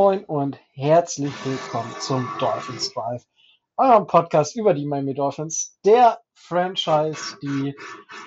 Moin 0.00 0.24
und 0.26 0.56
herzlich 0.74 1.32
willkommen 1.44 1.92
zum 1.98 2.28
Dolphins 2.38 2.94
Drive, 2.94 3.24
eurem 3.76 4.06
Podcast 4.06 4.54
über 4.54 4.72
die 4.72 4.86
Miami 4.86 5.12
Dolphins, 5.12 5.76
der 5.84 6.20
Franchise, 6.34 7.36
die 7.42 7.74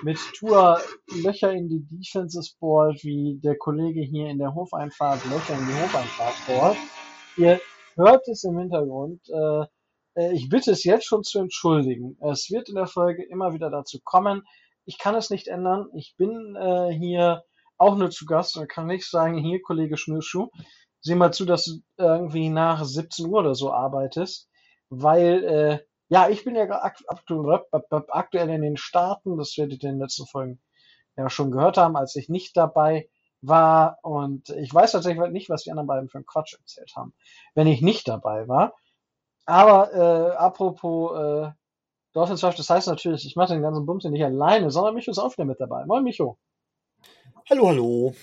mit 0.02 0.18
Tour 0.38 0.82
Löcher 1.22 1.50
in 1.50 1.70
die 1.70 1.82
Defenses 1.90 2.58
bohrt, 2.60 3.02
wie 3.04 3.40
der 3.42 3.56
Kollege 3.56 4.02
hier 4.02 4.28
in 4.28 4.36
der 4.36 4.54
Hofeinfahrt 4.54 5.24
Löcher 5.24 5.58
in 5.58 5.66
die 5.66 5.82
Hofeinfahrt 5.82 6.34
bohrt. 6.46 6.76
Ihr 7.38 7.58
hört 7.94 8.28
es 8.28 8.44
im 8.44 8.58
Hintergrund. 8.58 9.22
Äh, 9.30 9.64
äh, 10.20 10.34
ich 10.34 10.50
bitte 10.50 10.72
es 10.72 10.84
jetzt 10.84 11.06
schon 11.06 11.22
zu 11.22 11.38
entschuldigen. 11.38 12.18
Es 12.20 12.50
wird 12.50 12.68
in 12.68 12.74
der 12.74 12.86
Folge 12.86 13.24
immer 13.24 13.54
wieder 13.54 13.70
dazu 13.70 13.98
kommen. 14.04 14.42
Ich 14.84 14.98
kann 14.98 15.14
es 15.14 15.30
nicht 15.30 15.48
ändern. 15.48 15.86
Ich 15.94 16.16
bin 16.18 16.54
äh, 16.54 16.92
hier 16.92 17.44
auch 17.78 17.96
nur 17.96 18.10
zu 18.10 18.26
Gast 18.26 18.58
und 18.58 18.68
kann 18.68 18.86
nicht 18.88 19.08
sagen, 19.08 19.38
hier, 19.38 19.62
Kollege 19.62 19.96
Schnürschuh, 19.96 20.50
sieh 21.02 21.14
mal 21.14 21.32
zu, 21.32 21.44
dass 21.44 21.64
du 21.64 21.80
irgendwie 21.98 22.48
nach 22.48 22.84
17 22.84 23.26
Uhr 23.26 23.40
oder 23.40 23.54
so 23.54 23.72
arbeitest, 23.72 24.48
weil, 24.88 25.44
äh, 25.44 25.78
ja, 26.08 26.28
ich 26.28 26.44
bin 26.44 26.54
ja 26.54 26.68
aktuell 26.70 28.50
in 28.50 28.62
den 28.62 28.76
Staaten, 28.76 29.36
das 29.36 29.56
werdet 29.56 29.82
ihr 29.82 29.90
in 29.90 29.96
den 29.96 30.02
letzten 30.02 30.26
Folgen 30.26 30.60
ja 31.16 31.28
schon 31.28 31.50
gehört 31.50 31.76
haben, 31.76 31.96
als 31.96 32.16
ich 32.16 32.28
nicht 32.28 32.56
dabei 32.56 33.08
war 33.40 33.98
und 34.02 34.50
ich 34.50 34.72
weiß 34.72 34.92
tatsächlich 34.92 35.30
nicht, 35.30 35.50
was 35.50 35.64
die 35.64 35.70
anderen 35.70 35.88
beiden 35.88 36.08
für 36.08 36.18
einen 36.18 36.26
Quatsch 36.26 36.54
erzählt 36.54 36.92
haben, 36.96 37.12
wenn 37.54 37.66
ich 37.66 37.82
nicht 37.82 38.06
dabei 38.06 38.46
war. 38.46 38.74
Aber 39.44 39.92
äh, 39.92 40.36
apropos 40.36 41.18
äh, 41.18 41.50
Dolphins 42.12 42.40
Draft, 42.40 42.58
das 42.58 42.70
heißt 42.70 42.86
natürlich, 42.86 43.26
ich 43.26 43.34
mache 43.34 43.54
den 43.54 43.62
ganzen 43.62 43.84
Bums 43.84 44.04
nicht 44.04 44.24
alleine, 44.24 44.70
sondern 44.70 44.94
Micho 44.94 45.10
ist 45.10 45.18
auch 45.18 45.32
wieder 45.32 45.46
mit 45.46 45.58
dabei. 45.58 45.84
Moin 45.86 46.04
Micho. 46.04 46.38
Hallo, 47.50 47.68
hallo. 47.68 48.14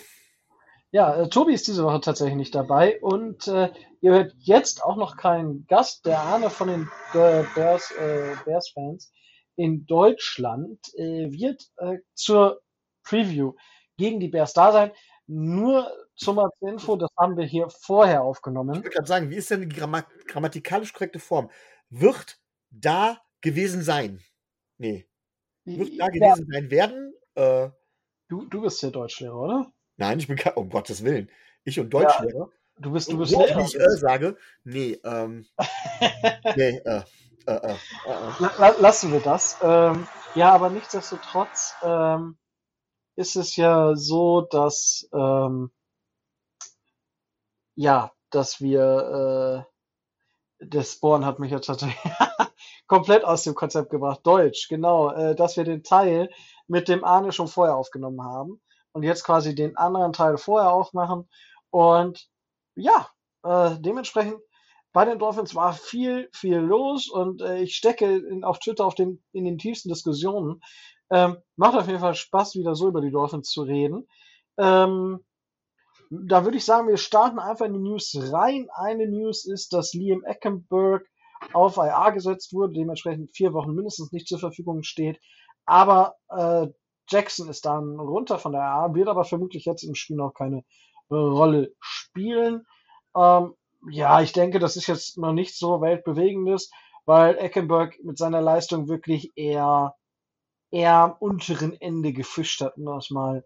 Ja, 0.91 1.15
äh, 1.15 1.29
Tobi 1.29 1.53
ist 1.53 1.67
diese 1.67 1.83
Woche 1.83 2.01
tatsächlich 2.01 2.37
nicht 2.37 2.55
dabei 2.55 2.99
und 3.01 3.47
äh, 3.47 3.71
ihr 4.01 4.11
hört 4.11 4.33
jetzt 4.39 4.83
auch 4.83 4.95
noch 4.95 5.17
keinen 5.17 5.67
Gast, 5.67 6.05
der 6.05 6.19
Arne 6.19 6.49
von 6.49 6.67
den 6.67 6.89
äh, 7.13 7.43
Bears, 7.53 7.91
äh, 7.91 8.35
Bears 8.45 8.69
Fans 8.69 9.11
in 9.55 9.85
Deutschland 9.85 10.79
äh, 10.95 11.31
wird 11.31 11.69
äh, 11.77 11.97
zur 12.13 12.61
Preview 13.03 13.53
gegen 13.97 14.19
die 14.19 14.29
Bears 14.29 14.53
da 14.53 14.71
sein. 14.71 14.91
Nur 15.27 15.91
zum 16.15 16.39
Info, 16.61 16.95
das 16.95 17.09
haben 17.17 17.37
wir 17.37 17.45
hier 17.45 17.69
vorher 17.69 18.23
aufgenommen. 18.23 18.71
Ich 18.71 18.79
würde 18.79 18.89
gerade 18.89 19.07
sagen, 19.07 19.29
wie 19.29 19.35
ist 19.35 19.51
denn 19.51 19.69
die 19.69 19.75
Grammat 19.75 20.07
grammatikalisch 20.25 20.91
korrekte 20.91 21.19
Form? 21.19 21.51
Wird 21.89 22.39
da 22.71 23.21
gewesen 23.41 23.83
sein? 23.83 24.21
Nee. 24.79 25.07
Wird 25.65 25.99
da 25.99 26.07
gewesen 26.07 26.47
ja. 26.49 26.59
sein 26.59 26.71
werden? 26.71 27.13
Äh, 27.35 27.69
du, 28.27 28.45
du 28.45 28.61
bist 28.61 28.81
ja 28.81 28.89
Deutschlehrer, 28.89 29.39
oder? 29.39 29.71
Nein, 29.99 30.17
ich 30.17 30.27
bin 30.27 30.37
kein, 30.37 30.53
um 30.53 30.69
Gottes 30.69 31.03
Willen. 31.03 31.29
Ich 31.65 31.77
und 31.77 31.89
Deutschlehrer. 31.89 32.47
Ja, 32.47 32.47
du 32.77 32.91
bist, 32.91 33.11
du 33.11 33.17
bist 33.17 33.33
Lehrer. 33.33 33.57
Wenn 33.57 33.65
ich 33.65 33.75
äh, 33.77 33.97
sage, 33.97 34.37
nee, 34.63 34.97
ähm, 35.03 35.45
nee, 36.55 36.77
äh, 36.77 37.01
äh, 37.45 37.53
äh, 37.53 37.75
äh. 37.75 38.79
Lassen 38.79 39.11
wir 39.11 39.19
das. 39.19 39.57
Ähm, 39.61 40.07
ja, 40.35 40.53
aber 40.53 40.69
nichtsdestotrotz 40.69 41.75
ähm, 41.83 42.37
ist 43.17 43.35
es 43.35 43.57
ja 43.57 43.93
so, 43.95 44.41
dass 44.41 45.09
ähm, 45.13 45.69
ja, 47.75 48.13
dass 48.29 48.61
wir 48.61 49.65
äh, 50.61 50.65
das 50.65 50.93
Spawn 50.93 51.25
hat 51.25 51.39
mich 51.39 51.51
jetzt 51.51 51.69
komplett 52.87 53.25
aus 53.25 53.43
dem 53.43 53.53
Konzept 53.53 53.89
gebracht. 53.89 54.21
Deutsch, 54.23 54.69
genau, 54.69 55.11
äh, 55.11 55.35
dass 55.35 55.57
wir 55.57 55.65
den 55.65 55.83
Teil 55.83 56.29
mit 56.67 56.87
dem 56.87 57.03
Arne 57.03 57.33
schon 57.33 57.49
vorher 57.49 57.75
aufgenommen 57.75 58.23
haben 58.23 58.61
und 58.99 59.03
jetzt 59.03 59.23
quasi 59.23 59.55
den 59.55 59.77
anderen 59.77 60.11
Teil 60.11 60.37
vorher 60.37 60.73
aufmachen. 60.73 61.29
Und 61.69 62.27
ja, 62.75 63.07
äh, 63.43 63.77
dementsprechend 63.79 64.39
bei 64.91 65.05
den 65.05 65.19
Dolphins 65.19 65.55
war 65.55 65.71
viel, 65.71 66.29
viel 66.33 66.57
los 66.57 67.07
und 67.07 67.41
äh, 67.41 67.59
ich 67.61 67.75
stecke 67.75 68.17
in, 68.17 68.43
auf 68.43 68.59
Twitter 68.59 68.85
auf 68.85 68.95
den, 68.95 69.23
in 69.31 69.45
den 69.45 69.57
tiefsten 69.57 69.87
Diskussionen. 69.87 70.61
Ähm, 71.11 71.37
macht 71.55 71.75
auf 71.75 71.87
jeden 71.87 72.01
Fall 72.01 72.13
Spaß, 72.13 72.55
wieder 72.55 72.75
so 72.75 72.89
über 72.89 72.99
die 72.99 73.11
Dolphins 73.11 73.49
zu 73.49 73.61
reden. 73.61 74.05
Ähm, 74.57 75.23
da 76.09 76.43
würde 76.43 76.57
ich 76.57 76.65
sagen, 76.65 76.89
wir 76.89 76.97
starten 76.97 77.39
einfach 77.39 77.67
in 77.67 77.73
die 77.73 77.79
News 77.79 78.17
rein. 78.33 78.67
Eine 78.73 79.07
News 79.07 79.45
ist, 79.45 79.71
dass 79.71 79.93
Liam 79.93 80.25
Eckenberg 80.25 81.07
auf 81.53 81.77
IR 81.77 82.11
gesetzt 82.11 82.51
wurde, 82.51 82.73
dementsprechend 82.73 83.31
vier 83.33 83.53
Wochen 83.53 83.73
mindestens 83.73 84.11
nicht 84.11 84.27
zur 84.27 84.39
Verfügung 84.39 84.83
steht. 84.83 85.21
Aber 85.65 86.15
äh, 86.29 86.67
Jackson 87.09 87.49
ist 87.49 87.65
dann 87.65 87.99
runter 87.99 88.39
von 88.39 88.51
der 88.51 88.61
A, 88.61 88.93
wird 88.93 89.07
aber 89.07 89.25
vermutlich 89.25 89.65
jetzt 89.65 89.83
im 89.83 89.95
Spiel 89.95 90.15
noch 90.15 90.33
keine 90.33 90.59
äh, 91.09 91.15
Rolle 91.15 91.73
spielen. 91.79 92.65
Ähm, 93.15 93.53
ja, 93.89 94.21
ich 94.21 94.33
denke, 94.33 94.59
das 94.59 94.75
ist 94.75 94.87
jetzt 94.87 95.17
noch 95.17 95.33
nicht 95.33 95.57
so 95.57 95.81
weltbewegendes, 95.81 96.69
weil 97.05 97.37
Eckenberg 97.37 97.97
mit 98.03 98.17
seiner 98.17 98.41
Leistung 98.41 98.87
wirklich 98.87 99.31
eher, 99.35 99.95
eher 100.71 100.93
am 100.95 101.15
unteren 101.19 101.79
Ende 101.79 102.13
gefischt 102.13 102.61
hat, 102.61 102.77
um 102.77 102.85
das 102.85 103.09
mal 103.09 103.45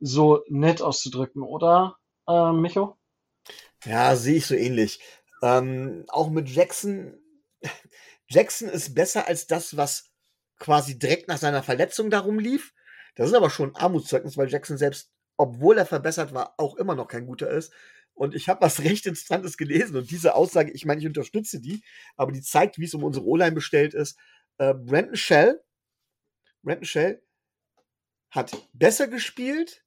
so 0.00 0.42
nett 0.48 0.82
auszudrücken, 0.82 1.42
oder, 1.42 1.96
äh, 2.28 2.52
Micho? 2.52 2.96
Ja, 3.84 4.14
sehe 4.16 4.36
ich 4.36 4.46
so 4.46 4.54
ähnlich. 4.54 5.00
Ähm, 5.42 6.04
auch 6.08 6.30
mit 6.30 6.48
Jackson. 6.48 7.18
Jackson 8.28 8.68
ist 8.68 8.94
besser 8.94 9.26
als 9.26 9.46
das, 9.46 9.76
was 9.76 10.10
quasi 10.58 10.98
direkt 10.98 11.28
nach 11.28 11.38
seiner 11.38 11.62
Verletzung 11.62 12.08
darum 12.08 12.38
lief. 12.38 12.72
Das 13.14 13.28
ist 13.28 13.34
aber 13.34 13.50
schon 13.50 13.70
ein 13.70 13.76
Armutszeugnis, 13.76 14.36
weil 14.36 14.48
Jackson 14.48 14.78
selbst, 14.78 15.10
obwohl 15.36 15.78
er 15.78 15.86
verbessert 15.86 16.32
war, 16.32 16.54
auch 16.58 16.76
immer 16.76 16.94
noch 16.94 17.08
kein 17.08 17.26
guter 17.26 17.50
ist. 17.50 17.72
Und 18.14 18.34
ich 18.34 18.48
habe 18.48 18.60
was 18.60 18.80
recht 18.84 19.06
Interessantes 19.06 19.56
gelesen 19.56 19.96
und 19.96 20.10
diese 20.10 20.34
Aussage, 20.34 20.72
ich 20.72 20.84
meine, 20.84 21.00
ich 21.00 21.06
unterstütze 21.06 21.60
die, 21.60 21.82
aber 22.16 22.32
die 22.32 22.42
zeigt, 22.42 22.78
wie 22.78 22.84
es 22.84 22.94
um 22.94 23.04
unsere 23.04 23.26
O-Line 23.26 23.52
bestellt 23.52 23.94
ist. 23.94 24.18
Äh, 24.58 24.74
Brandon 24.74 25.16
Shell, 25.16 25.62
Brandon 26.62 26.84
Shell 26.84 27.22
hat 28.30 28.56
besser 28.72 29.08
gespielt, 29.08 29.84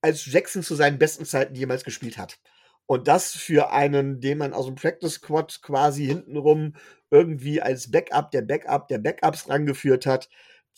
als 0.00 0.26
Jackson 0.26 0.62
zu 0.62 0.74
seinen 0.74 0.98
besten 0.98 1.24
Zeiten 1.24 1.54
jemals 1.54 1.82
gespielt 1.82 2.18
hat. 2.18 2.38
Und 2.86 3.08
das 3.08 3.32
für 3.32 3.70
einen, 3.72 4.20
den 4.20 4.38
man 4.38 4.54
aus 4.54 4.66
dem 4.66 4.74
Practice 4.74 5.14
Squad 5.14 5.60
quasi 5.60 6.06
hintenrum 6.06 6.74
irgendwie 7.10 7.60
als 7.60 7.90
Backup 7.90 8.30
der 8.30 8.42
Backup 8.42 8.88
der 8.88 8.98
Backups 8.98 9.48
rangeführt 9.48 10.06
hat 10.06 10.28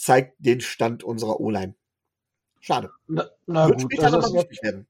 zeigt 0.01 0.35
den 0.39 0.61
Stand 0.63 1.05
unserer 1.05 1.41
O-Line. 1.41 1.75
Schade. 2.61 2.91
Na, 3.07 3.29
na 3.47 3.69
gut, 3.69 3.99
also 4.01 4.21
das, 4.21 4.33
werden. 4.33 4.89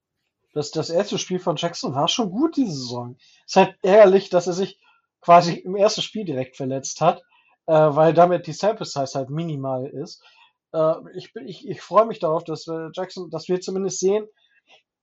Das, 0.54 0.71
das 0.71 0.88
erste 0.88 1.19
Spiel 1.19 1.41
von 1.41 1.56
Jackson 1.56 1.94
war 1.94 2.06
schon 2.09 2.31
gut 2.31 2.56
diese 2.56 2.72
Saison. 2.72 3.16
Es 3.44 3.53
ist 3.53 3.56
halt 3.56 3.76
ärgerlich, 3.82 4.31
dass 4.31 4.47
er 4.47 4.53
sich 4.53 4.81
quasi 5.21 5.54
im 5.54 5.75
ersten 5.75 6.03
Spiel 6.03 6.25
direkt 6.25 6.56
verletzt 6.56 7.00
hat, 7.00 7.22
äh, 7.66 7.72
weil 7.72 8.15
damit 8.15 8.47
die 8.47 8.53
Sample 8.53 8.87
Size 8.87 9.12
halt 9.15 9.31
minimal 9.31 9.87
ist. 9.87 10.22
Äh, 10.72 10.94
ich, 11.15 11.34
ich, 11.44 11.69
ich 11.69 11.81
freue 11.81 12.06
mich 12.06 12.21
darauf, 12.21 12.44
dass 12.44 12.69
wir 12.69 12.91
Jackson, 12.94 13.31
dass 13.31 13.48
wir 13.48 13.60
zumindest 13.60 13.98
sehen, 13.98 14.27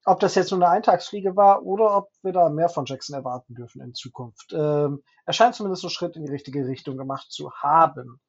ob 0.05 0.21
das 0.21 0.35
jetzt 0.35 0.51
nur 0.51 0.61
eine 0.61 0.69
Eintagsfliege 0.69 1.35
war 1.35 1.63
oder 1.63 1.97
ob 1.97 2.09
wir 2.23 2.31
da 2.31 2.49
mehr 2.49 2.69
von 2.69 2.85
Jackson 2.85 3.13
erwarten 3.13 3.55
dürfen 3.55 3.81
in 3.81 3.93
Zukunft. 3.93 4.53
Ähm, 4.53 5.03
er 5.25 5.33
scheint 5.33 5.55
zumindest 5.55 5.83
einen 5.83 5.91
Schritt 5.91 6.15
in 6.15 6.25
die 6.25 6.31
richtige 6.31 6.65
Richtung 6.65 6.95
gemacht 6.97 7.29
zu 7.29 7.51
haben. 7.51 8.21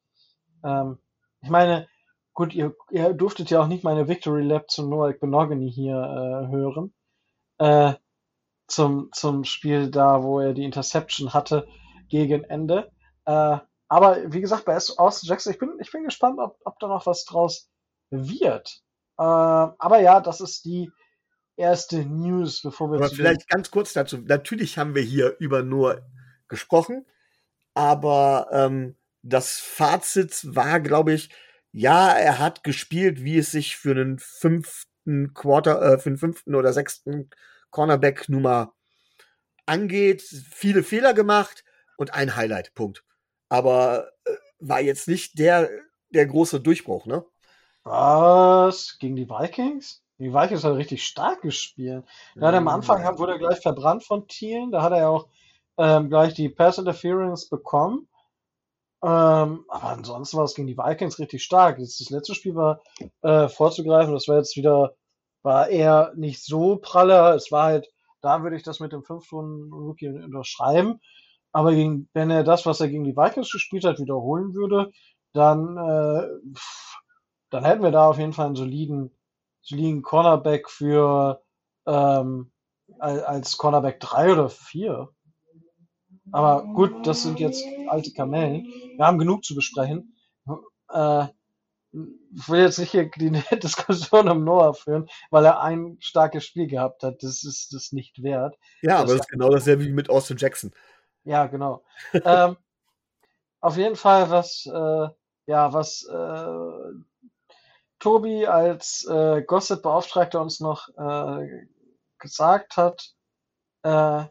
Ähm, 0.63 0.99
ich 1.41 1.49
meine, 1.49 1.87
gut, 2.33 2.53
ihr, 2.53 2.75
ihr 2.91 3.13
durftet 3.13 3.49
ja 3.49 3.61
auch 3.61 3.67
nicht 3.67 3.83
meine 3.83 4.07
Victory 4.07 4.43
Lab 4.43 4.69
zu 4.69 4.87
Noah 4.87 5.13
Benogany 5.13 5.71
hier 5.71 5.95
äh, 5.95 6.51
hören. 6.51 6.93
Äh, 7.57 7.93
zum, 8.67 9.09
zum 9.11 9.43
Spiel 9.43 9.89
da, 9.89 10.23
wo 10.23 10.39
er 10.39 10.53
die 10.53 10.63
Interception 10.63 11.33
hatte 11.33 11.67
gegen 12.07 12.43
Ende. 12.43 12.91
Äh, 13.25 13.57
aber 13.87 14.31
wie 14.31 14.41
gesagt, 14.41 14.65
bei 14.65 14.75
Austin 14.75 15.29
Jackson, 15.29 15.53
ich 15.53 15.59
bin, 15.59 15.77
ich 15.79 15.91
bin 15.91 16.03
gespannt, 16.03 16.39
ob, 16.39 16.59
ob 16.63 16.79
da 16.79 16.87
noch 16.87 17.05
was 17.05 17.25
draus 17.25 17.69
wird. 18.11 18.81
Äh, 19.17 19.23
aber 19.23 19.99
ja, 19.99 20.21
das 20.21 20.41
ist 20.41 20.65
die 20.65 20.91
erste 21.55 22.05
News, 22.05 22.61
bevor 22.61 22.91
wir. 22.91 22.99
Aber 22.99 23.09
vielleicht 23.09 23.49
ganz 23.49 23.71
kurz 23.71 23.93
dazu. 23.93 24.17
Natürlich 24.17 24.77
haben 24.77 24.95
wir 24.95 25.01
hier 25.01 25.35
über 25.39 25.63
Noah 25.63 26.01
gesprochen, 26.47 27.05
aber 27.73 28.47
ähm, 28.51 28.95
das 29.21 29.59
Fazit 29.59 30.55
war, 30.55 30.79
glaube 30.79 31.13
ich, 31.13 31.29
ja, 31.71 32.11
er 32.13 32.39
hat 32.39 32.63
gespielt, 32.63 33.23
wie 33.23 33.37
es 33.37 33.51
sich 33.51 33.75
für 33.75 33.91
einen 33.91 34.19
fünften 34.19 35.33
Quarter, 35.33 35.81
äh, 35.81 35.99
für 35.99 36.09
einen 36.09 36.17
fünften 36.17 36.55
oder 36.55 36.73
sechsten 36.73 37.29
Cornerback 37.69 38.27
Nummer 38.29 38.73
angeht. 39.65 40.21
Viele 40.21 40.83
Fehler 40.83 41.13
gemacht 41.13 41.63
und 41.97 42.13
ein 42.13 42.35
Highlight, 42.35 42.73
Punkt. 42.73 43.03
Aber 43.49 44.09
äh, 44.25 44.31
war 44.59 44.81
jetzt 44.81 45.07
nicht 45.07 45.37
der, 45.37 45.69
der 46.09 46.25
große 46.25 46.59
Durchbruch, 46.59 47.05
ne? 47.05 47.23
Was? 47.83 48.97
Gegen 48.99 49.15
die 49.15 49.29
Vikings? 49.29 50.03
Die 50.17 50.33
Vikings 50.33 50.63
hat 50.63 50.75
richtig 50.75 51.05
stark 51.05 51.41
gespielt. 51.41 52.03
Hat 52.35 52.53
er 52.53 52.57
am 52.57 52.67
Anfang 52.67 53.17
wurde 53.17 53.33
er 53.33 53.39
gleich 53.39 53.59
verbrannt 53.61 54.03
von 54.03 54.27
Thielen. 54.27 54.71
Da 54.71 54.81
hat 54.81 54.91
er 54.91 54.97
ja 54.97 55.07
auch 55.07 55.29
ähm, 55.77 56.09
gleich 56.09 56.33
die 56.33 56.49
Pass 56.49 56.77
Interference 56.77 57.47
bekommen. 57.47 58.08
Ähm, 59.01 59.65
aber 59.67 59.89
ansonsten 59.89 60.37
war 60.37 60.43
es 60.43 60.55
gegen 60.55 60.67
die 60.67 60.77
Vikings 60.77 61.19
richtig 61.19 61.43
stark. 61.43 61.79
Jetzt 61.79 61.99
das 62.01 62.09
letzte 62.09 62.35
Spiel 62.35 62.55
war 62.55 62.81
äh, 63.21 63.47
vorzugreifen, 63.47 64.13
das 64.13 64.27
war 64.27 64.37
jetzt 64.37 64.57
wieder, 64.57 64.93
war 65.43 65.69
eher 65.69 66.13
nicht 66.15 66.43
so 66.43 66.77
praller. 66.77 67.35
Es 67.35 67.51
war 67.51 67.65
halt 67.65 67.89
da 68.21 68.43
würde 68.43 68.55
ich 68.55 68.63
das 68.63 68.79
mit 68.79 68.91
dem 68.91 69.03
Fünftrunden-Rookie 69.03 70.09
unterschreiben. 70.09 70.99
Aber 71.51 71.73
gegen, 71.73 72.09
wenn 72.13 72.29
er 72.29 72.43
das, 72.43 72.65
was 72.65 72.79
er 72.79 72.89
gegen 72.89 73.03
die 73.03 73.15
Vikings 73.15 73.51
gespielt 73.51 73.85
hat, 73.85 73.99
wiederholen 73.99 74.53
würde, 74.53 74.91
dann, 75.33 75.77
äh, 75.77 76.27
dann 77.49 77.65
hätten 77.65 77.83
wir 77.83 77.91
da 77.91 78.09
auf 78.09 78.17
jeden 78.17 78.33
Fall 78.33 78.47
einen 78.47 78.55
soliden, 78.55 79.17
soliden 79.61 80.01
Cornerback 80.03 80.69
für 80.69 81.41
ähm, 81.87 82.51
als 82.99 83.57
Cornerback 83.57 83.99
3 83.99 84.33
oder 84.33 84.49
4. 84.49 85.09
Aber 86.31 86.69
gut, 86.73 87.05
das 87.05 87.21
sind 87.21 87.39
jetzt 87.39 87.65
alte 87.85 88.11
Kamellen. 88.11 88.67
Wir 88.95 89.05
haben 89.05 89.17
genug 89.17 89.43
zu 89.43 89.55
besprechen. 89.55 90.15
Äh, 90.91 91.27
ich 91.91 92.47
will 92.47 92.61
jetzt 92.61 92.77
nicht 92.77 92.91
hier 92.91 93.09
die 93.09 93.31
Diskussion 93.59 94.29
um 94.29 94.43
Noah 94.43 94.73
führen, 94.73 95.09
weil 95.31 95.45
er 95.45 95.61
ein 95.61 95.97
starkes 95.99 96.45
Spiel 96.45 96.67
gehabt 96.67 97.03
hat. 97.03 97.23
Das 97.23 97.43
ist 97.43 97.73
das 97.73 97.91
nicht 97.91 98.21
wert. 98.21 98.57
Ja, 98.81 98.97
aber 98.97 99.13
das 99.13 99.21
ist 99.21 99.29
genau 99.29 99.49
dasselbe 99.49 99.85
wie 99.85 99.91
mit 99.91 100.09
Austin 100.09 100.37
Jackson. 100.37 100.71
Ja, 101.23 101.47
genau. 101.47 101.83
ähm, 102.13 102.57
auf 103.61 103.77
jeden 103.77 103.95
Fall, 103.95 104.29
was, 104.29 104.65
äh, 104.65 105.07
ja, 105.47 105.73
was 105.73 106.03
äh, 106.03 106.93
Tobi 107.99 108.47
als 108.47 109.05
äh, 109.09 109.41
Gossip-Beauftragter 109.41 110.41
uns 110.41 110.59
noch 110.59 110.87
äh, 110.97 111.65
gesagt 112.19 112.77
hat, 112.77 113.13
äh, 113.83 114.25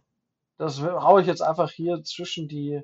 das 0.58 0.80
haue 0.82 1.20
ich 1.20 1.26
jetzt 1.26 1.42
einfach 1.42 1.70
hier 1.70 2.02
zwischen 2.04 2.48
die 2.48 2.82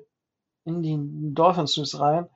in 0.65 0.81
die 0.81 1.33
Dolphins 1.33 1.77
News 1.77 1.99
rein. 1.99 2.27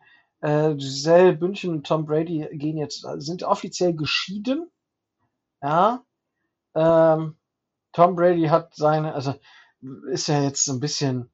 Äh, 0.42 0.76
Giselle 0.76 1.34
Bündchen 1.34 1.72
und 1.72 1.88
Tom 1.88 2.06
Brady 2.06 2.48
gehen 2.52 2.78
jetzt, 2.78 3.06
sind 3.18 3.44
offiziell 3.44 3.94
geschieden. 3.96 4.70
Ja. 5.62 6.04
Ähm, 6.76 7.38
Tom 7.94 8.16
Brady 8.16 8.48
hat 8.48 8.76
seine, 8.76 9.14
also 9.14 9.34
ist 10.12 10.28
ja 10.28 10.44
jetzt 10.44 10.68
ein 10.68 10.80
bisschen 10.80 11.32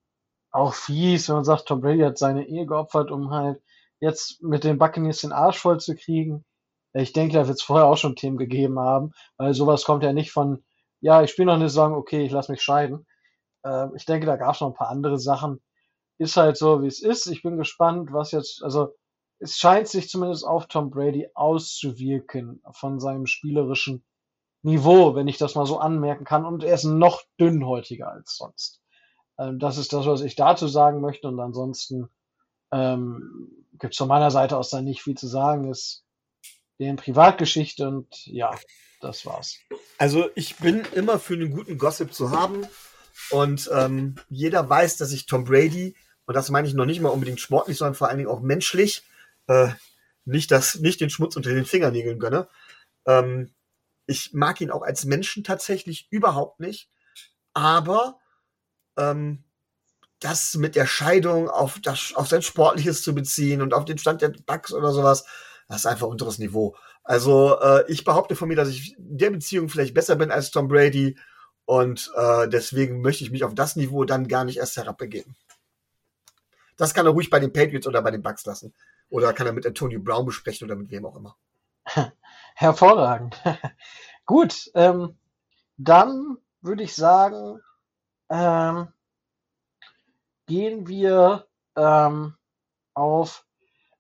auch 0.51 0.74
fies, 0.74 1.28
wenn 1.28 1.36
man 1.36 1.44
sagt, 1.46 1.66
Tom 1.68 1.81
Brady 1.81 2.00
hat 2.01 2.18
seine 2.18 2.48
Ehe 2.48 2.66
geopfert, 2.66 3.12
um 3.12 3.31
halt 3.31 3.62
jetzt 4.00 4.42
mit 4.42 4.63
den 4.63 4.78
Buccaneers 4.78 5.22
den 5.22 5.34
Arsch 5.34 5.60
voll 5.60 5.80
zu 5.80 5.96
kriegen. 5.96 6.46
Ich 6.94 7.12
denke, 7.12 7.34
da 7.36 7.48
wird 7.48 7.58
es 7.58 7.63
vorher 7.63 7.88
auch 7.88 7.98
schon 7.98 8.16
Themen 8.16 8.38
gegeben 8.38 8.80
haben, 8.80 9.12
weil 9.38 9.54
sowas 9.54 9.84
kommt 9.84 10.04
ja 10.04 10.13
nicht 10.13 10.31
von, 10.31 10.63
ja, 11.01 11.22
ich 11.24 11.31
spiele 11.31 11.48
noch 11.48 11.56
eine 11.56 11.68
Saison, 11.68 11.94
okay, 11.94 12.24
ich 12.25 12.31
lasse 12.31 12.51
mich 12.51 12.62
scheiden. 12.62 13.06
Äh, 13.65 13.88
ich 13.95 14.06
denke, 14.06 14.25
da 14.25 14.38
gab 14.38 14.56
es 14.56 14.62
noch 14.62 14.69
ein 14.69 14.75
paar 14.75 14.89
andere 14.89 15.19
Sachen. 15.19 15.62
Ist 16.17 16.38
halt 16.38 16.56
so, 16.56 16.81
wie 16.81 16.88
es 16.88 17.01
ist. 17.01 17.27
Ich 17.27 17.41
bin 17.44 17.57
gespannt, 17.57 18.13
was 18.13 18.31
jetzt, 18.31 18.63
also 18.63 18.95
es 19.39 19.57
scheint 19.57 19.89
sich 19.89 20.07
zumindest 20.09 20.45
auf 20.45 20.67
Tom 20.67 20.91
Brady 20.91 21.27
auszuwirken 21.33 22.62
von 22.71 23.00
seinem 23.00 23.25
spielerischen 23.25 24.06
Niveau, 24.62 25.13
wenn 25.13 25.27
ich 25.27 25.38
das 25.38 25.56
mal 25.56 25.65
so 25.65 25.79
anmerken 25.79 26.23
kann. 26.23 26.45
Und 26.45 26.63
er 26.63 26.75
ist 26.75 26.85
noch 26.85 27.23
dünnhäutiger 27.39 28.09
als 28.09 28.38
sonst. 28.38 28.81
Ähm, 29.38 29.59
das 29.59 29.77
ist 29.77 29.91
das, 29.91 30.06
was 30.06 30.21
ich 30.21 30.35
dazu 30.35 30.67
sagen 30.67 31.01
möchte. 31.01 31.27
Und 31.27 31.39
ansonsten 31.39 32.09
ähm, 32.71 33.65
gibt 33.73 33.94
es 33.94 33.97
von 33.97 34.07
meiner 34.07 34.31
Seite 34.31 34.57
aus 34.57 34.69
dann 34.69 34.85
nicht 34.85 35.01
viel 35.01 35.17
zu 35.17 35.27
sagen. 35.27 35.69
Ist 35.69 36.06
deren 36.79 36.95
Privatgeschichte 36.95 37.88
und 37.88 38.25
ja, 38.25 38.51
das 39.01 39.25
war's. 39.25 39.57
Also 39.97 40.29
ich 40.35 40.57
bin 40.57 40.83
immer 40.94 41.19
für 41.19 41.33
einen 41.33 41.51
guten 41.51 41.77
Gossip 41.77 42.13
zu 42.13 42.31
haben. 42.31 42.65
Und 43.31 43.69
ähm, 43.73 44.15
jeder 44.29 44.69
weiß, 44.69 44.97
dass 44.97 45.12
ich 45.12 45.25
Tom 45.25 45.45
Brady, 45.45 45.95
und 46.25 46.35
das 46.35 46.50
meine 46.50 46.67
ich 46.67 46.73
noch 46.73 46.85
nicht 46.85 47.01
mal 47.01 47.09
unbedingt 47.09 47.39
sportlich, 47.39 47.77
sondern 47.77 47.95
vor 47.95 48.09
allen 48.09 48.17
Dingen 48.17 48.29
auch 48.29 48.41
menschlich, 48.41 49.03
äh, 49.47 49.69
nicht, 50.25 50.51
das, 50.51 50.75
nicht 50.79 51.01
den 51.01 51.09
Schmutz 51.09 51.35
unter 51.35 51.53
den 51.53 51.65
Fingernägeln 51.65 52.19
gönne. 52.19 52.47
Ähm, 53.06 53.51
ich 54.07 54.33
mag 54.33 54.59
ihn 54.62 54.71
auch 54.71 54.81
als 54.81 55.06
Menschen 55.06 55.44
tatsächlich 55.44 56.07
überhaupt 56.12 56.59
nicht. 56.59 56.89
Aber 57.53 58.19
ähm, 58.97 59.44
das 60.19 60.56
mit 60.56 60.75
der 60.75 60.88
Scheidung 60.88 61.50
auf, 61.50 61.79
das, 61.79 62.13
auf 62.15 62.27
sein 62.27 62.41
Sportliches 62.41 63.01
zu 63.01 63.13
beziehen 63.13 63.62
und 63.62 63.73
auf 63.73 63.85
den 63.85 63.97
Stand 63.97 64.21
der 64.21 64.29
Bugs 64.29 64.73
oder 64.73 64.91
sowas, 64.91 65.25
das 65.67 65.77
ist 65.77 65.85
einfach 65.85 66.07
unteres 66.07 66.39
Niveau. 66.39 66.75
Also 67.03 67.59
äh, 67.59 67.89
ich 67.91 68.03
behaupte 68.03 68.35
von 68.35 68.47
mir, 68.47 68.56
dass 68.56 68.69
ich 68.69 68.97
in 68.97 69.17
der 69.17 69.29
Beziehung 69.29 69.69
vielleicht 69.69 69.94
besser 69.94 70.15
bin 70.15 70.31
als 70.31 70.51
Tom 70.51 70.67
Brady 70.67 71.17
und 71.65 72.12
äh, 72.15 72.47
deswegen 72.47 73.01
möchte 73.01 73.23
ich 73.23 73.31
mich 73.31 73.44
auf 73.44 73.56
das 73.56 73.75
Niveau 73.75 74.06
dann 74.06 74.27
gar 74.27 74.45
nicht 74.45 74.57
erst 74.57 74.77
herabbegeben. 74.77 75.35
Das 76.77 76.94
kann 76.94 77.06
er 77.06 77.13
ruhig 77.13 77.29
bei 77.29 77.39
den 77.39 77.53
Patriots 77.53 77.88
oder 77.88 78.01
bei 78.01 78.12
den 78.12 78.21
Bucks 78.21 78.45
lassen. 78.45 78.73
Oder 79.09 79.33
kann 79.33 79.47
er 79.47 79.53
mit 79.53 79.65
Antonio 79.65 80.00
Brown 80.00 80.25
besprechen 80.25 80.65
oder 80.65 80.75
mit 80.75 80.91
wem 80.91 81.06
auch 81.06 81.15
immer. 81.15 81.35
Hervorragend. 82.56 83.41
Gut, 84.25 84.71
ähm, 84.73 85.17
dann 85.77 86.38
würde 86.62 86.83
ich 86.83 86.95
sagen, 86.95 87.62
ähm, 88.29 88.88
gehen 90.47 90.88
wir 90.88 91.47
ähm, 91.75 92.35
auf 92.94 93.45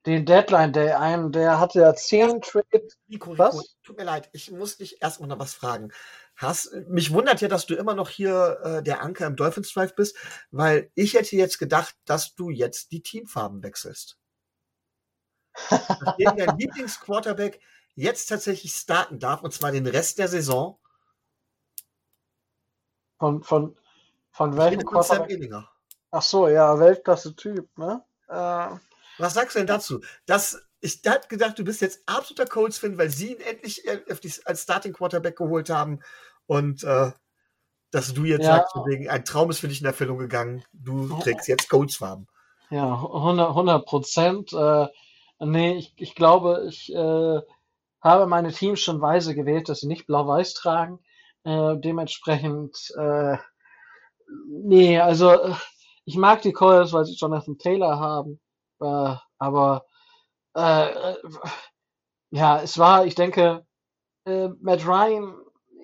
den 0.05 0.25
Deadline 0.25 0.73
Day 0.73 0.91
ein. 0.91 1.31
Der 1.31 1.59
hatte 1.59 1.81
ja 1.81 1.93
zehn 1.93 2.41
Trades. 2.41 2.97
Nico, 3.07 3.37
was? 3.37 3.75
tut 3.83 3.97
mir 3.97 4.03
leid, 4.03 4.29
ich 4.33 4.51
muss 4.51 4.77
dich 4.77 5.01
erstmal 5.01 5.29
noch 5.29 5.39
was 5.39 5.53
fragen. 5.53 5.91
Hast, 6.35 6.73
mich 6.89 7.13
wundert 7.13 7.39
ja, 7.41 7.47
dass 7.47 7.65
du 7.65 7.75
immer 7.75 7.93
noch 7.93 8.09
hier 8.09 8.59
äh, 8.61 8.83
der 8.83 9.01
Anker 9.01 9.25
im 9.25 9.37
Dolphins 9.37 9.71
Drive 9.71 9.95
bist, 9.95 10.17
weil 10.51 10.91
ich 10.93 11.13
hätte 11.13 11.35
jetzt 11.35 11.59
gedacht, 11.59 11.95
dass 12.05 12.35
du 12.35 12.49
jetzt 12.49 12.91
die 12.91 13.01
Teamfarben 13.01 13.63
wechselst. 13.63 14.17
Nachdem 15.69 16.35
dein 16.35 16.57
Lieblingsquarterback 16.57 17.61
jetzt 17.95 18.27
tatsächlich 18.27 18.73
starten 18.73 19.19
darf, 19.19 19.41
und 19.43 19.53
zwar 19.53 19.71
den 19.71 19.87
Rest 19.87 20.19
der 20.19 20.27
Saison. 20.27 20.77
Von, 23.17 23.43
von, 23.43 23.77
von 24.31 24.57
welchem 24.57 24.85
Quarterback? 24.85 25.39
Ach 26.11 26.21
so, 26.21 26.47
ja, 26.49 26.77
Weltklasse-Typ, 26.77 27.77
ne? 27.77 28.03
Äh, 28.27 28.77
Was 29.17 29.33
sagst 29.33 29.55
du 29.55 29.59
denn 29.59 29.67
dazu? 29.67 30.01
Das, 30.25 30.61
ich 30.81 31.01
hätte 31.03 31.29
gedacht, 31.29 31.57
du 31.57 31.63
bist 31.63 31.81
jetzt 31.81 32.03
absoluter 32.05 32.45
Colts-Fan, 32.45 32.97
weil 32.97 33.09
sie 33.09 33.33
ihn 33.33 33.41
endlich 33.41 33.87
äh, 33.87 34.01
als 34.43 34.63
Starting 34.63 34.93
Quarterback 34.93 35.37
geholt 35.37 35.69
haben 35.69 36.01
und 36.47 36.83
äh, 36.83 37.11
dass 37.91 38.13
du 38.13 38.25
jetzt 38.25 38.45
ja. 38.45 38.57
sagst, 38.57 38.75
wegen, 38.85 39.09
ein 39.09 39.23
Traum 39.23 39.49
ist 39.49 39.59
für 39.59 39.67
dich 39.67 39.79
in 39.79 39.87
Erfüllung 39.87 40.17
gegangen, 40.17 40.63
du 40.73 41.07
trägst 41.19 41.47
jetzt 41.47 41.69
Colts-Farben. 41.69 42.27
Ja, 42.69 42.93
100 42.93 43.85
Prozent. 43.85 44.51
Äh, 44.53 44.87
nee, 45.39 45.75
ich, 45.75 45.93
ich 45.97 46.15
glaube, 46.15 46.65
ich 46.67 46.93
äh, 46.93 47.41
habe 48.01 48.27
meine 48.27 48.51
Teams 48.51 48.81
schon 48.81 49.01
weise 49.01 49.33
gewählt, 49.35 49.69
dass 49.69 49.79
sie 49.79 49.87
nicht 49.87 50.07
blau-weiß 50.07 50.53
tragen. 50.55 50.99
Äh, 51.43 51.77
dementsprechend, 51.77 52.77
äh, 52.97 53.37
nee, 54.47 54.99
also 54.99 55.31
äh, 55.31 55.53
ich 56.05 56.17
mag 56.17 56.41
die 56.41 56.53
Colts, 56.53 56.91
weil 56.91 57.05
sie 57.05 57.15
Jonathan 57.15 57.57
Taylor 57.57 57.99
haben, 57.99 58.39
äh, 58.81 59.15
aber 59.37 59.85
äh, 60.55 60.89
äh, 60.89 61.15
ja, 62.31 62.61
es 62.61 62.77
war, 62.77 63.05
ich 63.05 63.15
denke, 63.15 63.65
äh, 64.25 64.49
Matt 64.59 64.85
Ryan 64.85 65.35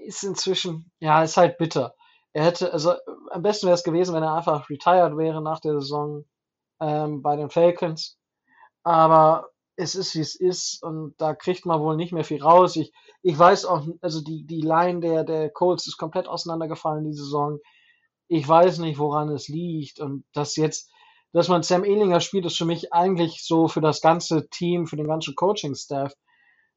ist 0.02 0.24
inzwischen, 0.24 0.92
ja, 1.00 1.24
ist 1.24 1.38
halt 1.38 1.58
bitter. 1.58 1.96
Er 2.34 2.46
hätte, 2.46 2.72
also 2.72 2.94
am 3.32 3.42
besten 3.42 3.68
wäre 3.68 3.76
es 3.76 3.84
gewesen, 3.84 4.16
wenn 4.16 4.24
er 4.24 4.34
einfach 4.34 4.70
retired 4.70 5.18
wäre 5.18 5.42
nach 5.42 5.60
der 5.60 5.74
Saison 5.74 6.26
ähm, 6.80 7.22
bei 7.22 7.36
den 7.36 7.50
Falcons. 7.50 8.18
Aber 8.84 9.50
es 9.76 9.96
ist, 9.96 10.16
wie 10.16 10.22
es 10.22 10.36
ist 10.36 10.84
und 10.84 11.16
da 11.18 11.34
kriegt 11.34 11.66
man 11.66 11.82
wohl 11.82 11.96
nicht 11.96 12.14
mehr 12.14 12.24
viel 12.24 12.42
raus. 12.42 12.76
Ich, 12.76 12.94
ich 13.22 13.38
weiß 13.38 13.66
auch, 13.66 13.86
also 14.02 14.22
die, 14.22 14.46
die 14.46 14.62
Line 14.62 15.02
der, 15.02 15.24
der 15.24 15.50
Colts 15.50 15.88
ist 15.88 15.98
komplett 15.98 16.28
auseinandergefallen 16.28 17.04
die 17.04 17.14
Saison. 17.14 17.60
Ich 18.28 18.48
weiß 18.48 18.80
nicht, 18.80 18.98
woran 18.98 19.30
es 19.30 19.48
liegt 19.48 20.00
und 20.00 20.24
das 20.34 20.56
jetzt 20.56 20.92
dass 21.34 21.48
man 21.48 21.64
Sam 21.64 21.86
Ehlinger 21.86 22.20
spielt, 22.20 22.46
ist 22.46 22.58
für 22.58 22.66
mich 22.66 22.92
eigentlich 22.92 23.44
so 23.44 23.68
für 23.68 23.82
das 23.82 24.02
ganze 24.02 24.50
Team, 24.50 24.88
für 24.88 24.98
den 24.98 25.08
ganzen 25.08 25.36
Coaching-Staff 25.36 26.14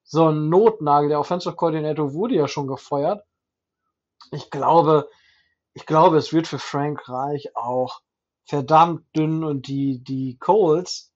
so 0.04 0.28
ein 0.28 0.48
Notnagel. 0.48 1.08
Der 1.08 1.20
Offensive 1.20 1.56
Coordinator 1.56 2.12
wurde 2.12 2.36
ja 2.36 2.48
schon 2.48 2.66
gefeuert. 2.66 3.24
Ich 4.30 4.50
glaube, 4.50 5.08
ich 5.74 5.86
glaube, 5.86 6.16
es 6.18 6.32
wird 6.32 6.46
für 6.46 6.58
Frank 6.58 7.08
Reich 7.08 7.56
auch 7.56 8.00
verdammt 8.46 9.04
dünn 9.16 9.42
und 9.42 9.66
die, 9.66 10.02
die 10.04 10.36
Coles, 10.38 11.12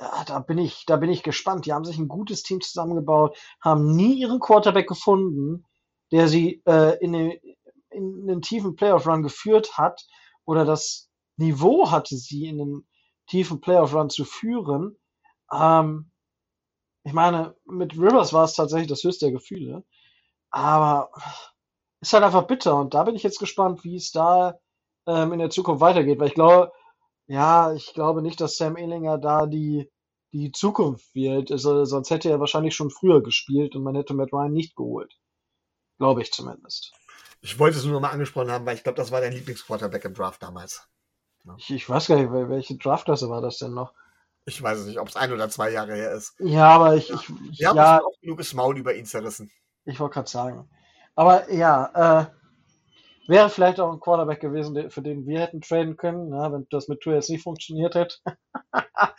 ja, 0.00 0.24
da 0.24 0.38
bin 0.38 0.58
ich, 0.58 0.84
da 0.86 0.96
bin 0.96 1.10
ich 1.10 1.22
gespannt. 1.22 1.66
Die 1.66 1.72
haben 1.72 1.84
sich 1.84 1.98
ein 1.98 2.08
gutes 2.08 2.42
Team 2.42 2.60
zusammengebaut, 2.60 3.36
haben 3.60 3.96
nie 3.96 4.20
ihren 4.20 4.38
Quarterback 4.38 4.86
gefunden, 4.86 5.64
der 6.12 6.28
sie 6.28 6.62
äh, 6.66 6.96
in, 7.02 7.12
den, 7.12 7.32
in 7.90 8.28
einen 8.28 8.42
tiefen 8.42 8.76
Playoff-Run 8.76 9.22
geführt 9.22 9.76
hat 9.76 10.06
oder 10.44 10.64
das 10.64 11.10
Niveau 11.36 11.90
hatte, 11.90 12.16
sie 12.16 12.46
in 12.46 12.60
einen 12.60 12.88
tiefen 13.26 13.60
Playoff-Run 13.60 14.10
zu 14.10 14.24
führen. 14.24 14.96
Ähm, 15.52 16.10
ich 17.08 17.14
meine, 17.14 17.54
mit 17.64 17.94
Rivers 17.94 18.34
war 18.34 18.44
es 18.44 18.52
tatsächlich 18.52 18.88
das 18.88 19.02
höchste 19.02 19.26
der 19.26 19.32
Gefühle. 19.32 19.82
Aber 20.50 21.10
ist 22.02 22.12
halt 22.12 22.22
einfach 22.22 22.46
bitter. 22.46 22.76
Und 22.76 22.92
da 22.92 23.02
bin 23.04 23.16
ich 23.16 23.22
jetzt 23.22 23.38
gespannt, 23.38 23.82
wie 23.82 23.96
es 23.96 24.12
da 24.12 24.60
ähm, 25.06 25.32
in 25.32 25.38
der 25.38 25.48
Zukunft 25.48 25.80
weitergeht. 25.80 26.18
Weil 26.20 26.28
ich 26.28 26.34
glaube, 26.34 26.70
ja, 27.26 27.72
ich 27.72 27.94
glaube 27.94 28.20
nicht, 28.20 28.42
dass 28.42 28.58
Sam 28.58 28.76
Ehlinger 28.76 29.16
da 29.16 29.46
die, 29.46 29.90
die 30.34 30.52
Zukunft 30.52 31.14
wird. 31.14 31.50
Also, 31.50 31.86
sonst 31.86 32.10
hätte 32.10 32.28
er 32.28 32.40
wahrscheinlich 32.40 32.76
schon 32.76 32.90
früher 32.90 33.22
gespielt 33.22 33.74
und 33.74 33.84
man 33.84 33.94
hätte 33.94 34.12
Matt 34.12 34.34
Ryan 34.34 34.52
nicht 34.52 34.76
geholt. 34.76 35.18
Glaube 35.96 36.20
ich 36.20 36.30
zumindest. 36.30 36.92
Ich 37.40 37.58
wollte 37.58 37.78
es 37.78 37.84
nur 37.84 37.94
noch 37.94 38.02
mal 38.02 38.10
angesprochen 38.10 38.50
haben, 38.50 38.66
weil 38.66 38.76
ich 38.76 38.82
glaube, 38.82 38.96
das 38.96 39.12
war 39.12 39.22
dein 39.22 39.32
Lieblingsquarterback 39.32 40.04
im 40.04 40.12
Draft 40.12 40.42
damals. 40.42 40.86
Ja. 41.46 41.56
Ich, 41.56 41.70
ich, 41.70 41.88
weiß 41.88 42.08
gar 42.08 42.16
nicht, 42.16 42.30
welche 42.30 42.76
Draftklasse 42.76 43.30
war 43.30 43.40
das 43.40 43.56
denn 43.56 43.72
noch? 43.72 43.94
Ich 44.48 44.62
weiß 44.62 44.78
es 44.78 44.86
nicht, 44.86 44.98
ob 44.98 45.08
es 45.08 45.16
ein 45.16 45.30
oder 45.30 45.50
zwei 45.50 45.70
Jahre 45.70 45.94
her 45.94 46.12
ist. 46.12 46.34
Ja, 46.38 46.68
aber 46.70 46.96
ich. 46.96 47.10
ich, 47.10 47.28
Wir 47.58 47.68
haben 47.68 47.76
ja, 47.76 48.00
auch 48.00 48.18
genug 48.22 48.40
Maul 48.54 48.78
über 48.78 48.94
ihn 48.94 49.04
zerrissen. 49.04 49.50
Ich 49.84 50.00
wollte 50.00 50.14
gerade 50.14 50.30
sagen. 50.30 50.70
Aber 51.14 51.52
ja, 51.52 52.22
äh, 52.22 52.26
wäre 53.28 53.50
vielleicht 53.50 53.78
auch 53.78 53.92
ein 53.92 54.00
Quarterback 54.00 54.40
gewesen, 54.40 54.90
für 54.90 55.02
den 55.02 55.26
wir 55.26 55.40
hätten 55.40 55.60
traden 55.60 55.98
können, 55.98 56.32
ja, 56.32 56.50
wenn 56.50 56.66
das 56.70 56.88
mit 56.88 57.00
Tour 57.00 57.12
jetzt 57.12 57.28
nicht 57.28 57.42
funktioniert 57.42 57.94
hätte. 57.94 58.16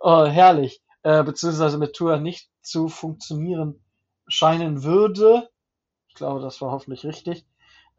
oh, 0.00 0.26
herrlich. 0.26 0.82
Äh, 1.02 1.24
beziehungsweise 1.24 1.78
mit 1.78 1.94
Tour 1.94 2.18
nicht 2.18 2.50
zu 2.60 2.88
funktionieren 2.88 3.82
scheinen 4.28 4.82
würde. 4.82 5.48
Ich 6.08 6.16
glaube, 6.16 6.42
das 6.42 6.60
war 6.60 6.70
hoffentlich 6.70 7.06
richtig. 7.06 7.46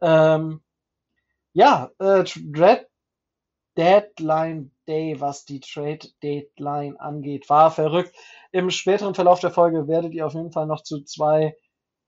Ähm, 0.00 0.62
ja, 1.54 1.90
äh, 1.98 2.22
Dread 2.22 2.86
Deadline 3.76 4.70
Day, 4.88 5.20
was 5.20 5.44
die 5.44 5.60
Trade 5.60 6.08
Deadline 6.22 6.96
angeht, 6.96 7.48
war 7.50 7.70
verrückt. 7.70 8.16
Im 8.50 8.70
späteren 8.70 9.14
Verlauf 9.14 9.40
der 9.40 9.50
Folge 9.50 9.86
werdet 9.86 10.14
ihr 10.14 10.26
auf 10.26 10.34
jeden 10.34 10.50
Fall 10.50 10.66
noch 10.66 10.82
zu 10.82 11.04
zwei 11.04 11.54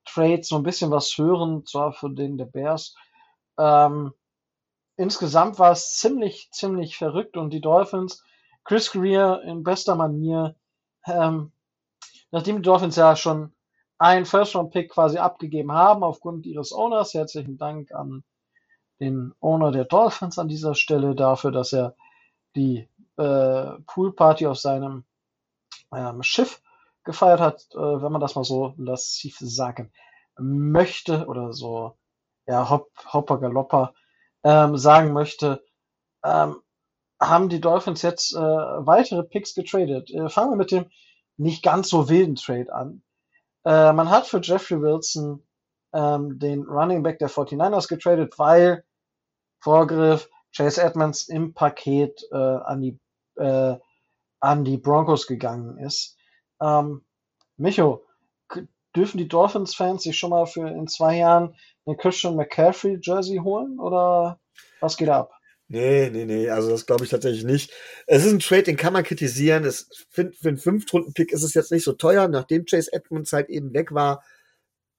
Trades 0.05 0.49
so 0.49 0.55
ein 0.57 0.63
bisschen 0.63 0.91
was 0.91 1.15
hören, 1.17 1.65
zwar 1.65 1.93
von 1.93 2.15
den 2.15 2.37
der 2.37 2.45
Bears. 2.45 2.95
Ähm, 3.57 4.13
insgesamt 4.97 5.59
war 5.59 5.71
es 5.71 5.97
ziemlich, 5.97 6.49
ziemlich 6.51 6.97
verrückt 6.97 7.37
und 7.37 7.51
die 7.51 7.61
Dolphins, 7.61 8.23
Chris 8.63 8.91
Greer 8.91 9.41
in 9.43 9.63
bester 9.63 9.95
Manier, 9.95 10.55
ähm, 11.05 11.51
nachdem 12.31 12.57
die 12.57 12.61
Dolphins 12.63 12.95
ja 12.95 13.15
schon 13.15 13.53
einen 13.99 14.25
First-Round-Pick 14.25 14.89
quasi 14.89 15.19
abgegeben 15.19 15.71
haben 15.71 16.03
aufgrund 16.03 16.47
ihres 16.47 16.71
Owners, 16.71 17.13
herzlichen 17.13 17.57
Dank 17.57 17.91
an 17.91 18.23
den 18.99 19.33
Owner 19.39 19.71
der 19.71 19.85
Dolphins 19.85 20.39
an 20.39 20.47
dieser 20.47 20.73
Stelle 20.73 21.15
dafür, 21.15 21.51
dass 21.51 21.73
er 21.73 21.95
die 22.55 22.87
äh, 23.17 23.71
Poolparty 23.87 24.47
auf 24.47 24.57
seinem 24.57 25.05
ähm, 25.93 26.23
Schiff 26.23 26.61
gefeiert 27.03 27.39
hat, 27.39 27.67
äh, 27.73 27.77
wenn 27.77 28.11
man 28.11 28.21
das 28.21 28.35
mal 28.35 28.43
so 28.43 28.73
lassiv 28.77 29.37
sagen 29.39 29.91
möchte 30.37 31.27
oder 31.27 31.53
so, 31.53 31.97
ja, 32.47 32.69
Hop, 32.69 32.89
Hopper 33.11 33.39
Galopper 33.39 33.93
ähm, 34.43 34.77
sagen 34.77 35.13
möchte, 35.13 35.63
ähm, 36.23 36.61
haben 37.19 37.49
die 37.49 37.61
Dolphins 37.61 38.01
jetzt 38.01 38.33
äh, 38.33 38.39
weitere 38.39 39.23
Picks 39.23 39.53
getradet. 39.53 40.09
Äh, 40.09 40.29
fangen 40.29 40.51
wir 40.51 40.57
mit 40.57 40.71
dem 40.71 40.85
nicht 41.37 41.63
ganz 41.63 41.89
so 41.89 42.09
wilden 42.09 42.35
Trade 42.35 42.73
an. 42.73 43.03
Äh, 43.63 43.93
man 43.93 44.09
hat 44.09 44.25
für 44.27 44.41
Jeffrey 44.41 44.81
Wilson 44.81 45.43
ähm, 45.93 46.39
den 46.39 46.63
Running 46.63 47.03
Back 47.03 47.19
der 47.19 47.29
49ers 47.29 47.87
getradet, 47.87 48.37
weil 48.37 48.83
Vorgriff 49.59 50.29
Chase 50.55 50.81
Edmonds 50.81 51.27
im 51.27 51.53
Paket 51.53 52.23
äh, 52.31 52.35
an 52.35 52.81
die 52.81 52.99
äh, 53.37 53.75
an 54.39 54.63
die 54.65 54.77
Broncos 54.77 55.27
gegangen 55.27 55.77
ist. 55.77 56.17
Ähm, 56.59 57.03
Micho, 57.57 58.03
dürfen 58.95 59.17
die 59.17 59.27
Dolphins-Fans 59.27 60.03
sich 60.03 60.17
schon 60.17 60.31
mal 60.31 60.45
für 60.45 60.67
in 60.67 60.87
zwei 60.87 61.17
Jahren 61.17 61.55
eine 61.85 61.95
Christian 61.95 62.35
McCaffrey 62.35 62.99
Jersey 63.01 63.37
holen 63.37 63.79
oder 63.79 64.39
was 64.79 64.97
geht 64.97 65.09
ab? 65.09 65.31
Nee, 65.67 66.09
nee, 66.09 66.25
nee, 66.25 66.49
also 66.49 66.69
das 66.69 66.85
glaube 66.85 67.05
ich 67.05 67.09
tatsächlich 67.09 67.45
nicht. 67.45 67.71
Es 68.05 68.25
ist 68.25 68.33
ein 68.33 68.39
Trade, 68.39 68.63
den 68.63 68.75
kann 68.75 68.91
man 68.91 69.05
kritisieren. 69.05 69.63
Es, 69.63 69.87
für, 70.09 70.29
für 70.33 70.49
einen 70.49 70.57
Fünftrunden-Pick 70.57 71.31
ist 71.31 71.43
es 71.43 71.53
jetzt 71.53 71.71
nicht 71.71 71.85
so 71.85 71.93
teuer. 71.93 72.27
Nachdem 72.27 72.65
Chase 72.65 72.91
Edmonds 72.91 73.31
halt 73.31 73.47
eben 73.47 73.73
weg 73.73 73.93
war, 73.93 74.21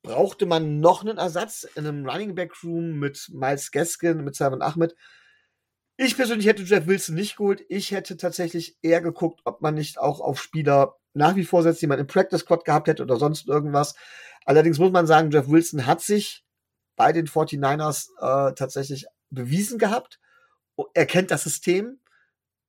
brauchte 0.02 0.46
man 0.46 0.80
noch 0.80 1.02
einen 1.02 1.18
Ersatz 1.18 1.64
in 1.74 1.86
einem 1.86 2.08
Running 2.08 2.34
Back 2.34 2.52
Room 2.64 2.98
mit 2.98 3.28
Miles 3.34 3.70
Gaskin, 3.70 4.24
mit 4.24 4.34
Simon 4.34 4.62
Ahmed. 4.62 4.96
Ich 6.04 6.16
persönlich 6.16 6.48
hätte 6.48 6.64
Jeff 6.64 6.88
Wilson 6.88 7.14
nicht 7.14 7.36
geholt. 7.36 7.64
Ich 7.68 7.92
hätte 7.92 8.16
tatsächlich 8.16 8.76
eher 8.82 9.00
geguckt, 9.00 9.42
ob 9.44 9.62
man 9.62 9.74
nicht 9.74 10.00
auch 10.00 10.18
auf 10.18 10.42
Spieler 10.42 10.96
nach 11.14 11.36
wie 11.36 11.44
vor 11.44 11.62
setzt, 11.62 11.80
die 11.80 11.86
man 11.86 12.00
im 12.00 12.08
Practice 12.08 12.40
Squad 12.40 12.64
gehabt 12.64 12.88
hätte 12.88 13.04
oder 13.04 13.18
sonst 13.18 13.46
irgendwas. 13.46 13.94
Allerdings 14.44 14.80
muss 14.80 14.90
man 14.90 15.06
sagen, 15.06 15.30
Jeff 15.30 15.48
Wilson 15.48 15.86
hat 15.86 16.00
sich 16.00 16.44
bei 16.96 17.12
den 17.12 17.28
49ers 17.28 18.08
äh, 18.18 18.52
tatsächlich 18.54 19.06
bewiesen 19.30 19.78
gehabt. 19.78 20.18
Er 20.92 21.06
kennt 21.06 21.30
das 21.30 21.44
System, 21.44 22.00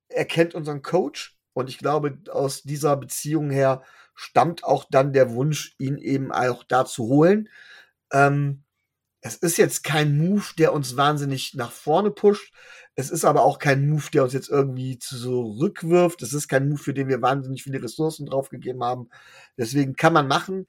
er 0.09 0.25
kennt 0.25 0.53
unseren 0.53 0.83
Coach 0.83 1.35
und 1.53 1.69
ich 1.69 1.79
glaube, 1.79 2.19
aus 2.29 2.61
dieser 2.61 2.95
Beziehung 2.97 3.49
her 3.49 3.81
stammt 4.13 4.63
auch 4.63 4.85
dann 4.91 5.11
der 5.11 5.33
Wunsch, 5.33 5.73
ihn 5.79 5.97
eben 5.97 6.31
auch 6.31 6.63
da 6.63 6.85
zu 6.85 7.05
holen. 7.05 7.49
Ähm, 8.11 8.63
es 9.25 9.35
ist 9.37 9.57
jetzt 9.57 9.85
kein 9.85 10.17
Move, 10.17 10.43
der 10.57 10.73
uns 10.73 10.97
wahnsinnig 10.97 11.53
nach 11.53 11.71
vorne 11.71 12.11
pusht. 12.11 12.53
Es 12.95 13.09
ist 13.09 13.23
aber 13.23 13.43
auch 13.43 13.57
kein 13.57 13.87
Move, 13.89 14.11
der 14.11 14.23
uns 14.23 14.33
jetzt 14.33 14.49
irgendwie 14.49 14.99
zurückwirft. 14.99 16.21
Es 16.21 16.33
ist 16.33 16.49
kein 16.49 16.67
Move, 16.67 16.77
für 16.77 16.93
den 16.93 17.07
wir 17.07 17.21
wahnsinnig 17.21 17.63
viele 17.63 17.81
Ressourcen 17.81 18.25
draufgegeben 18.25 18.83
haben. 18.83 19.09
Deswegen 19.57 19.95
kann 19.95 20.11
man 20.11 20.27
machen. 20.27 20.67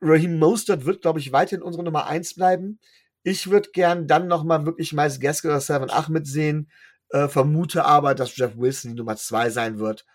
Raheem 0.00 0.38
Mostert 0.38 0.86
wird, 0.86 1.02
glaube 1.02 1.20
ich, 1.20 1.30
weiterhin 1.32 1.62
unsere 1.62 1.84
Nummer 1.84 2.06
eins 2.06 2.34
bleiben. 2.34 2.80
Ich 3.22 3.50
würde 3.50 3.70
gern 3.70 4.08
dann 4.08 4.28
noch 4.28 4.44
mal 4.44 4.64
wirklich 4.64 4.94
Miles 4.94 5.20
Gaskell 5.20 5.50
oder 5.50 5.60
Seven 5.60 5.90
Ahmed 5.90 6.26
sehen. 6.26 6.70
Äh, 7.10 7.28
vermute 7.28 7.84
aber, 7.84 8.14
dass 8.14 8.34
Jeff 8.34 8.56
Wilson 8.56 8.92
die 8.92 8.96
Nummer 8.96 9.16
zwei 9.16 9.50
sein 9.50 9.78
wird. 9.78 10.06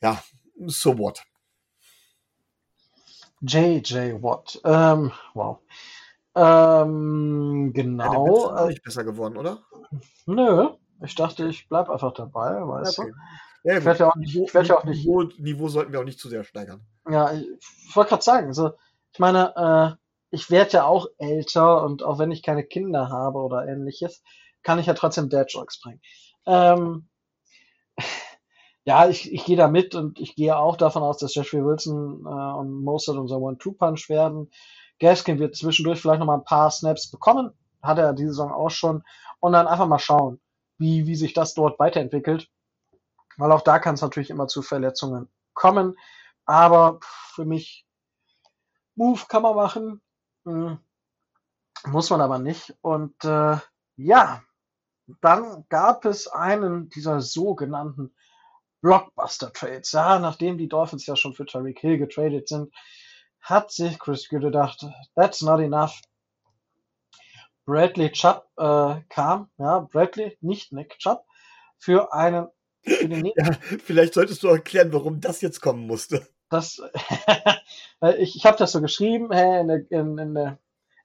Ja, 0.00 0.22
so 0.66 0.96
what. 0.98 1.24
JJ 3.40 4.22
Watt. 4.22 4.60
Ähm, 4.64 5.10
wow. 5.34 5.58
Ähm, 6.34 7.72
genau. 7.74 8.50
Ja, 8.50 8.62
ist 8.62 8.68
nicht 8.68 8.82
besser 8.82 9.04
geworden, 9.04 9.36
oder? 9.36 9.58
Nö, 10.26 10.70
ich 11.04 11.14
dachte, 11.14 11.46
ich 11.46 11.68
bleib 11.68 11.90
einfach 11.90 12.14
dabei, 12.14 12.66
weißt 12.66 12.98
okay. 12.98 13.10
du? 13.10 13.68
Ja, 13.68 13.78
ich 13.78 13.84
werde 13.84 14.00
ja 14.00 14.10
auch 14.10 14.16
nicht. 14.16 14.34
Ich 14.36 14.52
ja 14.52 14.78
auch 14.78 14.84
nicht 14.84 15.04
Niveau, 15.04 15.22
Niveau 15.38 15.68
sollten 15.68 15.92
wir 15.92 16.00
auch 16.00 16.04
nicht 16.04 16.18
zu 16.18 16.28
sehr 16.28 16.42
steigern. 16.44 16.84
Ja, 17.08 17.32
ich, 17.32 17.46
ich 17.88 17.96
wollte 17.96 18.10
gerade 18.10 18.22
sagen, 18.22 18.46
also, 18.48 18.72
ich 19.12 19.18
meine, 19.18 19.54
äh, 19.56 20.02
ich 20.30 20.50
werde 20.50 20.72
ja 20.72 20.84
auch 20.84 21.06
älter 21.18 21.84
und 21.84 22.02
auch 22.02 22.18
wenn 22.18 22.32
ich 22.32 22.42
keine 22.42 22.64
Kinder 22.64 23.10
habe 23.10 23.38
oder 23.38 23.68
ähnliches, 23.68 24.22
kann 24.62 24.78
ich 24.78 24.86
ja 24.86 24.94
trotzdem 24.94 25.28
Dad 25.28 25.52
Jokes 25.52 25.80
bringen. 25.80 26.00
Ähm, 26.46 27.08
ja, 28.84 29.08
ich, 29.08 29.32
ich 29.32 29.44
gehe 29.44 29.56
da 29.56 29.68
mit 29.68 29.94
und 29.94 30.18
ich 30.18 30.34
gehe 30.34 30.56
auch 30.56 30.76
davon 30.76 31.02
aus, 31.02 31.18
dass 31.18 31.34
Jeffrey 31.34 31.64
Wilson 31.64 32.24
äh, 32.26 32.58
und 32.58 32.82
Mostert 32.82 33.16
unser 33.16 33.38
One-Two-Punch 33.38 34.08
werden. 34.08 34.50
Gaskin 35.02 35.40
wird 35.40 35.56
zwischendurch 35.56 36.00
vielleicht 36.00 36.20
noch 36.20 36.26
mal 36.26 36.38
ein 36.38 36.44
paar 36.44 36.70
Snaps 36.70 37.10
bekommen, 37.10 37.52
hat 37.82 37.98
er 37.98 38.12
diese 38.12 38.28
Saison 38.28 38.52
auch 38.52 38.70
schon. 38.70 39.02
Und 39.40 39.52
dann 39.52 39.66
einfach 39.66 39.88
mal 39.88 39.98
schauen, 39.98 40.40
wie, 40.78 41.06
wie 41.06 41.16
sich 41.16 41.34
das 41.34 41.54
dort 41.54 41.78
weiterentwickelt. 41.80 42.48
Weil 43.36 43.50
auch 43.50 43.62
da 43.62 43.80
kann 43.80 43.96
es 43.96 44.00
natürlich 44.00 44.30
immer 44.30 44.46
zu 44.46 44.62
Verletzungen 44.62 45.28
kommen. 45.54 45.96
Aber 46.46 47.00
für 47.02 47.44
mich, 47.44 47.84
Move 48.94 49.22
kann 49.28 49.42
man 49.42 49.56
machen, 49.56 50.00
hm, 50.44 50.78
muss 51.86 52.10
man 52.10 52.20
aber 52.20 52.38
nicht. 52.38 52.76
Und 52.82 53.24
äh, 53.24 53.56
ja, 53.96 54.42
dann 55.20 55.64
gab 55.68 56.04
es 56.04 56.28
einen 56.28 56.88
dieser 56.90 57.20
sogenannten 57.20 58.14
Blockbuster-Trades. 58.82 59.90
Ja, 59.92 60.20
nachdem 60.20 60.58
die 60.58 60.68
Dolphins 60.68 61.06
ja 61.06 61.16
schon 61.16 61.34
für 61.34 61.46
Tariq 61.46 61.80
Hill 61.80 61.98
getradet 61.98 62.48
sind, 62.48 62.72
hat 63.42 63.72
sich 63.72 63.98
Chris 63.98 64.28
Good 64.28 64.42
gedacht, 64.42 64.86
that's 65.14 65.42
not 65.42 65.60
enough. 65.60 66.00
Bradley 67.66 68.10
Chubb 68.10 68.46
äh, 68.56 69.00
kam, 69.08 69.50
ja, 69.58 69.80
Bradley, 69.80 70.36
nicht 70.40 70.72
Nick 70.72 70.98
Chubb, 70.98 71.24
für 71.78 72.12
einen. 72.12 72.48
Für 72.82 73.08
den 73.08 73.26
ja, 73.36 73.52
vielleicht 73.84 74.14
solltest 74.14 74.42
du 74.42 74.48
erklären, 74.48 74.92
warum 74.92 75.20
das 75.20 75.40
jetzt 75.40 75.60
kommen 75.60 75.86
musste. 75.86 76.26
Das, 76.48 76.80
ich 78.18 78.36
ich 78.36 78.46
habe 78.46 78.58
das 78.58 78.72
so 78.72 78.80
geschrieben 78.80 79.28
hey, 79.32 79.60
in 79.60 79.68
der, 79.68 79.90
in, 79.90 80.18
in 80.18 80.34
der 80.34 80.58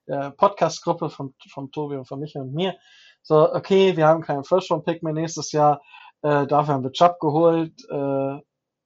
äh, 0.07 0.31
Podcast-Gruppe 0.31 1.09
von, 1.09 1.33
von 1.49 1.71
Tobi 1.71 1.95
und 1.95 2.07
von 2.07 2.19
Michael 2.19 2.43
und 2.43 2.53
mir. 2.53 2.75
So, 3.21 3.53
okay, 3.53 3.95
wir 3.97 4.07
haben 4.07 4.21
keinen 4.21 4.43
First-Round-Pick 4.43 5.03
mehr 5.03 5.13
nächstes 5.13 5.51
Jahr, 5.51 5.81
äh, 6.21 6.47
dafür 6.47 6.73
haben 6.73 6.83
wir 6.83 6.91
Chubb 6.91 7.19
geholt 7.19 7.73
äh, 7.89 8.41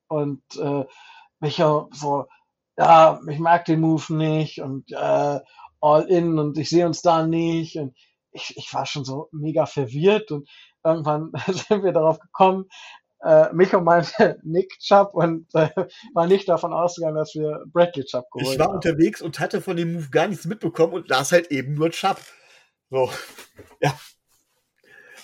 und 0.08 0.43
äh, 0.58 0.86
Michael 1.39 1.88
so, 1.93 2.27
ja, 2.81 3.21
ich 3.29 3.38
mag 3.38 3.65
den 3.65 3.79
Move 3.79 4.15
nicht 4.15 4.59
und 4.59 4.91
äh, 4.91 5.39
all 5.81 6.03
in 6.09 6.39
und 6.39 6.57
ich 6.57 6.69
sehe 6.69 6.88
uns 6.88 7.03
da 7.03 7.27
nicht 7.27 7.77
und 7.77 7.95
ich, 8.31 8.57
ich 8.57 8.73
war 8.73 8.88
schon 8.88 9.05
so 9.05 9.29
mega 9.31 9.67
verwirrt 9.67 10.31
und 10.31 10.50
irgendwann 10.83 11.31
sind 11.47 11.83
wir 11.83 11.91
darauf 11.91 12.19
gekommen, 12.19 12.65
äh, 13.23 13.53
Micho 13.53 13.81
meinte 13.81 14.39
Nick 14.43 14.79
Chubb 14.79 15.13
und 15.13 15.53
äh, 15.53 15.69
war 16.15 16.25
nicht 16.25 16.50
davon 16.50 16.73
ausgegangen, 16.73 17.17
dass 17.17 17.35
wir 17.35 17.63
Bradley 17.67 18.03
Chubb 18.03 18.25
geholt 18.31 18.47
haben. 18.47 18.53
Ich 18.53 18.59
war 18.59 18.67
haben. 18.69 18.75
unterwegs 18.75 19.21
und 19.21 19.39
hatte 19.39 19.61
von 19.61 19.77
dem 19.77 19.93
Move 19.93 20.09
gar 20.09 20.27
nichts 20.27 20.45
mitbekommen 20.45 20.93
und 20.93 21.07
las 21.07 21.31
halt 21.31 21.51
eben 21.51 21.75
nur 21.75 21.91
Chubb. 21.91 22.19
So, 22.89 23.11
ja. 23.79 23.93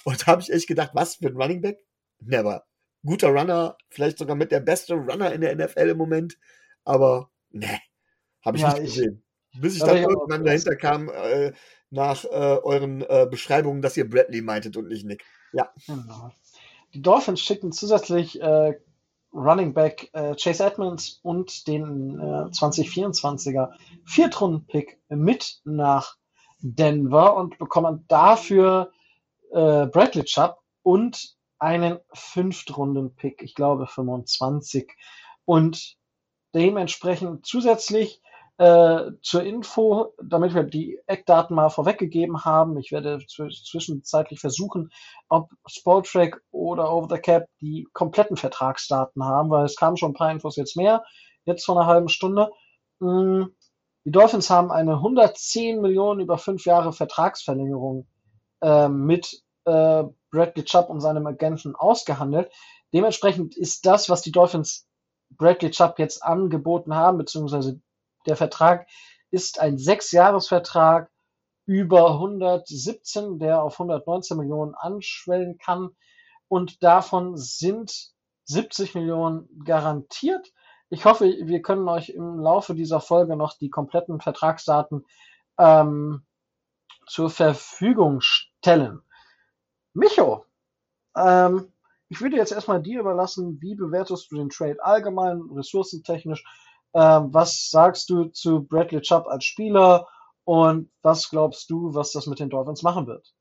Und 0.03 0.21
da 0.21 0.27
habe 0.27 0.43
ich 0.43 0.51
echt 0.51 0.67
gedacht, 0.67 0.91
was 0.93 1.15
für 1.15 1.27
ein 1.27 1.37
Running 1.37 1.61
Back? 1.61 1.79
Never. 2.19 2.65
Guter 3.03 3.29
Runner, 3.29 3.77
vielleicht 3.89 4.19
sogar 4.19 4.35
mit 4.35 4.51
der 4.51 4.59
beste 4.59 4.93
Runner 4.93 5.31
in 5.31 5.41
der 5.41 5.55
NFL 5.55 5.89
im 5.89 5.97
Moment, 5.97 6.37
aber 6.83 7.31
ne, 7.51 7.79
habe 8.43 8.57
ich 8.57 8.63
ja, 8.63 8.73
nicht 8.73 8.83
gesehen. 8.83 9.23
Ich, 9.51 9.61
Bis 9.61 9.75
ich 9.75 9.79
da 9.79 9.87
dann 9.87 9.97
irgendwann 9.97 10.45
dahinter 10.45 10.75
kam, 10.75 11.09
äh, 11.09 11.53
nach 11.89 12.25
äh, 12.25 12.27
euren 12.27 13.01
äh, 13.01 13.27
Beschreibungen, 13.29 13.81
dass 13.81 13.97
ihr 13.97 14.09
Bradley 14.09 14.41
meintet 14.41 14.77
und 14.77 14.87
nicht 14.87 15.05
Nick. 15.05 15.23
Ja. 15.53 15.69
Genau. 15.87 16.31
Die 16.93 17.01
Dolphins 17.01 17.41
schicken 17.41 17.71
zusätzlich 17.71 18.41
äh, 18.41 18.77
Running 19.33 19.73
Back 19.73 20.09
äh, 20.13 20.35
Chase 20.35 20.65
Edmonds 20.65 21.19
und 21.21 21.67
den 21.67 22.17
2024er 22.17 23.71
Viertrunden-Pick 24.05 24.99
mit 25.09 25.59
nach 25.65 26.15
Denver 26.59 27.35
und 27.35 27.57
bekommen 27.57 28.05
dafür 28.07 28.91
Bradley 29.51 30.23
Chubb 30.23 30.57
und 30.81 31.37
einen 31.59 31.99
Fünftrunden-Pick, 32.13 33.41
ich 33.41 33.55
glaube 33.55 33.87
25. 33.87 34.91
Und 35.45 35.96
dementsprechend 36.57 37.45
zusätzlich 37.45 38.21
äh, 38.57 39.11
zur 39.21 39.43
Info, 39.43 40.15
damit 40.21 40.55
wir 40.55 40.63
die 40.63 40.99
Eckdaten 41.05 41.55
mal 41.55 41.69
vorweggegeben 41.69 42.43
haben. 42.43 42.75
Ich 42.79 42.91
werde 42.91 43.19
zwischenzeitlich 43.27 44.39
versuchen, 44.39 44.89
ob 45.29 45.51
Sportrack 45.67 46.41
oder 46.49 46.91
Over 46.91 47.15
the 47.15 47.21
Cap 47.21 47.45
die 47.61 47.87
kompletten 47.93 48.35
Vertragsdaten 48.35 49.23
haben, 49.23 49.51
weil 49.51 49.65
es 49.65 49.75
kamen 49.75 49.97
schon 49.97 50.11
ein 50.11 50.15
paar 50.15 50.31
Infos 50.31 50.55
jetzt 50.55 50.75
mehr, 50.75 51.03
jetzt 51.45 51.65
vor 51.65 51.77
einer 51.77 51.85
halben 51.85 52.09
Stunde. 52.09 52.49
Hm, 52.99 53.55
die 54.05 54.11
Dolphins 54.11 54.49
haben 54.49 54.71
eine 54.71 54.93
110 54.93 55.79
Millionen 55.79 56.21
über 56.21 56.39
fünf 56.39 56.65
Jahre 56.65 56.93
Vertragsverlängerung 56.93 58.07
äh, 58.61 58.89
mit 58.89 59.43
äh, 59.65 60.03
Bradley 60.31 60.63
Chubb 60.63 60.89
und 60.89 61.01
seinem 61.01 61.27
Agenten 61.27 61.75
ausgehandelt. 61.75 62.51
Dementsprechend 62.91 63.55
ist 63.55 63.85
das, 63.85 64.09
was 64.09 64.23
die 64.23 64.31
Dolphins 64.31 64.86
Bradley 65.29 65.71
Chubb 65.71 65.99
jetzt 65.99 66.23
angeboten 66.23 66.95
haben, 66.95 67.17
beziehungsweise 67.17 67.79
der 68.25 68.35
Vertrag 68.35 68.87
ist 69.31 69.59
ein 69.59 69.77
Sechsjahresvertrag 69.77 71.09
über 71.65 72.11
117, 72.11 73.39
der 73.39 73.61
auf 73.61 73.73
119 73.73 74.37
Millionen 74.37 74.73
anschwellen 74.73 75.57
kann. 75.57 75.89
Und 76.47 76.81
davon 76.81 77.35
sind 77.35 78.11
70 78.45 78.95
Millionen 78.95 79.49
garantiert. 79.65 80.53
Ich 80.89 81.03
hoffe, 81.03 81.25
wir 81.25 81.61
können 81.61 81.87
euch 81.89 82.09
im 82.09 82.39
Laufe 82.39 82.73
dieser 82.73 83.01
Folge 83.01 83.35
noch 83.35 83.57
die 83.57 83.69
kompletten 83.69 84.21
Vertragsdaten 84.21 85.05
ähm, 85.59 86.25
zur 87.05 87.29
Verfügung 87.29 88.21
stellen. 88.21 89.01
Micho, 89.93 90.45
ähm, 91.17 91.73
ich 92.09 92.21
würde 92.21 92.37
jetzt 92.37 92.51
erstmal 92.51 92.81
dir 92.81 92.99
überlassen, 92.99 93.57
wie 93.61 93.75
bewertest 93.75 94.31
du 94.31 94.37
den 94.37 94.49
Trade 94.49 94.77
allgemein, 94.83 95.41
ressourcentechnisch? 95.53 96.43
Ähm, 96.93 97.33
was 97.33 97.69
sagst 97.69 98.09
du 98.09 98.25
zu 98.25 98.63
Bradley 98.63 99.01
Chubb 99.01 99.27
als 99.27 99.45
Spieler 99.45 100.07
und 100.45 100.89
was 101.01 101.29
glaubst 101.29 101.69
du, 101.69 101.93
was 101.93 102.11
das 102.13 102.27
mit 102.27 102.39
den 102.39 102.49
Dolphins 102.49 102.81
machen 102.81 103.07
wird? 103.07 103.33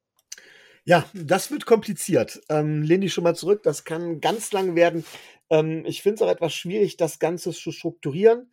Ja, 0.85 1.05
das 1.15 1.51
wird 1.51 1.67
kompliziert. 1.67 2.41
Ähm, 2.49 2.83
lehn 2.83 3.01
dich 3.01 3.13
schon 3.13 3.25
mal 3.25 3.37
zurück, 3.37 3.63
das 3.63 3.85
kann 3.85 4.21
ganz 4.21 4.53
lang 4.53 4.77
werden. 4.77 5.05
Ähm, 5.51 5.85
ich 5.85 6.03
finde 6.03 6.17
es 6.17 6.23
auch 6.23 6.31
etwas 6.31 6.55
schwierig, 6.55 6.97
das 6.97 7.19
Ganze 7.19 7.53
zu 7.53 7.73
strukturieren. 7.73 8.53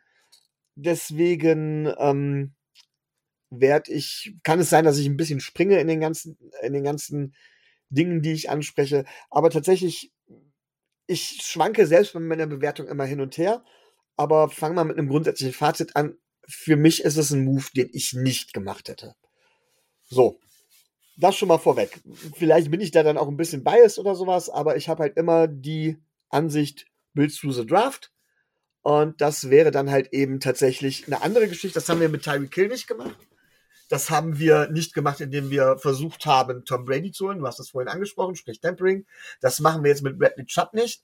Deswegen 0.75 1.93
ähm, 1.97 2.53
werde 3.51 3.91
ich, 3.91 4.35
kann 4.43 4.59
es 4.59 4.69
sein, 4.69 4.85
dass 4.85 4.97
ich 4.97 5.05
ein 5.05 5.17
bisschen 5.17 5.39
springe 5.39 5.79
in 5.79 5.87
den 5.87 5.99
ganzen, 5.99 6.37
in 6.61 6.73
den 6.73 6.83
ganzen 6.83 7.35
Dingen, 7.93 8.21
die 8.21 8.33
ich 8.33 8.49
anspreche. 8.49 9.05
Aber 9.29 9.49
tatsächlich, 9.49 10.11
ich 11.07 11.41
schwanke 11.43 11.85
selbst 11.87 12.13
bei 12.13 12.19
meiner 12.19 12.47
Bewertung 12.47 12.87
immer 12.87 13.05
hin 13.05 13.21
und 13.21 13.37
her. 13.37 13.63
Aber 14.15 14.49
fangen 14.49 14.75
wir 14.75 14.83
mit 14.83 14.97
einem 14.97 15.09
grundsätzlichen 15.09 15.53
Fazit 15.53 15.95
an. 15.95 16.17
Für 16.47 16.75
mich 16.75 17.03
ist 17.03 17.17
es 17.17 17.31
ein 17.31 17.45
Move, 17.45 17.65
den 17.75 17.89
ich 17.93 18.13
nicht 18.13 18.53
gemacht 18.53 18.89
hätte. 18.89 19.15
So, 20.09 20.39
das 21.17 21.35
schon 21.35 21.47
mal 21.47 21.57
vorweg. 21.57 22.01
Vielleicht 22.35 22.71
bin 22.71 22.81
ich 22.81 22.91
da 22.91 23.03
dann 23.03 23.17
auch 23.17 23.27
ein 23.27 23.37
bisschen 23.37 23.63
biased 23.63 23.99
oder 23.99 24.15
sowas, 24.15 24.49
aber 24.49 24.77
ich 24.77 24.89
habe 24.89 25.03
halt 25.03 25.17
immer 25.17 25.47
die 25.47 25.97
Ansicht, 26.29 26.87
Build 27.13 27.35
through 27.35 27.53
the 27.53 27.65
Draft. 27.65 28.11
Und 28.81 29.21
das 29.21 29.49
wäre 29.49 29.71
dann 29.71 29.91
halt 29.91 30.11
eben 30.11 30.39
tatsächlich 30.39 31.07
eine 31.07 31.21
andere 31.21 31.47
Geschichte. 31.47 31.75
Das 31.75 31.87
haben 31.87 32.01
wir 32.01 32.09
mit 32.09 32.23
Tyreek 32.23 32.51
Kill 32.51 32.67
nicht 32.67 32.87
gemacht. 32.87 33.17
Das 33.93 34.09
haben 34.09 34.39
wir 34.39 34.71
nicht 34.71 34.95
gemacht, 34.95 35.21
indem 35.21 35.51
wir 35.51 35.77
versucht 35.77 36.25
haben, 36.25 36.65
Tom 36.65 36.83
Brady 36.83 37.11
zu 37.11 37.27
holen. 37.27 37.37
Du 37.37 37.45
hast 37.45 37.59
das 37.59 37.69
vorhin 37.69 37.89
angesprochen, 37.89 38.35
sprich 38.35 38.59
Tempering. 38.59 39.05
Das 39.39 39.59
machen 39.59 39.83
wir 39.83 39.91
jetzt 39.91 40.01
mit 40.01 40.17
Bradley 40.17 40.47
Chubb 40.47 40.73
nicht. 40.73 41.03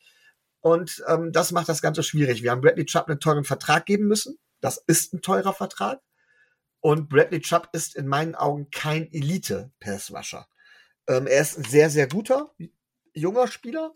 Und 0.59 1.03
ähm, 1.07 1.31
das 1.31 1.51
macht 1.51 1.69
das 1.69 1.83
Ganze 1.83 2.01
schwierig. 2.01 2.41
Wir 2.41 2.49
haben 2.49 2.61
Bradley 2.61 2.85
Chubb 2.85 3.07
einen 3.07 3.19
teuren 3.19 3.43
Vertrag 3.43 3.85
geben 3.85 4.07
müssen. 4.07 4.39
Das 4.59 4.83
ist 4.87 5.13
ein 5.13 5.21
teurer 5.21 5.53
Vertrag. 5.53 6.01
Und 6.79 7.09
Bradley 7.09 7.41
Chubb 7.41 7.69
ist 7.73 7.95
in 7.95 8.07
meinen 8.07 8.33
Augen 8.33 8.71
kein 8.71 9.07
Elite-Passwasher. 9.13 10.47
Ähm, 11.07 11.27
er 11.27 11.41
ist 11.41 11.59
ein 11.59 11.65
sehr, 11.65 11.91
sehr 11.91 12.07
guter 12.07 12.55
junger 13.13 13.45
Spieler, 13.45 13.93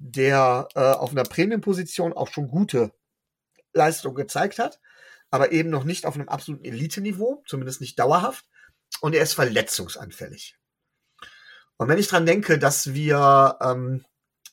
der 0.00 0.66
äh, 0.74 0.80
auf 0.80 1.12
einer 1.12 1.22
Premium-Position 1.22 2.12
auch 2.12 2.26
schon 2.26 2.48
gute 2.48 2.90
Leistung 3.72 4.16
gezeigt 4.16 4.58
hat 4.58 4.80
aber 5.32 5.50
eben 5.50 5.70
noch 5.70 5.84
nicht 5.84 6.06
auf 6.06 6.14
einem 6.14 6.28
absoluten 6.28 6.64
Elite-Niveau, 6.64 7.42
zumindest 7.46 7.80
nicht 7.80 7.98
dauerhaft. 7.98 8.44
Und 9.00 9.14
er 9.14 9.22
ist 9.22 9.32
verletzungsanfällig. 9.32 10.58
Und 11.78 11.88
wenn 11.88 11.98
ich 11.98 12.06
dran 12.06 12.26
denke, 12.26 12.58
dass 12.58 12.92
wir 12.92 13.56
ähm, 13.62 14.04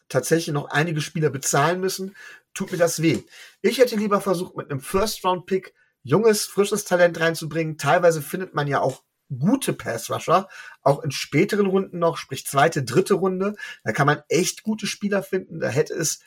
tatsächlich 0.07 0.53
noch 0.53 0.69
einige 0.69 1.01
Spieler 1.01 1.29
bezahlen 1.29 1.81
müssen, 1.81 2.15
tut 2.53 2.71
mir 2.71 2.77
das 2.77 3.01
weh. 3.01 3.23
Ich 3.61 3.77
hätte 3.77 3.97
lieber 3.97 4.21
versucht, 4.21 4.55
mit 4.55 4.71
einem 4.71 4.79
First-Round-Pick 4.79 5.73
junges, 6.01 6.45
frisches 6.45 6.85
Talent 6.85 7.19
reinzubringen. 7.19 7.77
Teilweise 7.77 8.21
findet 8.21 8.55
man 8.55 8.67
ja 8.67 8.79
auch 8.79 9.03
gute 9.37 9.73
Pass-Rusher, 9.73 10.47
auch 10.81 11.03
in 11.03 11.11
späteren 11.11 11.67
Runden 11.67 11.99
noch, 11.99 12.15
sprich 12.15 12.47
zweite, 12.47 12.83
dritte 12.83 13.15
Runde. 13.15 13.55
Da 13.83 13.91
kann 13.91 14.07
man 14.07 14.23
echt 14.29 14.63
gute 14.63 14.87
Spieler 14.87 15.23
finden. 15.23 15.59
Da 15.59 15.67
hätte 15.67 15.93
es 15.93 16.21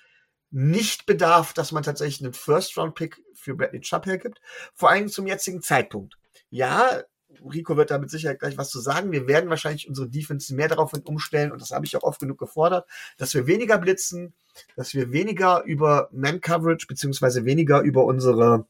nicht 0.53 1.07
bedarf, 1.07 1.53
dass 1.53 1.73
man 1.73 1.83
tatsächlich 1.83 2.23
einen 2.23 2.35
First-Round-Pick 2.35 3.23
für 3.35 3.55
Bradley 3.55 3.81
Chubb 3.81 4.07
hergibt. 4.07 4.41
Vor 4.75 4.91
allem 4.91 5.09
zum 5.09 5.27
jetzigen 5.27 5.63
Zeitpunkt. 5.63 6.17
Ja, 6.51 7.03
Rico 7.51 7.77
wird 7.77 7.91
da 7.91 7.99
mit 7.99 8.11
Sicherheit 8.11 8.39
gleich 8.39 8.59
was 8.59 8.71
zu 8.71 8.79
sagen. 8.79 9.11
Wir 9.11 9.27
werden 9.27 9.51
wahrscheinlich 9.51 9.89
unsere 9.89 10.09
Defense 10.09 10.55
mehr 10.55 10.69
darauf 10.69 10.93
umstellen, 10.93 11.51
und 11.51 11.61
das 11.63 11.71
habe 11.71 11.87
ich 11.87 11.97
auch 11.97 12.03
oft 12.03 12.21
genug 12.21 12.39
gefordert, 12.39 12.87
dass 13.17 13.35
wir 13.35 13.47
weniger 13.47 13.79
blitzen, 13.79 14.35
dass 14.77 14.93
wir 14.95 15.11
weniger 15.13 15.63
über 15.65 16.09
Man-Coverage 16.13 16.87
beziehungsweise 16.87 17.45
weniger 17.45 17.81
über 17.81 18.05
unsere 18.05 18.67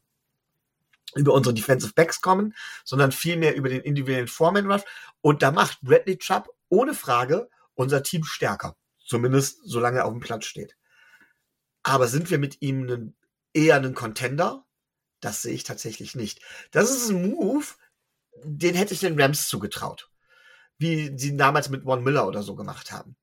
über 1.15 1.33
unsere 1.33 1.53
Defensive 1.53 1.93
Backs 1.93 2.21
kommen, 2.21 2.55
sondern 2.83 3.11
vielmehr 3.11 3.55
über 3.55 3.69
den 3.69 3.81
individuellen 3.81 4.27
Foreman 4.27 4.71
Rush. 4.71 4.81
Und 5.21 5.43
da 5.43 5.51
macht 5.51 5.79
Bradley 5.81 6.17
Chubb 6.17 6.49
ohne 6.69 6.95
Frage 6.95 7.49
unser 7.75 8.01
Team 8.01 8.23
stärker. 8.23 8.75
Zumindest 9.05 9.59
solange 9.63 9.99
er 9.99 10.05
auf 10.05 10.13
dem 10.13 10.21
Platz 10.21 10.45
steht. 10.45 10.75
Aber 11.83 12.07
sind 12.07 12.31
wir 12.31 12.39
mit 12.39 12.61
ihm 12.61 12.83
einen, 12.83 13.15
eher 13.53 13.75
ein 13.75 13.93
Contender? 13.93 14.65
Das 15.19 15.41
sehe 15.41 15.53
ich 15.53 15.63
tatsächlich 15.63 16.15
nicht. 16.15 16.41
Das 16.71 16.89
ist 16.89 17.09
ein 17.09 17.29
Move, 17.29 17.65
den 18.43 18.75
hätte 18.75 18.93
ich 18.93 19.01
den 19.01 19.19
Rams 19.19 19.47
zugetraut. 19.47 20.09
Wie 20.77 21.17
sie 21.17 21.37
damals 21.37 21.69
mit 21.69 21.83
Von 21.83 22.03
Miller 22.03 22.27
oder 22.27 22.43
so 22.43 22.55
gemacht 22.55 22.91
haben. 22.91 23.15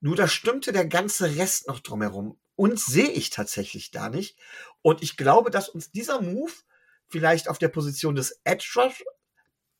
Nur 0.00 0.16
da 0.16 0.28
stimmte 0.28 0.72
der 0.72 0.86
ganze 0.86 1.36
Rest 1.36 1.68
noch 1.68 1.80
drumherum. 1.80 2.38
Und 2.54 2.80
sehe 2.80 3.10
ich 3.10 3.28
tatsächlich 3.28 3.90
da 3.90 4.08
nicht. 4.08 4.38
Und 4.80 5.02
ich 5.02 5.16
glaube, 5.18 5.50
dass 5.50 5.68
uns 5.68 5.90
dieser 5.90 6.22
Move 6.22 6.52
vielleicht 7.08 7.48
auf 7.48 7.58
der 7.58 7.68
Position 7.68 8.14
des 8.14 8.40
Edge 8.44 8.66
Rush 8.76 9.04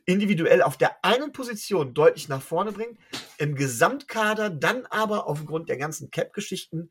individuell 0.05 0.63
auf 0.63 0.77
der 0.77 1.05
einen 1.05 1.33
Position 1.33 1.93
deutlich 1.93 2.29
nach 2.29 2.43
vorne 2.43 2.73
bringt, 2.73 2.99
im 3.39 3.57
Gesamtkader 3.57 4.51
dann 4.51 4.87
aber 4.87 5.27
aufgrund 5.27 5.69
der 5.69 5.77
ganzen 5.77 6.11
Cap-Geschichten 6.11 6.91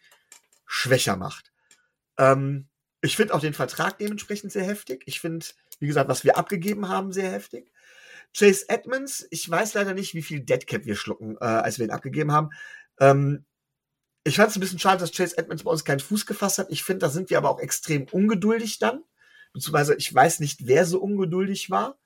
schwächer 0.75 1.15
macht. 1.15 1.51
Ähm, 2.17 2.67
ich 3.01 3.15
finde 3.15 3.33
auch 3.33 3.39
den 3.39 3.53
Vertrag 3.53 3.97
dementsprechend 3.97 4.51
sehr 4.51 4.65
heftig. 4.65 5.03
Ich 5.05 5.21
finde, 5.21 5.45
wie 5.79 5.87
gesagt, 5.87 6.09
was 6.09 6.23
wir 6.23 6.37
abgegeben 6.37 6.89
haben, 6.89 7.13
sehr 7.13 7.31
heftig. 7.31 7.71
Chase 8.37 8.65
Edmonds, 8.67 9.25
ich 9.29 9.49
weiß 9.49 9.73
leider 9.75 9.93
nicht, 9.93 10.13
wie 10.13 10.21
viel 10.21 10.41
Deadcap 10.41 10.85
wir 10.85 10.95
schlucken, 10.95 11.37
äh, 11.39 11.45
als 11.45 11.79
wir 11.79 11.85
ihn 11.85 11.91
abgegeben 11.91 12.33
haben. 12.33 12.49
Ähm, 12.99 13.45
ich 14.25 14.35
fand 14.35 14.49
es 14.49 14.57
ein 14.57 14.59
bisschen 14.59 14.79
schade, 14.79 14.99
dass 14.99 15.13
Chase 15.13 15.37
Edmonds 15.37 15.63
bei 15.63 15.71
uns 15.71 15.85
keinen 15.85 15.99
Fuß 15.99 16.25
gefasst 16.25 16.57
hat. 16.57 16.67
Ich 16.69 16.83
finde, 16.83 17.05
da 17.05 17.09
sind 17.09 17.29
wir 17.29 17.37
aber 17.37 17.49
auch 17.49 17.59
extrem 17.59 18.07
ungeduldig 18.11 18.79
dann. 18.79 19.03
Beziehungsweise 19.53 19.95
ich 19.95 20.13
weiß 20.13 20.41
nicht, 20.41 20.67
wer 20.67 20.85
so 20.85 20.99
ungeduldig 20.99 21.69
war. 21.69 21.97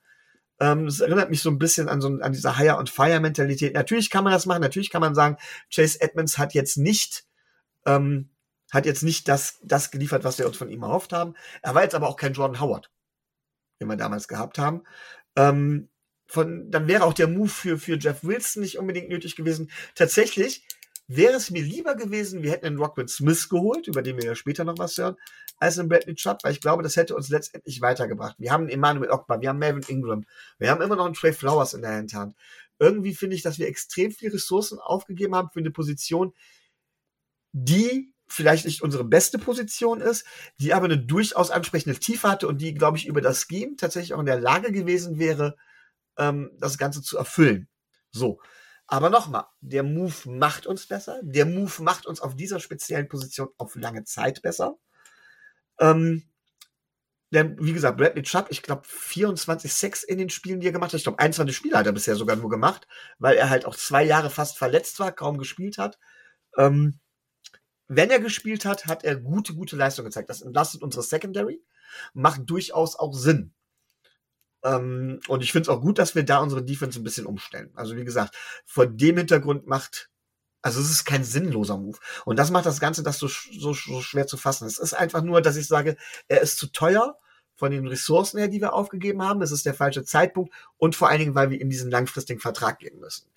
Ähm, 0.60 0.86
das 0.86 1.00
erinnert 1.00 1.32
mich 1.32 1.42
so 1.42 1.50
ein 1.50 1.58
bisschen 1.58 1.90
an, 1.90 2.02
so, 2.02 2.10
an 2.10 2.34
diese 2.34 2.58
Hire- 2.58 2.78
und 2.78 2.92
Fire-Mentalität. 2.92 3.74
Natürlich 3.74 4.12
kann 4.12 4.24
man 4.24 4.34
das 4.34 4.46
machen. 4.46 4.62
Natürlich 4.62 4.92
kann 4.92 5.02
man 5.02 5.16
sagen, 5.16 5.38
Chase 5.74 6.02
Edmonds 6.02 6.38
hat 6.38 6.54
jetzt 6.54 6.78
nicht 6.78 7.26
ähm, 7.88 8.30
hat 8.72 8.86
jetzt 8.86 9.04
nicht 9.04 9.28
das, 9.28 9.60
das 9.64 9.92
geliefert, 9.92 10.24
was 10.24 10.38
wir 10.38 10.48
uns 10.48 10.58
von 10.58 10.70
ihm 10.70 10.84
erhofft 10.84 11.14
haben. 11.14 11.36
Er 11.62 11.76
war 11.76 11.84
jetzt 11.84 11.96
aber 11.96 12.08
auch 12.08 12.16
kein 12.16 12.34
Jordan 12.34 12.60
Howard, 12.60 12.92
den 13.82 13.88
wir 13.88 13.98
damals 13.98 14.28
gehabt 14.28 14.58
haben. 14.58 14.84
Ähm, 15.36 15.90
von, 16.28 16.70
dann 16.70 16.88
wäre 16.88 17.04
auch 17.04 17.14
der 17.14 17.28
Move 17.28 17.50
für, 17.50 17.80
für 17.80 17.98
Jeff 17.98 18.24
Wilson 18.24 18.62
nicht 18.62 18.78
unbedingt 18.78 19.10
nötig 19.10 19.36
gewesen. 19.36 19.72
Tatsächlich 19.96 20.64
wäre 21.08 21.34
es 21.34 21.50
mir 21.50 21.64
lieber 21.64 21.96
gewesen, 21.96 22.44
wir 22.44 22.52
hätten 22.52 22.68
einen 22.68 22.78
Rockwell 22.78 23.08
Smith 23.08 23.50
geholt, 23.50 23.88
über 23.88 24.04
den 24.04 24.18
wir 24.18 24.26
ja 24.26 24.36
später 24.36 24.64
noch 24.64 24.78
was 24.78 24.96
hören, 24.96 25.16
als 25.58 25.80
einen 25.80 25.90
Bradley 25.90 26.14
Chubb, 26.14 26.44
weil 26.44 26.52
ich 26.52 26.62
glaube, 26.62 26.84
das 26.84 26.96
hätte 26.96 27.16
uns 27.16 27.30
letztendlich 27.30 27.82
weitergebracht. 27.82 28.36
Wir 28.38 28.52
haben 28.52 28.66
einen 28.66 28.70
Emmanuel 28.70 29.10
Ogba, 29.10 29.42
wir 29.42 29.50
haben 29.50 29.58
Melvin 29.58 29.84
Ingram, 29.88 30.26
wir 30.60 30.70
haben 30.70 30.84
immer 30.84 30.96
noch 30.96 31.06
einen 31.06 31.16
Trey 31.16 31.34
Flowers 31.34 31.74
in 31.74 31.82
der 31.82 31.96
Hinterhand. 31.96 32.36
Irgendwie 32.78 33.16
finde 33.16 33.36
ich, 33.36 33.42
dass 33.42 33.58
wir 33.58 33.68
extrem 33.68 34.12
viel 34.12 34.30
Ressourcen 34.30 34.78
aufgegeben 34.78 35.36
haben 35.36 35.50
für 35.52 35.60
eine 35.60 35.72
Position, 35.72 36.34
die 37.54 38.14
vielleicht 38.30 38.66
nicht 38.66 38.82
unsere 38.82 39.04
beste 39.04 39.40
Position 39.40 40.02
ist, 40.02 40.26
die 40.60 40.74
aber 40.74 40.86
eine 40.86 40.98
durchaus 40.98 41.52
ansprechende 41.52 42.00
Tiefe 42.00 42.30
hatte 42.30 42.48
und 42.48 42.60
die, 42.62 42.74
glaube 42.74 42.98
ich, 42.98 43.08
über 43.08 43.22
das 43.22 43.46
Scheme 43.50 43.76
tatsächlich 43.76 44.14
auch 44.14 44.20
in 44.20 44.26
der 44.26 44.40
Lage 44.40 44.72
gewesen 44.72 45.20
wäre, 45.20 45.56
ähm, 46.18 46.52
das 46.60 46.78
Ganze 46.78 47.02
zu 47.02 47.18
erfüllen. 47.18 47.68
So. 48.12 48.40
Aber 48.88 49.10
nochmal, 49.10 49.46
der 49.62 49.84
Move 49.84 50.16
macht 50.26 50.66
uns 50.66 50.88
besser. 50.88 51.20
Der 51.22 51.46
Move 51.46 51.84
macht 51.84 52.08
uns 52.08 52.22
auf 52.22 52.36
dieser 52.36 52.60
speziellen 52.60 53.08
Position 53.08 53.50
auf 53.58 53.76
lange 53.76 54.04
Zeit 54.04 54.42
besser. 54.42 54.78
Ähm, 55.80 56.24
denn, 57.32 57.56
wie 57.60 57.74
gesagt, 57.74 57.98
Bradley 57.98 58.24
Chubb, 58.24 58.48
ich 58.50 58.64
glaube, 58.64 58.82
24 58.86 59.72
Sex 59.72 60.04
in 60.04 60.18
den 60.18 60.32
Spielen, 60.32 60.60
die 60.60 60.68
er 60.68 60.72
gemacht 60.72 60.92
hat. 60.92 60.98
Ich 60.98 61.04
glaube, 61.04 61.20
21 61.20 61.56
Spiele 61.56 61.78
hat 61.78 61.86
er 61.86 61.92
bisher 61.92 62.16
sogar 62.16 62.36
nur 62.36 62.50
gemacht, 62.50 62.88
weil 63.20 63.38
er 63.38 63.52
halt 63.52 63.66
auch 63.66 63.76
zwei 63.76 64.04
Jahre 64.04 64.32
fast 64.32 64.58
verletzt 64.58 65.00
war, 65.00 65.12
kaum 65.12 65.38
gespielt 65.38 65.78
hat. 65.78 66.00
Ähm, 66.58 67.00
wenn 67.90 68.12
er 68.12 68.20
gespielt 68.20 68.66
hat, 68.66 68.86
hat 68.86 69.04
er 69.04 69.18
gute, 69.18 69.54
gute 69.56 69.76
Leistung 69.76 70.06
gezeigt. 70.06 70.30
Das 70.30 70.42
entlastet 70.42 70.84
unsere 70.84 71.04
Secondary, 71.04 71.62
macht 72.14 72.50
durchaus 72.50 72.96
auch 72.96 73.14
Sinn. 73.14 73.52
Ähm, 74.64 75.20
und 75.28 75.42
ich 75.42 75.52
finde 75.52 75.64
es 75.64 75.70
auch 75.70 75.82
gut, 75.82 75.98
dass 75.98 76.14
wir 76.14 76.24
da 76.24 76.38
unsere 76.40 76.64
Defense 76.64 77.00
ein 77.00 77.04
bisschen 77.04 77.26
umstellen. 77.26 77.72
Also 77.74 77.96
wie 77.96 78.06
gesagt, 78.06 78.36
vor 78.66 78.86
dem 78.86 79.18
Hintergrund 79.18 79.66
macht, 79.66 80.10
also 80.62 80.80
es 80.80 80.92
ist 80.92 81.06
kein 81.06 81.24
sinnloser 81.24 81.78
Move. 81.78 81.98
Und 82.26 82.38
das 82.38 82.52
macht 82.52 82.68
das 82.68 82.80
Ganze 82.80 83.02
das 83.02 83.18
so, 83.18 83.28
so, 83.28 83.74
so 83.74 84.02
schwer 84.02 84.28
zu 84.28 84.38
fassen. 84.38 84.68
Es 84.68 84.78
ist 84.78 84.94
einfach 84.94 85.24
nur, 85.24 85.42
dass 85.42 85.56
ich 85.56 85.68
sage, 85.68 85.98
er 86.28 86.42
ist 86.42 86.58
zu 86.58 86.68
teuer 86.68 87.18
von 87.56 87.72
den 87.72 87.88
Ressourcen 87.88 88.38
her, 88.38 88.50
die 88.50 88.62
wir 88.62 88.74
aufgegeben 88.74 89.24
haben. 89.24 89.42
Es 89.42 89.52
ist 89.52 89.66
der 89.66 89.74
falsche 89.74 90.04
Zeitpunkt 90.04 90.54
und 90.78 90.96
vor 90.96 91.10
allen 91.10 91.20
Dingen, 91.20 91.36
weil 91.36 91.50
wir 91.50 91.60
ihm 91.60 91.70
diesen 91.70 91.90
langfristigen 91.90 92.40
Vertrag 92.40 92.80
geben 92.80 93.00
müssen. 93.00 93.28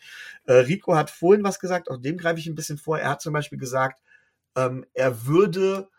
Äh, 0.44 0.54
Rico 0.54 0.94
hat 0.94 1.10
vorhin 1.10 1.42
was 1.42 1.58
gesagt, 1.58 1.90
auch 1.90 1.96
dem 1.96 2.18
greife 2.18 2.38
ich 2.38 2.46
ein 2.46 2.54
bisschen 2.54 2.78
vor. 2.78 2.98
Er 2.98 3.10
hat 3.10 3.22
zum 3.22 3.32
Beispiel 3.32 3.58
gesagt, 3.58 4.02
ähm, 4.56 4.86
er 4.94 5.26
würde 5.26 5.90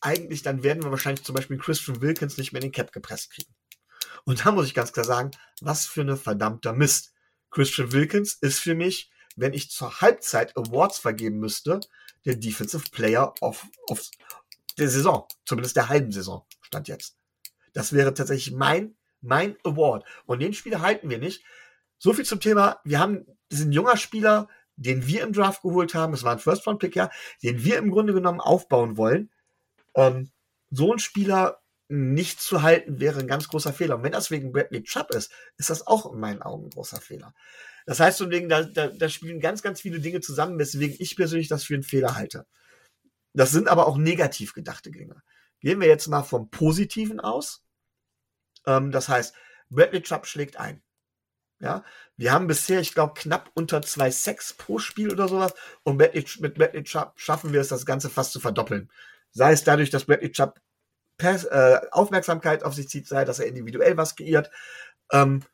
eigentlich, 0.00 0.42
dann 0.42 0.62
werden 0.62 0.82
wir 0.82 0.90
wahrscheinlich 0.90 1.24
zum 1.24 1.34
Beispiel 1.34 1.58
Christian 1.58 2.00
Wilkins 2.00 2.36
nicht 2.36 2.52
mehr 2.52 2.60
in 2.60 2.68
den 2.68 2.72
Cap 2.72 2.92
gepresst 2.92 3.32
kriegen. 3.32 3.54
Und 4.24 4.44
da 4.44 4.52
muss 4.52 4.66
ich 4.66 4.74
ganz 4.74 4.92
klar 4.92 5.04
sagen, 5.04 5.30
was 5.60 5.86
für 5.86 6.02
eine 6.02 6.16
verdammter 6.16 6.72
Mist. 6.72 7.12
Christian 7.50 7.92
Wilkins 7.92 8.34
ist 8.34 8.58
für 8.58 8.74
mich, 8.74 9.10
wenn 9.36 9.52
ich 9.52 9.70
zur 9.70 10.00
Halbzeit 10.00 10.56
Awards 10.56 10.98
vergeben 10.98 11.38
müsste, 11.38 11.80
der 12.24 12.36
Defensive 12.36 12.84
Player 12.90 13.34
of, 13.40 13.66
of 13.88 14.10
der 14.78 14.88
Saison, 14.88 15.26
zumindest 15.44 15.76
der 15.76 15.88
halben 15.88 16.12
Saison, 16.12 16.46
stand 16.60 16.88
jetzt. 16.88 17.16
Das 17.72 17.92
wäre 17.92 18.14
tatsächlich 18.14 18.54
mein, 18.54 18.96
mein 19.20 19.56
Award. 19.64 20.04
Und 20.26 20.40
den 20.40 20.54
Spieler 20.54 20.80
halten 20.80 21.08
wir 21.10 21.18
nicht. 21.18 21.44
So 21.98 22.12
viel 22.12 22.24
zum 22.24 22.40
Thema. 22.40 22.80
Wir 22.84 22.98
haben 22.98 23.26
diesen 23.50 23.72
junger 23.72 23.96
Spieler, 23.96 24.48
den 24.76 25.06
wir 25.06 25.22
im 25.22 25.32
Draft 25.32 25.62
geholt 25.62 25.94
haben. 25.94 26.14
Es 26.14 26.22
war 26.22 26.32
ein 26.32 26.38
First-Round-Pick, 26.38 26.96
ja, 26.96 27.10
den 27.42 27.64
wir 27.64 27.78
im 27.78 27.90
Grunde 27.90 28.12
genommen 28.12 28.40
aufbauen 28.40 28.96
wollen. 28.96 29.30
Ähm, 29.94 30.30
so 30.70 30.92
ein 30.92 30.98
Spieler 30.98 31.62
nicht 31.88 32.40
zu 32.40 32.62
halten, 32.62 33.00
wäre 33.00 33.20
ein 33.20 33.26
ganz 33.26 33.48
großer 33.48 33.72
Fehler. 33.72 33.96
Und 33.96 34.02
wenn 34.02 34.12
das 34.12 34.30
wegen 34.30 34.52
Bradley 34.52 34.82
Chubb 34.82 35.10
ist, 35.10 35.30
ist 35.58 35.68
das 35.68 35.86
auch 35.86 36.10
in 36.12 36.18
meinen 36.18 36.40
Augen 36.40 36.66
ein 36.66 36.70
großer 36.70 37.00
Fehler. 37.00 37.34
Das 37.84 38.00
heißt, 38.00 38.20
Ding, 38.32 38.48
da, 38.48 38.62
da, 38.62 38.88
da 38.88 39.08
spielen 39.08 39.40
ganz, 39.40 39.62
ganz 39.62 39.80
viele 39.80 40.00
Dinge 40.00 40.20
zusammen, 40.20 40.58
weswegen 40.58 40.96
ich 40.98 41.16
persönlich 41.16 41.48
das 41.48 41.64
für 41.64 41.74
einen 41.74 41.82
Fehler 41.82 42.14
halte. 42.14 42.46
Das 43.34 43.50
sind 43.50 43.68
aber 43.68 43.86
auch 43.86 43.98
negativ 43.98 44.54
gedachte 44.54 44.90
Dinge. 44.90 45.22
Gehen 45.60 45.80
wir 45.80 45.88
jetzt 45.88 46.08
mal 46.08 46.22
vom 46.22 46.50
Positiven 46.50 47.20
aus. 47.20 47.62
Ähm, 48.66 48.90
das 48.90 49.08
heißt, 49.08 49.34
Bradley 49.68 50.02
Chubb 50.02 50.26
schlägt 50.26 50.56
ein. 50.56 50.82
Ja, 51.62 51.84
wir 52.16 52.32
haben 52.32 52.48
bisher, 52.48 52.80
ich 52.80 52.92
glaube, 52.92 53.14
knapp 53.14 53.50
unter 53.54 53.82
zwei 53.82 54.10
Sex 54.10 54.52
pro 54.52 54.80
Spiel 54.80 55.12
oder 55.12 55.28
sowas. 55.28 55.54
Und 55.84 55.96
mit 55.96 56.54
Bradley 56.54 56.82
Chubb 56.82 57.12
schaffen 57.14 57.52
wir 57.52 57.60
es, 57.60 57.68
das 57.68 57.86
Ganze 57.86 58.10
fast 58.10 58.32
zu 58.32 58.40
verdoppeln. 58.40 58.90
Sei 59.30 59.52
es 59.52 59.62
dadurch, 59.62 59.88
dass 59.90 60.06
Bradley 60.06 60.32
Chubb 60.32 60.60
Pers 61.18 61.44
äh, 61.44 61.80
Aufmerksamkeit 61.92 62.64
auf 62.64 62.74
sich 62.74 62.88
zieht, 62.88 63.06
sei, 63.06 63.24
dass 63.24 63.38
er 63.38 63.46
individuell 63.46 63.96
was 63.96 64.16
kreiert. 64.16 64.50
Ähm, 65.12 65.44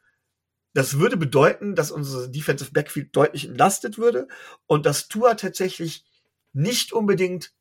das 0.73 0.99
würde 0.99 1.19
bedeuten, 1.19 1.75
dass 1.75 1.91
unsere 1.91 2.31
Defensive 2.31 2.73
Backfield 2.73 3.15
deutlich 3.15 3.47
entlastet 3.47 3.99
würde 3.99 4.27
und 4.67 4.87
dass 4.87 5.09
Tua 5.09 5.35
tatsächlich 5.35 6.07
nicht 6.55 6.95
unbedingt, 6.95 7.53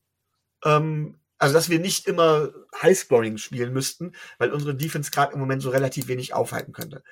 ähm, 0.64 1.20
also 1.38 1.54
dass 1.54 1.70
wir 1.70 1.80
nicht 1.80 2.08
immer 2.08 2.54
Highscoring 2.82 3.38
spielen 3.38 3.74
müssten, 3.74 4.14
weil 4.38 4.54
unsere 4.54 4.74
Defense 4.74 5.12
gerade 5.12 5.34
im 5.34 5.40
Moment 5.40 5.62
so 5.62 5.70
relativ 5.70 6.08
wenig 6.08 6.34
aufhalten 6.34 6.72
könnte. 6.72 7.04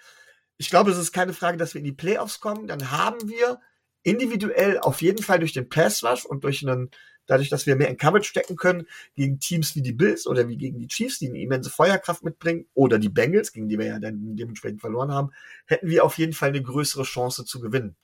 Ich 0.58 0.70
glaube, 0.70 0.91
es 0.91 0.98
ist 0.98 1.12
keine 1.12 1.34
Frage, 1.34 1.58
dass 1.58 1.74
wir 1.74 1.80
in 1.80 1.86
die 1.86 1.91
Playoffs 1.91 2.39
kommen. 2.39 2.68
Dann 2.68 2.91
haben 2.91 3.30
wir 3.30 3.60
individuell 4.04 4.80
auf 4.80 5.02
jeden 5.02 5.24
Fall 5.24 5.39
durch 5.39 5.54
den 5.54 5.68
Pass 5.70 6.04
Rush 6.04 6.26
und 6.26 6.44
durch 6.44 6.65
einen 6.65 6.91
dadurch, 7.26 7.50
dass 7.50 7.65
wir 7.65 7.76
mehr 7.76 7.89
in 7.89 7.98
Coverage 7.98 8.30
stecken 8.30 8.56
können, 8.56 8.88
gegen 9.15 9.39
Teams 9.39 9.76
wie 9.76 9.82
die 9.82 9.94
Bills 9.94 10.28
oder 10.28 10.48
wie 10.48 10.58
gegen 10.58 10.80
die 10.80 10.88
Chiefs, 10.88 11.20
die 11.20 11.30
eine 11.30 11.39
immense 11.39 11.70
Feuerkraft 11.70 12.24
mitbringen, 12.24 12.68
oder 12.74 13.00
die 13.00 13.10
Bengals, 13.10 13.52
gegen 13.52 13.68
die 13.68 13.78
wir 13.78 13.86
ja 13.86 14.00
dann 14.00 14.36
dementsprechend 14.36 14.82
verloren 14.82 15.12
haben, 15.12 15.32
hätten 15.65 15.89
wir 15.89 16.04
auf 16.04 16.18
jeden 16.18 16.34
Fall 16.34 16.50
eine 16.50 16.62
größere 16.62 17.04
Chance 17.04 17.46
zu 17.46 17.60
gewinnen. 17.60 17.96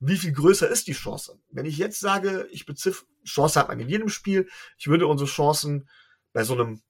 Wie 0.00 0.16
viel 0.16 0.32
größer 0.32 0.68
ist 0.68 0.86
die 0.86 0.92
Chance? 0.92 1.38
Wenn 1.50 1.66
ich 1.66 1.76
jetzt 1.76 2.00
sage, 2.00 2.48
ich 2.50 2.64
beziffer, 2.64 3.04
Chance 3.24 3.60
hat 3.60 3.68
man 3.68 3.80
in 3.80 3.88
jedem 3.88 4.08
Spiel, 4.08 4.48
ich 4.78 4.88
würde 4.88 5.06
unsere 5.06 5.28
Chancen 5.28 5.88
bei 6.32 6.42
so 6.42 6.54
einem 6.54 6.80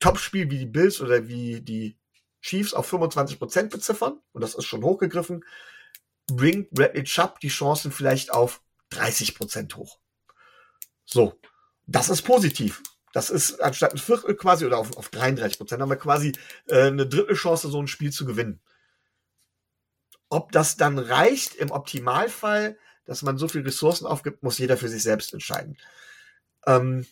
Top-Spiel 0.00 0.50
wie 0.50 0.58
die 0.58 0.66
Bills 0.66 1.00
oder 1.00 1.28
wie 1.28 1.60
die 1.60 1.97
Chiefs 2.40 2.74
auf 2.74 2.92
25% 2.92 3.70
beziffern, 3.70 4.20
und 4.32 4.40
das 4.42 4.54
ist 4.54 4.64
schon 4.64 4.82
hochgegriffen, 4.82 5.44
bringt 6.26 6.70
Bradley 6.70 7.04
Chubb 7.04 7.40
die 7.40 7.48
Chancen 7.48 7.90
vielleicht 7.90 8.32
auf 8.32 8.60
30% 8.92 9.74
hoch. 9.76 9.98
So, 11.04 11.38
das 11.86 12.08
ist 12.08 12.22
positiv. 12.22 12.82
Das 13.12 13.30
ist 13.30 13.60
anstatt 13.62 13.92
ein 13.92 13.98
Viertel 13.98 14.36
quasi 14.36 14.66
oder 14.66 14.78
auf, 14.78 14.96
auf 14.96 15.08
33 15.08 15.58
Prozent 15.58 15.80
haben 15.80 15.88
wir 15.88 15.96
quasi 15.96 16.32
äh, 16.66 16.82
eine 16.82 17.06
dritte 17.06 17.34
Chance, 17.34 17.68
so 17.68 17.80
ein 17.80 17.88
Spiel 17.88 18.12
zu 18.12 18.26
gewinnen. 18.26 18.60
Ob 20.28 20.52
das 20.52 20.76
dann 20.76 20.98
reicht 20.98 21.54
im 21.54 21.70
Optimalfall, 21.70 22.78
dass 23.06 23.22
man 23.22 23.38
so 23.38 23.48
viel 23.48 23.62
Ressourcen 23.62 24.06
aufgibt, 24.06 24.42
muss 24.42 24.58
jeder 24.58 24.76
für 24.76 24.90
sich 24.90 25.02
selbst 25.02 25.32
entscheiden. 25.32 25.78
Ähm, 26.66 27.06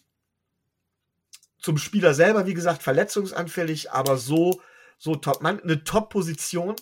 zum 1.58 1.78
Spieler 1.78 2.12
selber, 2.12 2.46
wie 2.46 2.54
gesagt, 2.54 2.82
verletzungsanfällig, 2.82 3.90
aber 3.90 4.18
so, 4.18 4.60
so 4.98 5.16
top, 5.16 5.42
man, 5.42 5.60
eine 5.60 5.84
Top-Position. 5.84 6.76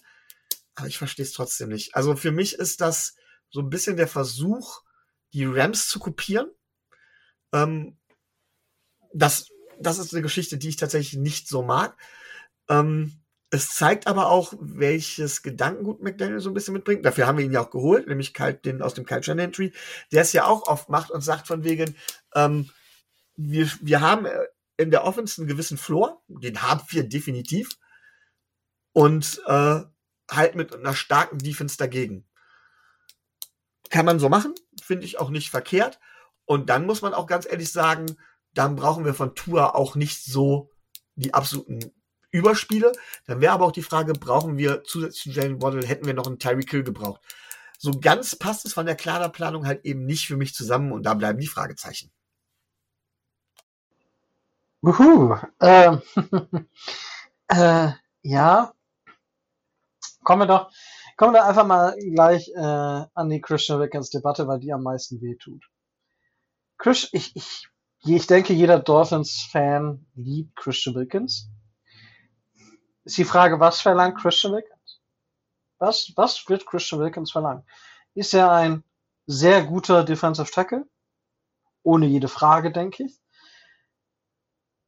Aber 0.74 0.88
ich 0.88 0.98
verstehe 0.98 1.24
es 1.24 1.32
trotzdem 1.32 1.68
nicht. 1.68 1.94
Also 1.94 2.16
für 2.16 2.32
mich 2.32 2.54
ist 2.54 2.80
das 2.80 3.14
so 3.50 3.60
ein 3.60 3.70
bisschen 3.70 3.96
der 3.96 4.08
Versuch, 4.08 4.82
die 5.32 5.44
Rams 5.44 5.88
zu 5.88 6.00
kopieren 6.00 6.50
ähm, 7.54 7.96
das, 9.14 9.48
das 9.78 9.98
ist 9.98 10.12
eine 10.12 10.22
Geschichte, 10.22 10.58
die 10.58 10.68
ich 10.68 10.76
tatsächlich 10.76 11.18
nicht 11.18 11.48
so 11.48 11.62
mag. 11.62 11.96
Ähm, 12.68 13.20
es 13.50 13.70
zeigt 13.70 14.08
aber 14.08 14.30
auch, 14.30 14.52
welches 14.58 15.42
Gedankengut 15.42 16.02
McDaniel 16.02 16.40
so 16.40 16.50
ein 16.50 16.54
bisschen 16.54 16.74
mitbringt. 16.74 17.04
Dafür 17.04 17.28
haben 17.28 17.38
wir 17.38 17.44
ihn 17.44 17.52
ja 17.52 17.60
auch 17.60 17.70
geholt, 17.70 18.08
nämlich 18.08 18.32
den 18.64 18.82
aus 18.82 18.94
dem 18.94 19.06
Culture 19.06 19.40
Entry, 19.40 19.72
der 20.10 20.22
es 20.22 20.32
ja 20.32 20.46
auch 20.46 20.66
oft 20.66 20.88
macht 20.88 21.12
und 21.12 21.20
sagt 21.20 21.46
von 21.46 21.62
wegen, 21.62 21.94
ähm, 22.34 22.68
wir, 23.36 23.70
wir 23.80 24.00
haben 24.00 24.26
in 24.76 24.90
der 24.90 25.04
Offense 25.04 25.40
einen 25.40 25.48
gewissen 25.48 25.78
Floor, 25.78 26.20
den 26.26 26.62
haben 26.62 26.82
wir 26.88 27.04
definitiv, 27.04 27.68
und 28.94 29.42
äh, 29.46 29.80
halt 30.30 30.54
mit 30.54 30.74
einer 30.74 30.94
starken 30.94 31.38
Defense 31.38 31.76
dagegen. 31.76 32.24
Kann 33.90 34.06
man 34.06 34.18
so 34.18 34.30
machen, 34.30 34.54
finde 34.82 35.04
ich 35.04 35.18
auch 35.18 35.28
nicht 35.28 35.50
verkehrt. 35.50 36.00
Und 36.46 36.70
dann 36.70 36.86
muss 36.86 37.02
man 37.02 37.12
auch 37.12 37.26
ganz 37.26 37.46
ehrlich 37.46 37.70
sagen, 37.70 38.16
dann 38.54 38.76
brauchen 38.76 39.04
wir 39.04 39.14
von 39.14 39.34
Tour 39.34 39.74
auch 39.74 39.96
nicht 39.96 40.24
so 40.24 40.70
die 41.16 41.34
absoluten 41.34 41.92
Überspiele. 42.30 42.92
Dann 43.26 43.40
wäre 43.40 43.52
aber 43.52 43.66
auch 43.66 43.72
die 43.72 43.82
Frage, 43.82 44.12
brauchen 44.12 44.56
wir 44.56 44.84
zusätzlich 44.84 45.34
zu 45.34 45.40
Jalen 45.40 45.60
Waddle, 45.60 45.86
hätten 45.86 46.06
wir 46.06 46.14
noch 46.14 46.26
einen 46.26 46.38
Tyreek 46.38 46.70
Hill 46.70 46.84
gebraucht. 46.84 47.20
So 47.78 47.92
ganz 48.00 48.36
passt 48.36 48.64
es 48.64 48.72
von 48.72 48.86
der 48.86 48.96
Kaderplanung 48.96 49.66
halt 49.66 49.84
eben 49.84 50.06
nicht 50.06 50.26
für 50.26 50.36
mich 50.36 50.54
zusammen 50.54 50.92
und 50.92 51.02
da 51.02 51.14
bleiben 51.14 51.40
die 51.40 51.46
Fragezeichen. 51.46 52.10
Wuhu. 54.82 55.36
Ähm, 55.60 56.02
äh, 57.48 57.90
ja. 58.22 58.74
Kommen 60.24 60.42
wir 60.42 60.46
doch, 60.46 60.72
kommen 61.16 61.34
wir 61.34 61.44
einfach 61.44 61.66
mal 61.66 61.96
gleich 61.96 62.48
äh, 62.48 62.60
an 62.60 63.30
die 63.30 63.40
Christian 63.40 63.80
Wickens 63.80 64.10
Debatte, 64.10 64.48
weil 64.48 64.58
die 64.58 64.72
am 64.72 64.82
meisten 64.82 65.20
wehtut. 65.20 65.62
Chris, 66.78 67.08
ich, 67.12 67.36
ich, 67.36 67.68
ich 68.04 68.26
denke, 68.26 68.52
jeder 68.52 68.78
Dolphins-Fan 68.80 70.06
liebt 70.14 70.56
Christian 70.56 70.96
Wilkins. 70.96 71.50
Ist 73.04 73.18
die 73.18 73.24
Frage, 73.24 73.60
was 73.60 73.80
verlangt 73.80 74.18
Christian 74.18 74.54
Wilkins? 74.54 75.00
Was, 75.78 76.12
was 76.16 76.48
wird 76.48 76.66
Christian 76.66 77.00
Wilkins 77.00 77.30
verlangen? 77.30 77.64
Ist 78.14 78.34
er 78.34 78.50
ein 78.50 78.82
sehr 79.26 79.64
guter 79.64 80.04
Defensive 80.04 80.50
Tackle. 80.50 80.86
Ohne 81.82 82.06
jede 82.06 82.28
Frage, 82.28 82.72
denke 82.72 83.04
ich. 83.04 83.20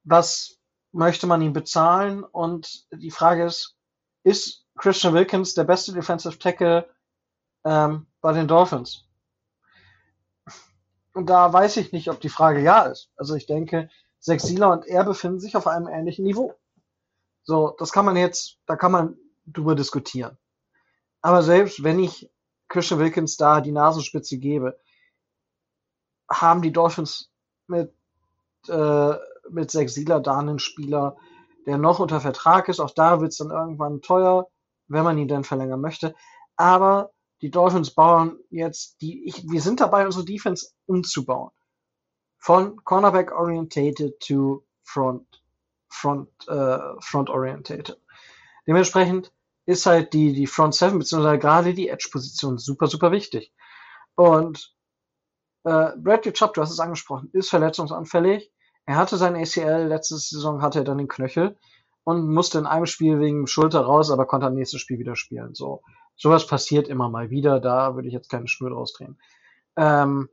Was 0.05 0.59
möchte 0.93 1.27
man 1.27 1.43
ihm 1.43 1.53
bezahlen? 1.53 2.25
Und 2.25 2.87
die 2.93 3.11
Frage 3.11 3.45
ist, 3.45 3.77
ist 4.23 4.66
Christian 4.77 5.15
Wilkins 5.15 5.55
der 5.55 5.65
beste 5.65 5.93
Defensive 5.93 6.39
Tackle 6.39 6.89
ähm, 7.65 8.07
bei 8.21 8.33
den 8.33 8.49
Dolphins? 8.49 9.05
Und 11.15 11.31
da 11.31 11.53
weiß 11.53 11.79
ich 11.79 11.93
nicht, 11.93 12.11
ob 12.11 12.21
die 12.21 12.29
Frage 12.29 12.61
ja 12.61 12.83
ist. 12.83 13.11
Also 13.17 13.35
ich 13.35 13.47
denke, 13.47 13.89
Sieler 14.21 14.73
und 14.73 14.87
er 14.87 15.05
befinden 15.05 15.41
sich 15.41 15.57
auf 15.57 15.67
einem 15.67 15.89
ähnlichen 15.89 16.25
Niveau. 16.25 16.55
So, 17.43 17.75
das 17.79 17.93
kann 17.93 18.05
man 18.05 18.17
jetzt, 18.17 18.59
da 18.67 18.77
kann 18.77 18.93
man 18.93 19.17
drüber 19.47 19.75
diskutieren. 19.75 20.37
Aber 21.23 21.43
selbst 21.43 21.83
wenn 21.83 22.01
ich 22.01 22.31
Christian 22.69 23.01
Wilkins 23.01 23.37
da 23.37 23.61
die 23.61 23.73
Nasenspitze 23.73 24.39
gebe, 24.39 24.79
haben 26.29 26.61
die 26.61 26.73
Dolphins 26.73 27.31
mit, 27.69 27.95
äh, 28.69 29.15
mit 29.49 29.71
Sieler 29.71 30.21
da 30.21 30.39
einen 30.39 30.59
Spieler, 30.59 31.17
der 31.67 31.79
noch 31.79 32.01
unter 32.01 32.21
Vertrag 32.21 32.69
ist. 32.69 32.81
Auch 32.81 32.91
da 32.91 33.21
wird 33.21 33.33
es 33.33 33.39
dann 33.39 33.51
irgendwann 33.51 34.03
teuer, 34.03 34.49
wenn 34.89 35.05
man 35.05 35.19
ihn 35.19 35.29
dann 35.29 35.45
verlängern 35.45 35.81
möchte. 35.81 36.15
Aber 36.57 37.11
die 37.43 37.51
Dolphins 37.51 37.91
bauen 37.91 38.39
jetzt 38.51 39.01
die, 39.01 39.27
ich, 39.27 39.49
wir 39.49 39.61
sind 39.61 39.81
dabei, 39.81 40.07
unsere 40.07 40.25
Defense 40.25 40.71
umzubauen. 40.87 41.51
Von 42.39 42.83
Cornerback 42.85 43.33
orientated 43.33 44.19
to 44.21 44.65
Front, 44.85 45.43
Front, 45.89 46.29
äh, 46.49 46.79
Front 47.01 47.29
orientated. 47.31 48.01
Dementsprechend 48.67 49.33
ist 49.67 49.87
halt 49.87 50.13
die, 50.13 50.33
die 50.33 50.47
Front 50.47 50.75
Seven, 50.75 50.99
beziehungsweise 50.99 51.39
gerade 51.39 51.75
die 51.75 51.89
Edge-Position 51.89 52.59
super, 52.59 52.87
super 52.87 53.11
wichtig. 53.11 53.53
Und 54.15 54.75
äh, 55.65 55.91
Bradley 55.97 56.33
Chubb, 56.33 56.55
du 56.55 56.63
hast 56.63 56.71
es 56.71 56.81
angesprochen, 56.81 57.29
ist 57.33 57.51
verletzungsanfällig. 57.51 58.53
Er 58.87 58.97
hatte 58.97 59.17
sein 59.17 59.35
ACL, 59.35 59.89
letzte 59.89 60.17
Saison 60.17 60.63
hatte 60.63 60.81
er 60.81 60.85
dann 60.85 60.99
den 60.99 61.09
Knöchel 61.09 61.59
und 62.07 62.33
musste 62.33 62.59
in 62.59 62.67
einem 62.67 62.87
Spiel 62.87 63.19
wegen 63.19 63.49
Schulter 63.49 63.81
raus, 63.81 64.13
aber 64.13 64.27
konnte 64.27 64.47
am 64.47 64.55
nächsten 64.55 64.79
Spiel 64.79 65.01
wieder 65.01 65.17
spielen. 65.17 65.57
So, 65.57 65.83
sowas 66.15 66.47
passiert 66.47 66.87
immer 66.87 67.09
mal 67.09 67.31
wieder, 67.31 67.59
da 67.59 67.97
würde 67.97 68.07
ich 68.07 68.15
jetzt 68.15 68.31
keine 68.31 68.47
Schnur 68.47 68.71
draus 68.71 68.93
drehen. 68.93 69.19
Ähm, 69.75 70.29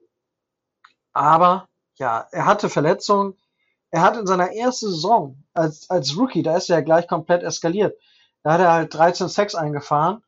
aber 1.13 1.67
ja, 1.95 2.27
er 2.31 2.45
hatte 2.45 2.69
Verletzungen. 2.69 3.35
Er 3.89 4.03
hat 4.03 4.17
in 4.17 4.27
seiner 4.27 4.53
ersten 4.53 4.91
Saison 4.91 5.43
als, 5.55 5.89
als 5.89 6.15
Rookie, 6.15 6.43
da 6.43 6.57
ist 6.57 6.69
er 6.69 6.77
ja 6.77 6.83
gleich 6.83 7.07
komplett 7.07 7.41
eskaliert. 7.41 7.99
Da 8.43 8.53
hat 8.53 8.61
er 8.61 8.71
halt 8.71 8.93
13 8.93 9.27
Sex 9.27 9.55
eingefahren 9.55 10.23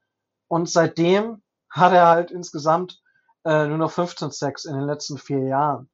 und 0.48 0.68
seitdem 0.68 1.44
hat 1.70 1.94
er 1.94 2.08
halt 2.08 2.32
insgesamt 2.32 3.04
äh, 3.44 3.68
nur 3.68 3.78
noch 3.78 3.92
15 3.92 4.32
Sex 4.32 4.66
in 4.66 4.74
den 4.74 4.86
letzten 4.88 5.20
vier 5.20 5.44
Jahren. 5.44 5.92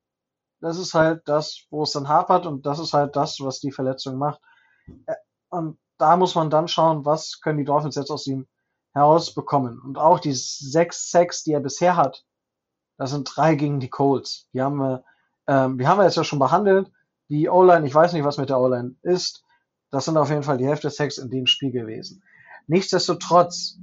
Das 0.61 0.77
ist 0.77 0.93
halt 0.93 1.23
das, 1.27 1.65
wo 1.71 1.83
es 1.83 1.91
dann 1.91 2.07
hapert 2.07 2.45
und 2.45 2.65
das 2.65 2.79
ist 2.79 2.93
halt 2.93 3.17
das, 3.17 3.41
was 3.41 3.59
die 3.59 3.73
Verletzung 3.73 4.15
macht. 4.15 4.39
Äh, 5.07 5.15
und 5.51 5.77
da 5.97 6.17
muss 6.17 6.33
man 6.33 6.49
dann 6.49 6.67
schauen, 6.67 7.05
was 7.05 7.41
können 7.41 7.59
die 7.59 7.65
Dolphins 7.65 7.95
jetzt 7.95 8.09
aus 8.09 8.25
ihm 8.25 8.47
herausbekommen. 8.93 9.79
Und 9.79 9.97
auch 9.97 10.19
die 10.19 10.33
sechs 10.33 11.11
Sacks, 11.11 11.43
die 11.43 11.53
er 11.53 11.59
bisher 11.59 11.95
hat, 11.95 12.25
das 12.97 13.11
sind 13.11 13.29
drei 13.35 13.55
gegen 13.55 13.79
die 13.79 13.89
Colts. 13.89 14.47
Die 14.53 14.61
haben 14.61 14.77
wir, 14.77 15.03
ähm, 15.47 15.77
die 15.77 15.87
haben 15.87 15.99
wir 15.99 16.05
jetzt 16.05 16.17
ja 16.17 16.23
schon 16.23 16.39
behandelt. 16.39 16.91
Die 17.29 17.49
O-Line, 17.49 17.85
ich 17.85 17.93
weiß 17.93 18.13
nicht, 18.13 18.23
was 18.23 18.37
mit 18.37 18.49
der 18.49 18.59
O-Line 18.59 18.95
ist. 19.03 19.43
Das 19.91 20.05
sind 20.05 20.17
auf 20.17 20.29
jeden 20.29 20.43
Fall 20.43 20.57
die 20.57 20.67
Hälfte 20.67 20.89
Sacks 20.89 21.17
in 21.17 21.29
dem 21.29 21.45
Spiel 21.45 21.71
gewesen. 21.71 22.23
Nichtsdestotrotz 22.67 23.77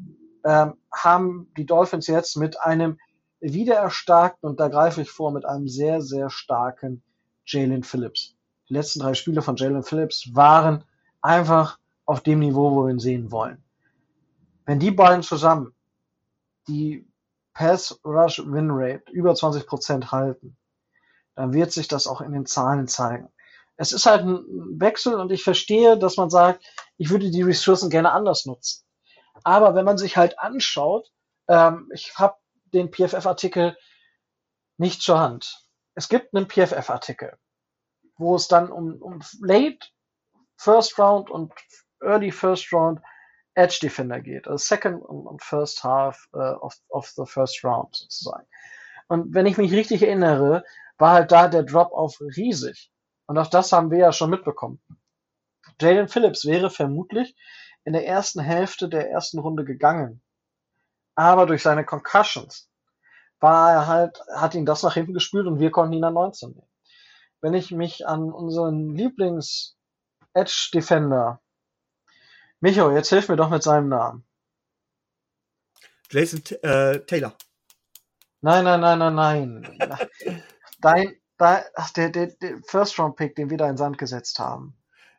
ähm, 0.44 0.74
haben 0.92 1.52
die 1.56 1.66
Dolphins 1.66 2.06
jetzt 2.06 2.36
mit 2.36 2.60
einem 2.60 2.98
wieder 3.40 3.76
erstarkt 3.76 4.42
und 4.42 4.58
da 4.58 4.68
greife 4.68 5.02
ich 5.02 5.10
vor 5.10 5.32
mit 5.32 5.44
einem 5.44 5.68
sehr, 5.68 6.00
sehr 6.00 6.30
starken 6.30 7.02
Jalen 7.46 7.84
Phillips. 7.84 8.34
Die 8.68 8.74
letzten 8.74 9.00
drei 9.00 9.14
Spiele 9.14 9.42
von 9.42 9.56
Jalen 9.56 9.82
Phillips 9.82 10.34
waren 10.34 10.84
einfach 11.22 11.78
auf 12.04 12.22
dem 12.22 12.40
Niveau, 12.40 12.72
wo 12.72 12.84
wir 12.84 12.90
ihn 12.90 12.98
sehen 12.98 13.30
wollen. 13.30 13.62
Wenn 14.64 14.78
die 14.78 14.90
beiden 14.90 15.22
zusammen 15.22 15.74
die 16.68 17.06
Pass 17.54 17.98
Rush 18.04 18.38
Win 18.44 18.70
Rate 18.70 19.10
über 19.10 19.34
20 19.34 19.66
Prozent 19.66 20.12
halten, 20.12 20.56
dann 21.34 21.52
wird 21.52 21.72
sich 21.72 21.88
das 21.88 22.06
auch 22.06 22.20
in 22.20 22.32
den 22.32 22.46
Zahlen 22.46 22.88
zeigen. 22.88 23.30
Es 23.76 23.92
ist 23.92 24.06
halt 24.06 24.24
ein 24.24 24.80
Wechsel 24.80 25.14
und 25.14 25.30
ich 25.30 25.44
verstehe, 25.44 25.98
dass 25.98 26.16
man 26.16 26.30
sagt, 26.30 26.64
ich 26.96 27.10
würde 27.10 27.30
die 27.30 27.42
Ressourcen 27.42 27.90
gerne 27.90 28.12
anders 28.12 28.44
nutzen. 28.44 28.84
Aber 29.44 29.74
wenn 29.74 29.84
man 29.84 29.98
sich 29.98 30.16
halt 30.16 30.38
anschaut, 30.38 31.10
ähm, 31.48 31.88
ich 31.94 32.16
habe 32.16 32.36
den 32.72 32.90
PFF-Artikel 32.90 33.76
nicht 34.76 35.02
zur 35.02 35.18
Hand. 35.20 35.64
Es 35.94 36.08
gibt 36.08 36.34
einen 36.34 36.48
PFF-Artikel, 36.48 37.36
wo 38.16 38.34
es 38.36 38.48
dann 38.48 38.70
um, 38.70 39.00
um 39.00 39.20
Late 39.40 39.78
First 40.58 40.98
Round 40.98 41.30
und 41.30 41.52
Early 42.02 42.30
First 42.30 42.72
Round 42.72 43.00
Edge 43.54 43.78
Defender 43.82 44.20
geht. 44.20 44.46
Also 44.46 44.62
Second 44.62 45.02
und 45.02 45.42
First 45.42 45.82
Half 45.82 46.28
uh, 46.34 46.56
of, 46.60 46.76
of 46.88 47.08
the 47.16 47.24
First 47.24 47.64
Round 47.64 47.96
sozusagen. 47.96 48.46
Und 49.08 49.34
wenn 49.34 49.46
ich 49.46 49.56
mich 49.56 49.72
richtig 49.72 50.02
erinnere, 50.02 50.64
war 50.98 51.12
halt 51.12 51.32
da 51.32 51.48
der 51.48 51.62
Drop-off 51.62 52.20
riesig. 52.20 52.92
Und 53.26 53.38
auch 53.38 53.48
das 53.48 53.72
haben 53.72 53.90
wir 53.90 53.98
ja 53.98 54.12
schon 54.12 54.30
mitbekommen. 54.30 54.80
Jalen 55.80 56.08
Phillips 56.08 56.44
wäre 56.44 56.70
vermutlich 56.70 57.34
in 57.84 57.94
der 57.94 58.06
ersten 58.06 58.40
Hälfte 58.40 58.88
der 58.88 59.10
ersten 59.10 59.38
Runde 59.38 59.64
gegangen 59.64 60.20
aber 61.18 61.46
durch 61.46 61.64
seine 61.64 61.84
Concussions 61.84 62.70
war 63.40 63.72
er 63.72 63.86
halt, 63.88 64.20
hat 64.36 64.54
ihn 64.54 64.64
das 64.64 64.84
nach 64.84 64.94
hinten 64.94 65.14
gespült 65.14 65.48
und 65.48 65.58
wir 65.58 65.72
konnten 65.72 65.94
ihn 65.94 66.04
an 66.04 66.14
19 66.14 66.50
nehmen. 66.50 66.68
Wenn 67.40 67.54
ich 67.54 67.72
mich 67.72 68.06
an 68.06 68.30
unseren 68.30 68.86
Lieblings-Edge-Defender, 70.38 71.40
Micho, 72.60 72.90
jetzt 72.90 73.10
hilf 73.10 73.28
mir 73.28 73.36
doch 73.36 73.50
mit 73.50 73.62
seinem 73.62 73.88
Namen. 73.88 74.24
Jason 76.10 76.42
äh, 76.62 77.00
Taylor. 77.00 77.34
Nein, 78.40 78.64
nein, 78.64 78.80
nein, 78.80 78.98
nein, 78.98 79.14
nein. 79.14 79.78
Dein, 80.80 81.16
dein 81.38 81.64
ach, 81.74 81.90
der, 81.90 82.10
der, 82.10 82.28
der 82.28 82.58
First-Round-Pick, 82.64 83.34
den 83.34 83.50
wir 83.50 83.56
da 83.56 83.68
in 83.68 83.76
Sand 83.76 83.98
gesetzt 83.98 84.38
haben. 84.38 84.76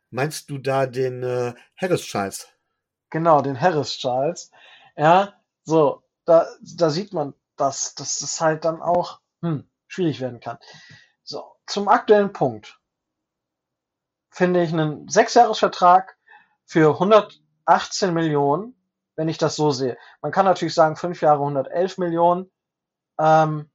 Meinst 0.09 0.49
du 0.49 0.57
da 0.57 0.85
den 0.85 1.21
äh, 1.21 1.53
Harris 1.75 2.03
Charles? 2.03 2.47
Genau, 3.09 3.41
den 3.41 3.59
Harris 3.59 3.97
Charles. 3.97 4.51
Ja, 4.95 5.33
so, 5.65 6.01
da, 6.23 6.47
da 6.61 6.89
sieht 6.89 7.11
man, 7.11 7.33
dass, 7.57 7.93
dass 7.93 8.19
das 8.19 8.39
halt 8.39 8.63
dann 8.63 8.81
auch 8.81 9.19
hm, 9.41 9.69
schwierig 9.87 10.21
werden 10.21 10.39
kann. 10.39 10.57
So, 11.23 11.43
zum 11.67 11.89
aktuellen 11.89 12.31
Punkt 12.31 12.78
finde 14.29 14.63
ich 14.63 14.71
einen 14.71 15.07
Sechsjahresvertrag 15.07 16.17
für 16.65 16.93
118 16.93 18.13
Millionen, 18.13 18.75
wenn 19.15 19.29
ich 19.29 19.37
das 19.37 19.55
so 19.55 19.71
sehe. 19.71 19.97
Man 20.21 20.31
kann 20.31 20.45
natürlich 20.45 20.73
sagen, 20.73 20.95
fünf 20.95 21.21
Jahre 21.21 21.39
111 21.39 21.97
Millionen. 21.97 22.51
Ähm, 23.19 23.69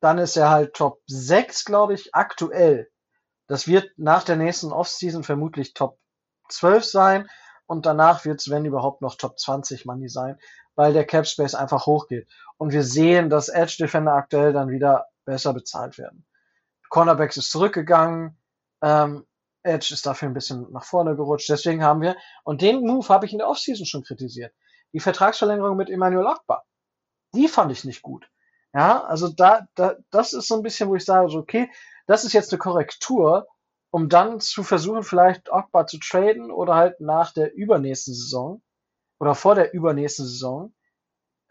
dann 0.00 0.18
ist 0.18 0.36
er 0.36 0.50
halt 0.50 0.74
Top 0.74 1.00
6, 1.06 1.64
glaube 1.64 1.94
ich, 1.94 2.14
aktuell. 2.14 2.90
Das 3.46 3.66
wird 3.66 3.90
nach 3.96 4.24
der 4.24 4.36
nächsten 4.36 4.72
Offseason 4.72 5.22
vermutlich 5.22 5.74
Top 5.74 5.98
12 6.50 6.84
sein 6.84 7.30
und 7.66 7.86
danach 7.86 8.24
wird 8.24 8.40
es, 8.40 8.50
wenn 8.50 8.64
überhaupt, 8.64 9.00
noch 9.00 9.16
Top 9.16 9.38
20 9.38 9.86
Money 9.86 10.08
sein, 10.08 10.38
weil 10.74 10.92
der 10.92 11.06
Cap 11.06 11.26
Space 11.26 11.54
einfach 11.54 11.86
hochgeht. 11.86 12.28
Und 12.58 12.72
wir 12.72 12.82
sehen, 12.82 13.30
dass 13.30 13.48
Edge 13.48 13.76
Defender 13.78 14.12
aktuell 14.12 14.52
dann 14.52 14.68
wieder 14.68 15.06
besser 15.24 15.54
bezahlt 15.54 15.98
werden. 15.98 16.26
Cornerbacks 16.90 17.36
ist 17.36 17.50
zurückgegangen, 17.50 18.38
ähm, 18.82 19.26
Edge 19.64 19.92
ist 19.92 20.06
dafür 20.06 20.28
ein 20.28 20.34
bisschen 20.34 20.70
nach 20.72 20.84
vorne 20.84 21.16
gerutscht. 21.16 21.48
Deswegen 21.48 21.82
haben 21.82 22.00
wir, 22.00 22.16
und 22.44 22.62
den 22.62 22.86
Move 22.86 23.08
habe 23.08 23.26
ich 23.26 23.32
in 23.32 23.38
der 23.38 23.48
Offseason 23.48 23.86
schon 23.86 24.04
kritisiert, 24.04 24.54
die 24.92 25.00
Vertragsverlängerung 25.00 25.76
mit 25.76 25.90
Emmanuel 25.90 26.26
Akbar. 26.26 26.64
Die 27.34 27.48
fand 27.48 27.72
ich 27.72 27.84
nicht 27.84 28.02
gut. 28.02 28.30
Ja, 28.72 29.04
also 29.04 29.28
da, 29.28 29.66
da, 29.74 29.96
das 30.10 30.32
ist 30.32 30.48
so 30.48 30.56
ein 30.56 30.62
bisschen, 30.62 30.88
wo 30.88 30.96
ich 30.96 31.04
sage, 31.04 31.28
so, 31.30 31.38
okay, 31.38 31.70
das 32.06 32.24
ist 32.24 32.32
jetzt 32.32 32.52
eine 32.52 32.58
Korrektur, 32.58 33.46
um 33.90 34.08
dann 34.08 34.40
zu 34.40 34.64
versuchen, 34.64 35.04
vielleicht 35.04 35.52
Akbar 35.52 35.86
zu 35.86 35.98
traden 35.98 36.50
oder 36.50 36.74
halt 36.74 37.00
nach 37.00 37.32
der 37.32 37.54
übernächsten 37.54 38.14
Saison 38.14 38.62
oder 39.20 39.34
vor 39.34 39.54
der 39.54 39.72
übernächsten 39.72 40.26
Saison 40.26 40.74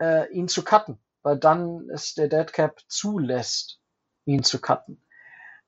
äh, 0.01 0.29
ihn 0.31 0.47
zu 0.47 0.63
cutten, 0.63 0.99
weil 1.21 1.37
dann 1.37 1.89
es 1.89 2.13
der 2.13 2.27
Dead 2.27 2.51
Cap 2.51 2.81
zulässt, 2.87 3.79
ihn 4.25 4.43
zu 4.43 4.59
cutten. 4.59 5.02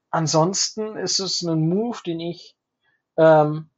Ansonsten 0.09 0.97
ist 0.97 1.19
es 1.19 1.41
ein 1.41 1.67
Move, 1.67 1.99
den 2.05 2.19
ich, 2.19 2.55
ähm, 3.17 3.69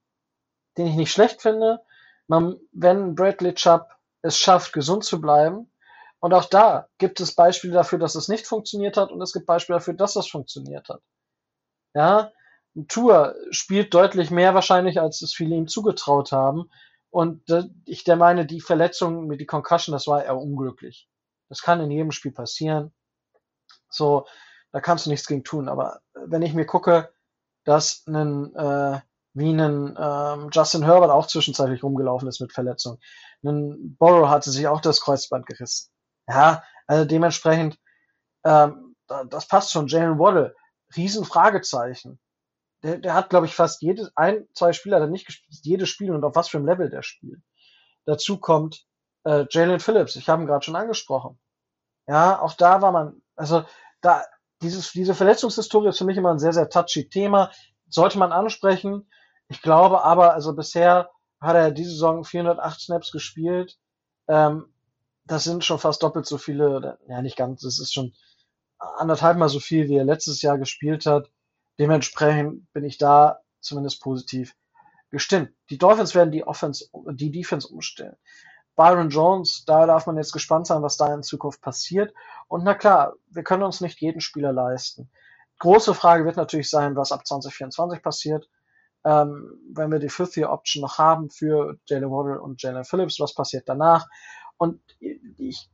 den 0.77 0.87
ich 0.87 0.95
nicht 0.95 1.11
schlecht 1.11 1.41
finde. 1.41 1.81
Man, 2.27 2.59
wenn 2.71 3.15
Bradley 3.15 3.53
Chubb 3.53 3.89
es 4.21 4.37
schafft, 4.37 4.73
gesund 4.73 5.03
zu 5.03 5.21
bleiben, 5.21 5.71
und 6.19 6.33
auch 6.33 6.45
da 6.45 6.89
gibt 6.97 7.19
es 7.19 7.35
Beispiele 7.35 7.73
dafür, 7.73 7.99
dass 7.99 8.15
es 8.15 8.27
nicht 8.27 8.47
funktioniert 8.47 8.97
hat, 8.97 9.11
und 9.11 9.21
es 9.21 9.33
gibt 9.33 9.45
Beispiele 9.45 9.77
dafür, 9.77 9.93
dass 9.93 10.15
es 10.15 10.27
funktioniert 10.27 10.89
hat. 10.89 11.01
Ja, 11.93 12.31
Tour 12.87 13.35
spielt 13.49 13.93
deutlich 13.93 14.29
mehr 14.29 14.53
wahrscheinlich, 14.53 14.99
als 14.99 15.21
es 15.21 15.33
viele 15.33 15.55
ihm 15.55 15.67
zugetraut 15.67 16.31
haben. 16.31 16.69
Und 17.09 17.49
äh, 17.49 17.63
ich 17.85 18.03
der 18.03 18.17
meine, 18.17 18.45
die 18.45 18.61
Verletzung 18.61 19.25
mit 19.25 19.39
die 19.39 19.45
Concussion, 19.45 19.93
das 19.93 20.07
war 20.07 20.23
eher 20.23 20.37
unglücklich. 20.37 21.09
Das 21.49 21.61
kann 21.61 21.81
in 21.81 21.89
jedem 21.89 22.11
Spiel 22.11 22.31
passieren. 22.31 22.93
So, 23.89 24.27
da 24.71 24.81
kannst 24.81 25.05
du 25.05 25.09
nichts 25.09 25.27
gegen 25.27 25.43
tun. 25.43 25.69
Aber 25.69 26.01
wenn 26.13 26.41
ich 26.41 26.53
mir 26.53 26.65
gucke, 26.65 27.09
dass 27.63 28.05
ein, 28.07 28.55
äh, 28.55 28.99
wie 29.33 29.51
ein 29.51 29.95
ähm, 29.99 30.49
Justin 30.51 30.83
Herbert 30.83 31.11
auch 31.11 31.27
zwischenzeitlich 31.27 31.83
rumgelaufen 31.83 32.27
ist 32.27 32.39
mit 32.39 32.53
Verletzungen. 32.53 32.99
Ein 33.43 33.95
Borrow 33.97 34.29
hatte 34.29 34.49
sich 34.51 34.67
auch 34.67 34.81
das 34.81 35.01
Kreuzband 35.01 35.45
gerissen. 35.45 35.91
Ja, 36.27 36.63
also 36.87 37.05
dementsprechend, 37.05 37.77
ähm, 38.45 38.95
das 39.29 39.47
passt 39.47 39.71
schon. 39.71 39.87
Jalen 39.87 40.17
Waddle, 40.17 40.55
Riesenfragezeichen. 40.95 42.19
Der, 42.83 42.97
der 42.97 43.13
hat, 43.13 43.29
glaube 43.29 43.47
ich, 43.47 43.55
fast 43.55 43.81
jedes, 43.81 44.15
ein, 44.15 44.47
zwei 44.53 44.73
Spieler 44.73 45.01
hat 45.01 45.09
nicht 45.09 45.25
gespielt, 45.25 45.59
jedes 45.63 45.89
Spiel 45.89 46.11
und 46.11 46.23
auf 46.23 46.35
was 46.35 46.47
für 46.47 46.57
einem 46.57 46.67
Level 46.67 46.89
der 46.89 47.01
spielt. 47.01 47.41
Dazu 48.05 48.39
kommt 48.39 48.85
äh, 49.25 49.45
Jalen 49.49 49.79
Phillips, 49.79 50.15
ich 50.15 50.29
habe 50.29 50.41
ihn 50.43 50.47
gerade 50.47 50.63
schon 50.63 50.75
angesprochen. 50.75 51.39
Ja, 52.07 52.39
auch 52.39 52.53
da 52.53 52.81
war 52.81 52.91
man, 52.91 53.21
also 53.35 53.65
da, 54.01 54.23
dieses, 54.61 54.91
diese 54.91 55.15
Verletzungshistorie 55.15 55.89
ist 55.89 55.97
für 55.97 56.05
mich 56.05 56.17
immer 56.17 56.31
ein 56.31 56.39
sehr, 56.39 56.53
sehr 56.53 56.69
touchy 56.69 57.09
Thema. 57.09 57.51
Sollte 57.89 58.17
man 58.17 58.31
ansprechen. 58.31 59.09
Ich 59.47 59.61
glaube 59.61 60.03
aber, 60.03 60.33
also 60.33 60.55
bisher 60.55 61.09
hat 61.39 61.55
er 61.55 61.71
diese 61.71 61.91
Saison 61.91 62.23
408 62.23 62.81
Snaps 62.81 63.11
gespielt. 63.11 63.77
Ähm, 64.27 64.73
das 65.25 65.43
sind 65.43 65.63
schon 65.63 65.79
fast 65.79 66.03
doppelt 66.03 66.25
so 66.25 66.37
viele, 66.37 66.97
ja 67.07 67.21
nicht 67.21 67.37
ganz, 67.37 67.61
das 67.61 67.79
ist 67.79 67.93
schon 67.93 68.13
anderthalb 68.79 69.37
mal 69.37 69.49
so 69.49 69.59
viel, 69.59 69.89
wie 69.89 69.97
er 69.97 70.05
letztes 70.05 70.41
Jahr 70.41 70.57
gespielt 70.57 71.05
hat. 71.05 71.29
Dementsprechend 71.79 72.71
bin 72.73 72.83
ich 72.83 72.97
da 72.97 73.41
zumindest 73.59 74.01
positiv 74.01 74.55
gestimmt. 75.09 75.51
Die 75.69 75.77
Dolphins 75.77 76.15
werden 76.15 76.31
die 76.31 76.45
Offense, 76.45 76.85
die 77.11 77.31
Defense 77.31 77.67
umstellen. 77.67 78.15
Byron 78.77 79.09
Jones, 79.09 79.65
da 79.65 79.87
darf 79.87 80.05
man 80.05 80.17
jetzt 80.17 80.31
gespannt 80.31 80.67
sein, 80.67 80.83
was 80.83 80.97
da 80.97 81.13
in 81.13 81.23
Zukunft 81.23 81.61
passiert. 81.61 82.13
Und 82.47 82.63
na 82.63 82.75
klar, 82.75 83.15
wir 83.29 83.43
können 83.43 83.63
uns 83.63 83.81
nicht 83.81 83.99
jeden 83.99 84.21
Spieler 84.21 84.53
leisten. 84.53 85.09
Große 85.59 85.95
Frage 85.95 86.25
wird 86.25 86.37
natürlich 86.37 86.69
sein, 86.69 86.95
was 86.95 87.11
ab 87.11 87.25
2024 87.25 88.03
passiert. 88.03 88.47
Ähm, 89.03 89.59
wenn 89.73 89.91
wir 89.91 89.97
die 89.97 90.09
Fifth 90.09 90.37
Year 90.37 90.51
Option 90.51 90.81
noch 90.81 90.99
haben 90.99 91.31
für 91.31 91.79
Jalen 91.85 92.11
Waddle 92.11 92.39
und 92.39 92.61
Jalen 92.61 92.85
Phillips, 92.85 93.19
was 93.19 93.33
passiert 93.33 93.67
danach? 93.67 94.07
Und 94.57 94.79
ich, 94.99 95.69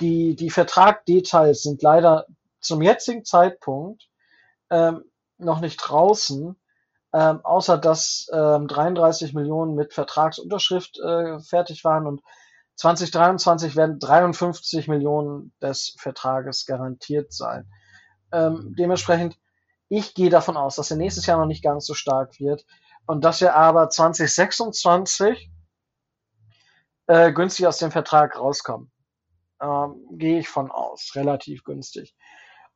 die, 0.00 0.36
die 0.36 0.50
Vertragdetails 0.50 1.62
sind 1.62 1.82
leider 1.82 2.26
zum 2.60 2.82
jetzigen 2.82 3.24
Zeitpunkt 3.24 4.08
ähm, 4.68 5.04
noch 5.38 5.60
nicht 5.60 5.78
draußen, 5.78 6.56
ähm, 7.14 7.44
außer 7.44 7.78
dass 7.78 8.28
ähm, 8.32 8.66
33 8.66 9.34
Millionen 9.34 9.76
mit 9.76 9.94
Vertragsunterschrift 9.94 10.98
äh, 10.98 11.38
fertig 11.38 11.84
waren 11.84 12.08
und 12.08 12.22
2023 12.74 13.76
werden 13.76 14.00
53 14.00 14.88
Millionen 14.88 15.52
des 15.62 15.94
Vertrages 15.96 16.66
garantiert 16.66 17.32
sein. 17.32 17.70
Ähm, 18.32 18.74
dementsprechend, 18.76 19.38
ich 19.88 20.14
gehe 20.14 20.28
davon 20.28 20.56
aus, 20.56 20.74
dass 20.74 20.90
er 20.90 20.96
nächstes 20.96 21.26
Jahr 21.26 21.38
noch 21.38 21.46
nicht 21.46 21.62
ganz 21.62 21.86
so 21.86 21.94
stark 21.94 22.40
wird 22.40 22.66
und 23.06 23.24
dass 23.24 23.40
er 23.40 23.54
aber 23.54 23.90
2026 23.90 25.52
äh, 27.06 27.32
günstig 27.32 27.68
aus 27.68 27.78
dem 27.78 27.92
Vertrag 27.92 28.36
rauskommen. 28.36 28.90
Ähm, 29.60 30.04
gehe 30.10 30.40
ich 30.40 30.48
von 30.48 30.72
aus, 30.72 31.12
relativ 31.14 31.62
günstig. 31.62 32.16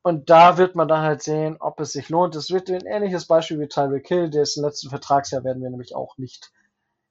Und 0.08 0.30
da 0.30 0.56
wird 0.56 0.74
man 0.74 0.88
dann 0.88 1.02
halt 1.02 1.22
sehen, 1.22 1.58
ob 1.60 1.80
es 1.80 1.92
sich 1.92 2.08
lohnt. 2.08 2.34
Es 2.34 2.50
wird 2.50 2.70
ein 2.70 2.86
ähnliches 2.86 3.26
Beispiel 3.26 3.60
wie 3.60 3.68
Tyreek 3.68 4.08
Hill, 4.08 4.30
dessen 4.30 4.64
letzten 4.64 4.88
Vertragsjahr 4.88 5.44
werden 5.44 5.62
wir 5.62 5.68
nämlich 5.68 5.94
auch 5.94 6.16
nicht, 6.16 6.50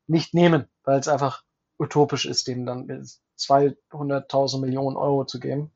nicht 0.08 0.34
nehmen, 0.34 0.68
weil 0.84 1.00
es 1.00 1.08
einfach 1.08 1.44
utopisch 1.78 2.26
ist, 2.26 2.48
dem 2.48 2.66
dann 2.66 2.88
200.000 3.38 4.62
Millionen 4.62 4.98
Euro 4.98 5.26
zu 5.26 5.40
geben. 5.40 5.72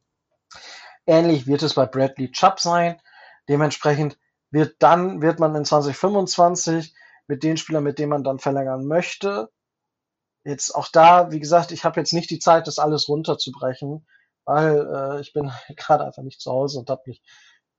Ähnlich 1.06 1.46
wird 1.46 1.62
es 1.62 1.76
bei 1.76 1.86
Bradley 1.86 2.32
Chubb 2.32 2.60
sein. 2.60 3.00
Dementsprechend 3.48 4.18
wird 4.50 4.78
dann, 4.80 5.22
wird 5.22 5.40
man 5.40 5.54
in 5.54 5.64
2025 5.64 6.96
mit 7.28 7.44
den 7.44 7.58
Spielern, 7.58 7.84
mit 7.84 8.00
denen 8.00 8.10
man 8.10 8.24
dann 8.24 8.40
verlängern 8.40 8.88
möchte, 8.88 9.52
Jetzt 10.44 10.74
auch 10.74 10.88
da, 10.88 11.32
wie 11.32 11.40
gesagt, 11.40 11.72
ich 11.72 11.86
habe 11.86 12.00
jetzt 12.00 12.14
nicht 12.14 12.32
die 12.32 12.40
Zeit, 12.40 12.66
das 12.66 12.80
alles 12.80 13.08
runterzubrechen, 13.08 14.08
weil 14.46 14.88
äh, 14.88 15.22
ich 15.22 15.34
bin 15.34 15.52
gerade 15.76 16.06
einfach 16.06 16.24
nicht 16.24 16.42
zu 16.42 16.52
Hause 16.52 16.80
und 16.80 16.90
habe 16.90 17.04
nicht 17.06 17.24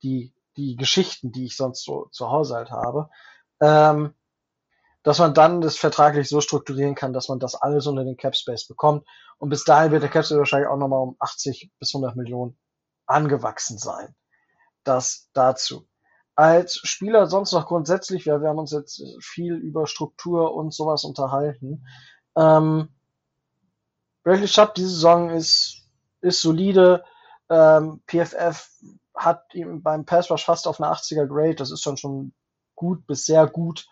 die, 0.02 0.34
die 0.56 0.76
Geschichten, 0.76 1.32
die 1.32 1.46
ich 1.46 1.56
sonst 1.56 1.84
so 1.84 2.08
zu 2.12 2.30
Hause 2.30 2.56
halt 2.56 2.70
habe. 2.70 3.08
Ähm, 3.60 4.14
dass 5.02 5.18
man 5.18 5.34
dann 5.34 5.60
das 5.60 5.76
vertraglich 5.76 6.28
so 6.28 6.40
strukturieren 6.40 6.94
kann, 6.94 7.12
dass 7.12 7.28
man 7.28 7.40
das 7.40 7.54
alles 7.54 7.86
unter 7.86 8.04
den 8.04 8.16
Cap 8.16 8.36
Space 8.36 8.66
bekommt. 8.66 9.06
Und 9.38 9.48
bis 9.48 9.64
dahin 9.64 9.90
wird 9.90 10.02
der 10.02 10.10
Cap 10.10 10.24
Space 10.24 10.38
wahrscheinlich 10.38 10.68
auch 10.68 10.76
nochmal 10.76 11.00
um 11.00 11.16
80 11.18 11.72
bis 11.78 11.94
100 11.94 12.16
Millionen 12.16 12.56
angewachsen 13.06 13.78
sein. 13.78 14.14
Das 14.84 15.28
dazu. 15.32 15.88
Als 16.34 16.80
Spieler 16.84 17.26
sonst 17.26 17.52
noch 17.52 17.66
grundsätzlich, 17.66 18.26
wir, 18.26 18.40
wir 18.40 18.48
haben 18.48 18.58
uns 18.58 18.72
jetzt 18.72 19.02
viel 19.20 19.54
über 19.54 19.86
Struktur 19.86 20.54
und 20.54 20.72
sowas 20.72 21.04
unterhalten. 21.04 21.86
Ähm, 22.36 22.88
Bradley 24.22 24.46
Chubb 24.46 24.74
diese 24.74 24.88
Saison 24.88 25.30
ist, 25.30 25.81
ist 26.22 26.40
solide. 26.40 27.04
Ähm, 27.50 28.02
PFF 28.06 28.70
hat 29.14 29.54
ihm 29.54 29.82
beim 29.82 30.06
Pass 30.06 30.30
Rush 30.30 30.44
fast 30.44 30.66
auf 30.66 30.80
eine 30.80 30.92
80er 30.92 31.26
Grade. 31.26 31.56
Das 31.56 31.70
ist 31.70 31.82
schon 31.82 31.96
schon 31.96 32.32
gut 32.74 33.06
bis 33.06 33.26
sehr 33.26 33.46
gut. 33.46 33.86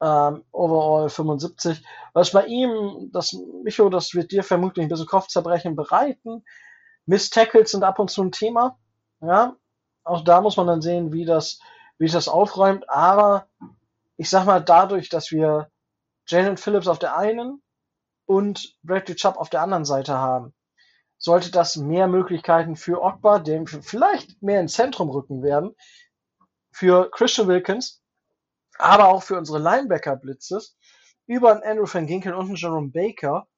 Ähm, 0.00 0.44
overall 0.52 1.08
75. 1.08 1.84
Was 2.12 2.32
bei 2.32 2.46
ihm, 2.46 3.10
das, 3.12 3.32
Micho, 3.62 3.88
das 3.88 4.14
wird 4.14 4.32
dir 4.32 4.42
vermutlich 4.42 4.84
ein 4.84 4.88
bisschen 4.88 5.06
Kopfzerbrechen 5.06 5.76
bereiten. 5.76 6.44
Miss 7.06 7.30
Tackles 7.30 7.70
sind 7.70 7.84
ab 7.84 7.98
und 7.98 8.10
zu 8.10 8.22
ein 8.22 8.32
Thema. 8.32 8.78
Ja, 9.20 9.56
auch 10.04 10.22
da 10.22 10.40
muss 10.40 10.56
man 10.56 10.66
dann 10.66 10.82
sehen, 10.82 11.12
wie 11.12 11.24
das, 11.24 11.60
wie 11.98 12.08
das 12.08 12.28
aufräumt. 12.28 12.88
Aber 12.90 13.46
ich 14.16 14.28
sag 14.28 14.44
mal, 14.44 14.60
dadurch, 14.60 15.08
dass 15.08 15.30
wir 15.30 15.70
Jalen 16.26 16.56
Phillips 16.56 16.88
auf 16.88 16.98
der 16.98 17.16
einen 17.16 17.62
und 18.26 18.76
Bradley 18.82 19.14
Chubb 19.14 19.36
auf 19.36 19.50
der 19.50 19.62
anderen 19.62 19.84
Seite 19.84 20.18
haben, 20.18 20.52
sollte 21.18 21.50
das 21.50 21.76
mehr 21.76 22.08
Möglichkeiten 22.08 22.76
für 22.76 23.02
Ogba, 23.02 23.38
dem 23.38 23.66
vielleicht 23.66 24.42
mehr 24.42 24.60
ins 24.60 24.74
Zentrum 24.74 25.10
rücken 25.10 25.42
werden, 25.42 25.74
für 26.70 27.10
Christian 27.10 27.48
Wilkins, 27.48 28.02
aber 28.78 29.08
auch 29.08 29.22
für 29.22 29.38
unsere 29.38 29.58
Linebacker-Blitzes, 29.58 30.76
über 31.26 31.52
einen 31.52 31.62
Andrew 31.62 31.86
Van 31.92 32.06
Ginkel 32.06 32.34
und 32.34 32.46
einen 32.46 32.56
Jerome 32.56 32.90
Baker 32.90 33.48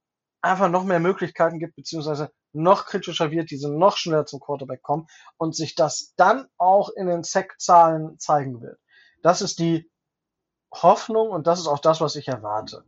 einfach 0.40 0.68
noch 0.68 0.84
mehr 0.84 1.00
Möglichkeiten 1.00 1.58
gibt, 1.58 1.74
beziehungsweise 1.74 2.30
noch 2.52 2.86
kritischer 2.86 3.30
wird, 3.30 3.50
diese 3.50 3.70
noch 3.70 3.96
schneller 3.96 4.26
zum 4.26 4.40
Quarterback 4.40 4.82
kommen 4.82 5.06
und 5.36 5.54
sich 5.54 5.74
das 5.74 6.14
dann 6.16 6.48
auch 6.56 6.90
in 6.90 7.06
den 7.06 7.24
Sack-Zahlen 7.24 8.18
zeigen 8.18 8.62
wird. 8.62 8.78
Das 9.22 9.42
ist 9.42 9.58
die 9.58 9.90
Hoffnung 10.72 11.30
und 11.30 11.46
das 11.46 11.58
ist 11.58 11.66
auch 11.66 11.80
das, 11.80 12.00
was 12.00 12.16
ich 12.16 12.28
erwarte. 12.28 12.84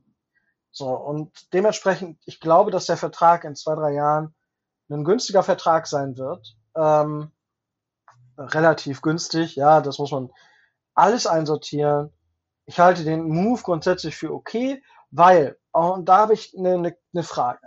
So, 0.70 0.88
und 0.90 1.52
dementsprechend, 1.52 2.20
ich 2.24 2.40
glaube, 2.40 2.70
dass 2.70 2.87
der 2.87 2.96
Vertrag 2.96 3.44
in 3.44 3.56
zwei, 3.56 3.74
drei 3.74 3.92
Jahren 3.92 4.35
ein 4.96 5.05
günstiger 5.05 5.42
Vertrag 5.42 5.87
sein 5.87 6.16
wird. 6.16 6.57
Ähm, 6.74 7.31
relativ 8.37 9.03
günstig, 9.03 9.57
ja, 9.57 9.81
das 9.81 9.98
muss 9.98 10.11
man 10.11 10.31
alles 10.94 11.26
einsortieren. 11.26 12.12
Ich 12.66 12.79
halte 12.79 13.05
den 13.05 13.29
Move 13.29 13.61
grundsätzlich 13.62 14.16
für 14.16 14.33
okay, 14.33 14.83
weil, 15.11 15.59
und 15.72 16.09
da 16.09 16.18
habe 16.18 16.35
ich 16.35 16.57
eine, 16.57 16.74
eine, 16.74 16.96
eine 17.12 17.22
Frage. 17.22 17.66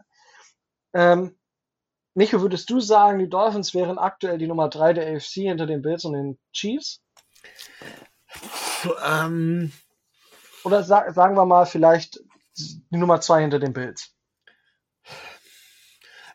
Ähm, 0.93 1.37
Micho, 2.15 2.41
würdest 2.41 2.69
du 2.69 2.79
sagen, 2.79 3.19
die 3.19 3.29
Dolphins 3.29 3.73
wären 3.73 3.97
aktuell 3.97 4.37
die 4.37 4.47
Nummer 4.47 4.69
drei 4.69 4.93
der 4.93 5.15
AFC 5.15 5.33
hinter 5.33 5.65
den 5.65 5.81
Bills 5.81 6.05
und 6.05 6.13
den 6.13 6.39
Chiefs? 6.51 7.01
Ähm, 9.05 9.71
Oder 10.63 10.83
sa 10.83 11.11
sagen 11.11 11.35
wir 11.35 11.45
mal 11.45 11.65
vielleicht 11.65 12.19
die 12.55 12.97
Nummer 12.97 13.19
zwei 13.19 13.41
hinter 13.41 13.59
den 13.59 13.73
Bills. 13.73 14.12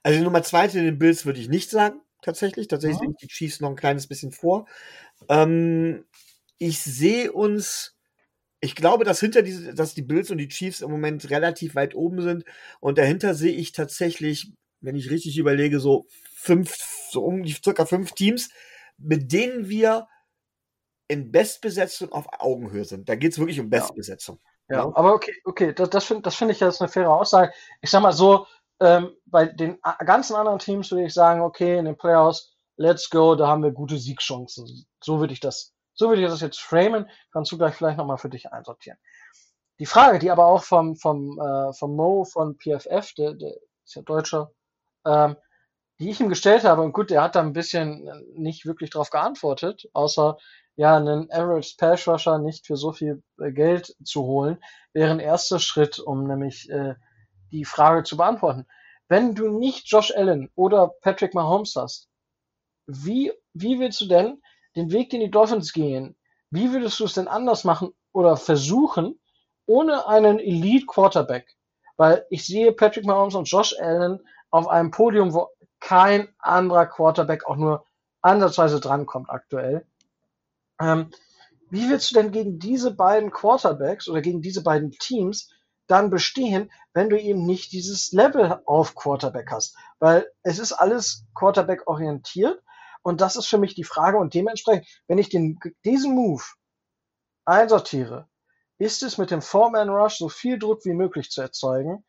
Also 0.03 0.19
die 0.19 0.25
Nummer 0.25 0.43
zwei 0.43 0.69
hinter 0.69 0.83
den 0.83 0.99
Bills 0.99 1.27
würde 1.27 1.41
ich 1.41 1.49
nicht 1.49 1.71
sagen, 1.71 2.01
tatsächlich. 2.23 2.69
Tatsächlich 2.69 3.01
ja. 3.09 3.17
die 3.21 3.29
Chiefs 3.29 3.61
noch 3.61 3.71
ein 3.71 3.77
kleines 3.77 4.07
bisschen 4.07 4.33
vor. 4.33 4.67
Ähm, 5.29 6.05
ich 6.59 6.81
sehe 6.81 7.33
uns, 7.33 7.97
ich 8.61 8.75
glaube, 8.75 9.05
dass 9.05 9.21
hinter 9.21 9.43
diese, 9.43 9.75
dass 9.75 9.95
die 9.95 10.03
Bills 10.03 10.31
und 10.31 10.39
die 10.39 10.49
Chiefs 10.49 10.81
im 10.81 10.91
Moment 10.91 11.31
relativ 11.31 11.75
weit 11.75 11.95
oben 11.95 12.23
sind. 12.23 12.45
Und 12.81 12.99
dahinter 12.99 13.35
sehe 13.35 13.53
ich 13.53 13.73
tatsächlich, 13.73 14.53
wenn 14.81 14.97
ich 14.97 15.11
richtig 15.11 15.39
überlege, 15.39 15.81
so 15.81 16.07
fünf, 16.35 16.75
so 17.11 17.25
um 17.25 17.43
die 17.43 17.53
circa 17.53 17.87
fünf 17.87 18.13
Teams, 18.13 18.51
mit 18.97 19.33
denen 19.33 19.69
wir 19.69 20.09
in 21.09 21.33
Bestbesetzung 21.33 22.13
auf 22.13 22.27
Augenhöhe 22.39 22.85
sind. 22.85 23.09
Da 23.09 23.15
geht 23.15 23.33
es 23.33 23.39
wirklich 23.39 23.61
um 23.61 23.71
Bestbesetzung. 23.71 24.39
Ja, 24.69 24.79
ja, 24.79 24.93
aber 24.95 25.15
okay, 25.15 25.33
okay, 25.45 25.73
das, 25.73 25.89
das 25.89 26.05
finde 26.05 26.23
das 26.23 26.35
find 26.35 26.51
ich 26.51 26.61
jetzt 26.61 26.83
eine 26.83 26.91
faire 26.91 27.11
Aussage. 27.11 27.53
Ich 27.81 27.91
sag 27.91 28.03
mal 28.03 28.13
so, 28.13 28.47
ähm, 28.81 29.11
bei 29.26 29.47
den 29.47 29.79
ganzen 30.05 30.37
anderen 30.37 30.59
Teams 30.59 30.91
würde 30.91 31.05
ich 31.07 31.14
sagen, 31.14 31.41
okay, 31.41 31.79
in 31.79 31.85
den 31.85 31.97
Playoffs, 31.97 32.55
let's 32.76 33.11
go, 33.11 33.35
da 33.35 33.49
haben 33.49 33.62
wir 33.62 33.72
gute 33.72 33.99
Siegchancen. 33.99 34.87
So 35.03 35.20
würde 35.20 35.33
ich 35.33 35.41
das, 35.41 35.74
so 35.95 36.09
würde 36.09 36.22
ich 36.22 36.29
das 36.29 36.41
jetzt 36.41 36.61
framen. 36.61 37.09
Kannst 37.33 37.51
du 37.53 37.59
gleich 37.59 37.74
vielleicht 37.74 37.99
nochmal 37.99 38.18
für 38.18 38.31
dich 38.31 38.53
einsortieren. 38.53 38.99
Die 39.79 39.87
Frage, 39.87 40.18
die 40.18 40.31
aber 40.31 40.47
auch 40.47 40.62
vom, 40.62 40.97
vom, 40.97 41.39
äh, 41.41 41.72
vom 41.72 41.95
Mo 41.95 42.24
von 42.24 42.57
PFF, 42.57 43.14
der, 43.14 43.35
der 43.35 43.55
ist 43.85 43.95
ja 43.95 44.03
Deutscher, 44.03 44.51
ähm, 45.05 45.37
die 46.01 46.11
ich 46.11 46.20
ihm 46.20 46.29
gestellt 46.29 46.64
habe, 46.64 46.83
und 46.83 46.93
gut, 46.93 47.11
der 47.11 47.22
hat 47.22 47.35
da 47.35 47.41
ein 47.41 47.53
bisschen 47.53 48.09
nicht 48.35 48.66
wirklich 48.66 48.91
drauf 48.91 49.11
geantwortet, 49.11 49.89
außer 49.93 50.37
ja, 50.76 50.97
einen 50.97 51.31
Average 51.33 51.74
Pass 51.76 52.07
Rusher 52.07 52.39
nicht 52.39 52.66
für 52.66 52.76
so 52.76 52.93
viel 52.93 53.22
äh, 53.41 53.51
Geld 53.51 53.97
zu 54.05 54.22
holen, 54.22 54.62
wäre 54.93 55.11
ein 55.11 55.18
erster 55.18 55.59
Schritt, 55.59 55.99
um 55.99 56.24
nämlich 56.29 56.70
äh, 56.70 56.95
die 57.51 57.65
Frage 57.65 58.03
zu 58.03 58.17
beantworten. 58.17 58.67
Wenn 59.09 59.35
du 59.35 59.49
nicht 59.49 59.91
Josh 59.91 60.13
Allen 60.15 60.51
oder 60.55 60.89
Patrick 61.01 61.35
Mahomes 61.35 61.75
hast, 61.77 62.09
wie, 62.87 63.33
wie 63.55 63.79
willst 63.79 64.01
du 64.01 64.07
denn 64.07 64.43
den 64.77 64.93
Weg, 64.93 65.11
den 65.11 65.21
die 65.21 65.31
Dolphins 65.31 65.73
gehen, 65.73 66.17
wie 66.51 66.73
würdest 66.73 66.99
du 67.01 67.05
es 67.05 67.15
denn 67.15 67.29
anders 67.29 67.65
machen 67.65 67.93
oder 68.13 68.37
versuchen, 68.37 69.19
ohne 69.67 70.07
einen 70.07 70.39
Elite 70.39 70.87
Quarterback? 70.87 71.57
Weil 71.97 72.27
ich 72.31 72.47
sehe 72.47 72.73
Patrick 72.73 73.05
Mahomes 73.05 73.35
und 73.35 73.51
Josh 73.51 73.75
Allen 73.79 74.21
auf 74.51 74.69
einem 74.69 74.91
Podium, 74.91 75.35
wo 75.35 75.49
kein 75.81 76.29
anderer 76.39 76.87
Quarterback 76.87 77.47
auch 77.47 77.57
nur 77.57 77.85
ansatzweise 78.23 78.81
drankommt 78.81 79.31
aktuell. 79.31 79.87
Ähm, 80.81 81.11
wie 81.71 81.89
willst 81.91 82.11
du 82.11 82.15
denn 82.15 82.33
gegen 82.33 82.59
diese 82.59 82.95
beiden 82.95 83.31
Quarterbacks 83.31 84.09
oder 84.09 84.23
gegen 84.23 84.41
diese 84.41 84.63
beiden 84.63 84.91
Teams 84.93 85.51
dann 85.91 86.11
bestehen, 86.11 86.70
wenn 86.93 87.11
du 87.11 87.20
eben 87.20 87.45
nicht 87.45 87.72
dieses 87.72 88.12
Level 88.12 88.61
auf 88.64 88.95
Quarterback 88.95 89.51
hast? 89.51 89.76
Weil 89.99 90.30
es 90.43 90.59
ist 90.59 90.72
alles 90.72 91.24
Quarterback 91.34 91.86
orientiert 91.86 92.62
und 93.03 93.20
das 93.20 93.36
ist 93.36 93.47
für 93.47 93.59
mich 93.59 93.74
die 93.74 93.84
Frage 93.84 94.18
und 94.18 94.34
dementsprechend, 94.34 94.86
wenn 95.07 95.18
ich 95.18 95.28
den, 95.28 95.59
diesen 95.84 96.14
Move 96.14 96.43
einsortiere, 97.45 98.28
ist 98.78 99.03
es 99.03 99.18
mit 99.18 99.30
dem 99.30 99.43
Four-Man 99.43 99.89
Rush 99.89 100.18
so 100.18 100.28
viel 100.28 100.59
Druck 100.59 100.84
wie 100.84 100.95
möglich 100.95 101.30
zu 101.30 101.41
erzeugen 101.41 102.05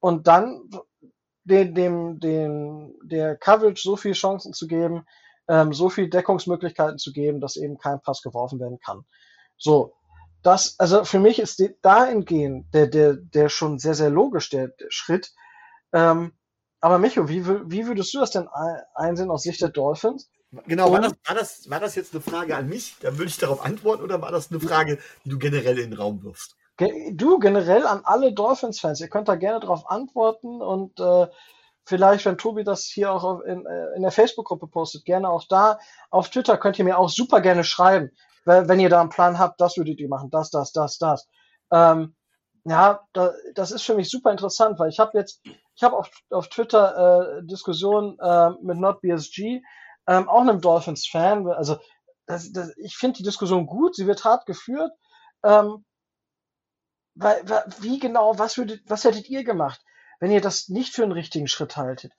und 0.00 0.26
dann 0.26 0.68
dem, 1.44 1.74
dem, 1.74 2.20
dem, 2.20 2.94
der 3.02 3.36
Coverage 3.36 3.82
so 3.82 3.96
viele 3.96 4.14
Chancen 4.14 4.52
zu 4.52 4.66
geben, 4.66 5.04
ähm, 5.48 5.72
so 5.72 5.88
viel 5.88 6.08
Deckungsmöglichkeiten 6.08 6.98
zu 6.98 7.12
geben, 7.12 7.40
dass 7.40 7.56
eben 7.56 7.78
kein 7.78 8.00
Pass 8.00 8.22
geworfen 8.22 8.60
werden 8.60 8.78
kann. 8.78 9.04
So, 9.56 9.94
das, 10.42 10.78
also 10.78 11.04
für 11.04 11.20
mich 11.20 11.38
ist 11.38 11.58
die, 11.58 11.74
dahingehend 11.82 12.72
der, 12.74 12.86
der, 12.86 13.14
der 13.14 13.48
schon 13.48 13.78
sehr, 13.78 13.94
sehr 13.94 14.10
logisch, 14.10 14.50
der, 14.50 14.68
der 14.68 14.90
Schritt. 14.90 15.32
Ähm, 15.92 16.32
aber 16.80 16.98
Micho, 16.98 17.28
wie, 17.28 17.46
wie 17.46 17.86
würdest 17.86 18.12
du 18.12 18.20
das 18.20 18.32
denn 18.32 18.48
einsehen 18.94 19.30
aus 19.30 19.44
Sicht 19.44 19.60
der 19.60 19.68
Dolphins? 19.68 20.30
Genau, 20.66 20.92
war 20.92 21.00
das, 21.00 21.12
war, 21.24 21.34
das, 21.34 21.70
war 21.70 21.80
das 21.80 21.94
jetzt 21.94 22.12
eine 22.12 22.20
Frage 22.20 22.56
an 22.56 22.68
mich? 22.68 22.96
Dann 23.00 23.16
würde 23.16 23.28
ich 23.28 23.38
darauf 23.38 23.64
antworten 23.64 24.02
oder 24.02 24.20
war 24.20 24.32
das 24.32 24.50
eine 24.50 24.60
Frage, 24.60 24.98
die 25.24 25.30
du 25.30 25.38
generell 25.38 25.78
in 25.78 25.90
den 25.90 25.98
Raum 25.98 26.22
wirfst? 26.22 26.56
Du, 27.12 27.38
generell 27.38 27.86
an 27.86 28.02
alle 28.04 28.32
Dolphins-Fans. 28.32 29.00
Ihr 29.00 29.08
könnt 29.08 29.28
da 29.28 29.36
gerne 29.36 29.60
darauf 29.60 29.88
antworten 29.88 30.60
und 30.60 30.98
äh, 30.98 31.28
vielleicht, 31.84 32.24
wenn 32.26 32.38
Tobi 32.38 32.64
das 32.64 32.84
hier 32.84 33.12
auch 33.12 33.40
in, 33.40 33.64
äh, 33.64 33.94
in 33.94 34.02
der 34.02 34.10
Facebook-Gruppe 34.10 34.66
postet, 34.66 35.04
gerne 35.04 35.30
auch 35.30 35.44
da. 35.48 35.78
Auf 36.10 36.30
Twitter 36.30 36.58
könnt 36.58 36.78
ihr 36.78 36.84
mir 36.84 36.98
auch 36.98 37.08
super 37.08 37.40
gerne 37.40 37.64
schreiben, 37.64 38.10
wenn 38.44 38.80
ihr 38.80 38.88
da 38.88 39.00
einen 39.00 39.10
Plan 39.10 39.38
habt, 39.38 39.60
das 39.60 39.76
würdet 39.76 40.00
ihr 40.00 40.08
machen, 40.08 40.30
das, 40.30 40.50
das, 40.50 40.72
das, 40.72 40.98
das. 40.98 41.28
Ähm, 41.70 42.14
ja, 42.64 43.00
da, 43.12 43.32
das 43.54 43.72
ist 43.72 43.82
für 43.82 43.94
mich 43.94 44.08
super 44.08 44.30
interessant, 44.30 44.78
weil 44.78 44.88
ich 44.88 44.98
habe 44.98 45.18
jetzt, 45.18 45.40
ich 45.74 45.82
habe 45.82 45.96
auf, 45.96 46.10
auf 46.30 46.48
Twitter 46.48 47.38
äh, 47.38 47.46
Diskussionen 47.46 48.18
äh, 48.20 48.50
mit 48.62 48.78
NotBSG, 48.78 49.62
ähm, 50.06 50.28
auch 50.28 50.40
einem 50.40 50.60
Dolphins-Fan. 50.60 51.48
Also 51.48 51.78
das, 52.26 52.52
das, 52.52 52.72
ich 52.76 52.96
finde 52.96 53.18
die 53.18 53.24
Diskussion 53.24 53.66
gut, 53.66 53.96
sie 53.96 54.06
wird 54.06 54.24
hart 54.24 54.46
geführt. 54.46 54.92
Ähm, 55.44 55.84
weil, 57.14 57.44
wie 57.80 57.98
genau, 57.98 58.38
was 58.38 58.56
würdet, 58.56 58.82
was 58.86 59.04
hättet 59.04 59.28
ihr 59.28 59.44
gemacht? 59.44 59.80
wenn 60.22 60.30
ihr 60.30 60.40
das 60.40 60.68
nicht 60.68 60.94
für 60.94 61.02
einen 61.02 61.10
richtigen 61.10 61.48
Schritt 61.48 61.76
haltet, 61.76 62.12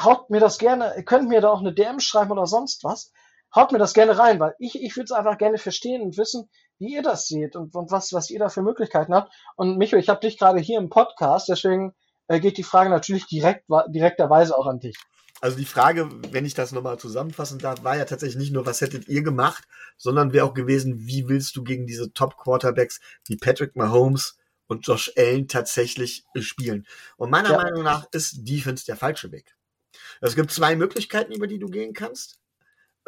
haut 0.00 0.30
mir 0.30 0.38
das 0.38 0.58
gerne, 0.58 1.02
könnt 1.04 1.28
mir 1.28 1.40
da 1.40 1.50
auch 1.50 1.58
eine 1.58 1.74
DM 1.74 1.98
schreiben 1.98 2.30
oder 2.30 2.46
sonst 2.46 2.84
was. 2.84 3.12
Haut 3.54 3.72
mir 3.72 3.78
das 3.78 3.94
gerne 3.94 4.18
rein, 4.18 4.40
weil 4.40 4.54
ich, 4.58 4.80
ich 4.82 4.96
würde 4.96 5.04
es 5.04 5.12
einfach 5.12 5.38
gerne 5.38 5.58
verstehen 5.58 6.02
und 6.02 6.16
wissen, 6.16 6.48
wie 6.78 6.94
ihr 6.94 7.02
das 7.02 7.26
seht 7.26 7.56
und, 7.56 7.74
und 7.74 7.90
was, 7.90 8.12
was 8.12 8.30
ihr 8.30 8.38
da 8.38 8.48
für 8.48 8.62
Möglichkeiten 8.62 9.14
habt. 9.14 9.32
Und 9.56 9.78
Micho, 9.78 9.96
ich 9.96 10.08
habe 10.08 10.20
dich 10.20 10.38
gerade 10.38 10.60
hier 10.60 10.78
im 10.78 10.90
Podcast, 10.90 11.48
deswegen 11.48 11.94
äh, 12.28 12.40
geht 12.40 12.58
die 12.58 12.62
Frage 12.62 12.90
natürlich 12.90 13.26
direkt, 13.26 13.66
direkterweise 13.88 14.56
auch 14.56 14.66
an 14.66 14.80
dich. 14.80 14.96
Also 15.40 15.56
die 15.56 15.64
Frage, 15.64 16.08
wenn 16.32 16.44
ich 16.44 16.54
das 16.54 16.72
nochmal 16.72 16.98
zusammenfassen 16.98 17.58
darf, 17.58 17.84
war 17.84 17.96
ja 17.96 18.04
tatsächlich 18.04 18.38
nicht 18.38 18.52
nur, 18.52 18.66
was 18.66 18.80
hättet 18.80 19.08
ihr 19.08 19.22
gemacht, 19.22 19.64
sondern 19.96 20.32
wäre 20.32 20.44
auch 20.44 20.54
gewesen, 20.54 21.06
wie 21.06 21.28
willst 21.28 21.56
du 21.56 21.62
gegen 21.62 21.86
diese 21.86 22.12
Top-Quarterbacks 22.12 23.00
wie 23.26 23.36
Patrick 23.36 23.76
Mahomes, 23.76 24.36
und 24.68 24.86
Josh 24.86 25.10
Allen 25.16 25.48
tatsächlich 25.48 26.24
spielen. 26.36 26.86
Und 27.16 27.30
meiner 27.30 27.50
ja. 27.50 27.56
Meinung 27.56 27.82
nach 27.82 28.06
ist 28.12 28.48
Defense 28.48 28.86
der 28.86 28.96
falsche 28.96 29.32
Weg. 29.32 29.56
Es 30.20 30.36
gibt 30.36 30.52
zwei 30.52 30.76
Möglichkeiten, 30.76 31.32
über 31.32 31.46
die 31.46 31.58
du 31.58 31.68
gehen 31.68 31.94
kannst. 31.94 32.38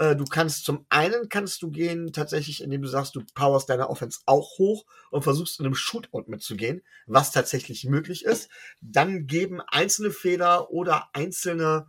Äh, 0.01 0.17
du 0.17 0.25
kannst 0.25 0.65
zum 0.65 0.87
einen 0.89 1.29
kannst 1.29 1.63
du 1.63 1.71
gehen 1.71 2.13
tatsächlich, 2.13 2.63
indem 2.63 2.83
du 2.83 2.89
sagst, 2.89 3.15
du 3.15 3.23
powerst 3.35 3.69
deine 3.69 3.89
Offense 3.89 4.21
auch 4.27 4.59
hoch 4.59 4.85
und 5.11 5.23
versuchst 5.23 5.61
in 5.61 5.67
einem 5.67 5.77
Shootout 5.77 6.25
mitzugehen, 6.27 6.83
was 7.07 7.31
tatsächlich 7.31 7.85
möglich 7.85 8.25
ist. 8.25 8.51
Dann 8.81 9.27
geben 9.29 9.61
einzelne 9.69 10.11
Fehler 10.11 10.71
oder 10.71 11.09
einzelne 11.13 11.87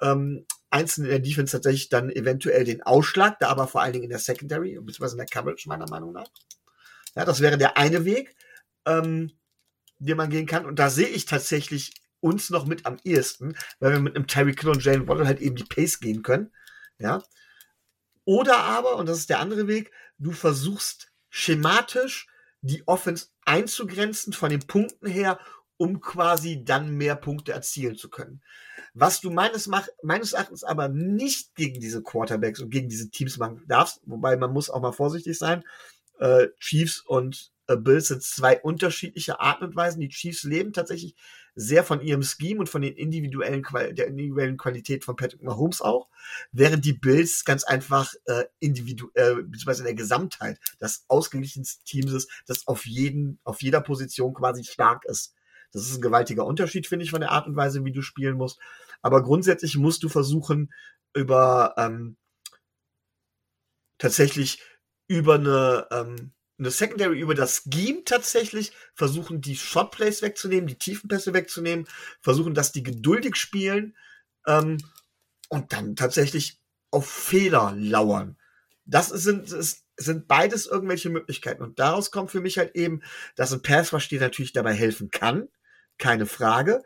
ähm, 0.00 0.44
einzelne 0.68 1.08
in 1.08 1.12
der 1.12 1.20
Defense 1.20 1.52
tatsächlich 1.52 1.88
dann 1.88 2.10
eventuell 2.10 2.64
den 2.64 2.82
Ausschlag, 2.82 3.38
da 3.38 3.48
aber 3.48 3.68
vor 3.68 3.82
allen 3.82 3.92
Dingen 3.92 4.04
in 4.04 4.10
der 4.10 4.18
Secondary 4.18 4.78
beziehungsweise 4.80 5.14
in 5.14 5.18
der 5.18 5.26
Coverage 5.26 5.68
meiner 5.68 5.88
Meinung 5.88 6.12
nach. 6.12 6.28
Ja, 7.14 7.24
das 7.24 7.40
wäre 7.40 7.58
der 7.58 7.76
eine 7.76 8.04
Weg 8.04 8.34
ähm, 8.86 9.32
den 9.98 10.16
man 10.16 10.30
gehen 10.30 10.46
kann. 10.46 10.66
Und 10.66 10.78
da 10.78 10.90
sehe 10.90 11.08
ich 11.08 11.26
tatsächlich 11.26 11.94
uns 12.20 12.50
noch 12.50 12.66
mit 12.66 12.86
am 12.86 12.98
ehesten, 13.04 13.56
weil 13.80 13.92
wir 13.92 14.00
mit 14.00 14.16
einem 14.16 14.26
Terry 14.26 14.54
Kill 14.54 14.70
und 14.70 14.84
Jalen 14.84 15.08
Waddle 15.08 15.26
halt 15.26 15.40
eben 15.40 15.56
die 15.56 15.64
Pace 15.64 16.00
gehen 16.00 16.22
können. 16.22 16.52
Ja. 16.98 17.22
Oder 18.24 18.58
aber, 18.58 18.96
und 18.96 19.08
das 19.08 19.18
ist 19.18 19.30
der 19.30 19.40
andere 19.40 19.66
Weg, 19.66 19.90
du 20.18 20.32
versuchst 20.32 21.12
schematisch 21.28 22.28
die 22.60 22.86
Offense 22.86 23.28
einzugrenzen 23.44 24.32
von 24.32 24.50
den 24.50 24.66
Punkten 24.66 25.08
her, 25.08 25.38
um 25.76 26.00
quasi 26.00 26.64
dann 26.64 26.96
mehr 26.96 27.16
Punkte 27.16 27.52
erzielen 27.52 27.96
zu 27.96 28.08
können. 28.08 28.40
Was 28.94 29.20
du 29.20 29.30
meines, 29.30 29.68
meines 30.02 30.32
Erachtens 30.32 30.62
aber 30.62 30.88
nicht 30.88 31.54
gegen 31.56 31.80
diese 31.80 32.02
Quarterbacks 32.02 32.60
und 32.60 32.70
gegen 32.70 32.88
diese 32.88 33.10
Teams 33.10 33.38
machen 33.38 33.64
darfst, 33.66 34.00
wobei 34.04 34.36
man 34.36 34.52
muss 34.52 34.70
auch 34.70 34.80
mal 34.80 34.92
vorsichtig 34.92 35.38
sein, 35.38 35.64
äh, 36.20 36.48
Chiefs 36.60 37.00
und 37.00 37.52
äh, 37.66 37.76
Bills 37.76 38.08
sind 38.08 38.22
zwei 38.22 38.60
unterschiedliche 38.60 39.40
Arten 39.40 39.64
und 39.64 39.76
Weisen. 39.76 40.00
Die 40.00 40.08
Chiefs 40.08 40.44
leben 40.44 40.72
tatsächlich 40.72 41.16
sehr 41.54 41.84
von 41.84 42.00
ihrem 42.00 42.22
Scheme 42.22 42.60
und 42.60 42.68
von 42.68 42.82
den 42.82 42.94
individuellen 42.94 43.62
der 43.72 44.06
individuellen 44.06 44.56
Qualität 44.56 45.04
von 45.04 45.16
Patrick 45.16 45.42
Mahomes 45.42 45.80
auch, 45.80 46.08
während 46.50 46.84
die 46.84 46.94
Bills 46.94 47.44
ganz 47.44 47.64
einfach 47.64 48.14
äh, 48.26 48.44
individuell 48.58 49.40
äh, 49.40 49.42
beziehungsweise 49.42 49.82
in 49.82 49.86
der 49.86 49.94
Gesamtheit 49.94 50.58
das 50.78 51.04
ausgeglichenste 51.08 51.84
Team 51.84 52.08
ist, 52.08 52.30
das 52.46 52.66
auf 52.66 52.86
jeden 52.86 53.38
auf 53.44 53.62
jeder 53.62 53.80
Position 53.80 54.34
quasi 54.34 54.64
stark 54.64 55.04
ist. 55.04 55.34
Das 55.72 55.82
ist 55.82 55.96
ein 55.96 56.02
gewaltiger 56.02 56.44
Unterschied, 56.44 56.86
finde 56.86 57.04
ich, 57.04 57.10
von 57.10 57.20
der 57.20 57.30
Art 57.30 57.46
und 57.46 57.56
Weise, 57.56 57.84
wie 57.84 57.92
du 57.92 58.02
spielen 58.02 58.36
musst. 58.36 58.58
Aber 59.00 59.22
grundsätzlich 59.22 59.76
musst 59.76 60.02
du 60.02 60.08
versuchen, 60.08 60.72
über 61.14 61.74
ähm, 61.78 62.16
tatsächlich 63.98 64.62
über 65.08 65.34
eine 65.34 65.86
ähm, 65.90 66.32
eine 66.62 66.70
Secondary 66.70 67.18
über 67.18 67.34
das 67.34 67.64
Scheme 67.64 68.04
tatsächlich 68.04 68.72
versuchen, 68.94 69.40
die 69.40 69.56
Shotplays 69.56 70.22
wegzunehmen, 70.22 70.66
die 70.66 70.78
Tiefenpässe 70.78 71.34
wegzunehmen, 71.34 71.86
versuchen, 72.20 72.54
dass 72.54 72.72
die 72.72 72.82
geduldig 72.82 73.36
spielen 73.36 73.96
ähm, 74.46 74.78
und 75.48 75.72
dann 75.72 75.96
tatsächlich 75.96 76.60
auf 76.90 77.08
Fehler 77.08 77.74
lauern. 77.76 78.36
Das 78.84 79.08
sind, 79.08 79.50
das 79.50 79.84
sind 79.96 80.28
beides 80.28 80.66
irgendwelche 80.66 81.10
Möglichkeiten. 81.10 81.62
Und 81.62 81.78
daraus 81.78 82.10
kommt 82.10 82.30
für 82.30 82.40
mich 82.40 82.58
halt 82.58 82.74
eben, 82.74 83.02
dass 83.36 83.52
ein 83.52 83.62
Pass 83.62 83.90
dir 84.08 84.20
natürlich 84.20 84.52
dabei 84.52 84.74
helfen 84.74 85.10
kann, 85.10 85.48
keine 85.98 86.26
Frage, 86.26 86.82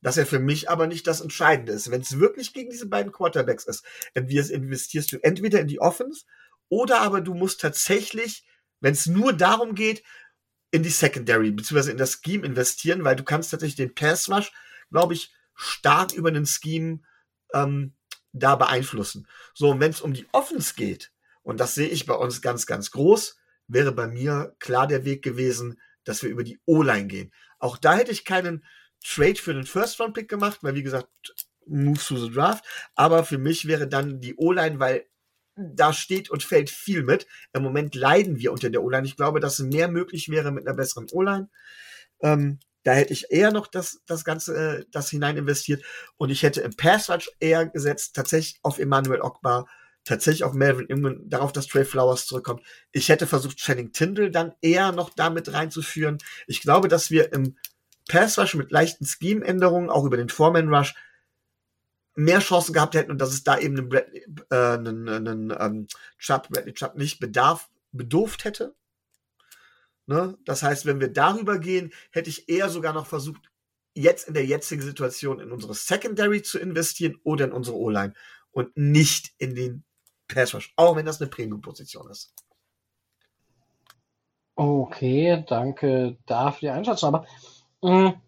dass 0.00 0.16
er 0.16 0.26
für 0.26 0.38
mich 0.38 0.70
aber 0.70 0.86
nicht 0.86 1.06
das 1.06 1.20
Entscheidende 1.20 1.72
ist. 1.72 1.90
Wenn 1.90 2.02
es 2.02 2.18
wirklich 2.18 2.52
gegen 2.52 2.70
diese 2.70 2.86
beiden 2.86 3.12
Quarterbacks 3.12 3.64
ist, 3.64 3.84
investierst 4.14 5.12
du 5.12 5.18
entweder 5.22 5.60
in 5.60 5.68
die 5.68 5.80
Offense 5.80 6.24
oder 6.68 7.00
aber 7.00 7.20
du 7.20 7.34
musst 7.34 7.60
tatsächlich 7.60 8.44
wenn 8.80 8.92
es 8.92 9.06
nur 9.06 9.32
darum 9.32 9.74
geht, 9.74 10.02
in 10.70 10.82
die 10.82 10.90
Secondary, 10.90 11.50
beziehungsweise 11.50 11.90
in 11.90 11.96
das 11.96 12.20
Scheme 12.22 12.46
investieren, 12.46 13.04
weil 13.04 13.16
du 13.16 13.24
kannst 13.24 13.50
tatsächlich 13.50 13.76
den 13.76 13.94
Pass 13.94 14.28
Rush, 14.28 14.52
glaube 14.90 15.14
ich, 15.14 15.32
stark 15.54 16.12
über 16.12 16.30
den 16.30 16.46
Scheme 16.46 17.00
ähm, 17.54 17.94
da 18.32 18.56
beeinflussen. 18.56 19.26
So, 19.54 19.70
und 19.70 19.80
wenn 19.80 19.90
es 19.90 20.00
um 20.00 20.12
die 20.12 20.26
Offense 20.32 20.74
geht, 20.74 21.10
und 21.42 21.58
das 21.60 21.74
sehe 21.74 21.88
ich 21.88 22.06
bei 22.06 22.14
uns 22.14 22.42
ganz, 22.42 22.66
ganz 22.66 22.90
groß, 22.90 23.38
wäre 23.66 23.92
bei 23.92 24.06
mir 24.06 24.54
klar 24.58 24.86
der 24.86 25.04
Weg 25.04 25.22
gewesen, 25.22 25.80
dass 26.04 26.22
wir 26.22 26.30
über 26.30 26.44
die 26.44 26.60
O-Line 26.66 27.06
gehen. 27.06 27.32
Auch 27.58 27.76
da 27.78 27.94
hätte 27.94 28.12
ich 28.12 28.24
keinen 28.24 28.64
Trade 29.04 29.36
für 29.36 29.54
den 29.54 29.64
First-Round-Pick 29.64 30.28
gemacht, 30.28 30.58
weil 30.62 30.74
wie 30.74 30.82
gesagt, 30.82 31.08
Move 31.66 31.98
to 31.98 32.16
the 32.16 32.30
Draft. 32.30 32.64
Aber 32.94 33.24
für 33.24 33.38
mich 33.38 33.66
wäre 33.66 33.88
dann 33.88 34.20
die 34.20 34.34
O-Line, 34.36 34.78
weil 34.78 35.06
da 35.74 35.92
steht 35.92 36.30
und 36.30 36.42
fällt 36.42 36.70
viel 36.70 37.02
mit. 37.02 37.26
Im 37.52 37.62
Moment 37.62 37.94
leiden 37.94 38.38
wir 38.38 38.52
unter 38.52 38.70
der 38.70 38.82
O-Line. 38.82 39.06
Ich 39.06 39.16
glaube, 39.16 39.40
dass 39.40 39.58
mehr 39.58 39.88
möglich 39.88 40.28
wäre 40.28 40.52
mit 40.52 40.66
einer 40.66 40.76
besseren 40.76 41.06
O-Line. 41.12 41.48
Ähm, 42.22 42.58
Da 42.84 42.94
hätte 42.94 43.12
ich 43.12 43.26
eher 43.30 43.52
noch 43.52 43.66
das, 43.66 44.00
das 44.06 44.24
Ganze, 44.24 44.54
äh, 44.56 44.84
das 44.90 45.10
hinein 45.10 45.36
investiert. 45.36 45.82
Und 46.16 46.30
ich 46.30 46.42
hätte 46.42 46.62
im 46.62 46.74
Pass 46.74 47.10
Rush 47.10 47.30
eher 47.40 47.66
gesetzt, 47.66 48.14
tatsächlich 48.14 48.60
auf 48.62 48.78
Emmanuel 48.78 49.20
Ogbar, 49.20 49.66
tatsächlich 50.04 50.44
auf 50.44 50.54
Melvin 50.54 50.86
Inman, 50.86 51.20
darauf, 51.28 51.52
dass 51.52 51.66
Trey 51.66 51.84
Flowers 51.84 52.26
zurückkommt. 52.26 52.62
Ich 52.92 53.08
hätte 53.10 53.26
versucht, 53.26 53.58
Channing 53.58 53.92
Tindall 53.92 54.30
dann 54.30 54.54
eher 54.62 54.92
noch 54.92 55.10
damit 55.10 55.52
reinzuführen. 55.52 56.18
Ich 56.46 56.62
glaube, 56.62 56.88
dass 56.88 57.10
wir 57.10 57.32
im 57.32 57.56
Pass 58.08 58.38
Rush 58.38 58.54
mit 58.54 58.70
leichten 58.70 59.04
Scheme-Änderungen, 59.04 59.90
auch 59.90 60.04
über 60.06 60.16
den 60.16 60.30
Foreman 60.30 60.72
Rush, 60.72 60.94
mehr 62.18 62.40
Chancen 62.40 62.72
gehabt 62.72 62.94
hätten 62.94 63.12
und 63.12 63.18
dass 63.18 63.32
es 63.32 63.44
da 63.44 63.58
eben 63.58 63.78
einen, 63.78 63.88
Bradley, 63.88 64.26
äh, 64.50 64.56
einen, 64.56 65.08
einen 65.08 65.56
ähm, 65.58 65.86
Chubb, 66.18 66.48
Bradley 66.48 66.74
Chubb 66.74 66.96
nicht 66.96 67.20
bedarf, 67.20 67.70
bedurft 67.92 68.44
hätte. 68.44 68.74
Ne? 70.06 70.36
Das 70.44 70.64
heißt, 70.64 70.84
wenn 70.84 71.00
wir 71.00 71.12
darüber 71.12 71.58
gehen, 71.58 71.92
hätte 72.10 72.28
ich 72.28 72.48
eher 72.48 72.68
sogar 72.70 72.92
noch 72.92 73.06
versucht, 73.06 73.50
jetzt 73.94 74.26
in 74.26 74.34
der 74.34 74.44
jetzigen 74.44 74.82
Situation 74.82 75.38
in 75.38 75.52
unsere 75.52 75.74
Secondary 75.74 76.42
zu 76.42 76.58
investieren 76.58 77.20
oder 77.22 77.44
in 77.44 77.52
unsere 77.52 77.76
O-Line 77.76 78.14
und 78.50 78.76
nicht 78.76 79.32
in 79.38 79.54
den 79.54 79.84
Pass 80.26 80.54
Rush, 80.54 80.72
auch 80.76 80.96
wenn 80.96 81.06
das 81.06 81.20
eine 81.20 81.30
Premium-Position 81.30 82.10
ist. 82.10 82.34
Okay, 84.56 85.44
danke 85.48 86.18
dafür 86.26 86.60
die 86.60 86.70
Einschätzung. 86.70 87.14
Aber 87.14 87.26
mh, 87.82 88.08
mm, 88.08 88.22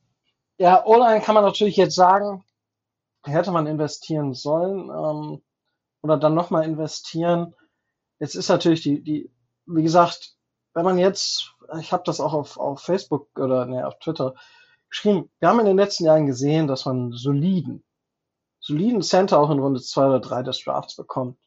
ja, 0.59 0.86
O-Line 0.86 1.22
kann 1.22 1.34
man 1.34 1.45
natürlich 1.45 1.76
jetzt 1.76 1.97
sagen, 1.97 2.45
hätte 3.25 3.53
man 3.53 3.66
investieren 3.66 4.35
sollen 4.35 4.91
ähm, 4.91 5.43
oder 6.03 6.16
dann 6.16 6.35
nochmal 6.35 6.64
investieren. 6.64 7.55
Jetzt 8.18 8.35
ist 8.35 8.49
natürlich 8.49 8.83
die, 8.83 9.03
die, 9.03 9.31
wie 9.66 9.83
gesagt, 9.83 10.35
wenn 10.75 10.85
man 10.85 10.99
jetzt, 10.99 11.55
ich 11.79 11.93
habe 11.93 12.03
das 12.05 12.21
auch 12.21 12.33
auf, 12.33 12.59
auf 12.59 12.81
Facebook 12.81 13.29
oder 13.39 13.66
ne, 13.66 13.87
auf 13.87 13.99
Twitter 13.99 14.35
geschrieben, 14.89 15.31
wir 15.39 15.49
haben 15.49 15.61
in 15.61 15.66
den 15.66 15.77
letzten 15.77 16.05
Jahren 16.05 16.27
gesehen, 16.27 16.66
dass 16.66 16.85
man 16.85 17.12
soliden, 17.12 17.85
soliden 18.61 19.03
Center 19.03 19.39
auch 19.39 19.51
in 19.51 19.59
Runde 19.59 19.81
zwei 19.81 20.07
oder 20.07 20.21
drei 20.21 20.43
des 20.43 20.62
Drafts 20.62 20.97
bekommt. 20.97 21.39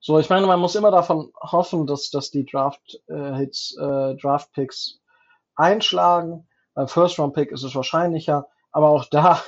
So, 0.00 0.18
ich 0.18 0.28
meine, 0.28 0.46
man 0.46 0.58
muss 0.58 0.74
immer 0.74 0.90
davon 0.90 1.32
hoffen, 1.40 1.86
dass, 1.86 2.10
dass 2.10 2.30
die 2.30 2.44
Draft 2.44 3.00
äh, 3.08 3.44
äh, 3.44 4.16
Draft 4.16 4.52
Picks 4.52 5.00
einschlagen. 5.54 6.48
Beim 6.74 6.88
First 6.88 7.18
Round 7.18 7.34
Pick 7.34 7.52
ist 7.52 7.62
es 7.62 7.74
wahrscheinlicher, 7.74 8.48
aber 8.72 8.88
auch 8.88 9.04
da 9.04 9.40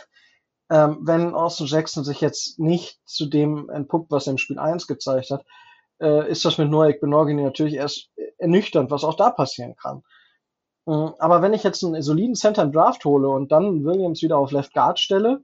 ähm, 0.70 0.98
wenn 1.02 1.34
Austin 1.34 1.66
Jackson 1.66 2.04
sich 2.04 2.20
jetzt 2.20 2.58
nicht 2.58 2.98
zu 3.04 3.26
dem 3.26 3.68
entpuppt, 3.68 4.10
was 4.10 4.26
er 4.26 4.32
im 4.32 4.38
Spiel 4.38 4.58
1 4.58 4.86
gezeigt 4.86 5.30
hat, 5.30 5.44
äh, 6.00 6.30
ist 6.30 6.44
das 6.44 6.58
mit 6.58 6.70
Noah 6.70 6.92
Benogini 6.92 7.42
natürlich 7.42 7.74
erst 7.74 8.10
ernüchternd, 8.38 8.90
was 8.90 9.04
auch 9.04 9.16
da 9.16 9.30
passieren 9.30 9.76
kann. 9.76 10.02
Ähm, 10.86 11.14
aber 11.18 11.42
wenn 11.42 11.54
ich 11.54 11.62
jetzt 11.62 11.84
einen 11.84 12.00
soliden 12.02 12.34
Center 12.34 12.62
im 12.62 12.72
Draft 12.72 13.04
hole 13.04 13.28
und 13.28 13.52
dann 13.52 13.84
Williams 13.84 14.22
wieder 14.22 14.38
auf 14.38 14.52
Left 14.52 14.74
Guard 14.74 14.98
stelle 14.98 15.42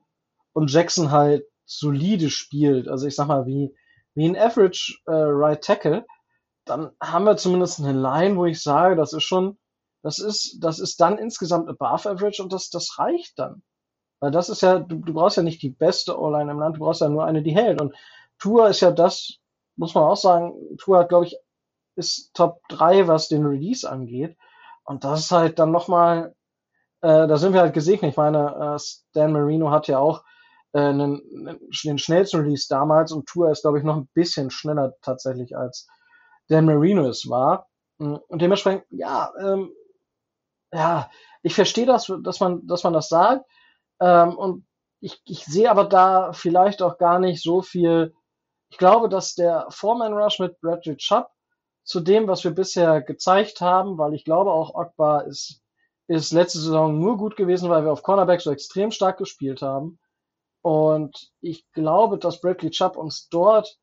und 0.52 0.72
Jackson 0.72 1.10
halt 1.10 1.44
solide 1.64 2.30
spielt, 2.30 2.88
also 2.88 3.06
ich 3.06 3.14
sag 3.14 3.28
mal 3.28 3.46
wie, 3.46 3.74
wie 4.14 4.26
ein 4.28 4.36
Average 4.36 4.98
äh, 5.06 5.12
Right 5.12 5.62
Tackle, 5.62 6.04
dann 6.64 6.90
haben 7.00 7.24
wir 7.24 7.36
zumindest 7.36 7.80
eine 7.80 7.92
Line, 7.92 8.36
wo 8.36 8.46
ich 8.46 8.62
sage, 8.62 8.96
das 8.96 9.12
ist 9.12 9.24
schon, 9.24 9.58
das 10.02 10.18
ist, 10.18 10.58
das 10.60 10.78
ist 10.78 11.00
dann 11.00 11.18
insgesamt 11.18 11.68
above 11.68 12.08
average 12.08 12.42
und 12.42 12.52
das, 12.52 12.70
das 12.70 12.98
reicht 12.98 13.38
dann. 13.38 13.62
Weil 14.20 14.30
das 14.30 14.48
ist 14.48 14.62
ja, 14.62 14.78
du, 14.78 14.96
du 14.96 15.14
brauchst 15.14 15.36
ja 15.36 15.42
nicht 15.42 15.62
die 15.62 15.70
beste 15.70 16.18
O-Line 16.18 16.52
im 16.52 16.60
Land, 16.60 16.76
du 16.76 16.80
brauchst 16.80 17.00
ja 17.00 17.08
nur 17.08 17.24
eine, 17.24 17.42
die 17.42 17.54
hält. 17.54 17.80
Und 17.80 17.94
Tour 18.38 18.68
ist 18.68 18.80
ja 18.80 18.90
das, 18.90 19.38
muss 19.76 19.94
man 19.94 20.04
auch 20.04 20.16
sagen, 20.16 20.54
Tour 20.78 20.98
hat, 20.98 21.08
glaube 21.08 21.26
ich, 21.26 21.36
ist 21.96 22.32
Top 22.34 22.60
3, 22.68 23.08
was 23.08 23.28
den 23.28 23.44
Release 23.46 23.88
angeht. 23.88 24.36
Und 24.84 25.04
das 25.04 25.20
ist 25.20 25.32
halt 25.32 25.58
dann 25.58 25.70
nochmal, 25.70 26.34
äh, 27.02 27.26
da 27.26 27.36
sind 27.36 27.52
wir 27.52 27.60
halt 27.60 27.74
gesegnet. 27.74 28.12
Ich 28.12 28.16
meine, 28.16 28.74
äh, 28.76 28.78
Stan 28.78 29.32
Marino 29.32 29.70
hat 29.70 29.88
ja 29.88 29.98
auch 29.98 30.24
äh, 30.72 30.80
einen, 30.80 31.58
den 31.84 31.98
schnellsten 31.98 32.40
Release 32.40 32.66
damals 32.68 33.12
und 33.12 33.26
Tour 33.26 33.50
ist, 33.50 33.62
glaube 33.62 33.78
ich, 33.78 33.84
noch 33.84 33.96
ein 33.96 34.08
bisschen 34.14 34.50
schneller 34.50 34.94
tatsächlich 35.02 35.56
als 35.56 35.88
Dan 36.48 36.66
Marino 36.66 37.06
es 37.08 37.28
war. 37.28 37.68
Und 37.98 38.42
dementsprechend, 38.42 38.84
ja, 38.90 39.30
ähm, 39.40 39.72
ja, 40.72 41.10
ich 41.42 41.54
verstehe 41.54 41.86
das, 41.86 42.10
dass 42.22 42.40
man, 42.40 42.66
dass 42.66 42.82
man 42.82 42.92
das 42.94 43.08
sagt. 43.08 43.44
Ähm, 44.00 44.36
und 44.36 44.66
ich, 45.00 45.20
ich 45.24 45.44
sehe 45.44 45.70
aber 45.70 45.84
da 45.84 46.32
vielleicht 46.32 46.82
auch 46.82 46.98
gar 46.98 47.18
nicht 47.18 47.42
so 47.42 47.62
viel. 47.62 48.14
Ich 48.70 48.78
glaube, 48.78 49.08
dass 49.08 49.34
der 49.34 49.66
Foreman 49.70 50.14
Rush 50.14 50.38
mit 50.38 50.60
Bradley 50.60 50.96
Chubb 50.96 51.28
zu 51.84 52.00
dem, 52.00 52.28
was 52.28 52.44
wir 52.44 52.52
bisher 52.52 53.00
gezeigt 53.02 53.60
haben, 53.60 53.98
weil 53.98 54.14
ich 54.14 54.24
glaube 54.24 54.52
auch 54.52 54.74
Ogbar 54.74 55.26
ist, 55.26 55.60
ist 56.06 56.32
letzte 56.32 56.58
Saison 56.58 56.98
nur 56.98 57.16
gut 57.16 57.36
gewesen, 57.36 57.70
weil 57.70 57.84
wir 57.84 57.92
auf 57.92 58.02
Cornerback 58.02 58.40
so 58.40 58.50
extrem 58.50 58.90
stark 58.90 59.18
gespielt 59.18 59.62
haben. 59.62 59.98
Und 60.62 61.30
ich 61.40 61.70
glaube, 61.72 62.18
dass 62.18 62.40
Bradley 62.40 62.70
Chubb 62.70 62.96
uns 62.96 63.28
dort 63.28 63.78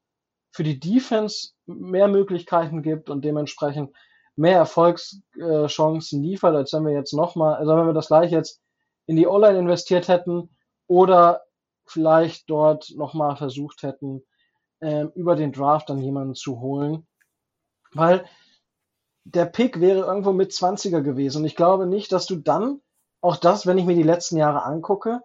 für 0.51 0.63
die 0.63 0.80
Defense 0.80 1.49
mehr 1.65 2.07
Möglichkeiten 2.07 2.82
gibt 2.82 3.09
und 3.09 3.26
dementsprechend 3.26 3.95
mehr 4.36 4.57
Erfolgschancen 4.57 6.22
liefert, 6.22 6.55
als 6.55 6.74
wenn 6.74 6.86
wir 6.86 6.93
jetzt 6.93 7.13
nochmal, 7.13 7.55
also 7.55 7.76
wenn 7.76 7.88
wir 7.88 7.93
das 7.93 8.07
gleich 8.07 8.32
jetzt 8.32 8.61
in 9.07 9.15
die 9.15 9.27
O-Line 9.27 9.57
investiert 9.57 10.07
hätten 10.07 10.55
oder 10.85 11.43
vielleicht 11.85 12.49
dort 12.49 12.93
nochmal 12.95 13.35
versucht 13.37 13.81
hätten, 13.81 14.23
ähm, 14.81 15.11
über 15.15 15.35
den 15.35 15.51
Draft 15.51 15.89
dann 15.89 16.01
jemanden 16.01 16.35
zu 16.35 16.59
holen. 16.59 17.07
Weil 17.93 18.25
der 19.23 19.45
Pick 19.45 19.79
wäre 19.81 20.05
irgendwo 20.05 20.33
mit 20.33 20.51
20er 20.51 21.01
gewesen. 21.01 21.39
Und 21.39 21.45
ich 21.45 21.55
glaube 21.55 21.87
nicht, 21.87 22.11
dass 22.11 22.25
du 22.27 22.35
dann, 22.35 22.81
auch 23.21 23.37
das, 23.37 23.65
wenn 23.65 23.77
ich 23.77 23.85
mir 23.85 23.95
die 23.95 24.03
letzten 24.03 24.37
Jahre 24.37 24.63
angucke, 24.63 25.21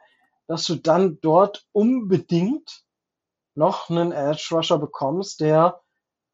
dass 0.46 0.64
du 0.64 0.76
dann 0.76 1.18
dort 1.20 1.66
unbedingt 1.72 2.84
noch 3.54 3.90
einen 3.90 4.12
Edge 4.12 4.48
Rusher 4.52 4.78
bekommst, 4.78 5.40
der 5.40 5.80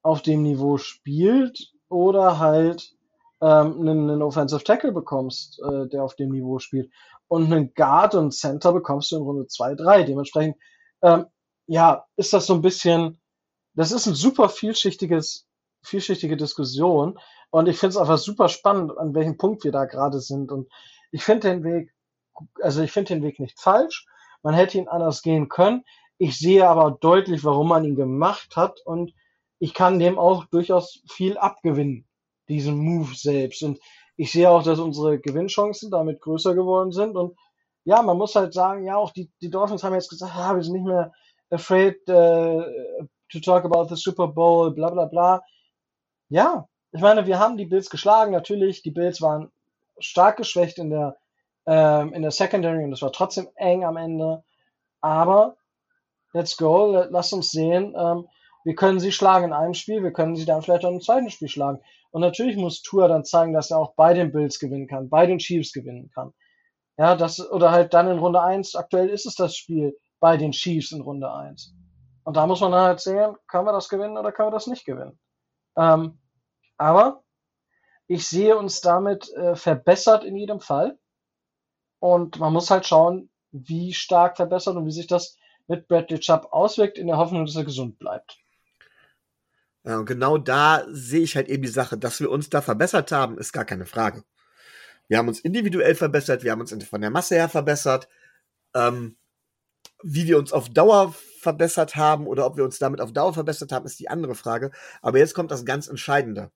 auf 0.03 0.22
dem 0.22 0.42
Niveau 0.42 0.78
spielt 0.78 1.72
oder 1.88 2.38
halt 2.38 2.94
ähm, 3.40 3.80
einen, 3.80 4.11
einen 4.11 4.22
Offensive 4.22 4.64
Tackle 4.64 4.92
bekommst, 4.92 5.61
äh, 5.61 5.88
der 5.88 6.05
auf 6.05 6.14
dem 6.14 6.30
Niveau 6.30 6.59
spielt 6.59 6.90
und 7.29 7.45
einen 7.45 7.72
Guard 7.74 8.14
und 8.14 8.33
Center 8.33 8.72
bekommst 8.72 9.12
du 9.12 9.16
in 9.16 9.22
Runde 9.22 9.47
2, 9.47 9.74
3. 9.74 10.03
Dementsprechend, 10.05 10.57
ähm, 11.03 11.26
ja, 11.66 12.07
ist 12.16 12.33
das 12.33 12.47
so 12.47 12.55
ein 12.55 12.62
bisschen, 12.62 13.20
das 13.74 13.93
ist 13.93 14.07
ein 14.07 14.14
super 14.14 14.49
vielschichtiges, 14.49 15.47
vielschichtige 15.83 16.37
Diskussion 16.37 17.18
und 17.51 17.68
ich 17.68 17.79
finde 17.79 17.91
es 17.91 17.97
einfach 17.97 18.18
super 18.18 18.49
spannend, 18.49 18.97
an 18.99 19.14
welchem 19.14 19.37
Punkt 19.37 19.64
wir 19.64 19.72
da 19.72 19.85
gerade 19.85 20.20
sind 20.20 20.51
und 20.51 20.68
ich 21.12 21.22
finde 21.22 21.49
den 21.49 21.64
Weg, 21.64 21.95
also 22.62 22.83
ich 22.83 22.91
finde 22.91 23.14
den 23.14 23.22
Weg 23.22 23.39
nicht 23.39 23.61
falsch, 23.61 24.07
man 24.43 24.55
hätte 24.55 24.79
ihn 24.79 24.89
anders 24.89 25.22
gehen 25.22 25.49
können, 25.49 25.85
ich 26.18 26.39
sehe 26.39 26.66
aber 26.68 26.99
deutlich, 27.01 27.45
warum 27.45 27.68
man 27.68 27.85
ihn 27.85 27.95
gemacht 27.95 28.57
hat 28.57 28.81
und 28.85 29.12
ich 29.61 29.74
kann 29.74 29.99
dem 29.99 30.18
auch 30.18 30.45
durchaus 30.47 31.03
viel 31.09 31.39
abgewinnen, 31.39 32.09
diesen 32.49 32.79
Move 32.79 33.14
selbst 33.14 33.62
und 33.62 33.79
ich 34.19 34.33
sehe 34.33 34.51
auch, 34.51 34.64
dass 34.64 34.81
unsere 34.81 35.21
Gewinnchancen 35.21 35.93
damit 35.93 36.21
größer 36.21 36.55
geworden 36.55 36.91
sind. 36.91 37.16
Und 37.16 37.39
ja, 37.85 38.03
man 38.03 38.19
muss 38.19 38.35
halt 38.35 38.53
sagen, 38.53 38.85
ja, 38.85 38.97
auch 38.97 39.12
die, 39.12 39.31
die 39.41 39.49
Dolphins 39.49 39.85
haben 39.85 39.95
jetzt 39.95 40.11
gesagt, 40.11 40.35
ja, 40.35 40.55
wir 40.55 40.62
sind 40.62 40.75
nicht 40.75 40.87
mehr 40.87 41.12
afraid 41.51 41.97
uh, 42.09 42.62
to 43.31 43.39
talk 43.41 43.64
about 43.64 43.87
the 43.89 43.97
Super 43.97 44.27
Bowl, 44.27 44.73
bla 44.73 44.91
bla 44.91 45.05
bla. 45.05 45.43
Ja, 46.29 46.69
ich 46.91 47.01
meine, 47.01 47.27
wir 47.27 47.39
haben 47.39 47.57
die 47.57 47.64
Bills 47.64 47.91
geschlagen, 47.91 48.33
natürlich. 48.33 48.83
Die 48.83 48.91
Bills 48.91 49.23
waren 49.23 49.53
stark 50.01 50.37
geschwächt 50.37 50.79
in 50.79 50.91
der, 50.91 51.16
ähm, 51.66 52.12
in 52.12 52.23
der 52.23 52.33
Secondary 52.33 52.83
und 52.83 52.93
es 52.93 53.03
war 53.03 53.12
trotzdem 53.12 53.49
eng 53.55 53.85
am 53.85 53.97
Ende. 53.97 54.43
Aber 55.01 55.57
let's 56.33 56.57
go, 56.57 57.07
lass 57.09 57.33
uns 57.33 57.53
sehen. 57.53 57.95
Ähm, 57.97 58.27
wir 58.69 58.75
können 58.75 59.01
sie 59.01 59.12
schlagen 59.12 59.47
in 59.47 59.53
einem 59.55 59.73
Spiel, 59.73 60.03
wir 60.03 60.12
können 60.12 60.37
sie 60.37 60.45
dann 60.45 60.61
vielleicht 60.61 60.85
auch 60.85 60.91
im 60.91 61.01
zweiten 61.01 61.31
Spiel 61.31 61.49
schlagen. 61.49 61.81
Und 62.11 62.21
natürlich 62.21 62.55
muss 62.55 62.83
Tour 62.83 63.09
dann 63.09 63.25
zeigen, 63.25 63.55
dass 63.55 63.71
er 63.71 63.79
auch 63.79 63.95
bei 63.95 64.12
den 64.12 64.31
Bills 64.31 64.59
gewinnen 64.59 64.87
kann, 64.87 65.09
bei 65.09 65.25
den 65.25 65.39
Chiefs 65.39 65.73
gewinnen 65.73 66.11
kann. 66.14 66.35
Ja, 66.99 67.16
das, 67.16 67.41
oder 67.51 67.71
halt 67.71 67.95
dann 67.95 68.09
in 68.09 68.19
Runde 68.19 68.43
1, 68.43 68.75
aktuell 68.75 69.09
ist 69.09 69.25
es 69.25 69.37
das 69.37 69.57
Spiel 69.57 69.99
bei 70.21 70.37
den 70.37 70.53
Chiefs 70.53 70.93
in 70.93 71.01
Runde 71.01 71.33
1. 71.33 71.73
Und 72.25 72.37
da 72.37 72.47
muss 72.47 72.61
man 72.61 72.73
dann 72.73 72.83
halt 72.83 73.01
sehen, 73.01 73.37
können 73.47 73.64
wir 73.64 73.73
das 73.73 73.89
gewinnen 73.89 74.19
oder 74.19 74.33
können 74.33 74.49
wir 74.49 74.53
das 74.53 74.66
nicht 74.66 74.85
gewinnen. 74.85 75.19
Ähm, 75.79 76.19
aber 76.77 77.23
ich 78.07 78.29
sehe 78.29 78.55
uns 78.59 78.83
damit 78.83 79.33
äh, 79.33 79.57
verbessert 79.57 80.25
in 80.25 80.37
jedem 80.37 80.61
Fall. 80.61 80.99
Und 82.01 82.39
man 82.39 82.53
muss 82.53 82.71
halt 82.71 82.87
schauen, 82.87 83.31
wie 83.51 83.95
stark 83.95 84.37
verbessert 84.37 84.77
und 84.77 84.85
wie 84.85 84.93
sich 84.93 85.07
das 85.07 85.39
mit 85.69 85.89
Bradley 85.89 86.21
Chubb 86.21 86.49
auswirkt, 86.51 86.99
in 86.99 87.07
der 87.07 87.16
Hoffnung, 87.16 87.47
dass 87.47 87.57
er 87.57 87.64
gesund 87.64 87.99
bleibt. 87.99 88.39
Ja, 89.89 89.97
und 90.01 90.05
genau 90.05 90.36
da 90.36 90.84
sehe 90.91 91.22
ich 91.22 91.34
halt 91.34 91.49
eben 91.49 91.62
die 91.62 91.68
Sache, 91.70 91.97
dass 91.97 92.20
wir 92.20 92.30
uns 92.30 92.51
da 92.51 92.61
verbessert 92.61 93.11
haben, 93.11 93.39
ist 93.39 93.55
gar 93.55 93.64
keine 93.64 93.86
Frage. 93.86 94.22
Wir 95.09 95.16
haben 95.16 95.28
uns 95.28 95.41
individuell 95.41 95.95
verbessert, 95.95 96.45
wir 96.45 96.53
haben 96.53 96.61
uns 96.61 96.74
von 96.84 97.01
der 97.01 97.09
Masse 97.09 97.36
her 97.36 97.49
verbessert. 97.49 98.07
Ähm, 98.74 99.16
wie 100.03 100.26
wir 100.26 100.36
uns 100.36 100.53
auf 100.53 100.68
Dauer 100.68 101.14
verbessert 101.41 101.97
haben 101.97 102.26
oder 102.26 102.45
ob 102.45 102.59
wir 102.59 102.64
uns 102.64 102.78
damit 102.78 103.01
auf 103.01 103.14
Dauer 103.14 103.32
verbessert 103.32 103.72
haben, 103.72 103.86
ist 103.86 103.99
die 103.99 104.11
andere 104.11 104.34
Frage. 104.34 104.72
Aber 105.01 105.18
jetzt 105.20 105.34
kommt 105.34 105.51
das 105.51 105.64
ganz 105.64 105.89
Entscheidende. 105.89 106.51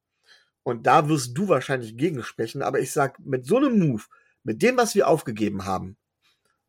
Und 0.63 0.87
da 0.87 1.09
wirst 1.09 1.37
du 1.39 1.49
wahrscheinlich 1.49 1.97
gegensprechen, 1.97 2.61
aber 2.61 2.81
ich 2.81 2.93
sag, 2.93 3.19
mit 3.19 3.47
so 3.47 3.57
einem 3.57 3.79
Move, 3.79 4.03
mit 4.45 4.61
dem, 4.61 4.77
was 4.77 4.95
wir 4.95 5.09
aufgegeben 5.09 5.65
haben, 5.65 5.97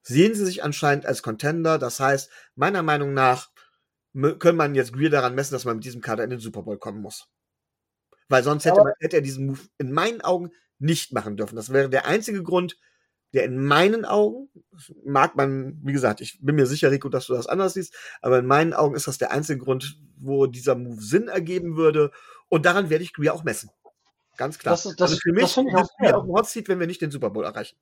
sehen 0.01 0.34
sie 0.34 0.45
sich 0.45 0.64
anscheinend 0.64 1.05
als 1.05 1.24
Contender. 1.24 1.78
Das 1.78 1.99
heißt, 1.99 2.32
meiner 2.55 2.84
Meinung 2.84 3.14
nach 3.14 3.53
können 4.14 4.57
man 4.57 4.76
jetzt 4.76 4.93
Greer 4.93 5.09
daran 5.09 5.36
messen, 5.36 5.53
dass 5.53 5.66
man 5.66 5.78
mit 5.78 5.86
diesem 5.86 6.01
Kader 6.01 6.24
in 6.24 6.30
den 6.30 6.39
Super 6.39 6.64
Bowl 6.64 6.78
kommen 6.78 7.01
muss. 7.01 7.28
Weil 8.30 8.43
sonst 8.43 8.66
hätte, 8.66 8.84
man, 8.84 8.93
hätte 8.99 9.18
er 9.18 9.22
diesen 9.22 9.47
Move 9.47 9.59
in 9.78 9.91
meinen 9.91 10.22
Augen 10.22 10.51
nicht 10.80 11.14
machen 11.14 11.38
dürfen. 11.38 11.55
Das 11.55 11.72
wäre 11.72 11.89
der 11.89 12.05
einzige 12.07 12.43
Grund, 12.43 12.78
der 13.34 13.45
in 13.45 13.64
meinen 13.64 14.05
Augen, 14.05 14.49
mag 15.03 15.36
man, 15.36 15.80
wie 15.84 15.93
gesagt, 15.93 16.22
ich 16.22 16.39
bin 16.41 16.55
mir 16.55 16.68
sicher, 16.68 16.91
Rico, 16.91 17.09
dass 17.09 17.26
du 17.26 17.34
das 17.34 17.47
anders 17.47 17.74
siehst, 17.74 17.95
aber 18.22 18.39
in 18.39 18.45
meinen 18.45 18.74
Augen 18.74 18.95
ist 18.95 19.07
das 19.07 19.18
der 19.18 19.32
einzige 19.32 19.59
Grund, 19.59 19.97
wo 20.18 20.45
dieser 20.45 20.76
Move 20.76 21.01
Sinn 21.01 21.28
ergeben 21.28 21.76
würde. 21.76 22.11
Und 22.49 22.66
daran 22.66 22.89
werde 22.89 23.03
ich 23.03 23.14
Greer 23.14 23.34
auch 23.34 23.43
messen. 23.43 23.72
Ganz 24.38 24.59
klar. 24.59 24.74
Das, 24.74 24.86
ist, 24.86 24.99
das, 24.99 25.11
also 25.11 25.22
für 25.22 25.34
mich 25.34 25.43
das 25.43 25.57
auch 25.57 25.97
Greer 25.97 26.18
auf 26.18 26.26
dem 26.26 26.34
Hot 26.34 26.47
Seat, 26.47 26.68
wenn 26.68 26.80
wir 26.80 26.88
nicht 26.88 27.01
den 27.01 27.11
Super 27.11 27.32
Bowl 27.32 27.43
erreichen. 27.43 27.78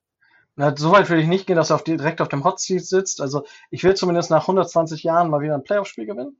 Na, 0.56 0.76
so 0.76 0.92
weit 0.92 1.10
will 1.10 1.20
ich 1.20 1.28
nicht 1.28 1.48
gehen, 1.48 1.56
dass 1.56 1.70
er 1.70 1.78
auf 1.78 1.84
direkt 1.84 2.22
auf 2.22 2.28
dem 2.28 2.44
Hot 2.44 2.60
Seat 2.60 2.86
sitzt. 2.86 3.22
Also 3.22 3.46
ich 3.70 3.84
will 3.84 3.96
zumindest 3.96 4.30
nach 4.30 4.44
120 4.44 5.04
Jahren 5.04 5.30
mal 5.30 5.42
wieder 5.42 5.56
ein 5.56 5.64
Playoff-Spiel 5.64 6.06
gewinnen. 6.06 6.38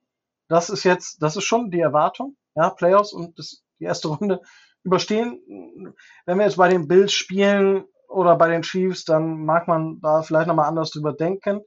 Das 0.48 0.70
ist 0.70 0.84
jetzt, 0.84 1.22
das 1.22 1.38
ist 1.38 1.46
schon 1.46 1.72
die 1.72 1.80
Erwartung. 1.80 2.36
Ja, 2.56 2.70
Playoffs 2.70 3.14
und 3.14 3.40
das, 3.40 3.64
die 3.80 3.86
erste 3.86 4.10
Runde 4.10 4.42
überstehen. 4.84 5.96
Wenn 6.26 6.38
wir 6.38 6.46
jetzt 6.46 6.58
bei 6.58 6.68
den 6.68 6.88
Bills 6.88 7.14
spielen 7.14 7.86
oder 8.10 8.36
bei 8.36 8.50
den 8.50 8.64
Chiefs, 8.64 9.06
dann 9.06 9.46
mag 9.46 9.68
man 9.68 10.02
da 10.02 10.24
vielleicht 10.24 10.48
nochmal 10.48 10.68
anders 10.68 10.92
drüber 10.92 11.14
denken. 11.14 11.62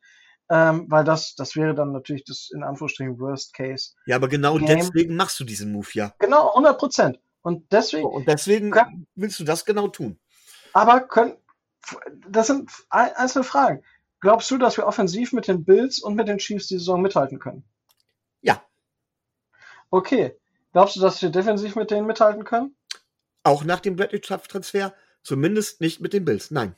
Ähm, 0.50 0.84
weil 0.90 1.04
das, 1.04 1.34
das 1.36 1.56
wäre 1.56 1.74
dann 1.74 1.92
natürlich 1.92 2.24
das 2.24 2.50
in 2.54 2.62
Anführungsstrichen 2.62 3.18
Worst 3.18 3.54
Case. 3.54 3.92
Ja, 4.04 4.16
aber 4.16 4.28
genau 4.28 4.58
Game. 4.58 4.66
deswegen 4.66 5.16
machst 5.16 5.40
du 5.40 5.44
diesen 5.44 5.72
Move 5.72 5.88
ja. 5.94 6.12
Genau, 6.18 6.50
100 6.50 6.78
Prozent. 6.78 7.18
Und 7.40 7.72
deswegen. 7.72 8.06
Und 8.06 8.28
deswegen 8.28 8.70
können, 8.70 9.06
willst 9.14 9.40
du 9.40 9.44
das 9.44 9.64
genau 9.64 9.88
tun. 9.88 10.18
Aber 10.74 11.00
können, 11.00 11.36
das 12.28 12.46
sind 12.46 12.70
einzelne 12.90 13.44
Fragen. 13.44 13.82
Glaubst 14.20 14.50
du, 14.50 14.58
dass 14.58 14.76
wir 14.76 14.86
offensiv 14.86 15.32
mit 15.32 15.48
den 15.48 15.64
Bills 15.64 15.98
und 16.00 16.14
mit 16.14 16.28
den 16.28 16.38
Chiefs 16.38 16.68
die 16.68 16.78
Saison 16.78 17.02
mithalten 17.02 17.38
können? 17.38 17.64
Ja. 18.40 18.62
Okay. 19.90 20.38
Glaubst 20.72 20.96
du, 20.96 21.00
dass 21.00 21.20
wir 21.20 21.30
defensiv 21.30 21.76
mit 21.76 21.90
denen 21.90 22.06
mithalten 22.06 22.44
können? 22.44 22.74
Auch 23.42 23.64
nach 23.64 23.80
dem 23.80 23.96
Bradley-Transfer? 23.96 24.94
Zumindest 25.22 25.80
nicht 25.80 26.00
mit 26.00 26.12
den 26.12 26.24
Bills, 26.24 26.50
nein. 26.50 26.74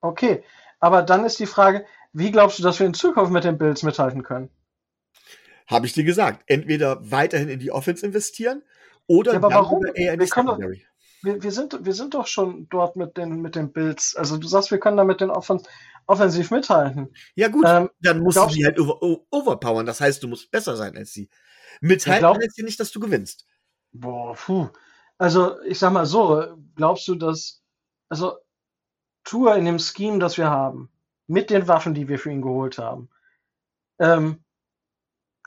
Okay. 0.00 0.42
Aber 0.80 1.02
dann 1.02 1.24
ist 1.24 1.38
die 1.38 1.46
Frage, 1.46 1.86
wie 2.12 2.30
glaubst 2.30 2.58
du, 2.58 2.62
dass 2.62 2.78
wir 2.78 2.86
in 2.86 2.94
Zukunft 2.94 3.32
mit 3.32 3.44
den 3.44 3.58
Bills 3.58 3.82
mithalten 3.82 4.22
können? 4.22 4.50
Habe 5.66 5.86
ich 5.86 5.92
dir 5.92 6.04
gesagt. 6.04 6.42
Entweder 6.46 7.10
weiterhin 7.10 7.48
in 7.48 7.58
die 7.58 7.70
Offense 7.70 8.04
investieren 8.04 8.62
oder 9.06 9.32
ja, 9.32 9.38
aber 9.38 9.50
warum? 9.50 9.84
eher 9.94 10.14
in 10.14 10.20
die 10.20 10.26
Secondary 10.26 10.86
wir, 11.24 11.42
wir, 11.42 11.52
sind, 11.52 11.84
wir 11.84 11.94
sind 11.94 12.14
doch 12.14 12.26
schon 12.26 12.68
dort 12.68 12.96
mit 12.96 13.16
den, 13.16 13.40
mit 13.40 13.56
den 13.56 13.72
Builds. 13.72 14.14
Also 14.16 14.36
du 14.36 14.46
sagst, 14.46 14.70
wir 14.70 14.78
können 14.78 14.96
da 14.96 15.04
mit 15.04 15.20
den 15.20 15.30
Offen 15.30 15.62
offensiv 16.06 16.50
mithalten. 16.50 17.14
Ja 17.34 17.48
gut, 17.48 17.64
ähm, 17.66 17.90
dann 18.00 18.20
musst 18.20 18.36
du 18.36 18.46
die 18.46 18.64
halt 18.64 18.78
over 18.78 19.02
overpowern. 19.30 19.86
Das 19.86 20.00
heißt, 20.00 20.22
du 20.22 20.28
musst 20.28 20.50
besser 20.50 20.76
sein 20.76 20.96
als 20.96 21.12
sie. 21.12 21.30
Mithalten 21.80 22.20
glaub, 22.20 22.36
heißt 22.36 22.58
ja 22.58 22.64
nicht, 22.64 22.78
dass 22.78 22.90
du 22.90 23.00
gewinnst. 23.00 23.46
Boah, 23.92 24.34
puh. 24.34 24.68
Also 25.18 25.60
ich 25.62 25.78
sag 25.78 25.92
mal 25.92 26.06
so, 26.06 26.44
glaubst 26.76 27.08
du, 27.08 27.14
dass 27.14 27.62
also 28.08 28.38
Tour 29.24 29.56
in 29.56 29.64
dem 29.64 29.78
Scheme, 29.78 30.18
das 30.18 30.36
wir 30.36 30.50
haben, 30.50 30.90
mit 31.26 31.50
den 31.50 31.66
Waffen, 31.68 31.94
die 31.94 32.08
wir 32.08 32.18
für 32.18 32.30
ihn 32.30 32.42
geholt 32.42 32.78
haben, 32.78 33.08
ähm, 33.98 34.44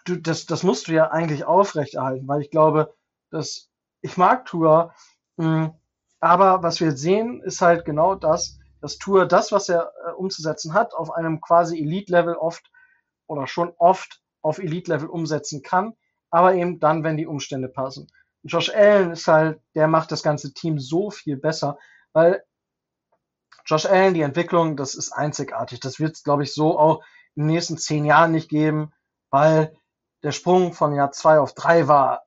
du, 0.06 0.16
das, 0.16 0.46
das 0.46 0.64
musst 0.64 0.88
du 0.88 0.94
ja 0.94 1.12
eigentlich 1.12 1.46
aufrechterhalten, 1.46 2.28
weil 2.28 2.42
ich 2.42 2.50
glaube, 2.50 2.96
dass 3.30 3.70
ich 4.02 4.18
mag 4.18 4.46
Tour. 4.46 4.94
Aber 5.38 6.64
was 6.64 6.80
wir 6.80 6.92
sehen, 6.98 7.42
ist 7.44 7.62
halt 7.62 7.86
genau 7.86 8.16
das, 8.16 8.58
dass 8.82 8.98
Tour 8.98 9.26
das, 9.26 9.52
was 9.52 9.70
er 9.70 9.92
äh, 10.06 10.12
umzusetzen 10.12 10.74
hat, 10.74 10.94
auf 10.94 11.12
einem 11.12 11.42
quasi 11.42 11.80
Elite-Level 11.80 12.36
oft 12.36 12.72
oder 13.28 13.48
schon 13.48 13.74
oft 13.78 14.22
auf 14.42 14.60
Elite-Level 14.60 15.10
umsetzen 15.10 15.62
kann, 15.62 15.94
aber 16.30 16.54
eben 16.56 16.80
dann, 16.80 17.04
wenn 17.04 17.18
die 17.18 17.28
Umstände 17.28 17.70
passen. 17.70 18.08
Und 18.44 18.52
Josh 18.52 18.70
Allen 18.70 19.12
ist 19.12 19.28
halt, 19.28 19.62
der 19.76 19.88
macht 19.88 20.12
das 20.12 20.24
ganze 20.24 20.54
Team 20.54 20.80
so 20.80 21.10
viel 21.10 21.38
besser, 21.38 21.78
weil 22.14 22.44
Josh 23.66 23.86
Allen, 23.86 24.14
die 24.14 24.22
Entwicklung, 24.22 24.78
das 24.78 24.96
ist 24.96 25.12
einzigartig. 25.12 25.80
Das 25.82 26.00
wird 26.00 26.16
es, 26.16 26.24
glaube 26.24 26.44
ich, 26.44 26.54
so 26.54 26.80
auch 26.80 27.04
in 27.36 27.44
den 27.44 27.48
nächsten 27.48 27.78
zehn 27.78 28.06
Jahren 28.06 28.32
nicht 28.32 28.50
geben, 28.50 28.94
weil 29.30 29.76
der 30.24 30.32
Sprung 30.32 30.74
von 30.74 30.94
Jahr 30.94 31.12
zwei 31.12 31.40
auf 31.40 31.54
drei 31.54 31.88
war 31.88 32.27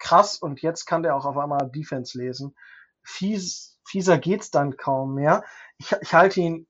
krass 0.00 0.38
und 0.38 0.62
jetzt 0.62 0.86
kann 0.86 1.02
der 1.02 1.14
auch 1.14 1.24
auf 1.24 1.38
einmal 1.38 1.70
Defense 1.70 2.18
lesen. 2.18 2.56
Fies, 3.02 3.78
fieser 3.86 4.18
geht's 4.18 4.50
dann 4.50 4.76
kaum 4.76 5.14
mehr. 5.14 5.44
Ich, 5.78 5.92
ich 6.00 6.12
halte 6.12 6.40
ihn 6.40 6.66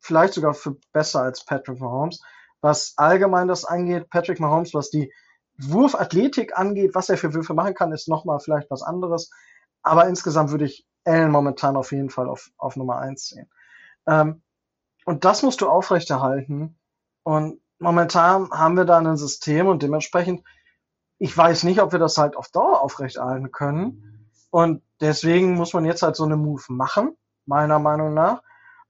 vielleicht 0.00 0.34
sogar 0.34 0.54
für 0.54 0.76
besser 0.92 1.22
als 1.22 1.44
Patrick 1.44 1.80
Mahomes. 1.80 2.22
Was 2.60 2.94
allgemein 2.96 3.48
das 3.48 3.64
angeht, 3.64 4.10
Patrick 4.10 4.40
Mahomes, 4.40 4.74
was 4.74 4.90
die 4.90 5.12
Wurfathletik 5.58 6.56
angeht, 6.56 6.94
was 6.94 7.08
er 7.08 7.18
für 7.18 7.34
Würfe 7.34 7.54
machen 7.54 7.74
kann, 7.74 7.92
ist 7.92 8.08
nochmal 8.08 8.38
vielleicht 8.38 8.70
was 8.70 8.82
anderes. 8.82 9.30
Aber 9.82 10.06
insgesamt 10.06 10.50
würde 10.50 10.66
ich 10.66 10.86
Allen 11.04 11.30
momentan 11.30 11.76
auf 11.76 11.92
jeden 11.92 12.10
Fall 12.10 12.28
auf, 12.28 12.50
auf 12.58 12.76
Nummer 12.76 12.98
eins 12.98 13.28
sehen. 13.28 13.50
Ähm, 14.06 14.42
und 15.04 15.24
das 15.24 15.42
musst 15.42 15.60
du 15.60 15.68
aufrechterhalten. 15.68 16.78
Und 17.22 17.60
momentan 17.78 18.50
haben 18.50 18.76
wir 18.76 18.84
da 18.84 18.98
ein 18.98 19.16
System 19.16 19.68
und 19.68 19.82
dementsprechend 19.82 20.44
ich 21.18 21.36
weiß 21.36 21.64
nicht, 21.64 21.80
ob 21.80 21.92
wir 21.92 21.98
das 21.98 22.16
halt 22.16 22.36
auf 22.36 22.48
Dauer 22.48 22.80
aufrechterhalten 22.80 23.50
können. 23.50 24.30
Und 24.50 24.82
deswegen 25.00 25.54
muss 25.54 25.74
man 25.74 25.84
jetzt 25.84 26.02
halt 26.02 26.16
so 26.16 26.24
eine 26.24 26.36
Move 26.36 26.62
machen, 26.68 27.16
meiner 27.44 27.78
Meinung 27.78 28.14
nach, 28.14 28.42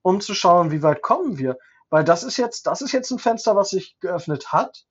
um 0.03 0.21
zu 0.21 0.35
schauen, 0.35 0.71
wie 0.71 0.83
weit 0.83 1.03
kommen 1.03 1.39
wir. 1.39 1.59
Weil 1.91 2.05
das 2.05 2.23
ist 2.23 2.37
jetzt, 2.37 2.67
das 2.67 2.83
ist 2.83 2.93
jetzt 2.93 3.11
ein 3.11 3.19
Fenster, 3.19 3.57
was 3.57 3.71
sich 3.71 3.99
geöffnet 4.01 4.53
hat. 4.53 4.85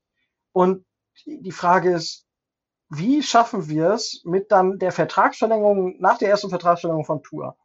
Und 0.52 0.86
die 1.26 1.52
Frage 1.52 1.94
ist, 1.94 2.26
wie 2.90 3.22
schaffen 3.22 3.68
wir 3.68 3.92
es 3.92 4.22
mit 4.24 4.52
dann 4.52 4.80
der 4.80 4.92
Vertragsverlängerung, 4.92 6.00
nach 6.00 6.18
der 6.18 6.30
ersten 6.30 6.50
Vertragsverlängerung 6.50 7.06
von 7.06 7.24
Tour? 7.24 7.58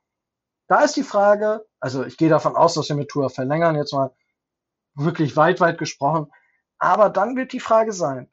Da 0.66 0.82
ist 0.82 0.96
die 0.96 1.02
Frage, 1.02 1.64
also 1.80 2.04
ich 2.04 2.16
gehe 2.16 2.28
davon 2.28 2.56
aus, 2.56 2.74
dass 2.74 2.88
wir 2.88 2.96
mit 2.96 3.08
Tour 3.08 3.30
verlängern, 3.30 3.76
jetzt 3.76 3.92
mal 3.92 4.12
wirklich 4.94 5.36
weit, 5.36 5.60
weit 5.60 5.78
gesprochen. 5.78 6.30
Aber 6.78 7.08
dann 7.08 7.36
wird 7.36 7.52
die 7.52 7.60
Frage 7.60 7.92
sein, 7.92 8.30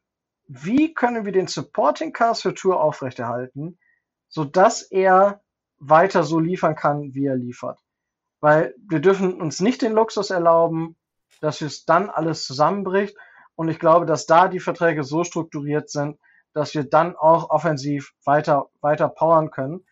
wie 0.50 0.95
können 0.95 1.26
wir 1.26 1.32
den 1.32 1.47
Supporting 1.47 2.12
Cast 2.12 2.41
für 2.41 2.56
Tour 2.56 2.82
aufrechterhalten, 2.82 3.78
sodass 4.28 4.82
er 4.82 5.41
weiter 5.78 6.24
so 6.24 6.39
liefern 6.39 6.76
kann, 6.76 7.14
wie 7.14 7.28
er 7.28 7.36
liefert. 7.36 7.80
Weil 8.41 8.74
wir 8.88 9.00
dürfen 9.00 9.39
uns 9.39 9.60
nicht 9.60 9.84
den 9.84 9.93
Luxus 9.93 10.32
erlauben, 10.32 10.97
dass 11.39 11.62
es 11.62 11.86
dann 11.86 12.10
alles 12.10 12.47
zusammenbricht. 12.47 13.16
Und 13.56 13.70
ich 13.70 13.78
glaube, 13.78 14.08
dass 14.08 14.26
da 14.26 14.47
die 14.47 14.60
Verträge 14.60 15.04
so 15.04 15.24
strukturiert 15.24 15.91
sind, 15.91 16.18
dass 16.54 16.74
wir 16.74 16.84
dann 16.84 17.16
auch 17.16 17.52
offensiv 17.52 18.14
weiter, 18.26 18.70
weiter 18.82 19.08
powern 19.08 19.52
können. 19.52 19.86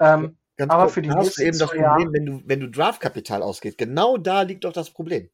Ähm, 0.00 0.38
Ganz 0.56 0.72
aber 0.72 0.88
für 0.88 1.02
die 1.02 1.10
nächsten 1.10 1.42
eben 1.42 1.58
das 1.58 1.68
Problem, 1.68 1.82
Jahre, 1.82 2.12
wenn 2.12 2.26
du, 2.26 2.42
wenn 2.46 2.60
du 2.60 2.70
Draftkapital 2.70 3.42
ausgeht. 3.42 3.76
Genau 3.76 4.16
da 4.16 4.40
liegt 4.42 4.64
doch 4.64 4.72
das 4.72 4.90
Problem. 4.90 5.28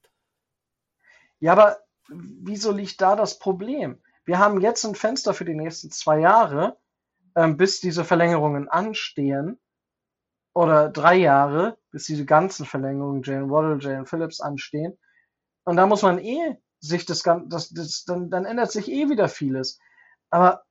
Ja, 1.38 1.52
aber 1.52 1.78
wieso 2.08 2.72
liegt 2.72 3.00
da 3.00 3.14
das 3.14 3.38
Problem? 3.38 4.02
Wir 4.24 4.38
haben 4.38 4.60
jetzt 4.60 4.84
ein 4.84 4.94
Fenster 4.94 5.34
für 5.34 5.44
die 5.44 5.54
nächsten 5.54 5.90
zwei 5.90 6.20
Jahre, 6.20 6.78
ähm, 7.36 7.56
bis 7.56 7.80
diese 7.80 8.04
Verlängerungen 8.04 8.68
anstehen. 8.68 9.58
Oder 10.54 10.88
drei 10.88 11.16
Jahre, 11.16 11.76
bis 11.90 12.04
diese 12.04 12.24
ganzen 12.24 12.64
Verlängerungen, 12.64 13.22
Jane 13.24 13.50
Waddle, 13.50 13.78
Jane 13.80 14.06
Phillips 14.06 14.40
anstehen. 14.40 14.96
Und 15.64 15.76
da 15.76 15.86
muss 15.86 16.02
man 16.02 16.18
eh 16.18 16.56
sich 16.78 17.06
das 17.06 17.24
Ganze, 17.24 17.48
das, 17.48 17.70
das, 17.70 18.04
dann, 18.04 18.30
dann 18.30 18.44
ändert 18.44 18.70
sich 18.70 18.90
eh 18.90 19.08
wieder 19.08 19.28
vieles. 19.28 19.80
Aber 20.30 20.62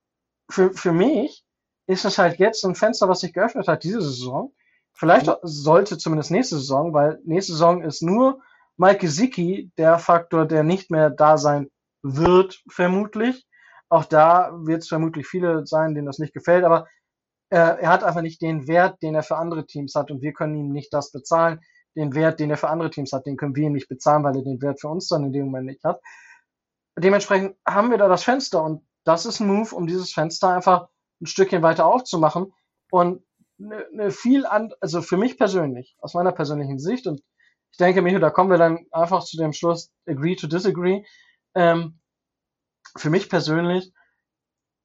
für, 0.48 0.72
für 0.72 0.92
mich 0.92 1.44
ist 1.86 2.04
es 2.04 2.18
halt 2.18 2.38
jetzt 2.38 2.64
ein 2.64 2.74
Fenster, 2.74 3.08
was 3.08 3.20
sich 3.20 3.32
geöffnet 3.32 3.68
hat, 3.68 3.84
diese 3.84 4.00
Saison. 4.00 4.54
Vielleicht 4.94 5.30
sollte 5.42 5.98
zumindest 5.98 6.30
nächste 6.30 6.56
Saison, 6.56 6.94
weil 6.94 7.20
nächste 7.24 7.52
Saison 7.52 7.82
ist 7.82 8.00
nur 8.00 8.40
Mike 8.76 8.98
Gesicki 8.98 9.70
der 9.76 9.98
Faktor, 9.98 10.46
der 10.46 10.62
nicht 10.62 10.90
mehr 10.90 11.10
da 11.10 11.36
sein 11.36 11.70
wird, 12.04 12.62
vermutlich. 12.68 13.46
Auch 13.88 14.04
da 14.04 14.52
wird 14.52 14.82
es 14.82 14.88
vermutlich 14.88 15.26
viele 15.26 15.66
sein, 15.66 15.94
denen 15.94 16.06
das 16.06 16.18
nicht 16.18 16.34
gefällt, 16.34 16.64
aber 16.64 16.86
äh, 17.50 17.56
er 17.56 17.88
hat 17.88 18.04
einfach 18.04 18.22
nicht 18.22 18.42
den 18.42 18.68
Wert, 18.68 19.02
den 19.02 19.14
er 19.14 19.22
für 19.22 19.36
andere 19.36 19.66
Teams 19.66 19.94
hat 19.94 20.10
und 20.10 20.22
wir 20.22 20.32
können 20.32 20.54
ihm 20.54 20.70
nicht 20.70 20.92
das 20.92 21.10
bezahlen. 21.10 21.60
Den 21.96 22.14
Wert, 22.14 22.40
den 22.40 22.50
er 22.50 22.56
für 22.56 22.68
andere 22.68 22.90
Teams 22.90 23.12
hat, 23.12 23.26
den 23.26 23.36
können 23.36 23.54
wir 23.56 23.66
ihm 23.66 23.72
nicht 23.72 23.88
bezahlen, 23.88 24.24
weil 24.24 24.36
er 24.36 24.42
den 24.42 24.60
Wert 24.60 24.80
für 24.80 24.88
uns 24.88 25.08
dann 25.08 25.24
in 25.24 25.32
dem 25.32 25.46
Moment 25.46 25.66
nicht 25.66 25.84
hat. 25.84 26.00
Dementsprechend 26.98 27.56
haben 27.66 27.90
wir 27.90 27.98
da 27.98 28.08
das 28.08 28.24
Fenster 28.24 28.62
und 28.62 28.82
das 29.04 29.26
ist 29.26 29.40
ein 29.40 29.46
Move, 29.46 29.74
um 29.74 29.86
dieses 29.86 30.12
Fenster 30.12 30.50
einfach 30.50 30.88
ein 31.20 31.26
Stückchen 31.26 31.62
weiter 31.62 31.86
aufzumachen 31.86 32.52
und 32.90 33.22
eine, 33.60 33.86
eine 33.92 34.10
viel 34.10 34.46
an, 34.46 34.72
also 34.80 35.02
für 35.02 35.16
mich 35.16 35.38
persönlich, 35.38 35.96
aus 36.00 36.14
meiner 36.14 36.32
persönlichen 36.32 36.78
Sicht 36.78 37.06
und 37.06 37.20
ich 37.70 37.78
denke, 37.78 38.02
Micho, 38.02 38.20
da 38.20 38.30
kommen 38.30 38.50
wir 38.50 38.58
dann 38.58 38.86
einfach 38.92 39.24
zu 39.24 39.36
dem 39.36 39.52
Schluss, 39.52 39.90
agree 40.06 40.36
to 40.36 40.46
disagree. 40.46 41.04
Ähm, 41.54 42.00
für 42.96 43.10
mich 43.10 43.28
persönlich 43.28 43.92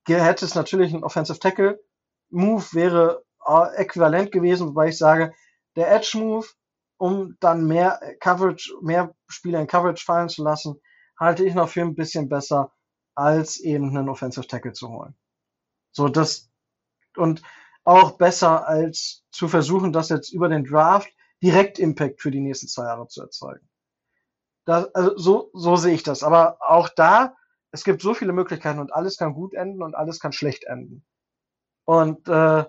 hätte 0.07 0.45
es 0.45 0.55
natürlich 0.55 0.93
ein 0.93 1.03
Offensive 1.03 1.39
Tackle 1.39 1.79
Move 2.29 2.65
wäre 2.73 3.23
äh, 3.45 3.75
äquivalent 3.75 4.31
gewesen, 4.31 4.67
wobei 4.69 4.89
ich 4.89 4.97
sage, 4.97 5.33
der 5.75 5.93
Edge 5.93 6.17
Move, 6.17 6.47
um 6.97 7.37
dann 7.39 7.65
mehr 7.65 7.99
Coverage, 8.19 8.73
mehr 8.81 9.15
Spieler 9.27 9.61
in 9.61 9.67
Coverage 9.67 10.03
fallen 10.03 10.29
zu 10.29 10.43
lassen, 10.43 10.81
halte 11.19 11.45
ich 11.45 11.53
noch 11.53 11.69
für 11.69 11.81
ein 11.81 11.95
bisschen 11.95 12.29
besser, 12.29 12.73
als 13.15 13.59
eben 13.59 13.89
einen 13.89 14.09
Offensive 14.09 14.47
Tackle 14.47 14.73
zu 14.73 14.89
holen. 14.89 15.15
So, 15.91 16.07
das, 16.07 16.49
und 17.15 17.41
auch 17.83 18.17
besser 18.17 18.67
als 18.67 19.23
zu 19.31 19.47
versuchen, 19.47 19.91
das 19.91 20.09
jetzt 20.09 20.31
über 20.31 20.49
den 20.49 20.65
Draft 20.65 21.09
direkt 21.41 21.79
Impact 21.79 22.21
für 22.21 22.31
die 22.31 22.41
nächsten 22.41 22.67
zwei 22.67 22.83
Jahre 22.83 23.07
zu 23.07 23.21
erzeugen. 23.21 23.68
Das, 24.69 24.93
also 24.93 25.17
so, 25.17 25.49
so 25.53 25.77
sehe 25.77 25.95
ich 25.95 26.03
das. 26.03 26.21
Aber 26.21 26.57
auch 26.59 26.89
da, 26.89 27.35
es 27.71 27.83
gibt 27.83 28.03
so 28.03 28.13
viele 28.13 28.33
Möglichkeiten 28.33 28.77
und 28.77 28.93
alles 28.93 29.17
kann 29.17 29.33
gut 29.33 29.55
enden 29.55 29.81
und 29.81 29.95
alles 29.95 30.19
kann 30.19 30.31
schlecht 30.31 30.63
enden. 30.65 31.03
Und 31.85 32.27
äh, 32.27 32.65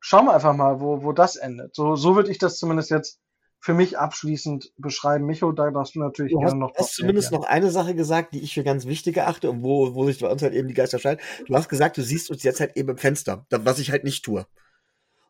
schauen 0.00 0.24
wir 0.26 0.34
einfach 0.34 0.56
mal, 0.56 0.80
wo, 0.80 1.04
wo 1.04 1.12
das 1.12 1.36
endet. 1.36 1.72
So, 1.76 1.94
so 1.94 2.16
würde 2.16 2.32
ich 2.32 2.38
das 2.38 2.58
zumindest 2.58 2.90
jetzt 2.90 3.20
für 3.60 3.74
mich 3.74 3.96
abschließend 3.96 4.72
beschreiben. 4.76 5.24
Micho, 5.24 5.52
da 5.52 5.70
darfst 5.70 5.94
du 5.94 6.00
natürlich 6.00 6.32
du 6.32 6.40
gerne 6.40 6.50
hast, 6.50 6.58
noch. 6.58 6.74
hast 6.76 6.96
zumindest 6.96 7.30
noch 7.30 7.44
eine 7.44 7.70
Sache 7.70 7.94
gesagt, 7.94 8.34
die 8.34 8.40
ich 8.40 8.54
für 8.54 8.64
ganz 8.64 8.86
wichtig 8.86 9.16
erachte 9.16 9.50
und 9.50 9.62
wo, 9.62 9.94
wo 9.94 10.06
sich 10.06 10.18
bei 10.18 10.28
uns 10.28 10.42
halt 10.42 10.54
eben 10.54 10.66
die 10.66 10.74
Geister 10.74 10.98
scheiden. 10.98 11.22
Du 11.46 11.54
hast 11.54 11.68
gesagt, 11.68 11.96
du 11.96 12.02
siehst 12.02 12.28
uns 12.28 12.42
jetzt 12.42 12.58
halt 12.58 12.76
eben 12.76 12.88
im 12.88 12.98
Fenster, 12.98 13.46
was 13.50 13.78
ich 13.78 13.92
halt 13.92 14.02
nicht 14.02 14.24
tue. 14.24 14.46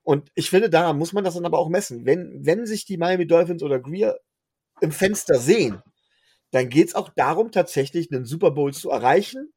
Und 0.03 0.31
ich 0.35 0.49
finde, 0.49 0.71
daran 0.71 0.97
muss 0.97 1.13
man 1.13 1.25
das 1.25 1.35
dann 1.35 1.45
aber 1.45 1.59
auch 1.59 1.69
messen. 1.69 2.07
Wenn, 2.07 2.41
wenn 2.43 2.65
sich 2.65 2.87
die 2.87 2.97
Miami 2.97 3.27
Dolphins 3.27 3.63
oder 3.63 3.81
Greer 3.81 4.19
im 4.81 4.93
Fenster 4.93 5.39
sehen, 5.39 5.83
dann 6.51 6.69
geht 6.69 6.89
es 6.89 6.95
auch 6.95 7.09
darum, 7.11 7.53
tatsächlich 7.53 8.13
einen 8.13 8.25
Super 8.25 8.51
Bowl 8.51 8.73
zu 8.75 8.91
erreichen. 8.91 9.53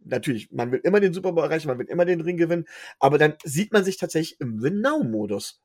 Natürlich, 0.00 0.50
man 0.52 0.70
will 0.72 0.80
immer 0.84 1.00
den 1.00 1.14
Super 1.14 1.32
Bowl 1.32 1.44
erreichen, 1.44 1.68
man 1.68 1.78
will 1.78 1.86
immer 1.86 2.04
den 2.04 2.20
Ring 2.20 2.36
gewinnen, 2.36 2.66
aber 2.98 3.16
dann 3.18 3.34
sieht 3.44 3.72
man 3.72 3.84
sich 3.84 3.96
tatsächlich 3.96 4.38
im 4.40 4.60
Win-Now-Modus. 4.62 5.62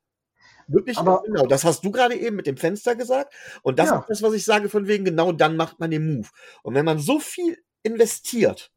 Wirklich 0.67 0.97
Aber- 0.97 1.24
genau. 1.26 1.47
Das 1.47 1.63
hast 1.65 1.84
du 1.84 1.91
gerade 1.91 2.15
eben 2.15 2.36
mit 2.36 2.47
dem 2.47 2.55
Fenster 2.57 2.95
gesagt. 2.95 3.34
Und 3.63 3.80
das 3.80 3.89
Ja. 3.89 3.99
ist 3.99 4.09
das, 4.09 4.22
was 4.22 4.34
ich 4.34 4.45
sage, 4.45 4.70
von 4.70 4.88
wegen, 4.88 5.03
genau 5.03 5.32
dann 5.32 5.57
macht 5.57 5.80
man 5.80 5.91
den 5.91 6.05
Move. 6.15 6.30
Und 6.63 6.76
wenn 6.76 6.86
man 6.86 6.99
so 6.99 7.20
viel 7.20 7.57
investiert, 7.84 8.72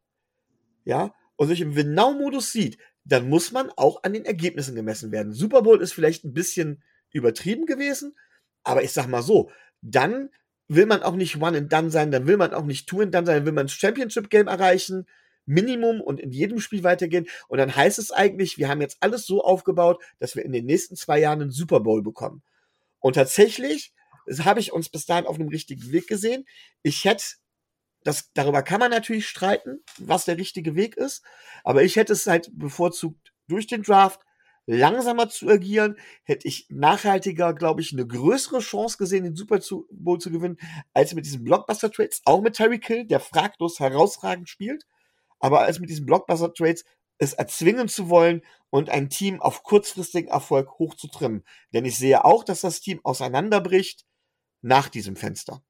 ja, 0.84 1.14
und 1.36 1.49
sich 1.49 1.61
im 1.61 1.76
Win-Now-Modus 1.76 2.51
sieht, 2.53 2.78
dann 3.05 3.28
muss 3.28 3.53
man 3.53 3.70
auch 3.76 4.03
an 4.05 4.12
den 4.14 4.24
Ergebnissen 4.24 4.74
gemessen 4.74 5.12
werden. 5.12 5.32
Super 5.32 5.62
Bowl 5.62 5.82
ist 5.82 5.93
vielleicht 5.93 6.24
ein 6.24 6.32
bisschen 6.32 6.82
übertrieben 7.11 7.66
gewesen, 7.66 8.16
aber 8.64 8.82
ich 8.82 8.93
sag 8.93 9.07
mal 9.09 9.22
so, 9.22 9.51
dann 9.82 10.30
will 10.75 10.87
man 10.87 11.03
auch 11.03 11.14
nicht 11.14 11.41
One 11.41 11.57
and 11.59 11.73
Done 11.73 11.91
sein, 11.91 12.11
dann 12.11 12.27
will 12.27 12.37
man 12.37 12.55
auch 12.55 12.64
nicht 12.64 12.89
Two 12.89 13.01
and 13.01 13.14
Done 13.14 13.27
sein, 13.27 13.37
dann 13.37 13.47
will 13.47 13.53
man 13.53 13.66
das 13.66 13.75
Championship 13.75 14.31
Game 14.31 14.49
erreichen, 14.49 15.07
Minimum 15.45 16.01
und 16.01 16.20
in 16.20 16.31
jedem 16.31 16.61
Spiel 16.61 16.85
weitergehen. 16.85 17.27
Und 17.49 17.59
dann 17.59 17.75
heißt 17.75 17.99
es 17.99 18.11
eigentlich, 18.11 18.59
wir 18.59 18.68
haben 18.68 18.81
jetzt 18.81 18.99
alles 19.01 19.27
so 19.27 19.43
aufgebaut, 19.43 20.03
dass 20.18 20.37
wir 20.37 20.45
in 20.45 20.53
den 20.53 20.66
nächsten 20.66 20.97
zwei 20.97 21.18
Jahren 21.18 21.43
einen 21.43 21.51
Super 21.51 21.81
Bowl 21.81 22.03
bekommen. 22.03 22.43
Und 23.01 23.14
tatsächlich 23.14 23.93
habe 24.41 24.61
ich 24.61 24.73
uns 24.73 24.89
bis 24.89 25.07
dahin 25.07 25.27
auf 25.27 25.37
einem 25.37 25.49
richtigen 25.49 25.91
Weg 25.91 26.07
gesehen. 26.07 26.45
Ich 26.83 27.05
hätte, 27.05 27.25
das, 28.05 28.31
darüber 28.35 28.62
kann 28.62 28.79
man 28.79 28.91
natürlich 28.91 29.29
streiten, 29.29 29.81
was 29.99 30.25
der 30.25 30.39
richtige 30.39 30.77
Weg 30.77 30.97
ist, 30.97 31.25
aber 31.64 31.83
ich 31.83 31.97
hätte 31.97 32.12
es 32.12 32.27
halt 32.27 32.51
bevorzugt 32.53 33.33
durch 33.49 33.66
den 33.66 33.83
Draft 33.83 34.20
langsamer 34.66 35.28
zu 35.28 35.48
agieren, 35.48 35.96
hätte 36.24 36.46
ich 36.48 36.66
nachhaltiger, 36.70 37.52
glaube 37.54 37.80
ich, 37.80 37.92
eine 37.92 38.06
größere 38.06 38.60
Chance 38.60 38.96
gesehen, 38.98 39.24
den 39.24 39.36
Super 39.36 39.60
Bowl 39.90 40.20
zu 40.20 40.30
gewinnen, 40.30 40.58
als 40.94 41.14
mit 41.14 41.26
diesen 41.26 41.44
Blockbuster-Trades, 41.44 42.22
auch 42.24 42.42
mit 42.42 42.54
Terry 42.56 42.78
Kill, 42.78 43.04
der 43.04 43.20
fraglos 43.20 43.80
herausragend 43.80 44.48
spielt, 44.48 44.86
aber 45.40 45.60
als 45.60 45.80
mit 45.80 45.90
diesen 45.90 46.06
Blockbuster-Trades 46.06 46.84
es 47.18 47.34
erzwingen 47.34 47.88
zu 47.88 48.08
wollen 48.08 48.42
und 48.70 48.90
ein 48.90 49.08
Team 49.08 49.40
auf 49.40 49.62
kurzfristigen 49.62 50.30
Erfolg 50.30 50.78
hochzutrimmen. 50.78 51.44
Denn 51.72 51.84
ich 51.84 51.96
sehe 51.96 52.24
auch, 52.24 52.42
dass 52.42 52.62
das 52.62 52.80
Team 52.80 53.00
auseinanderbricht 53.04 54.06
nach 54.60 54.88
diesem 54.88 55.16
Fenster. 55.16 55.62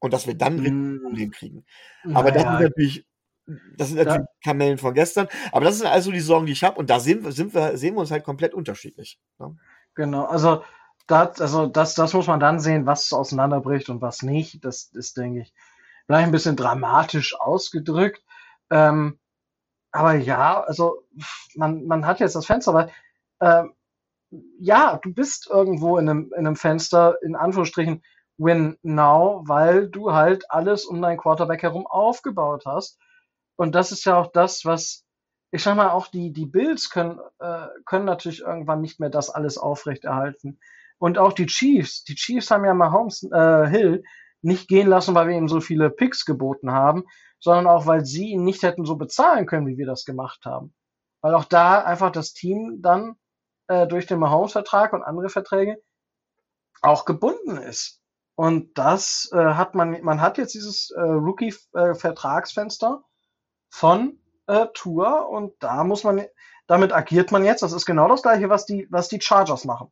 Und 0.00 0.12
dass 0.12 0.26
wir 0.26 0.34
dann 0.34 0.60
ein 0.60 0.96
Mm, 0.96 1.02
Problem 1.02 1.30
kriegen. 1.30 1.64
Aber 2.12 2.30
das 2.30 2.44
naja, 2.44 2.58
ist 2.58 2.62
natürlich, 2.62 3.06
das 3.76 3.88
sind 3.88 3.98
natürlich 3.98 4.26
Kamellen 4.42 4.78
von 4.78 4.94
gestern. 4.94 5.28
Aber 5.52 5.64
das 5.64 5.78
sind 5.78 5.86
also 5.86 6.10
die 6.10 6.20
Sorgen, 6.20 6.46
die 6.46 6.52
ich 6.52 6.64
habe. 6.64 6.78
Und 6.78 6.90
da 6.90 7.00
sehen 7.00 7.24
wir, 7.24 7.32
sind 7.32 7.54
wir, 7.54 7.76
sehen 7.76 7.94
wir 7.94 8.00
uns 8.00 8.10
halt 8.10 8.24
komplett 8.24 8.54
unterschiedlich. 8.54 9.18
Ne? 9.38 9.56
Genau, 9.94 10.24
also 10.24 10.64
das, 11.06 11.40
also 11.40 11.66
das, 11.66 11.94
das 11.94 12.14
muss 12.14 12.26
man 12.26 12.40
dann 12.40 12.60
sehen, 12.60 12.86
was 12.86 13.12
auseinanderbricht 13.12 13.90
und 13.90 14.00
was 14.00 14.22
nicht. 14.22 14.64
Das 14.64 14.90
ist, 14.92 15.16
denke 15.16 15.42
ich, 15.42 15.54
vielleicht 16.06 16.26
ein 16.26 16.32
bisschen 16.32 16.56
dramatisch 16.56 17.38
ausgedrückt. 17.38 18.22
Ähm, 18.70 19.18
aber 19.92 20.14
ja, 20.14 20.62
also 20.62 21.04
man, 21.54 21.86
man 21.86 22.06
hat 22.06 22.20
jetzt 22.20 22.34
das 22.34 22.46
Fenster, 22.46 22.74
weil 22.74 22.90
ähm, 23.40 23.74
ja, 24.58 24.98
du 25.02 25.12
bist 25.12 25.48
irgendwo 25.48 25.98
in 25.98 26.08
einem, 26.08 26.32
in 26.32 26.46
einem 26.46 26.56
Fenster, 26.56 27.16
in 27.22 27.36
Anführungsstrichen, 27.36 28.02
win 28.36 28.76
now, 28.82 29.44
weil 29.46 29.88
du 29.88 30.12
halt 30.12 30.50
alles 30.50 30.84
um 30.86 31.00
deinen 31.00 31.18
Quarterback 31.18 31.62
herum 31.62 31.86
aufgebaut 31.86 32.64
hast. 32.66 32.98
Und 33.56 33.74
das 33.74 33.92
ist 33.92 34.04
ja 34.04 34.16
auch 34.16 34.32
das, 34.32 34.64
was, 34.64 35.04
ich 35.50 35.62
sag 35.62 35.76
mal, 35.76 35.90
auch 35.90 36.08
die, 36.08 36.32
die 36.32 36.46
Bills 36.46 36.90
können, 36.90 37.20
äh, 37.38 37.66
können 37.84 38.04
natürlich 38.04 38.40
irgendwann 38.40 38.80
nicht 38.80 39.00
mehr 39.00 39.10
das 39.10 39.30
alles 39.30 39.58
aufrechterhalten. 39.58 40.58
Und 40.98 41.18
auch 41.18 41.32
die 41.32 41.46
Chiefs, 41.46 42.04
die 42.04 42.14
Chiefs 42.14 42.50
haben 42.50 42.64
ja 42.64 42.74
Mahomes 42.74 43.22
äh, 43.30 43.66
Hill 43.68 44.04
nicht 44.42 44.68
gehen 44.68 44.88
lassen, 44.88 45.14
weil 45.14 45.28
wir 45.28 45.36
ihm 45.36 45.48
so 45.48 45.60
viele 45.60 45.90
Picks 45.90 46.24
geboten 46.24 46.72
haben, 46.72 47.04
sondern 47.40 47.66
auch, 47.66 47.86
weil 47.86 48.04
sie 48.04 48.30
ihn 48.30 48.44
nicht 48.44 48.62
hätten 48.62 48.84
so 48.84 48.96
bezahlen 48.96 49.46
können, 49.46 49.66
wie 49.66 49.78
wir 49.78 49.86
das 49.86 50.04
gemacht 50.04 50.44
haben. 50.44 50.74
Weil 51.20 51.34
auch 51.34 51.44
da 51.44 51.82
einfach 51.82 52.10
das 52.10 52.32
Team 52.32 52.80
dann 52.80 53.16
äh, 53.68 53.86
durch 53.86 54.06
den 54.06 54.18
Mahomes-Vertrag 54.18 54.92
und 54.92 55.02
andere 55.02 55.28
Verträge 55.28 55.80
auch 56.82 57.04
gebunden 57.04 57.56
ist. 57.56 58.00
Und 58.34 58.76
das 58.76 59.30
äh, 59.32 59.36
hat 59.36 59.74
man, 59.74 60.02
man 60.02 60.20
hat 60.20 60.38
jetzt 60.38 60.54
dieses 60.54 60.90
äh, 60.90 61.00
Rookie-Vertragsfenster 61.00 63.04
von 63.74 64.20
äh, 64.46 64.68
Tour 64.72 65.28
und 65.28 65.52
da 65.58 65.82
muss 65.82 66.04
man, 66.04 66.24
damit 66.68 66.92
agiert 66.92 67.32
man 67.32 67.44
jetzt. 67.44 67.60
Das 67.64 67.72
ist 67.72 67.86
genau 67.86 68.06
das 68.06 68.22
gleiche, 68.22 68.48
was 68.48 68.66
die, 68.66 68.86
was 68.88 69.08
die 69.08 69.20
Chargers 69.20 69.64
machen. 69.64 69.90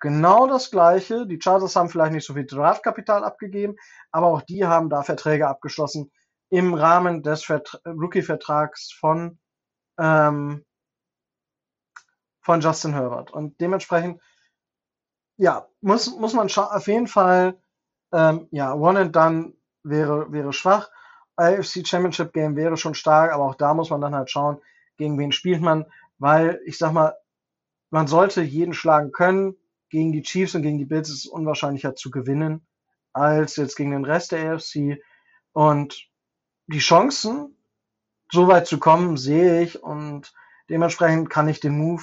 Genau 0.00 0.46
das 0.46 0.70
gleiche. 0.70 1.26
Die 1.26 1.38
Chargers 1.38 1.76
haben 1.76 1.90
vielleicht 1.90 2.12
nicht 2.12 2.26
so 2.26 2.32
viel 2.32 2.46
Draftkapital 2.46 3.22
abgegeben, 3.22 3.76
aber 4.12 4.28
auch 4.28 4.40
die 4.40 4.64
haben 4.64 4.88
da 4.88 5.02
Verträge 5.02 5.46
abgeschlossen 5.46 6.10
im 6.48 6.72
Rahmen 6.72 7.22
des 7.22 7.44
Vertra 7.44 7.78
Rookie-Vertrags 7.84 8.92
von, 8.98 9.38
ähm, 9.98 10.64
von 12.40 12.62
Justin 12.62 12.94
Herbert. 12.94 13.30
Und 13.30 13.60
dementsprechend, 13.60 14.22
ja, 15.36 15.68
muss, 15.82 16.16
muss 16.16 16.32
man 16.32 16.48
auf 16.48 16.86
jeden 16.86 17.08
Fall, 17.08 17.60
ähm, 18.12 18.48
ja, 18.52 18.72
One 18.72 19.00
and 19.00 19.14
Done 19.14 19.52
wäre, 19.82 20.32
wäre 20.32 20.54
schwach. 20.54 20.88
AFC 21.36 21.86
Championship 21.86 22.32
Game 22.32 22.56
wäre 22.56 22.76
schon 22.76 22.94
stark, 22.94 23.32
aber 23.32 23.44
auch 23.44 23.54
da 23.54 23.74
muss 23.74 23.90
man 23.90 24.00
dann 24.00 24.14
halt 24.14 24.30
schauen, 24.30 24.58
gegen 24.96 25.18
wen 25.18 25.32
spielt 25.32 25.60
man, 25.60 25.86
weil 26.18 26.60
ich 26.64 26.78
sag 26.78 26.92
mal, 26.92 27.14
man 27.90 28.06
sollte 28.06 28.42
jeden 28.42 28.74
schlagen 28.74 29.12
können. 29.12 29.56
Gegen 29.88 30.12
die 30.12 30.22
Chiefs 30.22 30.54
und 30.56 30.62
gegen 30.62 30.78
die 30.78 30.84
Bills 30.84 31.08
ist 31.08 31.24
es 31.24 31.26
unwahrscheinlicher 31.26 31.94
zu 31.94 32.10
gewinnen 32.10 32.66
als 33.12 33.56
jetzt 33.56 33.76
gegen 33.76 33.92
den 33.92 34.04
Rest 34.04 34.32
der 34.32 34.52
AFC. 34.52 35.00
Und 35.52 36.08
die 36.66 36.80
Chancen, 36.80 37.56
so 38.30 38.48
weit 38.48 38.66
zu 38.66 38.78
kommen, 38.78 39.16
sehe 39.16 39.62
ich 39.62 39.82
und 39.82 40.34
dementsprechend 40.68 41.30
kann 41.30 41.48
ich 41.48 41.60
den 41.60 41.78
Move, 41.78 42.02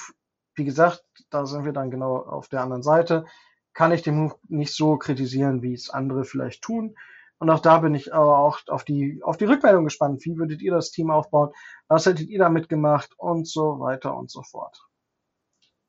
wie 0.56 0.64
gesagt, 0.64 1.04
da 1.30 1.46
sind 1.46 1.66
wir 1.66 1.74
dann 1.74 1.92
genau 1.92 2.18
auf 2.18 2.48
der 2.48 2.62
anderen 2.62 2.82
Seite, 2.82 3.26
kann 3.74 3.92
ich 3.92 4.02
den 4.02 4.16
Move 4.16 4.36
nicht 4.48 4.74
so 4.74 4.98
kritisieren, 4.98 5.62
wie 5.62 5.74
es 5.74 5.90
andere 5.90 6.26
vielleicht 6.26 6.64
tun. 6.64 6.96
Und 7.40 7.50
auch 7.50 7.60
da 7.60 7.80
bin 7.80 7.94
ich 7.94 8.14
aber 8.14 8.38
auch 8.38 8.60
auf 8.68 8.84
die, 8.84 9.22
auf 9.24 9.38
die 9.38 9.46
Rückmeldung 9.46 9.84
gespannt. 9.84 10.24
Wie 10.24 10.38
würdet 10.38 10.62
ihr 10.62 10.72
das 10.72 10.92
Team 10.92 11.12
aufbauen? 11.12 11.50
Was 11.88 12.06
hättet 12.06 12.30
ihr 12.30 12.40
damit 12.40 12.70
gemacht? 12.70 13.12
Und 13.18 13.48
so 13.48 13.80
weiter 13.80 14.16
und 14.16 14.32
so 14.32 14.44
fort. 14.44 14.78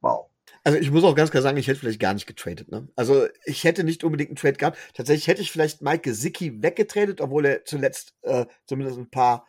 Wow. 0.00 0.30
Also 0.62 0.78
ich 0.78 0.90
muss 0.90 1.04
auch 1.04 1.14
ganz 1.14 1.30
klar 1.30 1.42
sagen, 1.42 1.56
ich 1.56 1.68
hätte 1.68 1.80
vielleicht 1.80 2.00
gar 2.00 2.14
nicht 2.14 2.26
getradet. 2.26 2.70
Ne? 2.70 2.88
Also 2.96 3.26
ich 3.44 3.64
hätte 3.64 3.84
nicht 3.84 4.04
unbedingt 4.04 4.30
einen 4.30 4.36
Trade 4.36 4.54
gehabt. 4.54 4.78
Tatsächlich 4.94 5.28
hätte 5.28 5.42
ich 5.42 5.52
vielleicht 5.52 5.82
Mike 5.82 6.02
Gesicki 6.02 6.62
weggetradet, 6.62 7.20
obwohl 7.20 7.46
er 7.46 7.64
zuletzt 7.64 8.14
äh, 8.22 8.46
zumindest 8.66 8.98
ein 8.98 9.10
paar 9.10 9.46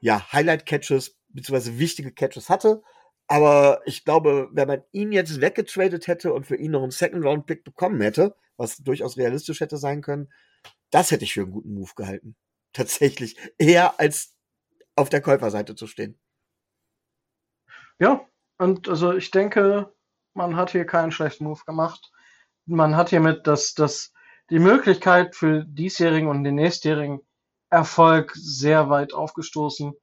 ja, 0.00 0.32
Highlight-Catches 0.32 1.18
bzw. 1.28 1.78
wichtige 1.78 2.12
Catches 2.12 2.48
hatte. 2.48 2.82
Aber 3.26 3.80
ich 3.86 4.04
glaube, 4.04 4.48
wenn 4.52 4.68
man 4.68 4.82
ihn 4.92 5.12
jetzt 5.12 5.40
weggetradet 5.40 6.06
hätte 6.06 6.32
und 6.32 6.46
für 6.46 6.56
ihn 6.56 6.72
noch 6.72 6.82
einen 6.82 6.90
Second-Round-Pick 6.90 7.64
bekommen 7.64 8.00
hätte, 8.00 8.36
was 8.56 8.76
durchaus 8.78 9.16
realistisch 9.16 9.60
hätte 9.60 9.78
sein 9.78 10.02
können, 10.02 10.30
das 10.90 11.10
hätte 11.10 11.24
ich 11.24 11.34
für 11.34 11.42
einen 11.42 11.52
guten 11.52 11.74
Move 11.74 11.92
gehalten. 11.96 12.36
Tatsächlich. 12.72 13.36
Eher 13.58 13.98
als 13.98 14.34
auf 14.96 15.08
der 15.08 15.20
Käuferseite 15.20 15.74
zu 15.74 15.86
stehen. 15.86 16.18
Ja, 17.98 18.26
und 18.58 18.88
also 18.88 19.12
ich 19.12 19.30
denke, 19.30 19.92
man 20.34 20.56
hat 20.56 20.70
hier 20.70 20.84
keinen 20.84 21.12
schlechten 21.12 21.44
Move 21.44 21.62
gemacht. 21.64 22.10
Man 22.66 22.96
hat 22.96 23.10
hiermit 23.10 23.46
das, 23.46 23.74
das, 23.74 24.12
die 24.50 24.58
Möglichkeit 24.58 25.36
für 25.36 25.64
diesjährigen 25.64 26.28
und 26.28 26.44
den 26.44 26.56
nächstjährigen 26.56 27.20
Erfolg 27.70 28.32
sehr 28.34 28.88
weit 28.90 29.12
aufgestoßen, 29.12 29.94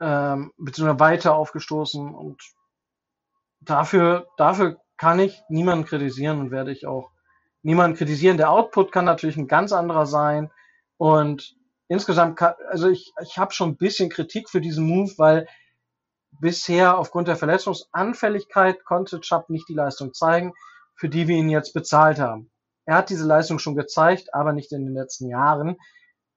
ähm, 0.00 0.52
beziehungsweise 0.56 1.00
weiter 1.00 1.34
aufgestoßen 1.34 2.14
und 2.14 2.42
dafür, 3.60 4.28
dafür 4.36 4.80
kann 4.96 5.18
ich 5.18 5.42
niemanden 5.48 5.84
kritisieren 5.84 6.40
und 6.40 6.50
werde 6.50 6.72
ich 6.72 6.86
auch 6.86 7.10
niemanden 7.66 7.96
kritisieren. 7.96 8.36
Der 8.36 8.50
Output 8.52 8.92
kann 8.92 9.04
natürlich 9.04 9.36
ein 9.36 9.48
ganz 9.48 9.72
anderer 9.72 10.06
sein 10.06 10.52
und 10.98 11.56
insgesamt, 11.88 12.36
kann, 12.36 12.54
also 12.68 12.88
ich, 12.88 13.12
ich 13.22 13.38
habe 13.38 13.52
schon 13.52 13.70
ein 13.70 13.76
bisschen 13.76 14.08
Kritik 14.08 14.48
für 14.48 14.60
diesen 14.60 14.86
Move, 14.86 15.12
weil 15.18 15.48
bisher 16.30 16.96
aufgrund 16.96 17.26
der 17.26 17.36
Verletzungsanfälligkeit 17.36 18.84
konnte 18.84 19.20
Chubb 19.20 19.50
nicht 19.50 19.68
die 19.68 19.74
Leistung 19.74 20.14
zeigen, 20.14 20.52
für 20.94 21.08
die 21.08 21.26
wir 21.26 21.36
ihn 21.36 21.50
jetzt 21.50 21.74
bezahlt 21.74 22.20
haben. 22.20 22.52
Er 22.84 22.98
hat 22.98 23.10
diese 23.10 23.26
Leistung 23.26 23.58
schon 23.58 23.74
gezeigt, 23.74 24.32
aber 24.32 24.52
nicht 24.52 24.70
in 24.70 24.84
den 24.84 24.94
letzten 24.94 25.28
Jahren. 25.28 25.76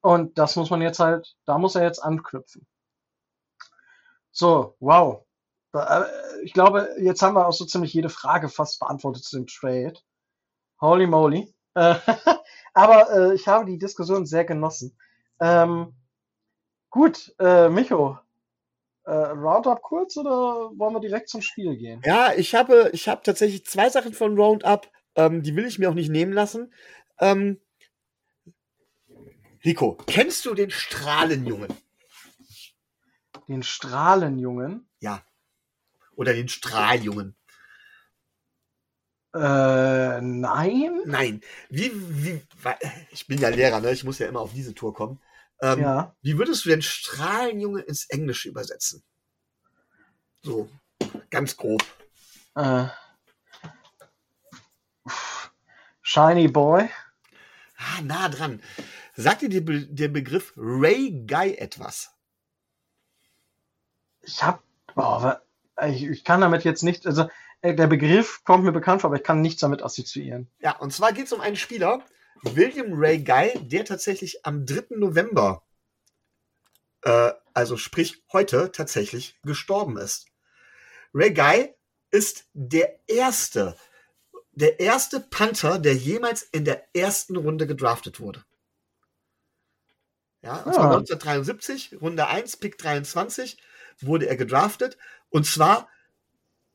Und 0.01 0.39
das 0.39 0.55
muss 0.55 0.71
man 0.71 0.81
jetzt 0.81 0.99
halt, 0.99 1.35
da 1.45 1.59
muss 1.59 1.75
er 1.75 1.83
jetzt 1.83 1.99
anknüpfen. 1.99 2.65
So, 4.31 4.75
wow. 4.79 5.25
Äh, 5.75 6.05
ich 6.43 6.53
glaube, 6.53 6.89
jetzt 6.99 7.21
haben 7.21 7.35
wir 7.35 7.45
auch 7.45 7.53
so 7.53 7.65
ziemlich 7.65 7.93
jede 7.93 8.09
Frage 8.09 8.49
fast 8.49 8.79
beantwortet 8.79 9.23
zu 9.25 9.37
dem 9.37 9.45
Trade. 9.45 9.93
Holy 10.81 11.07
moly. 11.07 11.53
Äh, 11.75 11.95
aber 12.73 13.11
äh, 13.11 13.35
ich 13.35 13.47
habe 13.47 13.65
die 13.65 13.77
Diskussion 13.77 14.25
sehr 14.25 14.45
genossen. 14.45 14.97
Ähm, 15.39 15.93
gut, 16.89 17.33
äh, 17.39 17.69
Micho, 17.69 18.17
äh, 19.03 19.11
Roundup 19.11 19.81
kurz 19.81 20.17
oder 20.17 20.71
wollen 20.77 20.93
wir 20.93 20.99
direkt 20.99 21.29
zum 21.29 21.41
Spiel 21.41 21.77
gehen? 21.77 22.01
Ja, 22.05 22.33
ich 22.33 22.55
habe, 22.55 22.89
ich 22.93 23.07
habe 23.07 23.21
tatsächlich 23.23 23.65
zwei 23.65 23.89
Sachen 23.89 24.13
von 24.13 24.37
Roundup, 24.37 24.91
ähm, 25.15 25.41
die 25.43 25.55
will 25.55 25.65
ich 25.65 25.79
mir 25.79 25.89
auch 25.89 25.95
nicht 25.95 26.09
nehmen 26.09 26.33
lassen. 26.33 26.73
Ähm, 27.19 27.59
Rico, 29.65 29.97
kennst 30.07 30.45
du 30.45 30.53
den 30.53 30.71
Strahlenjungen? 30.71 31.69
Den 33.47 33.63
Strahlenjungen? 33.63 34.87
Ja. 34.99 35.23
Oder 36.15 36.33
den 36.33 36.47
Strahljungen. 36.47 37.35
Äh, 39.33 40.21
nein? 40.21 41.01
Nein. 41.05 41.41
Wie, 41.69 41.91
wie, 41.93 42.41
ich 43.11 43.27
bin 43.27 43.39
ja 43.39 43.49
Lehrer, 43.49 43.79
ne? 43.79 43.91
Ich 43.91 44.03
muss 44.03 44.19
ja 44.19 44.27
immer 44.27 44.39
auf 44.41 44.53
diese 44.53 44.73
Tour 44.73 44.93
kommen. 44.93 45.19
Ähm, 45.61 45.81
ja. 45.81 46.15
Wie 46.21 46.37
würdest 46.37 46.65
du 46.65 46.69
denn 46.69 46.81
Strahlenjunge 46.81 47.81
ins 47.81 48.05
Englische 48.05 48.49
übersetzen? 48.49 49.03
So, 50.41 50.69
ganz 51.29 51.57
grob. 51.57 51.83
Äh, 52.55 52.85
Shiny 56.01 56.47
Boy. 56.47 56.89
Ah, 57.77 58.01
nah 58.01 58.29
dran. 58.29 58.61
Sagt 59.15 59.41
dir 59.41 59.49
der, 59.49 59.61
der 59.61 60.07
Begriff 60.07 60.53
Ray 60.55 61.25
Guy 61.27 61.55
etwas? 61.55 62.11
Ich 64.21 64.41
hab, 64.41 64.63
boah, 64.95 65.41
ich, 65.87 66.03
ich 66.03 66.23
kann 66.23 66.41
damit 66.41 66.63
jetzt 66.63 66.83
nicht, 66.83 67.05
also 67.05 67.29
der 67.61 67.87
Begriff 67.87 68.43
kommt 68.43 68.63
mir 68.63 68.71
bekannt 68.71 69.01
vor, 69.01 69.09
aber 69.09 69.17
ich 69.17 69.23
kann 69.23 69.41
nichts 69.41 69.61
damit 69.61 69.83
assoziieren. 69.83 70.49
Ja, 70.59 70.77
und 70.77 70.93
zwar 70.93 71.13
geht 71.13 71.25
es 71.25 71.33
um 71.33 71.41
einen 71.41 71.55
Spieler, 71.55 72.03
William 72.43 72.93
Ray 72.93 73.23
Guy, 73.23 73.51
der 73.67 73.85
tatsächlich 73.85 74.45
am 74.45 74.65
3. 74.65 74.97
November, 74.97 75.63
äh, 77.01 77.31
also 77.53 77.77
sprich 77.77 78.23
heute, 78.31 78.71
tatsächlich 78.71 79.37
gestorben 79.43 79.97
ist. 79.97 80.27
Ray 81.13 81.33
Guy 81.33 81.73
ist 82.11 82.47
der 82.53 82.99
erste, 83.07 83.75
der 84.51 84.79
erste 84.79 85.19
Panther, 85.19 85.79
der 85.79 85.95
jemals 85.95 86.43
in 86.43 86.65
der 86.65 86.83
ersten 86.95 87.35
Runde 87.35 87.67
gedraftet 87.67 88.19
wurde. 88.19 88.45
Ja, 90.41 90.57
und 90.61 90.73
zwar 90.73 90.85
1973, 90.85 91.91
ah. 91.93 91.97
Runde 91.99 92.27
1, 92.27 92.57
Pick 92.57 92.77
23, 92.77 93.57
wurde 93.99 94.27
er 94.27 94.37
gedraftet. 94.37 94.97
Und 95.29 95.45
zwar 95.45 95.89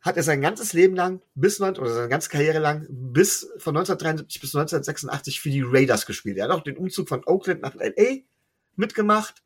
hat 0.05 0.19
er 0.19 0.23
sein 0.23 0.43
ganzes 0.43 0.75
Leben 0.75 0.95
lang, 0.95 1.23
bis 1.35 1.59
9, 1.59 1.79
oder 1.79 1.95
seine 1.95 2.11
ganze 2.11 2.29
Karriere 2.29 2.59
lang, 2.59 2.87
bis 2.91 3.49
von 3.57 3.75
1973 3.75 4.41
bis 4.41 4.55
1986 4.55 5.41
für 5.41 5.49
die 5.49 5.63
Raiders 5.63 6.05
gespielt. 6.05 6.37
Er 6.37 6.45
hat 6.45 6.51
auch 6.51 6.63
den 6.63 6.77
Umzug 6.77 7.09
von 7.09 7.25
Oakland 7.25 7.63
nach 7.63 7.75
LA 7.75 8.19
mitgemacht. 8.77 9.43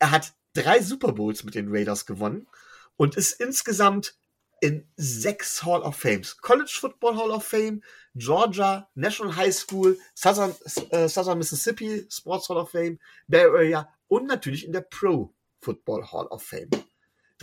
Er 0.00 0.10
hat 0.10 0.34
drei 0.52 0.82
Super 0.82 1.12
Bowls 1.12 1.44
mit 1.44 1.54
den 1.54 1.68
Raiders 1.70 2.06
gewonnen 2.06 2.48
und 2.96 3.14
ist 3.14 3.40
insgesamt 3.40 4.16
in 4.60 4.84
sechs 4.96 5.62
Hall 5.64 5.82
of 5.82 5.94
Fames. 5.94 6.38
College 6.38 6.76
Football 6.80 7.16
Hall 7.16 7.30
of 7.30 7.44
Fame, 7.44 7.80
Georgia, 8.16 8.88
National 8.96 9.36
High 9.36 9.54
School, 9.54 9.96
Southern, 10.14 10.56
äh, 10.90 11.08
Southern 11.08 11.38
Mississippi 11.38 12.04
Sports 12.10 12.48
Hall 12.48 12.56
of 12.56 12.70
Fame, 12.70 12.98
Bay 13.28 13.44
Area 13.44 13.88
und 14.08 14.26
natürlich 14.26 14.66
in 14.66 14.72
der 14.72 14.80
Pro 14.80 15.32
Football 15.60 16.10
Hall 16.10 16.26
of 16.26 16.42
Fame 16.42 16.70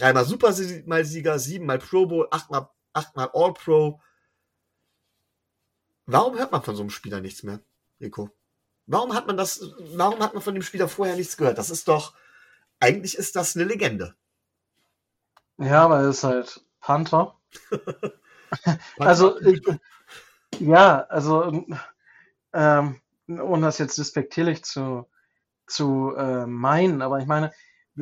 dreimal 0.01 0.25
Super-Sieger, 0.25 1.39
siebenmal 1.39 1.79
Pro 1.79 2.07
Bowl, 2.07 2.27
achtmal, 2.31 2.69
achtmal 2.93 3.29
All-Pro. 3.33 4.01
Warum 6.07 6.37
hört 6.37 6.51
man 6.51 6.63
von 6.63 6.75
so 6.75 6.81
einem 6.81 6.89
Spieler 6.89 7.21
nichts 7.21 7.43
mehr, 7.43 7.59
Rico? 7.99 8.29
Warum 8.87 9.13
hat 9.13 9.27
man 9.27 9.37
das, 9.37 9.61
warum 9.93 10.19
hat 10.19 10.33
man 10.33 10.41
von 10.41 10.55
dem 10.55 10.63
Spieler 10.63 10.87
vorher 10.87 11.15
nichts 11.15 11.37
gehört? 11.37 11.57
Das 11.57 11.69
ist 11.69 11.87
doch, 11.87 12.15
eigentlich 12.79 13.15
ist 13.15 13.35
das 13.35 13.55
eine 13.55 13.65
Legende. 13.65 14.15
Ja, 15.57 15.83
aber 15.83 15.99
er 15.99 16.09
ist 16.09 16.23
halt 16.23 16.65
Panther. 16.79 17.39
also, 18.97 19.39
ich, 19.41 19.61
ja, 20.59 21.01
also, 21.03 21.65
ähm, 22.53 22.99
ohne 23.27 23.67
das 23.67 23.77
jetzt 23.77 23.99
despektierlich 23.99 24.63
zu, 24.63 25.07
zu 25.67 26.15
äh, 26.17 26.47
meinen, 26.47 27.03
aber 27.03 27.19
ich 27.19 27.27
meine, 27.27 27.53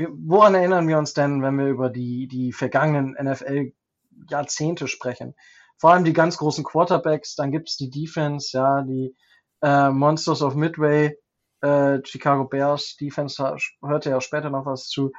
woran 0.08 0.56
erinnern 0.56 0.88
wir 0.88 0.98
uns 0.98 1.14
denn, 1.14 1.42
wenn 1.42 1.58
wir 1.58 1.68
über 1.68 1.90
die, 1.90 2.28
die 2.28 2.54
vergangenen 2.54 3.16
NFL-Jahrzehnte 3.22 4.88
sprechen? 4.88 5.36
Vor 5.78 5.92
allem 5.92 6.04
die 6.04 6.14
ganz 6.14 6.38
großen 6.38 6.64
Quarterbacks, 6.64 7.36
dann 7.36 7.52
gibt 7.52 7.70
es 7.70 7.78
die 7.78 7.90
Defense, 7.90 8.58
ja, 8.58 8.82
die 8.82 9.16
äh, 9.62 9.90
Monsters 9.90 10.42
of 10.42 10.56
Midway, 10.56 11.18
äh, 11.62 12.00
Chicago 12.04 12.46
Bears 12.46 12.96
Defense, 12.98 13.42
da 13.42 13.56
hörte 13.86 14.10
ja 14.10 14.22
später 14.22 14.50
noch 14.50 14.66
was 14.66 14.88
zu, 14.88 15.12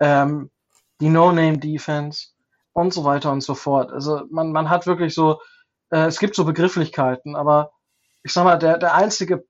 ähm, 0.00 0.50
die 1.00 1.08
No-Name-Defense 1.08 2.28
und 2.72 2.92
so 2.92 3.04
weiter 3.04 3.32
und 3.32 3.42
so 3.42 3.54
fort. 3.54 3.90
Also 3.92 4.22
man, 4.30 4.52
man 4.52 4.70
hat 4.70 4.86
wirklich 4.86 5.14
so, 5.14 5.40
äh, 5.90 6.06
es 6.06 6.18
gibt 6.18 6.34
so 6.34 6.44
Begrifflichkeiten, 6.44 7.36
aber 7.36 7.72
ich 8.22 8.32
sag 8.32 8.44
mal, 8.44 8.58
der, 8.58 8.78
der 8.78 8.94
einzige 8.94 9.44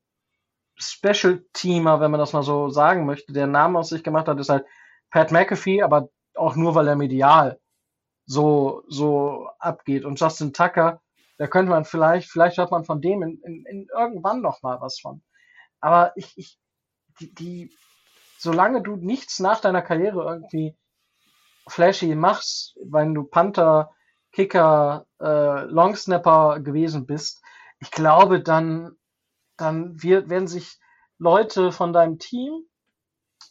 Special-Teamer, 0.76 2.00
wenn 2.00 2.10
man 2.10 2.20
das 2.20 2.32
mal 2.32 2.42
so 2.42 2.70
sagen 2.70 3.06
möchte, 3.06 3.32
der 3.32 3.46
Name 3.46 3.78
aus 3.78 3.90
sich 3.90 4.02
gemacht 4.02 4.28
hat, 4.28 4.38
ist 4.38 4.48
halt 4.48 4.66
Pat 5.10 5.30
McAfee, 5.30 5.82
aber 5.82 6.08
auch 6.34 6.56
nur, 6.56 6.74
weil 6.74 6.88
er 6.88 6.96
medial 6.96 7.60
so, 8.26 8.82
so 8.88 9.48
abgeht. 9.58 10.04
Und 10.04 10.18
Justin 10.18 10.52
Tucker, 10.52 11.00
da 11.38 11.46
könnte 11.46 11.70
man 11.70 11.84
vielleicht, 11.84 12.30
vielleicht 12.30 12.58
hört 12.58 12.70
man 12.70 12.84
von 12.84 13.00
dem 13.00 13.22
in, 13.22 13.40
in, 13.42 13.66
in 13.66 13.88
irgendwann 13.96 14.40
noch 14.40 14.62
mal 14.62 14.80
was 14.80 14.98
von. 15.00 15.22
Aber 15.80 16.12
ich, 16.16 16.32
ich, 16.36 16.58
die, 17.20 17.34
die, 17.34 17.76
solange 18.38 18.82
du 18.82 18.96
nichts 18.96 19.40
nach 19.40 19.60
deiner 19.60 19.82
Karriere 19.82 20.24
irgendwie 20.24 20.76
flashy 21.68 22.14
machst, 22.14 22.76
wenn 22.84 23.14
du 23.14 23.24
Panther, 23.24 23.92
Kicker, 24.32 25.06
äh, 25.20 25.64
Longsnapper 25.64 26.60
gewesen 26.60 27.06
bist, 27.06 27.42
ich 27.80 27.90
glaube, 27.90 28.40
dann 28.40 28.96
dann 29.56 30.02
wird, 30.02 30.28
werden 30.28 30.48
sich 30.48 30.78
Leute 31.18 31.72
von 31.72 31.92
deinem 31.92 32.18
Team, 32.18 32.64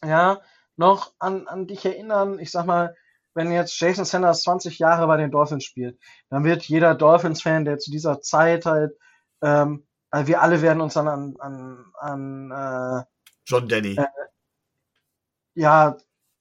ja, 0.04 0.40
noch 0.76 1.12
an, 1.18 1.46
an 1.48 1.66
dich 1.66 1.84
erinnern. 1.84 2.38
Ich 2.38 2.50
sag 2.50 2.66
mal, 2.66 2.94
wenn 3.34 3.50
jetzt 3.50 3.78
Jason 3.78 4.04
Sanders 4.04 4.42
20 4.42 4.78
Jahre 4.78 5.06
bei 5.06 5.16
den 5.16 5.30
Dolphins 5.30 5.64
spielt, 5.64 5.98
dann 6.28 6.44
wird 6.44 6.62
jeder 6.64 6.94
Dolphins-Fan, 6.94 7.64
der 7.64 7.78
zu 7.78 7.90
dieser 7.90 8.20
Zeit 8.20 8.66
halt, 8.66 8.92
ähm, 9.42 9.86
also 10.10 10.26
wir 10.26 10.42
alle 10.42 10.60
werden 10.60 10.80
uns 10.80 10.94
dann 10.94 11.08
an, 11.08 11.34
an, 11.38 11.92
an 11.98 12.50
äh, 12.50 13.04
John 13.46 13.68
Denny. 13.68 13.96
Äh, 13.96 14.06
ja, 15.54 15.96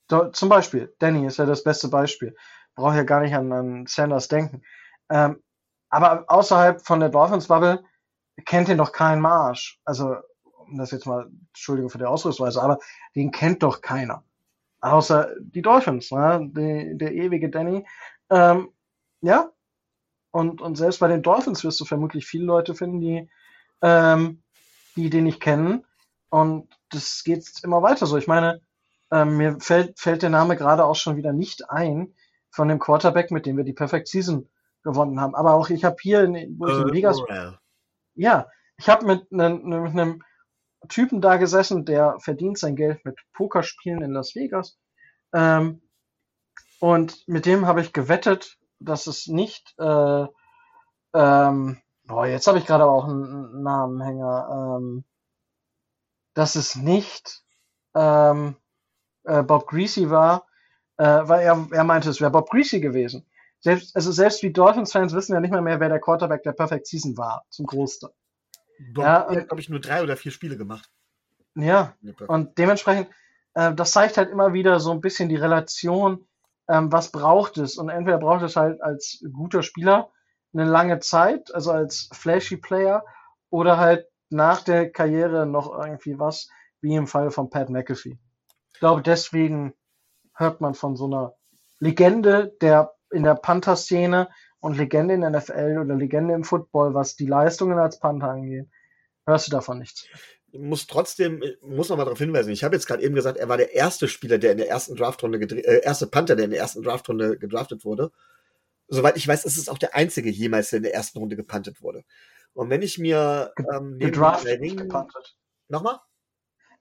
do, 0.07 0.29
zum 0.29 0.49
Beispiel. 0.49 0.93
Danny 0.99 1.25
ist 1.25 1.37
ja 1.37 1.45
das 1.45 1.63
beste 1.63 1.87
Beispiel. 1.87 2.35
Brauche 2.75 2.95
ja 2.95 3.03
gar 3.03 3.21
nicht 3.21 3.35
an, 3.35 3.51
an 3.51 3.85
Sanders 3.87 4.27
denken. 4.27 4.63
Ähm, 5.09 5.41
aber 5.89 6.25
außerhalb 6.27 6.81
von 6.81 6.99
der 6.99 7.09
Dolphins-Bubble 7.09 7.83
kennt 8.45 8.67
den 8.67 8.77
doch 8.77 8.91
kein 8.91 9.19
Marsch. 9.19 9.79
Also, 9.85 10.15
um 10.67 10.77
das 10.77 10.91
jetzt 10.91 11.05
mal, 11.05 11.29
Entschuldigung 11.49 11.89
für 11.89 11.97
die 11.97 12.05
Ausdrucksweise, 12.05 12.61
aber 12.61 12.79
den 13.15 13.31
kennt 13.31 13.63
doch 13.63 13.81
keiner. 13.81 14.23
Außer 14.81 15.35
die 15.39 15.61
Dolphins, 15.61 16.11
ne? 16.11 16.49
Die, 16.55 16.97
der 16.97 17.13
ewige 17.13 17.49
Danny. 17.49 17.85
Ähm, 18.29 18.69
ja. 19.21 19.51
Und, 20.31 20.61
und 20.61 20.75
selbst 20.75 20.99
bei 20.99 21.07
den 21.07 21.21
Dolphins 21.21 21.63
wirst 21.63 21.79
du 21.79 21.85
vermutlich 21.85 22.25
viele 22.25 22.45
Leute 22.45 22.73
finden, 22.73 23.01
die, 23.01 23.29
ähm, 23.81 24.41
die 24.95 25.09
den 25.09 25.25
nicht 25.25 25.41
kennen. 25.41 25.85
Und 26.29 26.69
das 26.89 27.23
geht 27.23 27.45
immer 27.63 27.83
weiter 27.83 28.05
so. 28.05 28.17
Ich 28.17 28.27
meine, 28.27 28.61
ähm, 29.11 29.37
mir 29.37 29.59
fällt, 29.59 29.99
fällt 29.99 30.23
der 30.23 30.29
Name 30.29 30.55
gerade 30.55 30.85
auch 30.85 30.95
schon 30.95 31.17
wieder 31.17 31.33
nicht 31.33 31.69
ein 31.69 32.13
von 32.49 32.69
dem 32.69 32.79
Quarterback, 32.79 33.29
mit 33.31 33.45
dem 33.45 33.57
wir 33.57 33.65
die 33.65 33.73
Perfect 33.73 34.07
Season 34.07 34.49
gewonnen 34.83 35.19
haben. 35.19 35.35
Aber 35.35 35.53
auch 35.53 35.69
ich 35.69 35.83
habe 35.83 35.97
hier, 36.01 36.23
in, 36.23 36.57
wo 36.57 36.67
ich 36.67 36.77
in 36.77 36.93
Vegas, 36.93 37.21
ja, 38.15 38.47
ich 38.77 38.89
habe 38.89 39.05
mit 39.05 39.31
einem 39.31 39.73
einem 39.85 40.23
Typen 40.89 41.21
da 41.21 41.37
gesessen, 41.37 41.85
der 41.85 42.19
verdient 42.19 42.57
sein 42.57 42.75
Geld 42.75 43.05
mit 43.05 43.19
Pokerspielen 43.33 44.01
in 44.01 44.11
Las 44.11 44.35
Vegas. 44.35 44.79
Ähm, 45.33 45.81
und 46.79 47.27
mit 47.27 47.45
dem 47.45 47.67
habe 47.67 47.81
ich 47.81 47.93
gewettet, 47.93 48.57
dass 48.79 49.07
es 49.07 49.27
nicht, 49.27 49.75
äh, 49.79 50.25
ähm, 51.13 51.81
boah, 52.05 52.25
jetzt 52.27 52.47
habe 52.47 52.57
ich 52.57 52.65
gerade 52.65 52.85
auch 52.85 53.05
einen 53.07 53.61
Namenhänger. 53.63 54.77
Ähm, 54.79 55.05
dass 56.33 56.55
es 56.55 56.75
nicht 56.75 57.43
ähm, 57.95 58.55
äh, 59.23 59.43
Bob 59.43 59.67
Greasy 59.67 60.09
war, 60.09 60.47
äh, 60.97 61.03
weil 61.03 61.41
er, 61.41 61.67
er 61.71 61.83
meinte, 61.83 62.09
es 62.09 62.21
wäre 62.21 62.31
Bob 62.31 62.49
Greasy 62.49 62.79
gewesen. 62.79 63.25
Selbst, 63.61 63.95
also 63.95 64.11
selbst 64.11 64.41
wie 64.43 64.51
Dolphins-Fans 64.51 65.13
wissen 65.13 65.33
ja 65.33 65.39
nicht 65.39 65.51
mehr, 65.51 65.61
mehr, 65.61 65.79
wer 65.79 65.89
der 65.89 65.99
Quarterback 65.99 66.43
der 66.43 66.53
Perfect 66.53 66.87
Season 66.87 67.15
war, 67.15 67.45
zum 67.49 67.67
Großteil. 67.67 68.09
Bob 68.93 69.03
ja, 69.03 69.27
hat, 69.29 69.47
glaube 69.47 69.61
ich, 69.61 69.69
nur 69.69 69.79
drei 69.79 70.01
oder 70.01 70.17
vier 70.17 70.31
Spiele 70.31 70.57
gemacht. 70.57 70.89
Ja, 71.55 71.95
und 72.27 72.57
dementsprechend, 72.57 73.09
äh, 73.53 73.73
das 73.73 73.91
zeigt 73.91 74.17
halt 74.17 74.31
immer 74.31 74.53
wieder 74.53 74.79
so 74.79 74.91
ein 74.91 75.01
bisschen 75.01 75.29
die 75.29 75.35
Relation, 75.35 76.27
ähm, 76.67 76.91
was 76.91 77.11
braucht 77.11 77.57
es. 77.57 77.77
Und 77.77 77.89
entweder 77.89 78.17
braucht 78.17 78.43
es 78.43 78.55
halt 78.55 78.81
als 78.81 79.23
guter 79.31 79.61
Spieler 79.61 80.09
eine 80.53 80.65
lange 80.65 80.99
Zeit, 80.99 81.53
also 81.53 81.71
als 81.71 82.09
flashy 82.13 82.57
Player, 82.57 83.05
oder 83.49 83.77
halt 83.77 84.07
nach 84.29 84.63
der 84.63 84.89
Karriere 84.89 85.45
noch 85.45 85.77
irgendwie 85.77 86.17
was, 86.17 86.49
wie 86.79 86.95
im 86.95 87.05
Fall 87.05 87.29
von 87.29 87.49
Pat 87.49 87.69
McAfee. 87.69 88.17
Ich 88.73 88.79
glaube, 88.79 89.01
deswegen 89.01 89.73
hört 90.33 90.61
man 90.61 90.73
von 90.73 90.95
so 90.95 91.05
einer 91.05 91.35
Legende 91.79 92.55
der 92.61 92.93
in 93.11 93.23
der 93.23 93.35
Panther-Szene 93.35 94.29
und 94.59 94.77
Legende 94.77 95.13
in 95.13 95.21
der 95.21 95.31
NFL 95.31 95.79
oder 95.81 95.95
Legende 95.95 96.33
im 96.33 96.43
Football, 96.43 96.93
was 96.93 97.15
die 97.15 97.25
Leistungen 97.25 97.77
als 97.79 97.99
Panther 97.99 98.29
angeht, 98.29 98.67
hörst 99.25 99.47
du 99.47 99.51
davon 99.51 99.79
nichts. 99.79 100.07
Ich 100.51 100.59
muss 100.59 100.85
trotzdem, 100.85 101.41
muss 101.61 101.89
noch 101.89 101.97
mal 101.97 102.03
darauf 102.03 102.19
hinweisen, 102.19 102.51
ich 102.51 102.63
habe 102.63 102.75
jetzt 102.75 102.85
gerade 102.85 103.03
eben 103.03 103.15
gesagt, 103.15 103.37
er 103.37 103.47
war 103.47 103.57
der 103.57 103.73
erste 103.73 104.07
Spieler, 104.07 104.37
der 104.37 104.51
in 104.51 104.57
der 104.57 104.69
ersten 104.69 104.95
Draftrunde, 104.95 105.39
äh, 105.39 105.81
erste 105.81 106.07
Panther, 106.07 106.35
der 106.35 106.45
in 106.45 106.51
der 106.51 106.59
ersten 106.59 106.83
Draftrunde 106.83 107.37
gedraftet 107.37 107.85
wurde. 107.85 108.11
Soweit 108.87 109.15
ich 109.15 109.27
weiß, 109.27 109.45
ist 109.45 109.57
es 109.57 109.69
auch 109.69 109.77
der 109.77 109.95
einzige 109.95 110.29
jemals, 110.29 110.69
der 110.69 110.77
in 110.77 110.83
der 110.83 110.93
ersten 110.93 111.19
Runde 111.19 111.37
gepantet 111.37 111.81
wurde. 111.81 112.03
Und 112.53 112.69
wenn 112.69 112.81
ich 112.81 112.97
mir 112.97 113.53
ähm, 113.73 113.97
gedraftet, 113.97 114.59
Ring, 114.59 114.75
gepantet. 114.75 115.37
Nochmal? 115.69 115.99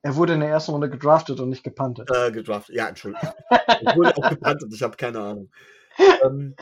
Er 0.02 0.16
wurde 0.16 0.32
in 0.32 0.40
der 0.40 0.48
ersten 0.48 0.72
Runde 0.72 0.90
gedraftet 0.90 1.38
und 1.38 1.50
nicht 1.50 1.62
gepantet. 1.62 2.10
Äh, 2.12 2.32
gedraftet, 2.32 2.74
ja, 2.74 2.88
Entschuldigung. 2.88 3.28
ich 3.80 3.96
wurde 3.96 4.16
auch 4.16 4.30
gepantet, 4.30 4.72
ich 4.74 4.82
habe 4.82 4.96
keine 4.96 5.20
Ahnung. 5.20 5.50
Ähm, 5.98 6.54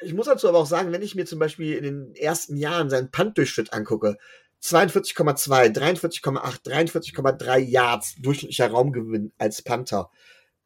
ich 0.00 0.14
muss 0.14 0.26
dazu 0.26 0.48
aber 0.48 0.58
auch 0.58 0.66
sagen, 0.66 0.92
wenn 0.92 1.02
ich 1.02 1.14
mir 1.14 1.26
zum 1.26 1.38
Beispiel 1.38 1.76
in 1.76 1.84
den 1.84 2.14
ersten 2.14 2.56
Jahren 2.56 2.90
seinen 2.90 3.10
Punt-Durchschnitt 3.10 3.72
angucke, 3.72 4.18
42,2, 4.62 5.72
43,8, 5.72 6.64
43,3 6.64 7.58
Yards 7.58 8.16
durchschnittlicher 8.16 8.70
Raumgewinn 8.70 9.32
als 9.38 9.62
Panther. 9.62 10.10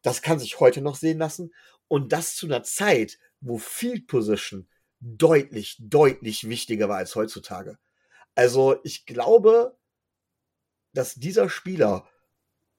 Das 0.01 0.21
kann 0.21 0.39
sich 0.39 0.59
heute 0.59 0.81
noch 0.81 0.95
sehen 0.95 1.19
lassen. 1.19 1.53
Und 1.87 2.11
das 2.11 2.35
zu 2.35 2.47
einer 2.47 2.63
Zeit, 2.63 3.19
wo 3.39 3.57
Field 3.57 4.07
Position 4.07 4.67
deutlich, 4.99 5.77
deutlich 5.79 6.47
wichtiger 6.49 6.89
war 6.89 6.97
als 6.97 7.15
heutzutage. 7.15 7.77
Also 8.35 8.77
ich 8.83 9.05
glaube, 9.05 9.77
dass 10.93 11.15
dieser 11.15 11.49
Spieler 11.49 12.07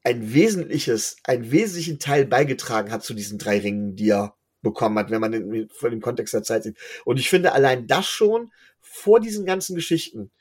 ein 0.03 0.35
wesentliches, 0.35 1.17
einen 1.25 1.51
wesentlichen 1.51 1.99
Teil 1.99 2.27
beigetragen 2.27 2.91
hat 2.91 3.05
zu 3.05 3.15
diesen 3.15 3.39
drei 3.39 3.59
Ringen, 3.59 3.95
die 3.97 4.11
er 4.11 4.37
bekommen 4.65 4.99
hat, 4.99 5.11
wenn 5.11 5.21
man 5.21 5.31
den, 5.31 5.69
von 5.69 5.91
dem 5.91 6.01
Kontext 6.01 6.35
der 6.35 6.43
Zeit 6.43 6.65
sieht. 6.65 6.77
Und 7.05 7.21
ich 7.21 7.31
finde 7.31 7.53
allein 7.53 7.87
das 7.87 8.07
schon 8.07 8.53
vor 8.81 9.21
diesen 9.21 9.47
ganzen 9.47 9.77
Geschichten, 9.77 10.33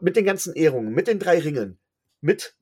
mit 0.00 0.14
den 0.14 0.24
ganzen 0.24 0.54
Ehrungen, 0.54 0.92
mit 0.92 1.08
den 1.08 1.18
drei 1.18 1.40
Ringen, 1.40 1.80
mit 2.20 2.54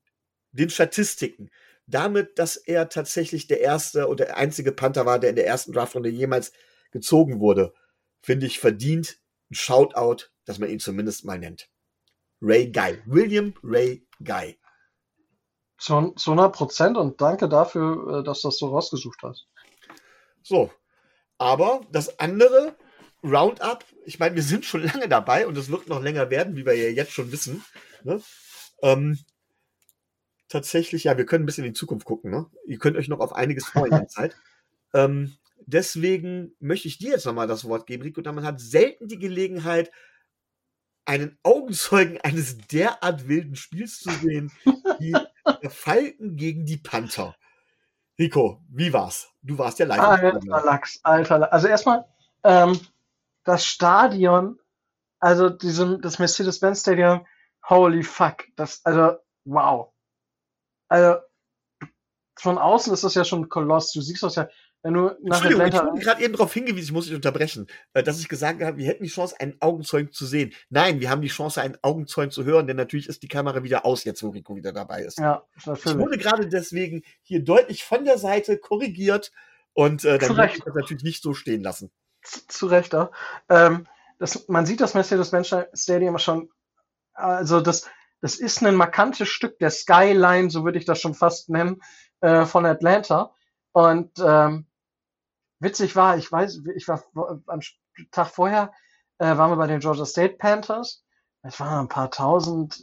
den 0.52 0.70
Statistiken, 0.70 1.50
damit, 1.86 2.38
dass 2.38 2.56
er 2.56 2.88
tatsächlich 2.88 3.46
der 3.46 3.60
erste 3.60 4.08
oder 4.08 4.26
der 4.26 4.36
einzige 4.36 4.72
Panther 4.72 5.06
war, 5.06 5.18
der 5.18 5.30
in 5.30 5.36
der 5.36 5.46
ersten 5.46 5.72
Draftrunde 5.72 6.10
jemals 6.10 6.52
gezogen 6.90 7.40
wurde, 7.40 7.74
finde 8.20 8.46
ich 8.46 8.58
verdient 8.58 9.18
ein 9.50 9.54
Shoutout, 9.54 10.26
dass 10.44 10.58
man 10.58 10.70
ihn 10.70 10.80
zumindest 10.80 11.24
mal 11.24 11.38
nennt. 11.38 11.68
Ray 12.40 12.70
Guy. 12.70 13.02
William 13.06 13.54
Ray 13.62 14.06
Guy. 14.22 14.58
Zu, 15.78 16.12
zu 16.16 16.32
100 16.32 16.54
Prozent 16.54 16.96
und 16.96 17.20
danke 17.20 17.48
dafür, 17.48 18.20
äh, 18.20 18.24
dass 18.24 18.42
du 18.42 18.48
das 18.48 18.58
so 18.58 18.68
rausgesucht 18.68 19.20
hast. 19.22 19.48
So. 20.48 20.72
Aber 21.36 21.82
das 21.92 22.18
andere 22.18 22.74
Roundup, 23.22 23.84
ich 24.06 24.18
meine, 24.18 24.34
wir 24.34 24.42
sind 24.42 24.64
schon 24.64 24.82
lange 24.84 25.08
dabei 25.08 25.46
und 25.46 25.56
es 25.58 25.70
wird 25.70 25.88
noch 25.88 26.02
länger 26.02 26.30
werden, 26.30 26.56
wie 26.56 26.64
wir 26.64 26.74
ja 26.74 26.88
jetzt 26.88 27.12
schon 27.12 27.30
wissen. 27.30 27.64
Ne? 28.02 28.22
Ähm, 28.82 29.18
tatsächlich, 30.48 31.04
ja, 31.04 31.18
wir 31.18 31.26
können 31.26 31.44
ein 31.44 31.46
bisschen 31.46 31.64
in 31.64 31.72
die 31.74 31.78
Zukunft 31.78 32.06
gucken. 32.06 32.30
Ne? 32.30 32.46
Ihr 32.66 32.78
könnt 32.78 32.96
euch 32.96 33.08
noch 33.08 33.20
auf 33.20 33.34
einiges 33.34 33.66
freuen 33.66 33.92
in 33.92 33.98
der 33.98 34.08
Zeit. 34.08 34.36
Ähm, 34.94 35.36
deswegen 35.66 36.56
möchte 36.60 36.88
ich 36.88 36.98
dir 36.98 37.10
jetzt 37.10 37.26
nochmal 37.26 37.46
das 37.46 37.64
Wort 37.66 37.86
geben, 37.86 38.02
Rico. 38.02 38.22
Da 38.22 38.32
man 38.32 38.46
hat 38.46 38.60
selten 38.60 39.06
die 39.06 39.18
Gelegenheit, 39.18 39.90
einen 41.04 41.38
Augenzeugen 41.42 42.20
eines 42.20 42.58
derart 42.58 43.28
wilden 43.28 43.56
Spiels 43.56 43.98
zu 43.98 44.10
sehen, 44.10 44.52
wie 44.98 45.12
der 45.62 45.70
Falken 45.70 46.36
gegen 46.36 46.66
die 46.66 46.76
Panther. 46.76 47.34
Rico, 48.18 48.60
wie 48.68 48.92
war's? 48.92 49.32
Du 49.42 49.56
warst 49.58 49.78
ja 49.78 49.86
live. 49.86 50.00
Alter 50.00 50.64
Lachs, 50.64 51.00
alter 51.04 51.38
Lachs. 51.38 51.52
Also 51.52 51.68
erstmal, 51.68 52.04
ähm, 52.42 52.80
das 53.44 53.64
Stadion, 53.64 54.58
also 55.20 55.48
diesem, 55.48 56.00
das 56.00 56.18
Mercedes-Benz 56.18 56.80
Stadium, 56.80 57.26
holy 57.68 58.02
fuck, 58.02 58.44
das, 58.56 58.84
also, 58.84 59.18
wow. 59.44 59.92
Also, 60.88 61.20
von 62.36 62.58
außen 62.58 62.92
ist 62.92 63.04
das 63.04 63.14
ja 63.14 63.24
schon 63.24 63.42
ein 63.42 63.48
Koloss. 63.48 63.92
Du 63.92 64.00
siehst 64.00 64.22
das 64.22 64.36
ja, 64.36 64.48
wenn 64.88 64.94
du 64.94 65.16
nach 65.22 65.44
Atlanta. 65.44 65.76
Ich 65.76 65.84
wurde 65.84 66.00
gerade 66.00 66.22
eben 66.22 66.32
darauf 66.32 66.54
hingewiesen, 66.54 66.86
ich 66.86 66.92
muss 66.92 67.04
dich 67.04 67.14
unterbrechen, 67.14 67.66
äh, 67.92 68.02
dass 68.02 68.20
ich 68.20 68.28
gesagt 68.28 68.62
habe, 68.62 68.78
wir 68.78 68.86
hätten 68.86 69.02
die 69.02 69.10
Chance, 69.10 69.38
einen 69.38 69.60
Augenzeugen 69.60 70.12
zu 70.12 70.24
sehen. 70.24 70.54
Nein, 70.70 71.00
wir 71.00 71.10
haben 71.10 71.20
die 71.20 71.28
Chance, 71.28 71.60
einen 71.60 71.76
Augenzeugen 71.82 72.30
zu 72.30 72.44
hören, 72.44 72.66
denn 72.66 72.76
natürlich 72.76 73.06
ist 73.06 73.22
die 73.22 73.28
Kamera 73.28 73.62
wieder 73.62 73.84
aus, 73.84 74.04
jetzt 74.04 74.22
wo 74.22 74.30
Rico 74.30 74.56
wieder 74.56 74.72
dabei 74.72 75.02
ist. 75.02 75.18
Ja, 75.18 75.42
natürlich. 75.66 75.84
Ich 75.84 75.98
wurde 75.98 76.16
gerade 76.16 76.48
deswegen 76.48 77.02
hier 77.22 77.44
deutlich 77.44 77.84
von 77.84 78.06
der 78.06 78.16
Seite 78.16 78.56
korrigiert 78.56 79.30
und 79.74 80.06
äh, 80.06 80.16
dann 80.16 80.34
möchte 80.36 80.58
ich 80.58 80.64
das 80.64 80.74
natürlich 80.74 81.02
nicht 81.02 81.22
so 81.22 81.34
stehen 81.34 81.62
lassen. 81.62 81.90
Zu 82.22 82.66
Recht, 82.66 82.94
ja. 82.94 83.10
Ähm, 83.50 83.86
das, 84.18 84.48
man 84.48 84.64
sieht 84.64 84.80
das 84.80 84.94
Mercedes-Benz 84.94 85.54
Stadium 85.74 86.18
schon, 86.18 86.48
also 87.12 87.60
das, 87.60 87.86
das 88.22 88.36
ist 88.36 88.64
ein 88.64 88.74
markantes 88.74 89.28
Stück 89.28 89.58
der 89.58 89.70
Skyline, 89.70 90.48
so 90.48 90.64
würde 90.64 90.78
ich 90.78 90.86
das 90.86 90.98
schon 90.98 91.14
fast 91.14 91.50
nennen, 91.50 91.82
äh, 92.22 92.46
von 92.46 92.64
Atlanta. 92.64 93.34
Und 93.72 94.12
ähm, 94.18 94.64
witzig 95.60 95.96
war, 95.96 96.16
ich 96.16 96.30
weiß, 96.30 96.62
ich 96.76 96.88
war 96.88 97.02
am 97.46 97.60
Tag 98.10 98.28
vorher, 98.28 98.72
äh, 99.18 99.36
waren 99.36 99.50
wir 99.50 99.56
bei 99.56 99.66
den 99.66 99.80
Georgia 99.80 100.04
State 100.06 100.36
Panthers. 100.38 101.04
Es 101.42 101.60
waren 101.60 101.84
ein 101.84 101.88
paar 101.88 102.10
tausend. 102.10 102.82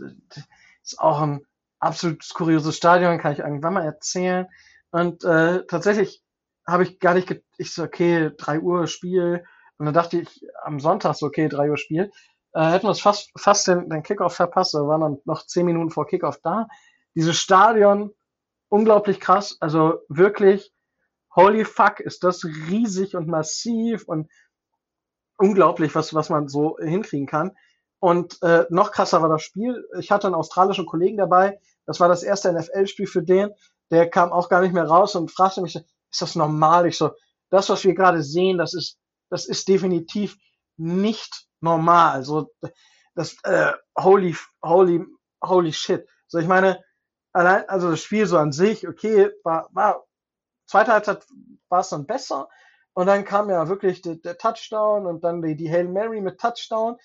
Ist 0.84 0.99
auch 0.99 1.21
ein 1.21 1.45
absolut 1.80 2.28
kurioses 2.34 2.78
Stadion, 2.78 3.19
kann 3.19 3.34
ich 3.34 3.39
irgendwann 3.39 3.73
mal 3.73 3.86
erzählen. 3.86 4.47
Und 4.91 5.23
äh, 5.23 5.65
tatsächlich 5.65 6.23
habe 6.67 6.84
ich 6.84 6.99
gar 6.99 7.13
nicht, 7.13 7.41
ich 7.57 7.73
so, 7.73 7.84
okay, 7.84 8.32
drei 8.38 8.59
Uhr 8.59 8.88
Spiel. 8.88 9.43
Und 9.78 9.86
dann 9.86 9.93
dachte 9.93 10.19
ich 10.19 10.41
am 10.63 10.80
Sonntag 10.80 11.15
so, 11.15 11.26
okay, 11.28 11.47
drei 11.47 11.69
Uhr 11.69 11.78
Spiel. 11.78 12.11
Äh, 12.53 12.71
hätten 12.71 12.88
wir 12.88 12.91
es 12.91 13.01
fast, 13.01 13.32
fast 13.38 13.67
den, 13.67 13.89
den 13.89 14.03
Kickoff 14.03 14.36
verpasst. 14.36 14.73
Wir 14.73 14.88
waren 14.88 15.01
dann 15.01 15.17
noch 15.26 15.45
zehn 15.45 15.65
Minuten 15.65 15.91
vor 15.91 16.07
Kickoff 16.07 16.39
da. 16.41 16.67
Dieses 17.13 17.38
Stadion, 17.38 18.11
unglaublich 18.69 19.19
krass. 19.19 19.57
Also 19.59 19.99
wirklich, 20.09 20.73
holy 21.36 21.65
fuck, 21.65 21.99
ist 21.99 22.23
das 22.23 22.43
riesig 22.43 23.15
und 23.15 23.27
massiv 23.27 24.07
und 24.07 24.29
unglaublich, 25.38 25.93
was, 25.95 26.13
was 26.13 26.29
man 26.29 26.47
so 26.47 26.77
hinkriegen 26.77 27.27
kann. 27.27 27.51
Und 27.99 28.41
äh, 28.41 28.65
noch 28.69 28.91
krasser 28.91 29.21
war 29.21 29.29
das 29.29 29.43
Spiel. 29.43 29.88
Ich 29.99 30.11
hatte 30.11 30.27
einen 30.27 30.36
australischen 30.36 30.86
Kollegen 30.86 31.17
dabei. 31.17 31.59
Das 31.86 31.99
war 31.99 32.07
das 32.07 32.23
erste 32.23 32.51
NFL-Spiel 32.53 33.07
für 33.07 33.23
den. 33.23 33.51
Der 33.91 34.09
kam 34.09 34.31
auch 34.31 34.49
gar 34.49 34.61
nicht 34.61 34.73
mehr 34.73 34.88
raus 34.88 35.15
und 35.15 35.31
fragte 35.31 35.61
mich, 35.61 35.75
ist 35.75 36.21
das 36.21 36.36
normal? 36.36 36.88
Ich 36.88 36.97
so, 36.97 37.11
das, 37.49 37.69
was 37.69 37.83
wir 37.83 37.93
gerade 37.93 38.23
sehen, 38.23 38.57
das 38.57 38.73
ist, 38.73 38.97
das 39.29 39.45
ist 39.45 39.67
definitiv 39.67 40.38
nicht 40.77 41.47
normal. 41.61 42.23
So, 42.23 42.51
das, 43.15 43.36
äh, 43.43 43.73
holy, 43.97 44.36
holy, 44.63 45.05
holy 45.43 45.73
shit. 45.73 46.07
So, 46.27 46.38
ich 46.38 46.47
meine, 46.47 46.83
allein, 47.33 47.67
also 47.69 47.91
das 47.91 48.01
Spiel 48.01 48.25
so 48.25 48.38
an 48.38 48.51
sich, 48.51 48.88
okay, 48.88 49.31
war, 49.43 49.69
war, 49.73 50.05
zweite 50.66 50.93
Halbzeit 50.93 51.26
war 51.70 51.80
es 51.80 51.89
dann 51.89 52.05
besser. 52.05 52.49
Und 52.93 53.07
dann 53.07 53.26
kam 53.26 53.49
ja 53.49 53.68
wirklich 53.68 54.01
der, 54.01 54.16
der 54.16 54.38
Touchdown 54.38 55.05
und 55.05 55.24
dann 55.24 55.41
die, 55.41 55.55
die 55.55 55.70
Hail 55.70 55.89
Mary 55.89 56.22
mit 56.22 56.39
Touchdown, 56.39 56.97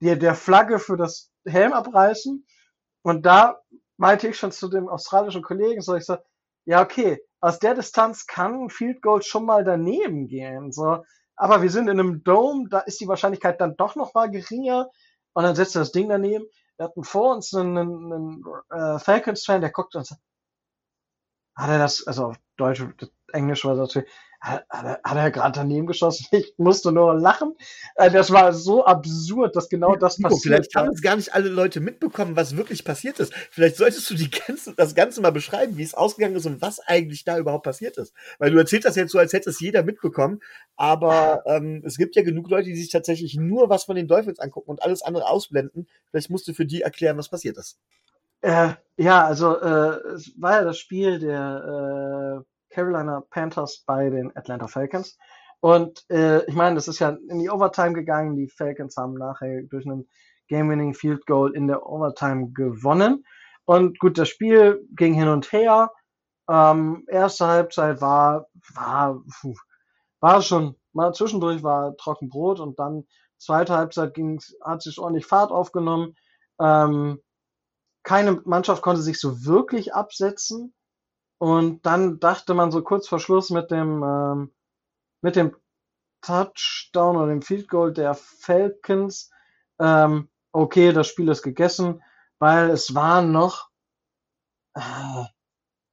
die, 0.00 0.18
der 0.18 0.34
Flagge 0.34 0.78
für 0.78 0.96
das 0.96 1.30
Helm 1.46 1.72
abreißen. 1.72 2.46
Und 3.02 3.24
da 3.24 3.60
meinte 3.96 4.28
ich 4.28 4.38
schon 4.38 4.52
zu 4.52 4.68
dem 4.68 4.88
australischen 4.88 5.42
Kollegen, 5.42 5.80
so 5.80 5.94
ich 5.94 6.04
so, 6.04 6.18
ja, 6.66 6.82
okay, 6.82 7.18
aus 7.40 7.58
der 7.58 7.74
Distanz 7.74 8.26
kann 8.26 8.64
ein 8.64 8.70
Field 8.70 9.00
Goal 9.00 9.22
schon 9.22 9.46
mal 9.46 9.64
daneben 9.64 10.26
gehen. 10.26 10.70
So. 10.70 11.02
Aber 11.34 11.62
wir 11.62 11.70
sind 11.70 11.88
in 11.88 11.98
einem 11.98 12.22
Dome, 12.24 12.68
da 12.68 12.80
ist 12.80 13.00
die 13.00 13.08
Wahrscheinlichkeit 13.08 13.60
dann 13.60 13.76
doch 13.76 13.96
noch 13.96 14.12
mal 14.12 14.30
geringer. 14.30 14.90
Und 15.32 15.44
dann 15.44 15.54
setzt 15.54 15.76
er 15.76 15.80
das 15.80 15.92
Ding 15.92 16.08
daneben. 16.08 16.44
Wir 16.76 16.86
hatten 16.86 17.04
vor 17.04 17.34
uns 17.34 17.54
einen, 17.54 17.78
einen, 17.78 18.12
einen 18.12 18.44
äh, 18.70 18.98
Falcons-Fan, 18.98 19.60
der 19.60 19.70
guckt 19.70 19.94
und 19.94 20.06
sagt, 20.06 20.20
hat 21.58 21.70
er 21.70 21.78
das, 21.78 22.06
also 22.06 22.26
auf 22.26 22.36
Deutsch, 22.56 22.84
Englisch 23.32 23.64
war 23.64 23.76
das 23.76 23.94
hat, 24.40 24.64
hat 24.70 25.16
er 25.16 25.30
gerade 25.30 25.58
daneben 25.58 25.86
geschossen? 25.86 26.26
Ich 26.38 26.54
musste 26.56 26.92
nur 26.92 27.14
lachen. 27.14 27.54
Äh, 27.96 28.10
das 28.10 28.30
war 28.30 28.52
so 28.52 28.84
absurd, 28.84 29.56
dass 29.56 29.68
genau 29.68 29.96
das 29.96 30.18
Nico, 30.18 30.30
passiert. 30.30 30.54
Vielleicht 30.54 30.74
haben 30.76 30.90
es 30.90 31.02
gar 31.02 31.16
nicht 31.16 31.34
alle 31.34 31.48
Leute 31.48 31.80
mitbekommen, 31.80 32.36
was 32.36 32.56
wirklich 32.56 32.84
passiert 32.84 33.18
ist. 33.18 33.32
Vielleicht 33.50 33.76
solltest 33.76 34.08
du 34.10 34.14
die 34.14 34.30
ganze, 34.30 34.74
das 34.74 34.94
Ganze 34.94 35.20
mal 35.20 35.32
beschreiben, 35.32 35.76
wie 35.76 35.82
es 35.82 35.94
ausgegangen 35.94 36.36
ist 36.36 36.46
und 36.46 36.62
was 36.62 36.78
eigentlich 36.80 37.24
da 37.24 37.38
überhaupt 37.38 37.64
passiert 37.64 37.98
ist. 37.98 38.14
Weil 38.38 38.50
du 38.50 38.58
erzählst 38.58 38.86
das 38.86 38.96
jetzt 38.96 39.10
so, 39.10 39.18
als 39.18 39.32
hätte 39.32 39.50
es 39.50 39.60
jeder 39.60 39.82
mitbekommen. 39.82 40.40
Aber 40.76 41.42
ähm, 41.46 41.82
es 41.84 41.96
gibt 41.96 42.14
ja 42.14 42.22
genug 42.22 42.48
Leute, 42.48 42.68
die 42.68 42.76
sich 42.76 42.90
tatsächlich 42.90 43.34
nur 43.34 43.68
was 43.68 43.84
von 43.84 43.96
den 43.96 44.06
Dolphins 44.06 44.38
angucken 44.38 44.70
und 44.70 44.82
alles 44.82 45.02
andere 45.02 45.26
ausblenden. 45.26 45.88
Vielleicht 46.10 46.30
musst 46.30 46.46
du 46.46 46.52
für 46.52 46.66
die 46.66 46.82
erklären, 46.82 47.18
was 47.18 47.28
passiert 47.28 47.56
ist. 47.56 47.78
Äh, 48.40 48.74
ja, 48.96 49.24
also 49.24 49.60
äh, 49.60 49.98
es 50.14 50.32
war 50.40 50.58
ja 50.60 50.64
das 50.64 50.78
Spiel 50.78 51.18
der 51.18 52.42
äh, 52.42 52.74
Carolina 52.74 53.22
Panthers 53.30 53.84
bei 53.86 54.10
den 54.10 54.36
Atlanta 54.36 54.66
Falcons. 54.66 55.16
Und 55.60 56.04
äh, 56.10 56.44
ich 56.46 56.54
meine, 56.54 56.76
das 56.76 56.88
ist 56.88 57.00
ja 57.00 57.16
in 57.28 57.40
die 57.40 57.50
Overtime 57.50 57.92
gegangen. 57.92 58.36
Die 58.36 58.48
Falcons 58.48 58.96
haben 58.96 59.14
nachher 59.14 59.62
durch 59.62 59.86
einen 59.86 60.08
Game-Winning 60.48 60.94
Field 60.94 61.26
Goal 61.26 61.54
in 61.54 61.66
der 61.66 61.84
Overtime 61.86 62.50
gewonnen. 62.52 63.24
Und 63.64 63.98
gut, 63.98 64.18
das 64.18 64.28
Spiel 64.28 64.86
ging 64.94 65.14
hin 65.14 65.28
und 65.28 65.52
her. 65.52 65.90
Ähm, 66.48 67.04
erste 67.08 67.46
Halbzeit 67.46 68.00
war, 68.00 68.48
war, 68.74 69.22
war 70.20 70.42
schon, 70.42 70.76
mal 70.92 71.12
zwischendurch 71.12 71.62
war 71.62 71.96
Trockenbrot 71.96 72.60
und 72.60 72.78
dann 72.78 73.04
zweite 73.36 73.76
Halbzeit 73.76 74.14
ging's, 74.14 74.56
hat 74.64 74.82
sich 74.82 74.98
ordentlich 74.98 75.26
Fahrt 75.26 75.50
aufgenommen. 75.50 76.16
Ähm, 76.60 77.20
keine 78.08 78.40
Mannschaft 78.46 78.80
konnte 78.80 79.02
sich 79.02 79.20
so 79.20 79.44
wirklich 79.44 79.92
absetzen. 79.92 80.72
Und 81.36 81.84
dann 81.84 82.18
dachte 82.20 82.54
man 82.54 82.72
so 82.72 82.82
kurz 82.82 83.06
vor 83.06 83.20
Schluss 83.20 83.50
mit 83.50 83.70
dem, 83.70 84.02
ähm, 84.02 84.54
mit 85.20 85.36
dem 85.36 85.54
Touchdown 86.22 87.18
oder 87.18 87.26
dem 87.26 87.42
Field 87.42 87.68
Goal 87.68 87.92
der 87.92 88.14
Falcons, 88.14 89.30
ähm, 89.78 90.30
okay, 90.52 90.92
das 90.92 91.06
Spiel 91.06 91.28
ist 91.28 91.42
gegessen, 91.42 92.02
weil 92.38 92.70
es 92.70 92.94
war 92.94 93.20
noch, 93.20 93.68
äh, 94.74 95.24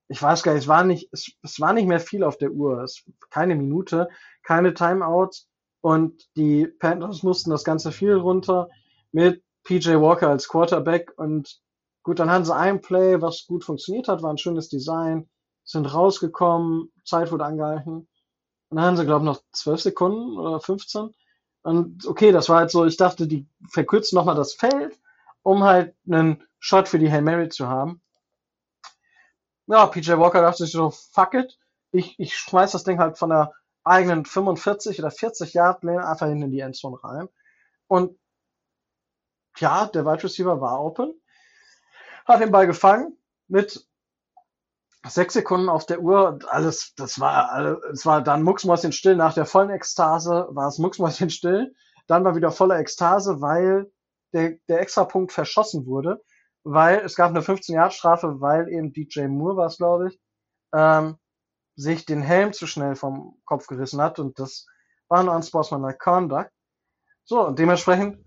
ich 0.07 0.21
weiß 0.21 0.41
gar 0.41 0.53
nicht, 0.53 0.63
es 0.63 0.67
war 0.69 0.85
nicht, 0.85 1.09
es, 1.11 1.33
es 1.43 1.59
war 1.59 1.73
nicht 1.73 1.85
mehr 1.85 1.99
viel 1.99 2.23
auf 2.23 2.37
der 2.37 2.51
Uhr. 2.51 2.81
Es, 2.81 3.03
keine 3.29 3.55
Minute, 3.55 4.07
keine 4.41 4.73
Timeouts 4.73 5.49
und 5.81 6.29
die 6.37 6.65
Panthers 6.65 7.23
mussten 7.23 7.49
das 7.49 7.65
ganze 7.65 7.91
viel 7.91 8.13
runter 8.13 8.69
mit 9.11 9.43
PJ 9.65 9.95
Walker 9.95 10.29
als 10.29 10.47
Quarterback 10.47 11.11
und 11.17 11.64
Gut, 12.05 12.19
dann 12.19 12.29
hatten 12.29 12.45
sie 12.45 12.55
ein 12.55 12.81
Play, 12.81 13.19
was 13.19 13.47
gut 13.47 13.63
funktioniert 13.63 14.07
hat, 14.07 14.21
war 14.21 14.29
ein 14.29 14.37
schönes 14.37 14.69
Design, 14.69 15.27
sind 15.63 15.91
rausgekommen, 15.91 16.93
Zeit 17.03 17.31
wurde 17.31 17.45
angehalten. 17.45 18.07
Und 18.69 18.77
dann 18.77 18.85
haben 18.85 18.97
sie, 18.97 19.05
glaube 19.05 19.25
ich, 19.25 19.31
noch 19.31 19.41
zwölf 19.51 19.81
Sekunden 19.81 20.37
oder 20.37 20.59
15. 20.59 21.15
Und 21.63 22.05
okay, 22.05 22.31
das 22.31 22.47
war 22.47 22.57
halt 22.57 22.69
so, 22.69 22.85
ich 22.85 22.97
dachte, 22.97 23.25
die 23.25 23.47
verkürzen 23.71 24.17
nochmal 24.17 24.35
das 24.35 24.53
Feld, 24.53 24.99
um 25.41 25.63
halt 25.63 25.95
einen 26.05 26.43
Shot 26.59 26.87
für 26.87 26.99
die 26.99 27.11
Hail 27.11 27.23
Mary 27.23 27.49
zu 27.49 27.69
haben. 27.69 28.03
Ja, 29.65 29.87
PJ 29.87 30.11
Walker 30.11 30.41
dachte 30.41 30.63
sich 30.63 30.73
so, 30.73 30.91
fuck 30.91 31.33
it. 31.33 31.57
Ich, 31.91 32.19
ich 32.19 32.37
schmeiß 32.37 32.73
das 32.73 32.83
Ding 32.83 32.99
halt 32.99 33.17
von 33.17 33.31
der 33.31 33.51
eigenen 33.83 34.25
45 34.25 34.99
oder 34.99 35.09
40 35.09 35.55
Yard 35.55 35.83
Lane 35.83 36.07
einfach 36.07 36.27
hin 36.27 36.43
in 36.43 36.51
die 36.51 36.59
Endzone 36.59 37.03
rein. 37.03 37.29
Und 37.87 38.15
ja, 39.57 39.87
der 39.87 40.05
Wide 40.05 40.23
Receiver 40.23 40.61
war 40.61 40.79
open 40.79 41.19
hat 42.25 42.41
den 42.41 42.51
Ball 42.51 42.67
gefangen 42.67 43.17
mit 43.47 43.87
sechs 45.07 45.33
Sekunden 45.33 45.69
auf 45.69 45.85
der 45.85 46.01
Uhr. 46.01 46.39
Alles, 46.47 46.93
das 46.95 47.19
war, 47.19 47.79
es 47.91 48.05
war 48.05 48.21
dann 48.21 48.43
mucksmäuschen 48.43 48.91
still. 48.91 49.15
Nach 49.15 49.33
der 49.33 49.45
vollen 49.45 49.69
Ekstase 49.69 50.47
war 50.51 50.67
es 50.67 50.79
mucksmäuschen 50.79 51.29
still. 51.29 51.75
Dann 52.07 52.23
war 52.23 52.35
wieder 52.35 52.51
volle 52.51 52.77
Ekstase, 52.77 53.41
weil 53.41 53.91
der, 54.33 54.57
der 54.67 54.81
Extrapunkt 54.81 55.31
verschossen 55.31 55.85
wurde, 55.85 56.23
weil 56.63 56.99
es 56.99 57.15
gab 57.15 57.29
eine 57.29 57.41
15-Jahr-Strafe, 57.41 58.41
weil 58.41 58.67
eben 58.69 58.91
DJ 58.91 59.27
Moore 59.27 59.57
war 59.57 59.67
es, 59.67 59.77
glaube 59.77 60.09
ich, 60.09 60.19
ähm, 60.73 61.17
sich 61.75 62.05
den 62.05 62.21
Helm 62.21 62.53
zu 62.53 62.67
schnell 62.67 62.95
vom 62.95 63.39
Kopf 63.45 63.67
gerissen 63.67 64.01
hat 64.01 64.19
und 64.19 64.39
das 64.39 64.65
war 65.07 65.19
ein 65.19 65.29
unsportsmanlike 65.29 65.97
Conduct. 65.99 66.51
So, 67.23 67.45
und 67.45 67.59
dementsprechend 67.59 68.24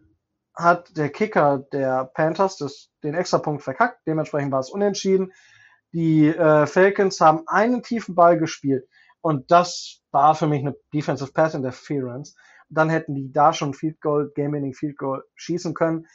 hat 0.59 0.96
der 0.96 1.09
Kicker 1.09 1.59
der 1.72 2.04
Panthers 2.04 2.56
das, 2.56 2.90
den 3.04 3.14
Extrapunkt 3.14 3.62
verkackt. 3.62 4.00
Dementsprechend 4.06 4.50
war 4.50 4.59
es 4.59 4.70
unentschieden. 4.70 5.32
Die 5.92 6.26
äh, 6.26 6.66
Falcons 6.66 7.20
haben 7.20 7.46
einen 7.46 7.82
tiefen 7.82 8.14
Ball 8.14 8.38
gespielt 8.38 8.86
und 9.20 9.50
das 9.50 10.02
war 10.11 10.34
für 10.34 10.48
mich 10.48 10.61
eine 10.61 10.76
Defensive 10.92 11.32
Pass 11.32 11.54
Interference. 11.54 12.34
Dann 12.68 12.90
hätten 12.90 13.14
die 13.14 13.32
da 13.32 13.52
schon 13.52 13.72
Field 13.72 14.00
Goal, 14.00 14.30
Game 14.34 14.52
Winning 14.52 14.74
Field 14.74 14.98
Goal 14.98 15.24
schießen 15.36 15.74
können. 15.74 16.06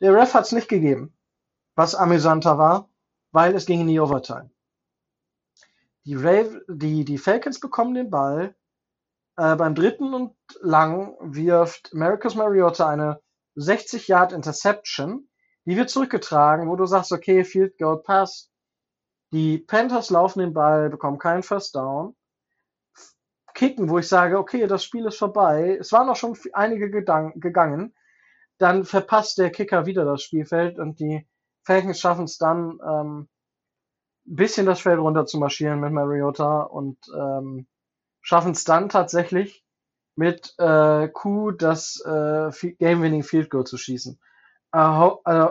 Der 0.00 0.14
Ref 0.14 0.32
hat 0.32 0.44
es 0.44 0.52
nicht 0.52 0.68
gegeben, 0.68 1.12
was 1.74 1.94
amüsanter 1.94 2.56
war, 2.56 2.88
weil 3.32 3.54
es 3.54 3.66
ging 3.66 3.80
in 3.80 3.88
die 3.88 4.00
Overtime. 4.00 4.50
Die, 6.04 6.14
Rave, 6.14 6.64
die, 6.68 7.04
die 7.04 7.18
Falcons 7.18 7.60
bekommen 7.60 7.94
den 7.94 8.10
Ball. 8.10 8.54
Äh, 9.36 9.56
beim 9.56 9.74
dritten 9.74 10.14
und 10.14 10.34
lang 10.60 11.16
wirft 11.20 11.92
Marcus 11.92 12.36
Mariota 12.36 12.88
eine 12.88 13.20
60 13.58 14.08
Yard 14.08 14.32
Interception, 14.32 15.28
die 15.64 15.76
wird 15.76 15.90
zurückgetragen, 15.90 16.68
wo 16.68 16.76
du 16.76 16.86
sagst, 16.86 17.12
okay, 17.12 17.44
Field 17.44 17.76
Goal 17.78 18.02
Pass. 18.02 18.50
Die 19.32 19.58
Panthers 19.58 20.10
laufen 20.10 20.38
den 20.38 20.54
Ball, 20.54 20.88
bekommen 20.88 21.18
keinen 21.18 21.42
First 21.42 21.74
Down. 21.74 22.16
Kicken, 23.54 23.90
wo 23.90 23.98
ich 23.98 24.08
sage, 24.08 24.38
okay, 24.38 24.66
das 24.66 24.84
Spiel 24.84 25.04
ist 25.06 25.18
vorbei. 25.18 25.76
Es 25.80 25.92
waren 25.92 26.08
auch 26.08 26.16
schon 26.16 26.38
einige 26.52 26.90
gegangen. 26.90 27.94
Dann 28.58 28.84
verpasst 28.84 29.38
der 29.38 29.50
Kicker 29.50 29.86
wieder 29.86 30.04
das 30.04 30.22
Spielfeld 30.22 30.78
und 30.78 31.00
die 31.00 31.26
Falcons 31.64 32.00
schaffen 32.00 32.24
es 32.24 32.38
dann, 32.38 32.78
ähm, 32.82 33.28
ein 34.26 34.36
bisschen 34.36 34.66
das 34.66 34.80
Feld 34.80 35.00
runter 35.00 35.26
zu 35.26 35.38
marschieren 35.38 35.80
mit 35.80 35.92
Mariota 35.92 36.62
und 36.62 36.98
ähm, 37.14 37.66
schaffen 38.20 38.52
es 38.52 38.64
dann 38.64 38.88
tatsächlich 38.88 39.64
mit 40.18 40.52
äh, 40.58 41.08
Q 41.08 41.52
das 41.52 42.02
äh, 42.04 42.50
Game-Winning 42.78 43.22
Field 43.22 43.50
Goal 43.50 43.64
zu 43.64 43.78
schießen. 43.78 44.18
Äh, 44.72 45.46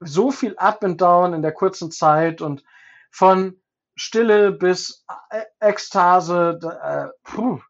so 0.00 0.30
viel 0.30 0.56
Up 0.58 0.84
and 0.84 1.00
Down 1.00 1.32
in 1.32 1.40
der 1.40 1.52
kurzen 1.52 1.90
Zeit 1.90 2.42
und 2.42 2.62
von 3.10 3.60
Stille 3.96 4.52
bis 4.52 5.06
äh, 5.30 5.44
Ekstase, 5.58 6.58
äh, 6.82 7.08
puh, 7.22 7.60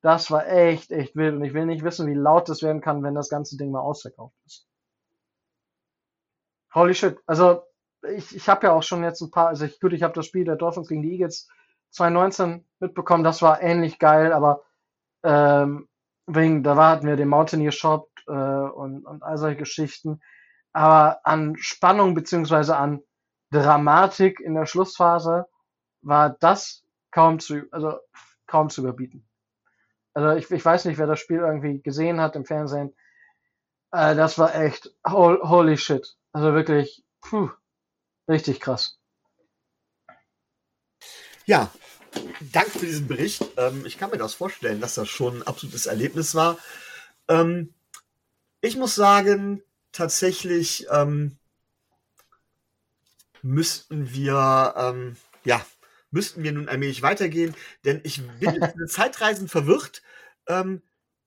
das 0.00 0.30
war 0.30 0.46
echt, 0.46 0.92
echt 0.92 1.16
wild. 1.16 1.34
Und 1.34 1.44
ich 1.44 1.54
will 1.54 1.66
nicht 1.66 1.82
wissen, 1.82 2.06
wie 2.06 2.14
laut 2.14 2.48
das 2.48 2.62
werden 2.62 2.80
kann, 2.80 3.02
wenn 3.02 3.16
das 3.16 3.28
ganze 3.28 3.56
Ding 3.56 3.72
mal 3.72 3.80
ausverkauft 3.80 4.36
ist. 4.46 4.68
Holy 6.72 6.94
shit. 6.94 7.18
Also, 7.26 7.64
ich, 8.14 8.34
ich 8.34 8.48
habe 8.48 8.68
ja 8.68 8.72
auch 8.72 8.84
schon 8.84 9.02
jetzt 9.02 9.20
ein 9.22 9.32
paar, 9.32 9.48
also 9.48 9.64
ich, 9.64 9.80
gut, 9.80 9.92
ich 9.92 10.04
habe 10.04 10.14
das 10.14 10.24
Spiel 10.24 10.44
der 10.44 10.56
Dolphins 10.56 10.88
gegen 10.88 11.02
die 11.02 11.12
Eagles 11.14 11.48
2019 11.90 12.64
mitbekommen, 12.78 13.24
das 13.24 13.42
war 13.42 13.60
ähnlich 13.60 13.98
geil, 13.98 14.32
aber 14.32 14.62
ähm, 15.22 15.88
wegen, 16.26 16.62
da 16.62 16.76
hatten 16.76 17.06
wir 17.06 17.16
den 17.16 17.28
Mountaineer 17.28 17.72
Shop 17.72 18.08
äh, 18.26 18.32
und, 18.32 19.04
und 19.04 19.22
all 19.22 19.38
solche 19.38 19.58
Geschichten. 19.58 20.20
Aber 20.72 21.20
an 21.24 21.56
Spannung 21.56 22.14
beziehungsweise 22.14 22.76
an 22.76 23.02
Dramatik 23.50 24.40
in 24.40 24.54
der 24.54 24.66
Schlussphase 24.66 25.46
war 26.02 26.30
das 26.40 26.84
kaum 27.10 27.40
zu, 27.40 27.64
also 27.72 27.98
kaum 28.46 28.70
zu 28.70 28.82
überbieten. 28.82 29.28
Also 30.14 30.36
ich, 30.36 30.50
ich 30.50 30.64
weiß 30.64 30.84
nicht, 30.84 30.98
wer 30.98 31.06
das 31.06 31.20
Spiel 31.20 31.38
irgendwie 31.38 31.82
gesehen 31.82 32.20
hat 32.20 32.36
im 32.36 32.44
Fernsehen. 32.44 32.94
Äh, 33.92 34.14
das 34.14 34.38
war 34.38 34.54
echt 34.54 34.94
holy 35.08 35.76
shit. 35.76 36.16
Also 36.32 36.54
wirklich, 36.54 37.04
puh, 37.20 37.50
richtig 38.28 38.60
krass. 38.60 38.98
Ja, 41.46 41.70
Danke 42.52 42.70
für 42.70 42.86
diesen 42.86 43.06
Bericht. 43.06 43.44
Ähm, 43.56 43.84
ich 43.86 43.98
kann 43.98 44.10
mir 44.10 44.18
das 44.18 44.34
vorstellen, 44.34 44.80
dass 44.80 44.94
das 44.94 45.08
schon 45.08 45.38
ein 45.38 45.46
absolutes 45.46 45.86
Erlebnis 45.86 46.34
war. 46.34 46.58
Ähm, 47.28 47.72
ich 48.60 48.76
muss 48.76 48.94
sagen, 48.94 49.62
tatsächlich 49.92 50.86
ähm, 50.90 51.36
müssten 53.42 54.12
wir, 54.12 54.74
ähm, 54.76 55.16
ja, 55.44 55.64
müssten 56.10 56.42
wir 56.42 56.52
nun 56.52 56.68
allmählich 56.68 57.02
weitergehen, 57.02 57.54
denn 57.84 58.00
ich 58.04 58.22
bin 58.38 58.54
in 58.54 58.60
den 58.60 58.88
Zeitreisen 58.88 59.48
verwirrt. 59.48 60.02
Ähm, 60.46 60.82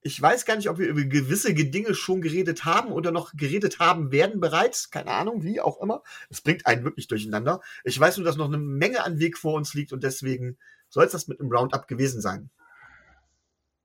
ich 0.06 0.20
weiß 0.20 0.44
gar 0.44 0.56
nicht, 0.56 0.68
ob 0.68 0.78
wir 0.78 0.86
über 0.86 1.02
gewisse 1.02 1.54
Dinge 1.54 1.94
schon 1.94 2.20
geredet 2.20 2.66
haben 2.66 2.92
oder 2.92 3.10
noch 3.10 3.32
geredet 3.34 3.78
haben 3.78 4.12
werden 4.12 4.38
bereits. 4.38 4.90
Keine 4.90 5.10
Ahnung, 5.10 5.42
wie 5.42 5.62
auch 5.62 5.80
immer. 5.80 6.02
Es 6.28 6.42
bringt 6.42 6.66
einen 6.66 6.84
wirklich 6.84 7.08
durcheinander. 7.08 7.62
Ich 7.84 7.98
weiß 7.98 8.18
nur, 8.18 8.26
dass 8.26 8.36
noch 8.36 8.48
eine 8.48 8.58
Menge 8.58 9.02
an 9.02 9.18
Weg 9.18 9.38
vor 9.38 9.54
uns 9.54 9.72
liegt 9.72 9.94
und 9.94 10.04
deswegen 10.04 10.58
soll 10.94 11.04
es 11.04 11.12
das 11.12 11.28
mit 11.28 11.40
einem 11.40 11.52
Roundup 11.52 11.86
gewesen 11.86 12.20
sein. 12.20 12.50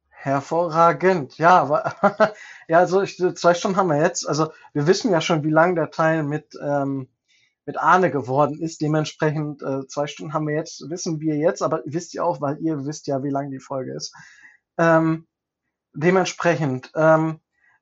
Hervorragend, 0.09 1.37
ja, 1.37 1.61
aber 1.61 1.93
ja, 2.67 2.79
also 2.79 3.01
ich, 3.01 3.17
zwei 3.35 3.53
Stunden 3.53 3.77
haben 3.77 3.89
wir 3.89 4.01
jetzt. 4.01 4.27
Also 4.27 4.51
wir 4.73 4.85
wissen 4.85 5.11
ja 5.11 5.21
schon, 5.21 5.43
wie 5.43 5.49
lang 5.49 5.75
der 5.75 5.91
Teil 5.91 6.23
mit 6.23 6.53
ähm, 6.61 7.09
mit 7.65 7.77
Arne 7.77 8.09
geworden 8.09 8.59
ist. 8.59 8.81
Dementsprechend 8.81 9.61
äh, 9.61 9.85
zwei 9.85 10.07
Stunden 10.07 10.33
haben 10.33 10.47
wir 10.47 10.55
jetzt, 10.55 10.89
wissen 10.89 11.19
wir 11.19 11.35
jetzt, 11.35 11.61
aber 11.61 11.83
wisst 11.85 12.15
ihr 12.15 12.25
auch, 12.25 12.41
weil 12.41 12.57
ihr 12.59 12.85
wisst 12.85 13.05
ja, 13.05 13.23
wie 13.23 13.29
lang 13.29 13.51
die 13.51 13.59
Folge 13.59 13.93
ist. 13.93 14.11
Ähm, 14.79 15.27
dementsprechend, 15.93 16.91
ähm, 16.95 17.41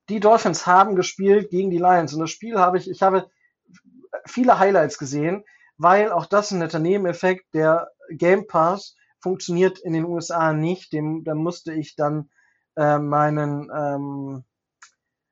die 0.09 0.19
Dolphins 0.19 0.67
haben 0.67 0.97
gespielt 0.97 1.49
gegen 1.49 1.69
die 1.69 1.77
Lions 1.77 2.13
und 2.13 2.19
das 2.19 2.31
Spiel 2.31 2.59
habe 2.59 2.77
ich, 2.77 2.89
ich 2.89 3.01
habe 3.01 3.29
viele 4.25 4.59
Highlights 4.59 4.97
gesehen, 4.97 5.45
weil 5.77 6.11
auch 6.11 6.25
das 6.25 6.51
ein 6.51 6.59
netter 6.59 6.79
Nebeneffekt, 6.79 7.45
der 7.53 7.89
Game 8.09 8.45
Pass 8.45 8.97
funktioniert 9.27 9.79
in 9.79 9.91
den 9.91 10.05
USA 10.05 10.53
nicht, 10.53 10.93
dem, 10.93 11.25
da 11.25 11.35
musste 11.35 11.73
ich 11.73 11.97
dann 11.97 12.29
äh, 12.77 12.97
meinen 12.97 13.69
ähm, 13.75 14.45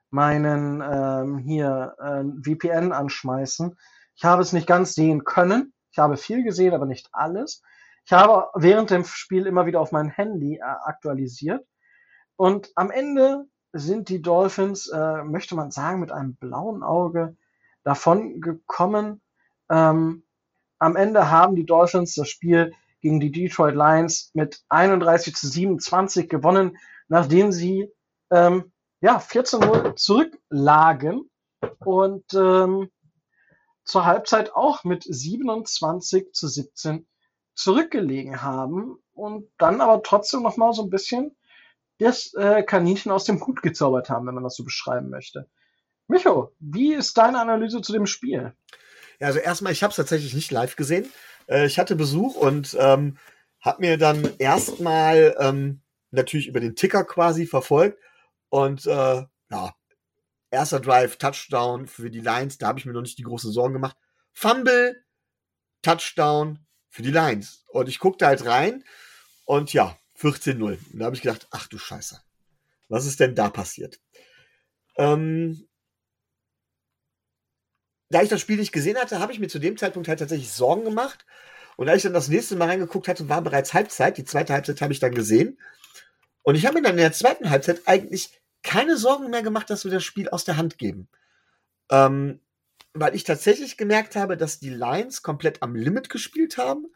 meinen 0.10 0.82
ähm, 0.82 1.38
hier 1.38 1.96
äh, 1.98 2.24
VPN 2.44 2.92
anschmeißen. 2.92 3.78
Ich 4.16 4.26
habe 4.26 4.42
es 4.42 4.52
nicht 4.52 4.68
ganz 4.68 4.96
sehen 4.96 5.24
können. 5.24 5.74
Ich 5.92 5.98
habe 5.98 6.18
viel 6.18 6.44
gesehen, 6.44 6.74
aber 6.74 6.86
nicht 6.86 7.08
alles. 7.14 7.62
Ich 8.06 8.12
habe 8.12 8.50
während 8.56 8.90
dem 8.92 9.06
Spiel 9.06 9.46
immer 9.46 9.66
wieder 9.66 9.80
auf 9.80 9.94
mein 9.94 10.10
Handy 10.10 10.58
äh, 10.58 10.62
aktualisiert. 10.62 11.66
Und 12.36 12.72
am 12.76 12.92
Ende 12.92 13.46
sind 13.72 14.10
die 14.10 14.22
Dolphins, 14.22 14.90
äh, 14.90 15.24
möchte 15.24 15.56
man 15.56 15.72
sagen, 15.72 16.02
mit 16.02 16.12
einem 16.12 16.36
blauen 16.36 16.84
Auge 16.84 17.38
davon 17.84 18.42
gekommen. 18.42 19.22
Ähm, 19.70 20.24
am 20.80 20.98
Ende 20.98 21.32
haben 21.32 21.56
die 21.56 21.66
Dolphins 21.66 22.16
das 22.16 22.28
Spiel 22.28 22.74
gegen 23.06 23.20
die 23.20 23.32
Detroit 23.32 23.76
Lions 23.76 24.32
mit 24.34 24.64
31 24.70 25.36
zu 25.36 25.48
27 25.48 26.28
gewonnen, 26.28 26.80
nachdem 27.08 27.52
sie 27.52 27.88
ähm, 28.32 28.72
ja 29.00 29.20
14-0 29.20 29.96
zurücklagen 29.96 31.30
und 31.82 32.26
ähm, 32.34 32.90
zur 33.84 34.06
Halbzeit 34.06 34.56
auch 34.56 34.84
mit 34.86 35.04
27 35.08 36.34
zu 36.34 36.48
17 36.48 37.06
zurückgelegen 37.54 38.42
haben 38.42 38.98
und 39.14 39.52
dann 39.60 39.82
aber 39.82 40.02
trotzdem 40.02 40.42
noch 40.42 40.58
mal 40.58 40.74
so 40.74 40.82
ein 40.82 40.90
bisschen 40.90 41.38
das 42.00 42.34
äh, 42.34 42.64
Kaninchen 42.64 43.12
aus 43.12 43.26
dem 43.26 43.40
Hut 43.46 43.62
gezaubert 43.62 44.10
haben, 44.10 44.26
wenn 44.26 44.34
man 44.34 44.44
das 44.44 44.56
so 44.56 44.64
beschreiben 44.64 45.12
möchte. 45.12 45.48
Micho, 46.08 46.56
wie 46.58 46.96
ist 46.96 47.20
deine 47.20 47.40
Analyse 47.40 47.82
zu 47.82 47.94
dem 47.94 48.08
Spiel? 48.08 48.56
Ja, 49.20 49.28
also 49.28 49.38
erstmal, 49.38 49.74
ich 49.74 49.84
habe 49.84 49.92
es 49.92 49.98
tatsächlich 49.98 50.34
nicht 50.34 50.50
live 50.50 50.76
gesehen. 50.76 51.06
Äh, 51.48 51.66
ich 51.66 51.80
hatte 51.80 51.96
Besuch 51.96 52.36
und 52.36 52.76
ähm, 52.80 53.18
habe 53.62 53.82
mir 53.82 53.98
dann 53.98 54.30
erstmal 54.38 55.36
ähm, 55.40 55.82
natürlich 56.12 56.48
über 56.48 56.60
den 56.60 56.76
Ticker 56.76 57.04
quasi 57.04 57.46
verfolgt 57.46 58.00
und 58.50 58.86
äh, 58.86 59.24
ja, 59.52 59.76
erster 60.52 60.80
Drive, 60.80 61.18
Touchdown 61.18 61.88
für 61.88 62.10
die 62.10 62.22
Lions, 62.22 62.58
da 62.58 62.68
habe 62.68 62.80
ich 62.80 62.86
mir 62.86 62.94
noch 62.94 63.02
nicht 63.02 63.18
die 63.18 63.24
großen 63.24 63.52
Sorgen 63.52 63.74
gemacht. 63.74 63.98
Fumble, 64.32 65.04
Touchdown 65.82 66.60
für 66.90 67.02
die 67.02 67.12
Lions. 67.12 67.64
Und 67.70 67.90
ich 67.90 68.00
guckte 68.00 68.26
halt 68.26 68.46
rein 68.46 68.84
und 69.46 69.74
ja, 69.74 69.98
14-0. 70.20 70.62
Und 70.62 71.00
da 71.00 71.06
habe 71.06 71.16
ich 71.16 71.22
gedacht, 71.22 71.48
ach 71.52 71.68
du 71.68 71.78
Scheiße, 71.78 72.22
was 72.90 73.06
ist 73.06 73.20
denn 73.20 73.36
da 73.36 73.50
passiert? 73.50 74.00
Ähm, 74.98 75.68
da 78.10 78.22
ich 78.22 78.30
das 78.30 78.42
Spiel 78.42 78.58
nicht 78.58 78.72
gesehen 78.72 78.98
hatte, 78.98 79.20
habe 79.20 79.34
ich 79.34 79.40
mir 79.40 79.48
zu 79.48 79.60
dem 79.60 79.78
Zeitpunkt 79.78 80.08
halt 80.08 80.20
tatsächlich 80.20 80.52
Sorgen 80.52 80.84
gemacht. 80.84 81.26
Und 81.78 81.90
als 81.90 81.98
ich 81.98 82.04
dann 82.04 82.14
das 82.14 82.30
nächste 82.30 82.56
Mal 82.56 82.70
reingeguckt 82.70 83.08
hatte, 83.08 83.28
war 83.30 83.42
bereits 83.42 83.74
Halbzeit. 83.74 84.18
Die 84.18 84.26
zweite 84.26 84.54
Halbzeit 84.54 84.82
habe 84.82 84.94
ich 84.94 85.00
dann 85.00 85.14
gesehen. 85.14 85.60
Und 86.44 86.56
ich 86.56 86.66
habe 86.66 86.76
mir 86.76 86.84
dann 86.84 86.94
in 86.94 86.98
der 86.98 87.12
zweiten 87.12 87.50
Halbzeit 87.50 87.82
eigentlich 87.86 88.40
keine 88.64 88.98
Sorgen 88.98 89.30
mehr 89.30 89.44
gemacht, 89.44 89.70
dass 89.70 89.84
wir 89.84 89.92
das 89.92 90.04
Spiel 90.04 90.30
aus 90.30 90.46
der 90.46 90.58
Hand 90.58 90.78
geben. 90.78 91.08
Ähm, 91.90 92.40
weil 92.94 93.16
ich 93.16 93.24
tatsächlich 93.24 93.78
gemerkt 93.78 94.16
habe, 94.16 94.38
dass 94.38 94.60
die 94.60 94.70
Lions 94.70 95.22
komplett 95.22 95.62
am 95.62 95.76
Limit 95.76 96.10
gespielt 96.10 96.58
haben. 96.58 96.88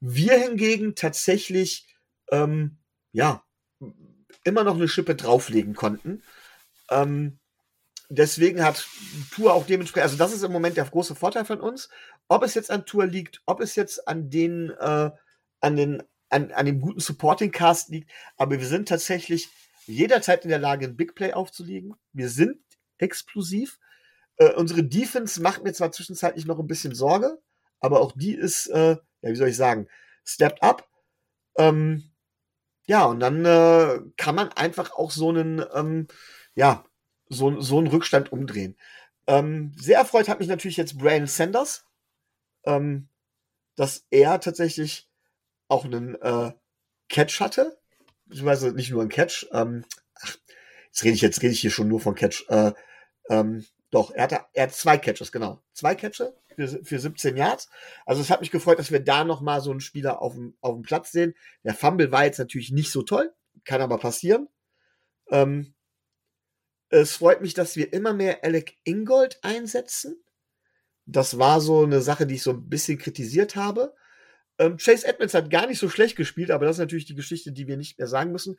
Wir 0.00 0.34
hingegen 0.34 0.94
tatsächlich, 0.94 1.94
ähm, 2.30 2.78
ja, 3.12 3.42
immer 4.44 4.64
noch 4.64 4.76
eine 4.76 4.88
Schippe 4.88 5.16
drauflegen 5.16 5.74
konnten. 5.74 6.22
Ähm, 6.90 7.38
deswegen 8.08 8.64
hat 8.64 8.86
Tour 9.32 9.54
auch 9.54 9.66
dementsprechend, 9.66 10.10
also 10.10 10.16
das 10.16 10.32
ist 10.32 10.42
im 10.42 10.52
Moment 10.52 10.76
der 10.76 10.84
große 10.84 11.14
Vorteil 11.14 11.44
von 11.44 11.60
uns. 11.60 11.88
Ob 12.28 12.42
es 12.42 12.54
jetzt 12.54 12.70
an 12.70 12.86
Tour 12.86 13.06
liegt, 13.06 13.42
ob 13.46 13.60
es 13.60 13.76
jetzt 13.76 14.06
an 14.08 14.30
den, 14.30 14.70
äh, 14.70 15.10
an 15.60 15.76
den, 15.76 16.02
an, 16.28 16.52
an 16.52 16.66
dem 16.66 16.80
guten 16.80 17.00
Supporting 17.00 17.50
Cast 17.50 17.90
liegt, 17.90 18.10
aber 18.36 18.58
wir 18.58 18.66
sind 18.66 18.88
tatsächlich 18.88 19.48
jederzeit 19.86 20.44
in 20.44 20.50
der 20.50 20.58
Lage, 20.58 20.86
ein 20.86 20.96
Big 20.96 21.14
Play 21.14 21.32
aufzulegen. 21.32 21.94
Wir 22.12 22.28
sind 22.28 22.58
explosiv. 22.98 23.78
Äh, 24.36 24.52
unsere 24.54 24.82
Defense 24.82 25.40
macht 25.40 25.62
mir 25.62 25.72
zwar 25.72 25.92
zwischenzeitlich 25.92 26.46
noch 26.46 26.58
ein 26.58 26.66
bisschen 26.66 26.94
Sorge, 26.94 27.38
aber 27.80 28.00
auch 28.00 28.12
die 28.12 28.34
ist, 28.34 28.66
äh, 28.68 28.96
ja, 29.22 29.30
wie 29.30 29.36
soll 29.36 29.48
ich 29.48 29.56
sagen, 29.56 29.88
stepped 30.24 30.62
up. 30.62 30.88
Ähm, 31.56 32.10
ja, 32.86 33.04
und 33.04 33.20
dann 33.20 33.44
äh, 33.44 34.00
kann 34.16 34.34
man 34.34 34.50
einfach 34.52 34.92
auch 34.92 35.10
so 35.10 35.30
einen, 35.30 35.64
ähm, 35.74 36.08
ja, 36.54 36.84
so, 37.28 37.60
so 37.60 37.78
einen 37.78 37.86
Rückstand 37.86 38.32
umdrehen. 38.32 38.76
Ähm, 39.26 39.72
sehr 39.76 39.98
erfreut 39.98 40.28
hat 40.28 40.40
mich 40.40 40.48
natürlich 40.48 40.76
jetzt 40.76 40.98
Brian 40.98 41.26
Sanders, 41.26 41.86
ähm, 42.64 43.08
dass 43.76 44.06
er 44.10 44.40
tatsächlich 44.40 45.08
auch 45.68 45.84
einen 45.84 46.14
äh, 46.20 46.52
Catch 47.08 47.40
hatte. 47.40 47.78
Beziehungsweise 48.26 48.72
nicht 48.72 48.90
nur 48.90 49.00
einen 49.00 49.10
Catch. 49.10 49.46
Ähm, 49.52 49.84
ach, 50.14 50.36
jetzt 50.86 51.04
rede 51.04 51.14
ich 51.14 51.22
jetzt 51.22 51.42
rede 51.42 51.52
ich 51.52 51.60
hier 51.60 51.70
schon 51.70 51.88
nur 51.88 52.00
von 52.00 52.14
Catch. 52.14 52.44
Äh, 52.48 52.72
ähm, 53.30 53.64
doch, 53.90 54.10
er 54.10 54.24
hatte, 54.24 54.40
er 54.52 54.64
hat 54.64 54.74
zwei 54.74 54.98
Catches, 54.98 55.32
genau. 55.32 55.62
Zwei 55.72 55.94
Catches 55.94 56.32
für, 56.56 56.84
für 56.84 56.98
17 56.98 57.36
Yards. 57.36 57.68
Also 58.06 58.22
es 58.22 58.30
hat 58.30 58.40
mich 58.40 58.50
gefreut, 58.50 58.78
dass 58.78 58.90
wir 58.90 59.00
da 59.00 59.24
nochmal 59.24 59.60
so 59.60 59.70
einen 59.70 59.80
Spieler 59.80 60.20
auf 60.20 60.34
dem, 60.34 60.56
auf 60.60 60.74
dem 60.74 60.82
Platz 60.82 61.12
sehen. 61.12 61.34
Der 61.62 61.74
Fumble 61.74 62.10
war 62.10 62.24
jetzt 62.24 62.38
natürlich 62.38 62.72
nicht 62.72 62.90
so 62.90 63.02
toll, 63.02 63.32
kann 63.64 63.80
aber 63.80 63.98
passieren. 63.98 64.48
Ähm, 65.30 65.74
es 67.00 67.16
freut 67.16 67.40
mich, 67.40 67.54
dass 67.54 67.76
wir 67.76 67.92
immer 67.92 68.12
mehr 68.12 68.44
Alec 68.44 68.76
Ingold 68.84 69.38
einsetzen. 69.42 70.22
Das 71.06 71.38
war 71.38 71.60
so 71.60 71.82
eine 71.82 72.00
Sache, 72.00 72.26
die 72.26 72.36
ich 72.36 72.42
so 72.42 72.52
ein 72.52 72.68
bisschen 72.68 72.98
kritisiert 72.98 73.56
habe. 73.56 73.94
Ähm, 74.58 74.76
Chase 74.76 75.06
Edmonds 75.06 75.34
hat 75.34 75.50
gar 75.50 75.66
nicht 75.66 75.80
so 75.80 75.88
schlecht 75.88 76.16
gespielt, 76.16 76.50
aber 76.50 76.66
das 76.66 76.76
ist 76.76 76.80
natürlich 76.80 77.04
die 77.06 77.16
Geschichte, 77.16 77.52
die 77.52 77.66
wir 77.66 77.76
nicht 77.76 77.98
mehr 77.98 78.06
sagen 78.06 78.30
müssen. 78.30 78.56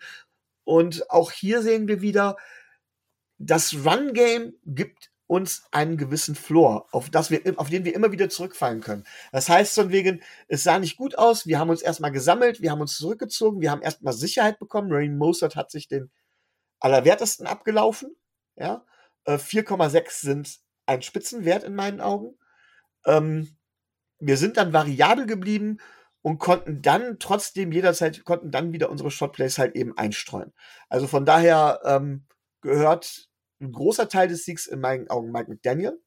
Und 0.65 1.09
auch 1.09 1.31
hier 1.31 1.61
sehen 1.61 1.87
wir 1.87 2.01
wieder, 2.01 2.35
das 3.37 3.73
Run-Game 3.73 4.53
gibt 4.65 5.11
uns 5.27 5.63
einen 5.71 5.97
gewissen 5.97 6.35
Floor, 6.35 6.87
auf, 6.91 7.09
das 7.09 7.31
wir, 7.31 7.41
auf 7.57 7.69
den 7.69 7.85
wir 7.85 7.95
immer 7.95 8.11
wieder 8.11 8.29
zurückfallen 8.29 8.81
können. 8.81 9.05
Das 9.31 9.49
heißt 9.49 9.73
von 9.73 9.91
wegen, 9.91 10.21
es 10.47 10.63
sah 10.63 10.77
nicht 10.77 10.97
gut 10.97 11.17
aus, 11.17 11.47
wir 11.47 11.57
haben 11.57 11.69
uns 11.69 11.81
erstmal 11.81 12.11
gesammelt, 12.11 12.61
wir 12.61 12.71
haben 12.71 12.81
uns 12.81 12.97
zurückgezogen, 12.97 13.61
wir 13.61 13.71
haben 13.71 13.81
erstmal 13.81 14.13
Sicherheit 14.13 14.59
bekommen. 14.59 14.91
Rain 14.91 15.17
Mostert 15.17 15.55
hat 15.55 15.71
sich 15.71 15.87
den 15.87 16.11
allerwertesten 16.79 17.47
abgelaufen. 17.47 18.15
Ja, 18.55 18.85
äh, 19.25 19.37
4,6 19.37 20.21
sind 20.21 20.59
ein 20.85 21.01
Spitzenwert 21.01 21.63
in 21.63 21.75
meinen 21.75 22.01
Augen. 22.01 22.37
Ähm, 23.05 23.57
wir 24.19 24.37
sind 24.37 24.57
dann 24.57 24.73
variabel 24.73 25.25
geblieben 25.25 25.77
und 26.21 26.39
konnten 26.39 26.81
dann 26.81 27.19
trotzdem 27.19 27.71
jederzeit, 27.71 28.23
konnten 28.23 28.51
dann 28.51 28.73
wieder 28.73 28.89
unsere 28.89 29.11
Shotplays 29.11 29.57
halt 29.57 29.75
eben 29.75 29.97
einstreuen. 29.97 30.53
Also 30.89 31.07
von 31.07 31.25
daher 31.25 31.81
ähm, 31.85 32.25
gehört 32.61 33.29
ein 33.61 33.71
großer 33.71 34.09
Teil 34.09 34.27
des 34.27 34.45
Siegs 34.45 34.67
in 34.67 34.79
meinen 34.79 35.09
Augen 35.09 35.31
Mike 35.31 35.49
McDaniel. 35.49 36.01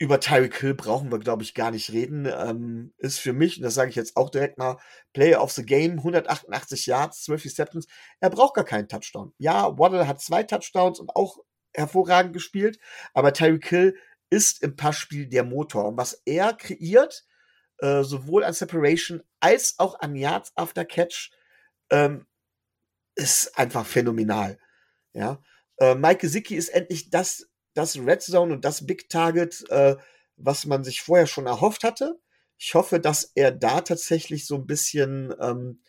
Über 0.00 0.18
Tyreek 0.18 0.58
Hill 0.58 0.72
brauchen 0.72 1.12
wir, 1.12 1.18
glaube 1.18 1.42
ich, 1.42 1.52
gar 1.52 1.70
nicht 1.70 1.92
reden. 1.92 2.24
Ähm, 2.24 2.94
ist 2.96 3.18
für 3.18 3.34
mich, 3.34 3.58
und 3.58 3.64
das 3.64 3.74
sage 3.74 3.90
ich 3.90 3.96
jetzt 3.96 4.16
auch 4.16 4.30
direkt 4.30 4.56
mal, 4.56 4.78
Player 5.12 5.42
of 5.42 5.52
the 5.52 5.62
Game, 5.62 5.98
188 5.98 6.86
Yards, 6.86 7.22
12 7.24 7.44
Receptions. 7.44 7.86
Er 8.18 8.30
braucht 8.30 8.54
gar 8.54 8.64
keinen 8.64 8.88
Touchdown. 8.88 9.34
Ja, 9.36 9.78
Waddle 9.78 10.08
hat 10.08 10.22
zwei 10.22 10.42
Touchdowns 10.42 11.00
und 11.00 11.10
auch 11.14 11.36
hervorragend 11.74 12.32
gespielt, 12.32 12.78
aber 13.12 13.34
Tyreek 13.34 13.66
Hill 13.66 13.96
ist 14.30 14.62
im 14.62 14.74
Passspiel 14.74 15.28
der 15.28 15.44
Motor. 15.44 15.88
Und 15.88 15.98
was 15.98 16.22
er 16.24 16.54
kreiert, 16.54 17.26
äh, 17.78 18.02
sowohl 18.02 18.42
an 18.42 18.54
Separation 18.54 19.22
als 19.40 19.74
auch 19.78 20.00
an 20.00 20.16
Yards 20.16 20.52
after 20.56 20.86
Catch, 20.86 21.30
ähm, 21.90 22.26
ist 23.16 23.58
einfach 23.58 23.84
phänomenal. 23.84 24.58
Ja. 25.12 25.42
Äh, 25.76 25.94
Mike 25.94 26.20
Gesicki 26.20 26.56
ist 26.56 26.70
endlich 26.70 27.10
das 27.10 27.49
das 27.80 27.96
Red 27.96 28.22
Zone 28.22 28.52
und 28.52 28.64
das 28.64 28.86
Big 28.86 29.08
Target, 29.08 29.68
äh, 29.70 29.96
was 30.36 30.66
man 30.66 30.84
sich 30.84 31.02
vorher 31.02 31.26
schon 31.26 31.46
erhofft 31.46 31.84
hatte. 31.84 32.20
Ich 32.58 32.74
hoffe, 32.74 33.00
dass 33.00 33.32
er 33.34 33.50
da 33.52 33.80
tatsächlich 33.80 34.46
so 34.46 34.56
ein 34.56 34.66
bisschen, 34.66 35.34
ähm, 35.40 35.82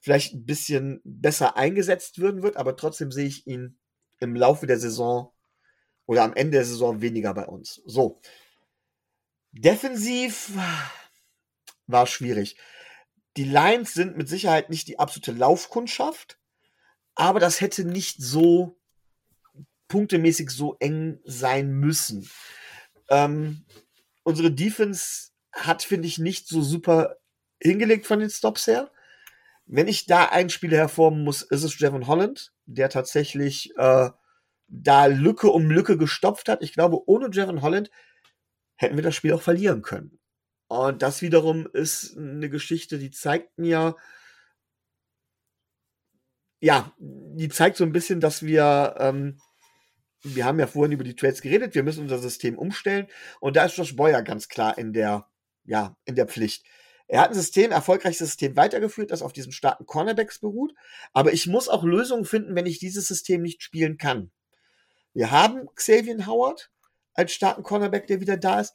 vielleicht 0.00 0.34
ein 0.34 0.44
bisschen 0.44 1.00
besser 1.04 1.56
eingesetzt 1.56 2.18
würden 2.18 2.42
wird, 2.42 2.56
aber 2.56 2.76
trotzdem 2.76 3.12
sehe 3.12 3.26
ich 3.26 3.46
ihn 3.46 3.78
im 4.18 4.34
Laufe 4.34 4.66
der 4.66 4.78
Saison 4.78 5.32
oder 6.06 6.24
am 6.24 6.34
Ende 6.34 6.58
der 6.58 6.64
Saison 6.64 7.00
weniger 7.00 7.32
bei 7.34 7.46
uns. 7.46 7.80
So. 7.86 8.20
Defensiv 9.52 10.50
war 11.86 12.06
schwierig. 12.06 12.56
Die 13.36 13.44
Lions 13.44 13.94
sind 13.94 14.16
mit 14.16 14.28
Sicherheit 14.28 14.70
nicht 14.70 14.88
die 14.88 14.98
absolute 14.98 15.32
Laufkundschaft, 15.32 16.38
aber 17.14 17.40
das 17.40 17.60
hätte 17.60 17.84
nicht 17.84 18.20
so 18.20 18.81
punktemäßig 19.92 20.48
so 20.48 20.76
eng 20.80 21.20
sein 21.24 21.70
müssen. 21.70 22.28
Ähm, 23.10 23.66
unsere 24.22 24.50
Defense 24.50 25.32
hat, 25.52 25.82
finde 25.82 26.08
ich, 26.08 26.18
nicht 26.18 26.48
so 26.48 26.62
super 26.62 27.16
hingelegt 27.62 28.06
von 28.06 28.18
den 28.18 28.30
Stops 28.30 28.66
her. 28.66 28.90
Wenn 29.66 29.88
ich 29.88 30.06
da 30.06 30.24
einen 30.24 30.48
Spieler 30.48 30.78
hervorheben 30.78 31.24
muss, 31.24 31.42
ist 31.42 31.62
es 31.62 31.78
Jevon 31.78 32.06
Holland, 32.06 32.54
der 32.64 32.88
tatsächlich 32.88 33.76
äh, 33.76 34.08
da 34.66 35.06
Lücke 35.06 35.50
um 35.50 35.70
Lücke 35.70 35.98
gestopft 35.98 36.48
hat. 36.48 36.62
Ich 36.62 36.72
glaube, 36.72 37.06
ohne 37.06 37.28
Jevon 37.30 37.60
Holland 37.60 37.90
hätten 38.76 38.96
wir 38.96 39.02
das 39.02 39.14
Spiel 39.14 39.34
auch 39.34 39.42
verlieren 39.42 39.82
können. 39.82 40.18
Und 40.68 41.02
das 41.02 41.20
wiederum 41.20 41.68
ist 41.74 42.16
eine 42.16 42.48
Geschichte, 42.48 42.98
die 42.98 43.10
zeigt 43.10 43.58
mir, 43.58 43.94
ja, 46.60 46.94
die 46.98 47.50
zeigt 47.50 47.76
so 47.76 47.84
ein 47.84 47.92
bisschen, 47.92 48.20
dass 48.20 48.42
wir, 48.42 48.94
ähm, 48.98 49.38
wir 50.22 50.44
haben 50.44 50.58
ja 50.58 50.66
vorhin 50.66 50.92
über 50.92 51.04
die 51.04 51.16
Trades 51.16 51.42
geredet, 51.42 51.74
wir 51.74 51.82
müssen 51.82 52.02
unser 52.02 52.18
System 52.18 52.58
umstellen. 52.58 53.08
Und 53.40 53.56
da 53.56 53.64
ist 53.64 53.76
Josh 53.76 53.96
Boyer 53.96 54.22
ganz 54.22 54.48
klar 54.48 54.78
in 54.78 54.92
der, 54.92 55.28
ja, 55.64 55.96
in 56.04 56.14
der 56.14 56.26
Pflicht. 56.26 56.64
Er 57.08 57.20
hat 57.20 57.30
ein 57.30 57.34
System, 57.34 57.72
erfolgreiches 57.72 58.18
System 58.18 58.56
weitergeführt, 58.56 59.10
das 59.10 59.22
auf 59.22 59.32
diesen 59.32 59.52
starken 59.52 59.84
Cornerbacks 59.84 60.38
beruht. 60.38 60.72
Aber 61.12 61.32
ich 61.32 61.46
muss 61.46 61.68
auch 61.68 61.84
Lösungen 61.84 62.24
finden, 62.24 62.54
wenn 62.54 62.66
ich 62.66 62.78
dieses 62.78 63.06
System 63.06 63.42
nicht 63.42 63.62
spielen 63.62 63.98
kann. 63.98 64.30
Wir 65.12 65.30
haben 65.30 65.66
Xavier 65.74 66.26
Howard 66.26 66.70
als 67.12 67.32
starken 67.32 67.62
Cornerback, 67.62 68.06
der 68.06 68.20
wieder 68.20 68.36
da 68.36 68.60
ist. 68.60 68.74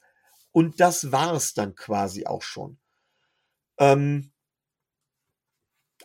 Und 0.52 0.80
das 0.80 1.12
war 1.12 1.34
es 1.34 1.54
dann 1.54 1.76
quasi 1.76 2.26
auch 2.26 2.42
schon. 2.42 2.78
Ähm, 3.80 4.32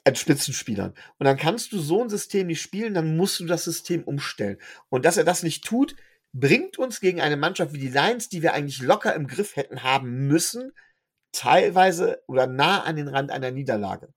als 0.05 0.21
Spitzenspielern. 0.21 0.95
Und 1.19 1.25
dann 1.25 1.37
kannst 1.37 1.73
du 1.73 1.79
so 1.79 2.03
ein 2.03 2.09
System 2.09 2.49
nicht 2.49 2.61
spielen, 2.61 2.95
dann 2.95 3.17
musst 3.17 3.41
du 3.41 3.47
das 3.47 3.65
System 3.65 4.03
umstellen. 4.05 4.59
Und 4.89 5.05
dass 5.05 5.17
er 5.17 5.25
das 5.25 5.43
nicht 5.43 5.65
tut, 5.65 5.95
bringt 6.33 6.79
uns 6.79 7.01
gegen 7.01 7.21
eine 7.21 7.37
Mannschaft 7.37 7.73
wie 7.73 7.79
die 7.79 7.89
Lions, 7.89 8.29
die 8.29 8.43
wir 8.43 8.55
eigentlich 8.55 8.81
locker 8.81 9.15
im 9.15 9.27
Griff 9.27 9.57
hätten 9.57 9.83
haben 9.83 10.27
müssen, 10.27 10.73
teilweise 11.31 12.23
oder 12.27 12.47
nah 12.47 12.83
an 12.83 12.97
den 12.97 13.09
Rand 13.09 13.31
einer 13.31 13.51
Niederlage. 13.51 14.13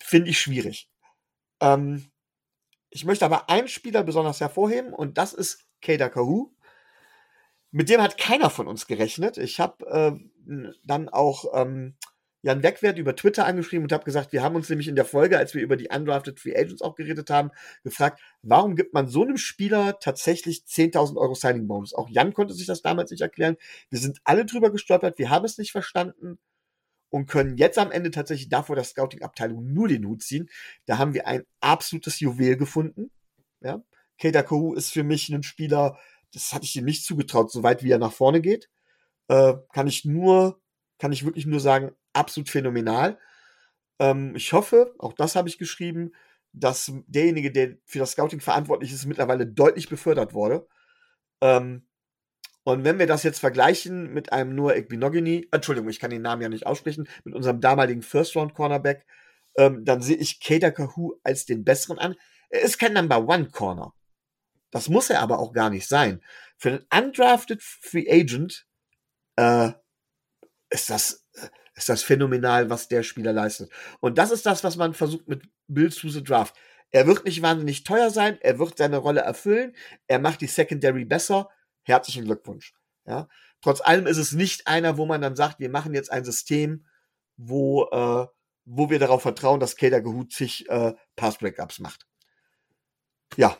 Finde 0.00 0.30
ich 0.30 0.40
schwierig. 0.40 0.88
Ähm, 1.60 2.10
ich 2.90 3.04
möchte 3.04 3.24
aber 3.24 3.50
einen 3.50 3.68
Spieler 3.68 4.02
besonders 4.02 4.40
hervorheben 4.40 4.92
und 4.92 5.18
das 5.18 5.32
ist 5.32 5.64
Kader 5.80 6.10
Kahu. 6.10 6.50
Mit 7.70 7.88
dem 7.88 8.00
hat 8.00 8.18
keiner 8.18 8.50
von 8.50 8.68
uns 8.68 8.86
gerechnet. 8.86 9.36
Ich 9.36 9.58
habe 9.58 10.20
äh, 10.46 10.68
dann 10.84 11.08
auch 11.08 11.46
ähm, 11.54 11.96
Jan 12.44 12.62
Wegwert 12.62 12.98
über 12.98 13.16
Twitter 13.16 13.46
angeschrieben 13.46 13.84
und 13.84 13.92
habe 13.92 14.04
gesagt, 14.04 14.32
wir 14.32 14.42
haben 14.42 14.54
uns 14.54 14.68
nämlich 14.68 14.86
in 14.86 14.96
der 14.96 15.06
Folge, 15.06 15.38
als 15.38 15.54
wir 15.54 15.62
über 15.62 15.78
die 15.78 15.88
Undrafted 15.88 16.38
Free 16.38 16.54
Agents 16.54 16.82
auch 16.82 16.94
geredet 16.94 17.30
haben, 17.30 17.50
gefragt, 17.84 18.20
warum 18.42 18.76
gibt 18.76 18.92
man 18.92 19.08
so 19.08 19.22
einem 19.22 19.38
Spieler 19.38 19.98
tatsächlich 19.98 20.64
10.000 20.68 21.16
Euro 21.16 21.34
Signing 21.34 21.66
Bonus? 21.66 21.94
Auch 21.94 22.10
Jan 22.10 22.34
konnte 22.34 22.52
sich 22.52 22.66
das 22.66 22.82
damals 22.82 23.10
nicht 23.10 23.22
erklären. 23.22 23.56
Wir 23.88 23.98
sind 23.98 24.18
alle 24.24 24.44
drüber 24.44 24.70
gestolpert, 24.70 25.18
wir 25.18 25.30
haben 25.30 25.46
es 25.46 25.56
nicht 25.56 25.72
verstanden 25.72 26.38
und 27.08 27.26
können 27.26 27.56
jetzt 27.56 27.78
am 27.78 27.90
Ende 27.90 28.10
tatsächlich 28.10 28.50
davor 28.50 28.76
der 28.76 28.84
Scouting-Abteilung 28.84 29.72
nur 29.72 29.88
den 29.88 30.04
Hut 30.04 30.22
ziehen. 30.22 30.50
Da 30.84 30.98
haben 30.98 31.14
wir 31.14 31.26
ein 31.26 31.44
absolutes 31.60 32.20
Juwel 32.20 32.58
gefunden. 32.58 33.10
Ja. 33.62 33.82
Keita 34.18 34.42
Kohu 34.42 34.74
ist 34.74 34.92
für 34.92 35.02
mich 35.02 35.30
ein 35.30 35.44
Spieler, 35.44 35.98
das 36.34 36.52
hatte 36.52 36.66
ich 36.66 36.76
ihm 36.76 36.84
nicht 36.84 37.06
zugetraut, 37.06 37.50
so 37.50 37.62
weit 37.62 37.82
wie 37.82 37.90
er 37.90 37.98
nach 37.98 38.12
vorne 38.12 38.42
geht. 38.42 38.68
Äh, 39.28 39.54
kann 39.72 39.86
ich 39.86 40.04
nur, 40.04 40.60
kann 40.98 41.10
ich 41.10 41.24
wirklich 41.24 41.46
nur 41.46 41.60
sagen, 41.60 41.92
absolut 42.14 42.48
phänomenal. 42.48 43.18
Ähm, 43.98 44.34
ich 44.36 44.52
hoffe, 44.52 44.94
auch 44.98 45.12
das 45.12 45.36
habe 45.36 45.48
ich 45.48 45.58
geschrieben, 45.58 46.12
dass 46.52 46.92
derjenige, 47.06 47.50
der 47.52 47.76
für 47.84 47.98
das 47.98 48.12
Scouting 48.12 48.40
verantwortlich 48.40 48.92
ist, 48.92 49.06
mittlerweile 49.06 49.46
deutlich 49.46 49.88
befördert 49.88 50.34
wurde. 50.34 50.66
Ähm, 51.40 51.86
und 52.64 52.84
wenn 52.84 52.98
wir 52.98 53.06
das 53.06 53.22
jetzt 53.22 53.40
vergleichen 53.40 54.14
mit 54.14 54.32
einem 54.32 54.54
Noah 54.54 54.74
Ekbinogini, 54.74 55.48
Entschuldigung, 55.52 55.90
ich 55.90 56.00
kann 56.00 56.10
den 56.10 56.22
Namen 56.22 56.42
ja 56.42 56.48
nicht 56.48 56.66
aussprechen, 56.66 57.08
mit 57.24 57.34
unserem 57.34 57.60
damaligen 57.60 58.02
First-Round-Cornerback, 58.02 59.04
ähm, 59.56 59.84
dann 59.84 60.00
sehe 60.00 60.16
ich 60.16 60.40
Kader 60.40 60.72
Kahu 60.72 61.14
als 61.22 61.44
den 61.44 61.64
besseren 61.64 61.98
an. 61.98 62.14
Er 62.48 62.62
ist 62.62 62.78
kein 62.78 62.94
Number-One-Corner. 62.94 63.92
Das 64.70 64.88
muss 64.88 65.10
er 65.10 65.20
aber 65.20 65.38
auch 65.38 65.52
gar 65.52 65.70
nicht 65.70 65.86
sein. 65.86 66.22
Für 66.56 66.70
einen 66.70 67.06
undrafted 67.06 67.62
Free 67.62 68.10
Agent 68.10 68.66
äh, 69.36 69.72
ist 70.70 70.90
das 70.90 71.23
ist 71.74 71.88
das 71.88 72.02
phänomenal, 72.02 72.70
was 72.70 72.88
der 72.88 73.02
Spieler 73.02 73.32
leistet. 73.32 73.70
Und 74.00 74.18
das 74.18 74.30
ist 74.30 74.46
das, 74.46 74.64
was 74.64 74.76
man 74.76 74.94
versucht 74.94 75.28
mit 75.28 75.42
Bill 75.66 75.90
to 75.90 76.08
the 76.08 76.22
Draft. 76.22 76.54
Er 76.90 77.06
wird 77.06 77.24
nicht 77.24 77.42
wahnsinnig 77.42 77.82
teuer 77.82 78.10
sein, 78.10 78.38
er 78.40 78.58
wird 78.58 78.78
seine 78.78 78.98
Rolle 78.98 79.20
erfüllen, 79.20 79.74
er 80.06 80.20
macht 80.20 80.40
die 80.40 80.46
Secondary 80.46 81.04
besser. 81.04 81.48
Herzlichen 81.82 82.24
Glückwunsch. 82.24 82.74
Ja. 83.06 83.28
Trotz 83.60 83.80
allem 83.80 84.06
ist 84.06 84.18
es 84.18 84.32
nicht 84.32 84.66
einer, 84.66 84.96
wo 84.96 85.06
man 85.06 85.20
dann 85.20 85.36
sagt, 85.36 85.58
wir 85.58 85.70
machen 85.70 85.94
jetzt 85.94 86.12
ein 86.12 86.24
System, 86.24 86.86
wo, 87.36 87.88
äh, 87.90 88.26
wo 88.64 88.90
wir 88.90 88.98
darauf 88.98 89.22
vertrauen, 89.22 89.58
dass 89.58 89.76
Kader 89.76 90.00
Gehut 90.00 90.32
sich 90.32 90.68
äh, 90.70 90.94
Pass-Breakups 91.16 91.80
macht. 91.80 92.06
Ja, 93.36 93.56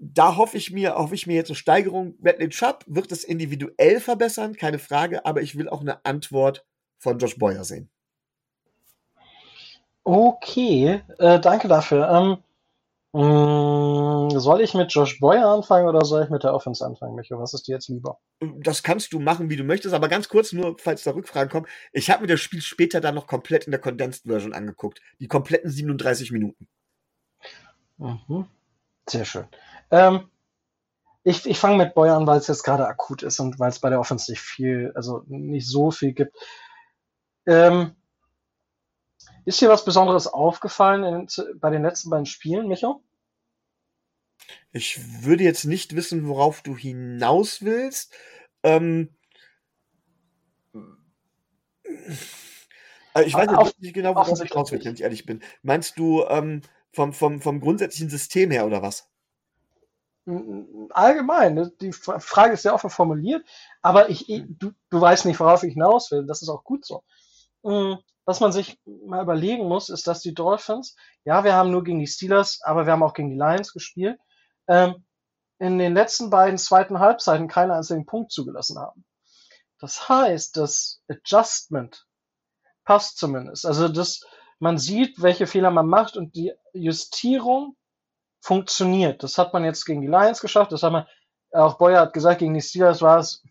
da 0.00 0.36
hoffe 0.36 0.56
ich 0.56 0.70
mir, 0.70 0.94
hoffe 0.94 1.14
ich 1.14 1.26
mir 1.26 1.36
jetzt 1.36 1.50
eine 1.50 1.56
Steigerung. 1.56 2.16
Bradley 2.18 2.48
Chubb 2.48 2.84
wird 2.86 3.12
es 3.12 3.24
individuell 3.24 4.00
verbessern, 4.00 4.56
keine 4.56 4.78
Frage, 4.78 5.24
aber 5.24 5.42
ich 5.42 5.56
will 5.56 5.68
auch 5.68 5.82
eine 5.82 6.04
Antwort 6.04 6.66
von 7.00 7.18
Josh 7.18 7.36
Boyer 7.36 7.64
sehen. 7.64 7.90
Okay, 10.04 11.02
äh, 11.18 11.40
danke 11.40 11.68
dafür. 11.68 12.08
Ähm, 12.08 12.38
mh, 13.12 14.26
mm, 14.34 14.38
soll 14.38 14.60
ich 14.60 14.74
mit 14.74 14.92
Josh 14.92 15.18
Boyer 15.18 15.48
anfangen 15.48 15.88
oder 15.88 16.04
soll 16.04 16.24
ich 16.24 16.30
mit 16.30 16.44
der 16.44 16.54
Offense 16.54 16.84
anfangen, 16.84 17.16
Micho? 17.16 17.38
Was 17.38 17.54
ist 17.54 17.66
dir 17.66 17.72
jetzt 17.72 17.88
lieber? 17.88 18.18
Das 18.40 18.82
kannst 18.82 19.12
du 19.12 19.20
machen, 19.20 19.50
wie 19.50 19.56
du 19.56 19.64
möchtest, 19.64 19.94
aber 19.94 20.08
ganz 20.08 20.28
kurz, 20.28 20.52
nur 20.52 20.76
falls 20.78 21.02
da 21.04 21.12
Rückfragen 21.12 21.50
kommen. 21.50 21.66
Ich 21.92 22.10
habe 22.10 22.22
mir 22.22 22.28
das 22.28 22.40
Spiel 22.40 22.62
später 22.62 23.00
dann 23.00 23.14
noch 23.14 23.26
komplett 23.26 23.64
in 23.64 23.72
der 23.72 23.80
Condensed 23.80 24.24
Version 24.26 24.54
angeguckt. 24.54 25.00
Die 25.18 25.28
kompletten 25.28 25.70
37 25.70 26.32
Minuten. 26.32 26.68
Mhm. 27.98 28.46
Sehr 29.08 29.24
schön. 29.24 29.46
Ähm, 29.90 30.28
ich, 31.22 31.46
ich 31.46 31.58
fange 31.58 31.76
mit 31.76 31.94
Boyer 31.94 32.16
an, 32.16 32.26
weil 32.26 32.38
es 32.38 32.46
jetzt 32.46 32.62
gerade 32.62 32.86
akut 32.86 33.22
ist 33.22 33.40
und 33.40 33.58
weil 33.58 33.68
es 33.68 33.80
bei 33.80 33.90
der 33.90 34.00
Offense 34.00 34.30
nicht 34.32 34.40
viel, 34.40 34.92
also 34.94 35.22
nicht 35.26 35.68
so 35.68 35.90
viel 35.90 36.12
gibt. 36.12 36.36
Ähm, 37.50 37.96
ist 39.44 39.60
dir 39.60 39.68
was 39.68 39.84
Besonderes 39.84 40.28
aufgefallen 40.28 41.02
in, 41.02 41.58
bei 41.58 41.70
den 41.70 41.82
letzten 41.82 42.08
beiden 42.08 42.26
Spielen, 42.26 42.68
Micho? 42.68 43.02
Ich 44.72 45.24
würde 45.24 45.42
jetzt 45.42 45.64
nicht 45.64 45.96
wissen, 45.96 46.28
worauf 46.28 46.62
du 46.62 46.76
hinaus 46.76 47.62
willst. 47.62 48.14
Ähm, 48.62 49.16
äh, 53.14 53.24
ich 53.24 53.34
weiß 53.34 53.48
auf, 53.48 53.76
nicht 53.80 53.94
genau, 53.94 54.14
worauf 54.14 54.40
ich 54.40 54.54
raus 54.54 54.70
will, 54.70 54.84
wenn 54.84 54.94
ich 54.94 55.02
ehrlich 55.02 55.26
bin. 55.26 55.42
Meinst 55.62 55.98
du 55.98 56.24
ähm, 56.26 56.62
vom, 56.92 57.12
vom, 57.12 57.40
vom 57.40 57.58
grundsätzlichen 57.60 58.10
System 58.10 58.52
her 58.52 58.64
oder 58.64 58.80
was? 58.80 59.10
Allgemein, 60.90 61.54
ne? 61.54 61.72
die 61.80 61.92
Frage 61.92 62.52
ist 62.52 62.62
sehr 62.62 62.74
offen 62.74 62.90
formuliert, 62.90 63.44
aber 63.82 64.08
ich, 64.10 64.26
du, 64.28 64.70
du 64.88 65.00
weißt 65.00 65.24
nicht, 65.24 65.40
worauf 65.40 65.64
ich 65.64 65.72
hinaus 65.72 66.12
will. 66.12 66.26
Das 66.26 66.42
ist 66.42 66.48
auch 66.48 66.62
gut 66.62 66.84
so. 66.84 67.02
Mm, 67.62 67.94
was 68.24 68.40
man 68.40 68.52
sich 68.52 68.78
mal 68.84 69.22
überlegen 69.22 69.66
muss, 69.66 69.88
ist, 69.88 70.06
dass 70.06 70.20
die 70.20 70.34
Dolphins, 70.34 70.96
ja, 71.24 71.44
wir 71.44 71.54
haben 71.54 71.70
nur 71.70 71.84
gegen 71.84 71.98
die 71.98 72.06
Steelers, 72.06 72.60
aber 72.62 72.86
wir 72.86 72.92
haben 72.92 73.02
auch 73.02 73.14
gegen 73.14 73.30
die 73.30 73.36
Lions 73.36 73.72
gespielt, 73.72 74.18
ähm, 74.68 75.04
in 75.58 75.78
den 75.78 75.94
letzten 75.94 76.30
beiden 76.30 76.58
zweiten 76.58 77.00
Halbzeiten 77.00 77.48
keinen 77.48 77.70
einzigen 77.70 78.06
Punkt 78.06 78.32
zugelassen 78.32 78.78
haben. 78.78 79.04
Das 79.78 80.08
heißt, 80.08 80.56
das 80.56 81.02
Adjustment 81.08 82.06
passt 82.84 83.18
zumindest. 83.18 83.66
Also, 83.66 83.88
dass 83.88 84.20
man 84.58 84.78
sieht, 84.78 85.20
welche 85.22 85.46
Fehler 85.46 85.70
man 85.70 85.86
macht 85.86 86.16
und 86.16 86.34
die 86.34 86.52
Justierung 86.72 87.76
funktioniert. 88.40 89.22
Das 89.22 89.38
hat 89.38 89.52
man 89.52 89.64
jetzt 89.64 89.84
gegen 89.84 90.02
die 90.02 90.06
Lions 90.06 90.40
geschafft. 90.40 90.72
Das 90.72 90.82
hat 90.82 90.92
man, 90.92 91.06
auch 91.52 91.78
Boyer 91.78 92.00
hat 92.00 92.12
gesagt, 92.12 92.40
gegen 92.40 92.54
die 92.54 92.60
Steelers 92.60 93.02
war 93.02 93.18
es, 93.18 93.42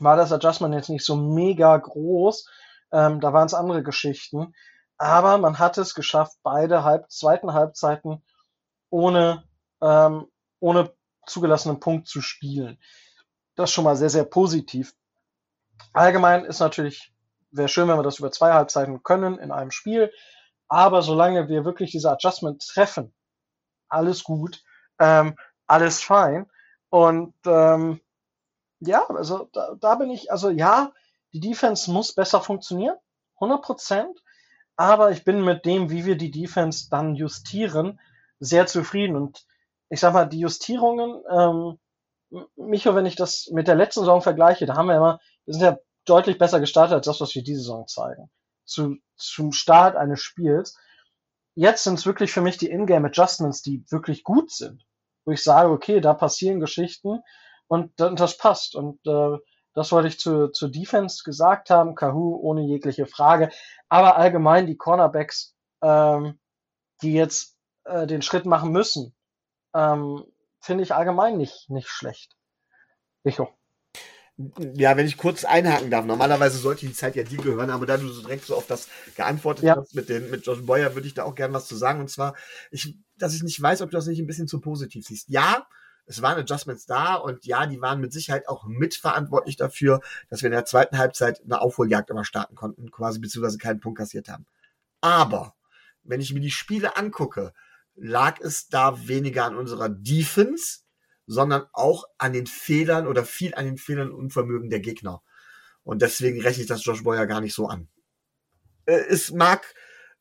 war 0.00 0.16
das 0.16 0.32
Adjustment 0.32 0.74
jetzt 0.74 0.90
nicht 0.90 1.04
so 1.04 1.16
mega 1.16 1.76
groß. 1.76 2.48
Ähm, 2.92 3.20
da 3.20 3.32
waren 3.32 3.46
es 3.46 3.54
andere 3.54 3.82
Geschichten. 3.82 4.54
Aber 4.96 5.38
man 5.38 5.58
hat 5.58 5.78
es 5.78 5.94
geschafft, 5.94 6.36
beide 6.42 6.82
halb, 6.84 7.10
zweiten 7.10 7.52
Halbzeiten 7.52 8.22
ohne, 8.90 9.44
ähm, 9.80 10.26
ohne 10.60 10.92
zugelassenen 11.26 11.78
Punkt 11.78 12.08
zu 12.08 12.20
spielen. 12.20 12.78
Das 13.54 13.70
ist 13.70 13.74
schon 13.74 13.84
mal 13.84 13.96
sehr, 13.96 14.10
sehr 14.10 14.24
positiv. 14.24 14.94
Allgemein 15.92 16.44
ist 16.44 16.60
natürlich, 16.60 17.12
wäre 17.50 17.68
schön, 17.68 17.88
wenn 17.88 17.98
wir 17.98 18.02
das 18.02 18.18
über 18.18 18.32
zwei 18.32 18.52
Halbzeiten 18.52 19.02
können 19.02 19.38
in 19.38 19.52
einem 19.52 19.70
Spiel. 19.70 20.12
Aber 20.68 21.02
solange 21.02 21.48
wir 21.48 21.64
wirklich 21.64 21.92
diese 21.92 22.10
Adjustment 22.10 22.66
treffen, 22.66 23.14
alles 23.88 24.24
gut, 24.24 24.62
ähm, 24.98 25.36
alles 25.66 26.02
fein. 26.02 26.50
Und 26.90 27.34
ähm, 27.46 28.00
ja, 28.80 29.06
also 29.08 29.48
da, 29.52 29.74
da 29.78 29.94
bin 29.96 30.10
ich, 30.10 30.30
also 30.30 30.50
ja, 30.50 30.92
die 31.32 31.40
Defense 31.40 31.90
muss 31.90 32.14
besser 32.14 32.40
funktionieren, 32.40 32.96
100 33.34 33.62
Prozent. 33.62 34.22
Aber 34.76 35.10
ich 35.10 35.24
bin 35.24 35.44
mit 35.44 35.64
dem, 35.64 35.90
wie 35.90 36.04
wir 36.04 36.16
die 36.16 36.30
Defense 36.30 36.88
dann 36.88 37.16
justieren, 37.16 37.98
sehr 38.38 38.66
zufrieden. 38.66 39.16
Und 39.16 39.44
ich 39.88 40.00
sag 40.00 40.12
mal, 40.12 40.26
die 40.26 40.40
Justierungen, 40.40 41.20
ähm, 41.30 41.78
Micho, 42.56 42.94
wenn 42.94 43.06
ich 43.06 43.16
das 43.16 43.48
mit 43.52 43.66
der 43.66 43.74
letzten 43.74 44.00
Saison 44.00 44.22
vergleiche, 44.22 44.66
da 44.66 44.76
haben 44.76 44.86
wir 44.86 44.96
immer, 44.96 45.20
wir 45.46 45.54
sind 45.54 45.62
ja 45.62 45.78
deutlich 46.04 46.38
besser 46.38 46.60
gestartet 46.60 46.94
als 46.94 47.06
das, 47.06 47.20
was 47.20 47.34
wir 47.34 47.42
diese 47.42 47.60
Saison 47.60 47.86
zeigen. 47.88 48.30
Zu, 48.64 48.96
zum 49.16 49.52
Start 49.52 49.96
eines 49.96 50.20
Spiels. 50.20 50.76
Jetzt 51.54 51.84
sind 51.84 51.98
es 51.98 52.06
wirklich 52.06 52.32
für 52.32 52.42
mich 52.42 52.58
die 52.58 52.70
Ingame 52.70 53.08
Adjustments, 53.08 53.62
die 53.62 53.84
wirklich 53.90 54.22
gut 54.22 54.52
sind. 54.52 54.84
Wo 55.24 55.32
ich 55.32 55.42
sage, 55.42 55.70
okay, 55.70 56.00
da 56.00 56.14
passieren 56.14 56.60
Geschichten 56.60 57.20
und 57.66 57.92
das 57.96 58.36
passt. 58.38 58.76
Und 58.76 59.04
äh, 59.06 59.38
das 59.78 59.92
wollte 59.92 60.08
ich 60.08 60.18
zu, 60.18 60.48
zu 60.48 60.66
Defense 60.66 61.22
gesagt 61.24 61.70
haben. 61.70 61.94
Kahu 61.94 62.36
ohne 62.42 62.62
jegliche 62.62 63.06
Frage. 63.06 63.50
Aber 63.88 64.16
allgemein 64.16 64.66
die 64.66 64.76
Cornerbacks, 64.76 65.54
ähm, 65.82 66.40
die 67.00 67.12
jetzt 67.12 67.56
äh, 67.84 68.08
den 68.08 68.20
Schritt 68.20 68.44
machen 68.44 68.72
müssen, 68.72 69.14
ähm, 69.76 70.24
finde 70.58 70.82
ich 70.82 70.94
allgemein 70.94 71.36
nicht, 71.36 71.70
nicht 71.70 71.88
schlecht. 71.88 72.34
Richo. 73.24 73.56
Ja, 74.74 74.96
wenn 74.96 75.06
ich 75.06 75.16
kurz 75.16 75.44
einhaken 75.44 75.92
darf, 75.92 76.04
normalerweise 76.04 76.58
sollte 76.58 76.86
die 76.86 76.92
Zeit 76.92 77.14
ja 77.14 77.22
dir 77.22 77.38
gehören, 77.38 77.70
aber 77.70 77.86
da 77.86 77.96
du 77.96 78.08
so 78.08 78.22
direkt 78.22 78.46
so 78.46 78.56
auf 78.56 78.66
das 78.66 78.88
geantwortet 79.14 79.64
ja. 79.64 79.76
hast 79.76 79.94
mit, 79.94 80.08
den, 80.08 80.28
mit 80.30 80.44
Josh 80.44 80.64
Boyer, 80.66 80.96
würde 80.96 81.06
ich 81.06 81.14
da 81.14 81.22
auch 81.22 81.36
gerne 81.36 81.54
was 81.54 81.68
zu 81.68 81.76
sagen. 81.76 82.00
Und 82.00 82.10
zwar, 82.10 82.34
ich, 82.72 82.96
dass 83.16 83.34
ich 83.34 83.44
nicht 83.44 83.62
weiß, 83.62 83.80
ob 83.82 83.90
du 83.90 83.96
das 83.96 84.06
nicht 84.08 84.18
ein 84.18 84.26
bisschen 84.26 84.48
zu 84.48 84.60
positiv 84.60 85.06
siehst. 85.06 85.28
Ja, 85.28 85.68
es 86.08 86.22
waren 86.22 86.38
Adjustments 86.38 86.86
da 86.86 87.14
und 87.14 87.44
ja, 87.44 87.66
die 87.66 87.80
waren 87.80 88.00
mit 88.00 88.12
Sicherheit 88.12 88.48
auch 88.48 88.64
mitverantwortlich 88.64 89.56
dafür, 89.56 90.00
dass 90.30 90.42
wir 90.42 90.46
in 90.46 90.52
der 90.52 90.64
zweiten 90.64 90.96
Halbzeit 90.96 91.42
eine 91.44 91.60
Aufholjagd 91.60 92.08
immer 92.10 92.24
starten 92.24 92.54
konnten, 92.54 92.90
quasi 92.90 93.18
beziehungsweise 93.18 93.58
keinen 93.58 93.80
Punkt 93.80 93.98
kassiert 93.98 94.28
haben. 94.28 94.46
Aber 95.02 95.54
wenn 96.02 96.20
ich 96.20 96.32
mir 96.32 96.40
die 96.40 96.50
Spiele 96.50 96.96
angucke, 96.96 97.52
lag 97.94 98.40
es 98.40 98.68
da 98.68 99.06
weniger 99.06 99.44
an 99.44 99.56
unserer 99.56 99.90
Defense, 99.90 100.80
sondern 101.26 101.66
auch 101.72 102.04
an 102.16 102.32
den 102.32 102.46
Fehlern 102.46 103.06
oder 103.06 103.24
viel 103.24 103.54
an 103.54 103.66
den 103.66 103.76
Fehlern 103.76 104.10
und 104.10 104.18
Unvermögen 104.18 104.70
der 104.70 104.80
Gegner. 104.80 105.22
Und 105.84 106.00
deswegen 106.00 106.40
rechne 106.40 106.62
ich 106.62 106.68
das 106.68 106.84
Josh 106.84 107.02
Boyer 107.02 107.26
gar 107.26 107.42
nicht 107.42 107.54
so 107.54 107.66
an. 107.68 107.88
Äh, 108.86 109.04
es 109.08 109.30
mag, 109.30 109.74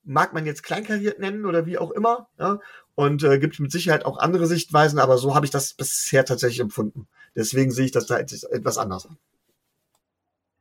mag 0.07 0.33
man 0.33 0.45
jetzt 0.45 0.63
kleinkariert 0.63 1.19
nennen 1.19 1.45
oder 1.45 1.65
wie 1.65 1.77
auch 1.77 1.91
immer. 1.91 2.27
Ja? 2.39 2.59
Und 2.95 3.23
äh, 3.23 3.37
gibt 3.39 3.59
mit 3.59 3.71
Sicherheit 3.71 4.05
auch 4.05 4.17
andere 4.17 4.47
Sichtweisen, 4.47 4.99
aber 4.99 5.17
so 5.17 5.35
habe 5.35 5.45
ich 5.45 5.51
das 5.51 5.73
bisher 5.73 6.25
tatsächlich 6.25 6.61
empfunden. 6.61 7.07
Deswegen 7.35 7.71
sehe 7.71 7.85
ich 7.85 7.91
das 7.91 8.07
da 8.07 8.17
etwas 8.17 8.77
anders 8.77 9.05
an. 9.05 9.17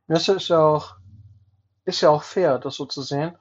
Das 0.07 0.27
ist 0.27 0.47
ja 0.49 0.59
auch, 0.59 0.95
ist 1.85 2.01
ja 2.01 2.09
auch 2.09 2.23
fair, 2.23 2.59
das 2.59 2.75
so 2.75 2.85
zu 2.85 3.01
sehen. 3.01 3.35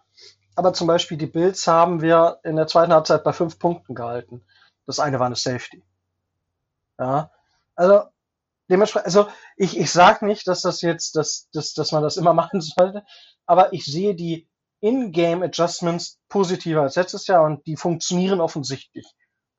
Aber 0.55 0.73
zum 0.73 0.87
Beispiel 0.87 1.19
die 1.19 1.27
Bills 1.27 1.67
haben 1.67 2.01
wir 2.01 2.41
in 2.43 2.57
der 2.57 2.67
zweiten 2.67 2.93
Halbzeit 2.93 3.23
bei 3.23 3.33
fünf 3.33 3.59
Punkten 3.59 3.95
gehalten. 3.95 4.43
Das 4.87 5.01
eine 5.01 5.19
war 5.19 5.27
eine 5.27 5.37
Safety. 5.37 5.85
Ja, 6.99 7.31
also 7.75 8.05
dementsprechend, 8.71 9.07
also 9.07 9.29
ich, 9.57 9.79
ich 9.79 9.91
sage 9.91 10.25
nicht, 10.25 10.49
dass 10.49 10.63
das 10.63 10.81
jetzt, 10.81 11.17
dass, 11.17 11.51
dass, 11.53 11.75
dass 11.75 11.93
man 11.93 12.03
das 12.03 12.17
immer 12.17 12.33
machen 12.35 12.61
sollte, 12.61 13.05
aber 13.45 13.73
ich 13.73 13.85
sehe 13.85 14.15
die 14.15 14.49
In-Game 14.87 15.43
Adjustments 15.43 16.21
positiver 16.29 16.83
als 16.83 16.97
letztes 16.97 17.27
Jahr 17.27 17.45
und 17.45 17.67
die 17.67 17.77
funktionieren 17.77 18.41
offensichtlich. 18.41 19.07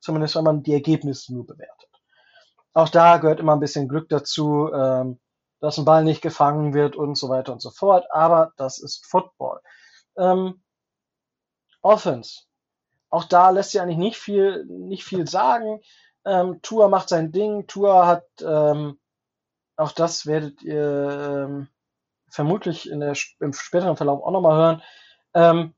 Zumindest 0.00 0.36
wenn 0.36 0.44
man 0.44 0.62
die 0.62 0.72
Ergebnisse 0.72 1.34
nur 1.34 1.46
bewertet. 1.46 1.90
Auch 2.72 2.88
da 2.88 3.18
gehört 3.18 3.40
immer 3.40 3.54
ein 3.54 3.60
bisschen 3.60 3.88
Glück 3.88 4.08
dazu, 4.08 4.72
ähm, 4.72 5.18
dass 5.60 5.76
ein 5.78 5.84
Ball 5.84 6.04
nicht 6.04 6.22
gefangen 6.22 6.72
wird 6.72 6.96
und 6.96 7.16
so 7.16 7.28
weiter 7.28 7.52
und 7.52 7.60
so 7.60 7.70
fort. 7.70 8.06
Aber 8.10 8.52
das 8.56 8.78
ist 8.78 9.04
Football. 9.06 9.60
Ähm, 10.16 10.62
Offense. 11.82 12.44
Auch 13.10 13.24
da 13.24 13.50
lässt 13.50 13.72
sich 13.72 13.80
eigentlich 13.80 13.98
nicht 13.98 14.18
viel, 14.18 14.64
nicht 14.66 15.04
viel 15.04 15.26
sagen. 15.28 15.80
Ähm, 16.24 16.60
Tour 16.62 16.88
macht 16.88 17.08
sein 17.08 17.32
Ding. 17.32 17.66
Tour 17.66 18.06
hat, 18.06 18.24
ähm, 18.40 18.98
auch 19.76 19.92
das 19.92 20.26
werdet 20.26 20.62
ihr 20.62 21.46
ähm, 21.48 21.68
vermutlich 22.30 22.88
in 22.90 23.00
der, 23.00 23.14
im 23.40 23.52
späteren 23.52 23.96
Verlauf 23.96 24.22
auch 24.22 24.30
nochmal 24.30 24.56
hören. 24.56 24.82
Ähm, 25.34 25.74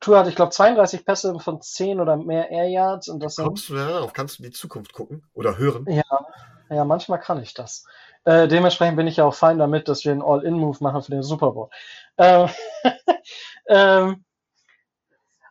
Tour 0.00 0.18
hat, 0.18 0.28
ich 0.28 0.36
glaube, 0.36 0.50
32 0.50 1.06
Pässe 1.06 1.38
von 1.40 1.62
10 1.62 2.00
oder 2.00 2.16
mehr 2.16 2.50
Air 2.50 2.68
Yards. 2.68 3.08
Und 3.08 3.22
das 3.22 3.36
Kommst 3.36 3.70
du 3.70 3.74
darauf? 3.74 4.12
Kannst 4.12 4.38
du 4.38 4.42
die 4.42 4.50
Zukunft 4.50 4.92
gucken 4.92 5.26
oder 5.32 5.56
hören? 5.56 5.86
Ja, 5.88 6.26
ja 6.68 6.84
manchmal 6.84 7.20
kann 7.20 7.40
ich 7.40 7.54
das. 7.54 7.86
Äh, 8.24 8.48
dementsprechend 8.48 8.96
bin 8.96 9.06
ich 9.06 9.16
ja 9.16 9.24
auch 9.24 9.34
fein 9.34 9.58
damit, 9.58 9.88
dass 9.88 10.04
wir 10.04 10.12
einen 10.12 10.22
All-In-Move 10.22 10.78
machen 10.80 11.02
für 11.02 11.10
den 11.10 11.22
Super 11.22 11.52
Bowl. 11.52 11.70
Ähm, 12.18 12.48
ähm, 13.68 14.24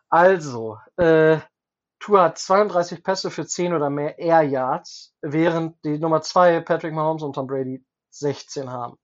also, 0.08 0.78
äh, 0.96 1.38
Tour 1.98 2.22
hat 2.22 2.38
32 2.38 3.02
Pässe 3.02 3.30
für 3.30 3.46
10 3.46 3.74
oder 3.74 3.90
mehr 3.90 4.18
Air 4.18 4.42
Yards, 4.42 5.14
während 5.20 5.82
die 5.84 5.98
Nummer 5.98 6.22
2 6.22 6.60
Patrick 6.60 6.92
Mahomes 6.92 7.22
und 7.22 7.32
Tom 7.32 7.46
Brady 7.46 7.84
16 8.10 8.70
haben. 8.70 8.98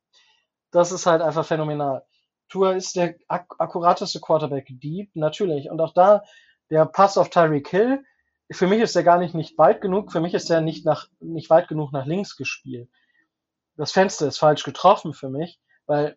Das 0.70 0.92
ist 0.92 1.06
halt 1.06 1.22
einfach 1.22 1.44
phänomenal. 1.44 2.04
Tour 2.50 2.74
ist 2.74 2.96
der 2.96 3.14
ak 3.28 3.46
akkurateste 3.58 4.20
Quarterback 4.20 4.66
Deep, 4.68 5.10
natürlich. 5.14 5.70
Und 5.70 5.80
auch 5.80 5.94
da, 5.94 6.22
der 6.68 6.84
Pass 6.84 7.16
auf 7.16 7.30
Tyreek 7.30 7.68
Hill, 7.68 8.04
für 8.52 8.66
mich 8.66 8.80
ist 8.80 8.96
der 8.96 9.04
gar 9.04 9.18
nicht, 9.18 9.34
nicht 9.34 9.56
weit 9.56 9.80
genug, 9.80 10.12
für 10.12 10.20
mich 10.20 10.34
ist 10.34 10.50
der 10.50 10.60
nicht, 10.60 10.84
nach, 10.84 11.08
nicht 11.20 11.48
weit 11.50 11.68
genug 11.68 11.92
nach 11.92 12.04
links 12.04 12.36
gespielt. 12.36 12.90
Das 13.76 13.92
Fenster 13.92 14.26
ist 14.26 14.38
falsch 14.38 14.64
getroffen 14.64 15.14
für 15.14 15.30
mich, 15.30 15.60
weil 15.86 16.16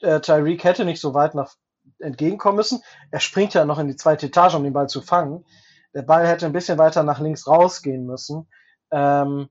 äh, 0.00 0.20
Tyreek 0.20 0.64
hätte 0.64 0.84
nicht 0.84 1.00
so 1.00 1.12
weit 1.12 1.34
nach 1.34 1.54
entgegenkommen 1.98 2.56
müssen. 2.56 2.82
Er 3.10 3.20
springt 3.20 3.54
ja 3.54 3.64
noch 3.64 3.78
in 3.78 3.88
die 3.88 3.96
zweite 3.96 4.26
Etage, 4.26 4.54
um 4.54 4.64
den 4.64 4.72
Ball 4.72 4.88
zu 4.88 5.02
fangen. 5.02 5.44
Der 5.94 6.02
Ball 6.02 6.26
hätte 6.26 6.46
ein 6.46 6.52
bisschen 6.52 6.78
weiter 6.78 7.02
nach 7.02 7.20
links 7.20 7.46
rausgehen 7.46 8.06
müssen. 8.06 8.48
Ähm, 8.90 9.48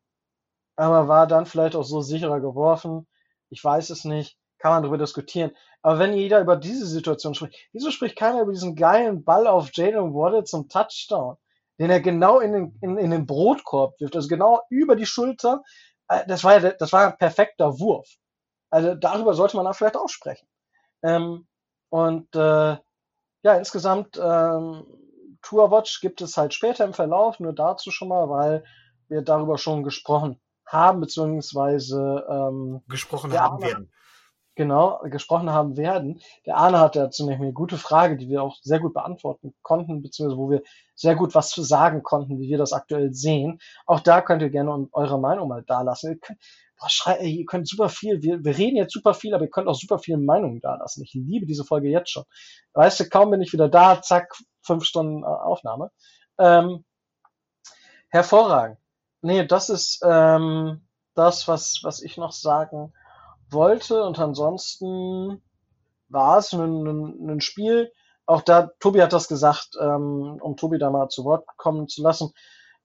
aber 0.75 1.07
war 1.07 1.27
dann 1.27 1.45
vielleicht 1.45 1.75
auch 1.75 1.83
so 1.83 2.01
sicherer 2.01 2.39
geworfen. 2.39 3.07
Ich 3.49 3.63
weiß 3.63 3.89
es 3.89 4.05
nicht. 4.05 4.37
Kann 4.61 4.73
man 4.73 4.83
darüber 4.83 4.99
diskutieren. 4.99 5.51
Aber 5.81 5.97
wenn 5.97 6.13
jeder 6.13 6.39
über 6.39 6.55
diese 6.55 6.85
Situation 6.85 7.33
spricht, 7.33 7.55
wieso 7.73 7.89
spricht 7.89 8.15
keiner 8.15 8.41
über 8.41 8.51
diesen 8.51 8.75
geilen 8.75 9.23
Ball 9.23 9.47
auf 9.47 9.71
Jalen 9.73 10.13
Waddle 10.13 10.43
zum 10.43 10.69
Touchdown? 10.69 11.37
Den 11.79 11.89
er 11.89 11.99
genau 11.99 12.39
in 12.39 12.53
den, 12.53 12.77
in, 12.81 12.97
in 12.99 13.09
den 13.09 13.25
Brotkorb 13.25 13.99
wirft, 13.99 14.15
also 14.15 14.27
genau 14.27 14.61
über 14.69 14.95
die 14.95 15.07
Schulter. 15.07 15.63
Äh, 16.07 16.27
das 16.27 16.43
war 16.43 16.61
ja, 16.61 16.71
das 16.73 16.93
war 16.93 17.07
ein 17.07 17.17
perfekter 17.17 17.79
Wurf. 17.79 18.07
Also 18.69 18.93
darüber 18.93 19.33
sollte 19.33 19.57
man 19.57 19.65
auch 19.65 19.73
vielleicht 19.73 19.97
auch 19.97 20.09
sprechen. 20.09 20.47
Ähm, 21.01 21.47
und 21.89 22.35
äh, 22.35 22.77
ja, 23.43 23.55
insgesamt 23.57 24.19
ähm, 24.21 24.85
Tourwatch 25.41 26.01
gibt 26.01 26.21
es 26.21 26.37
halt 26.37 26.53
später 26.53 26.85
im 26.85 26.93
Verlauf, 26.93 27.39
nur 27.39 27.53
dazu 27.53 27.89
schon 27.89 28.09
mal, 28.09 28.29
weil 28.29 28.63
wir 29.07 29.23
darüber 29.23 29.57
schon 29.57 29.83
gesprochen 29.83 30.39
haben, 30.67 31.01
beziehungsweise 31.01 32.25
ähm, 32.29 32.83
gesprochen 32.87 33.33
haben 33.33 33.63
werden. 33.63 33.91
Genau, 34.61 34.99
gesprochen 35.05 35.49
haben 35.49 35.75
werden. 35.75 36.21
Der 36.45 36.55
Arne 36.55 36.79
hat 36.79 36.95
dazu 36.95 37.23
nämlich 37.23 37.41
eine 37.41 37.51
gute 37.51 37.79
Frage, 37.79 38.15
die 38.15 38.29
wir 38.29 38.43
auch 38.43 38.57
sehr 38.61 38.79
gut 38.79 38.93
beantworten 38.93 39.55
konnten, 39.63 40.03
beziehungsweise 40.03 40.37
wo 40.37 40.51
wir 40.51 40.61
sehr 40.93 41.15
gut 41.15 41.33
was 41.33 41.49
zu 41.49 41.63
sagen 41.63 42.03
konnten, 42.03 42.39
wie 42.39 42.47
wir 42.47 42.59
das 42.59 42.71
aktuell 42.71 43.11
sehen. 43.11 43.59
Auch 43.87 44.01
da 44.01 44.21
könnt 44.21 44.43
ihr 44.43 44.51
gerne 44.51 44.87
eure 44.91 45.19
Meinung 45.19 45.47
mal 45.47 45.63
da 45.65 45.81
lassen 45.81 46.19
boah, 46.77 46.89
schrei, 46.89 47.13
ey, 47.13 47.31
ihr 47.37 47.45
könnt 47.47 47.67
super 47.67 47.89
viel, 47.89 48.21
wir, 48.21 48.43
wir 48.43 48.55
reden 48.55 48.77
jetzt 48.77 48.93
super 48.93 49.15
viel, 49.15 49.33
aber 49.33 49.45
ihr 49.45 49.49
könnt 49.49 49.67
auch 49.67 49.73
super 49.73 49.97
viele 49.97 50.19
Meinungen 50.19 50.59
da 50.61 50.75
lassen. 50.75 51.01
Ich 51.01 51.15
liebe 51.15 51.47
diese 51.47 51.63
Folge 51.63 51.89
jetzt 51.89 52.11
schon. 52.11 52.25
Weißt 52.73 52.99
du, 52.99 53.09
kaum 53.09 53.31
bin 53.31 53.41
ich 53.41 53.53
wieder 53.53 53.67
da, 53.67 53.99
zack, 54.03 54.37
fünf 54.61 54.83
Stunden 54.85 55.23
äh, 55.23 55.25
Aufnahme. 55.25 55.89
Ähm, 56.37 56.85
hervorragend. 58.09 58.77
Nee, 59.23 59.43
das 59.43 59.69
ist 59.69 60.01
ähm, 60.05 60.87
das, 61.15 61.47
was, 61.47 61.79
was 61.81 62.03
ich 62.03 62.17
noch 62.17 62.31
sagen 62.31 62.93
wollte. 63.51 64.03
Und 64.03 64.19
ansonsten 64.19 65.41
war 66.09 66.37
es 66.37 66.53
ein, 66.53 66.85
ein, 66.85 67.29
ein 67.29 67.41
Spiel. 67.41 67.91
Auch 68.25 68.41
da, 68.41 68.71
Tobi 68.79 69.01
hat 69.01 69.13
das 69.13 69.27
gesagt, 69.27 69.77
ähm, 69.79 70.37
um 70.41 70.55
Tobi 70.55 70.77
da 70.77 70.89
mal 70.89 71.09
zu 71.09 71.23
Wort 71.25 71.45
kommen 71.57 71.87
zu 71.87 72.01
lassen. 72.01 72.31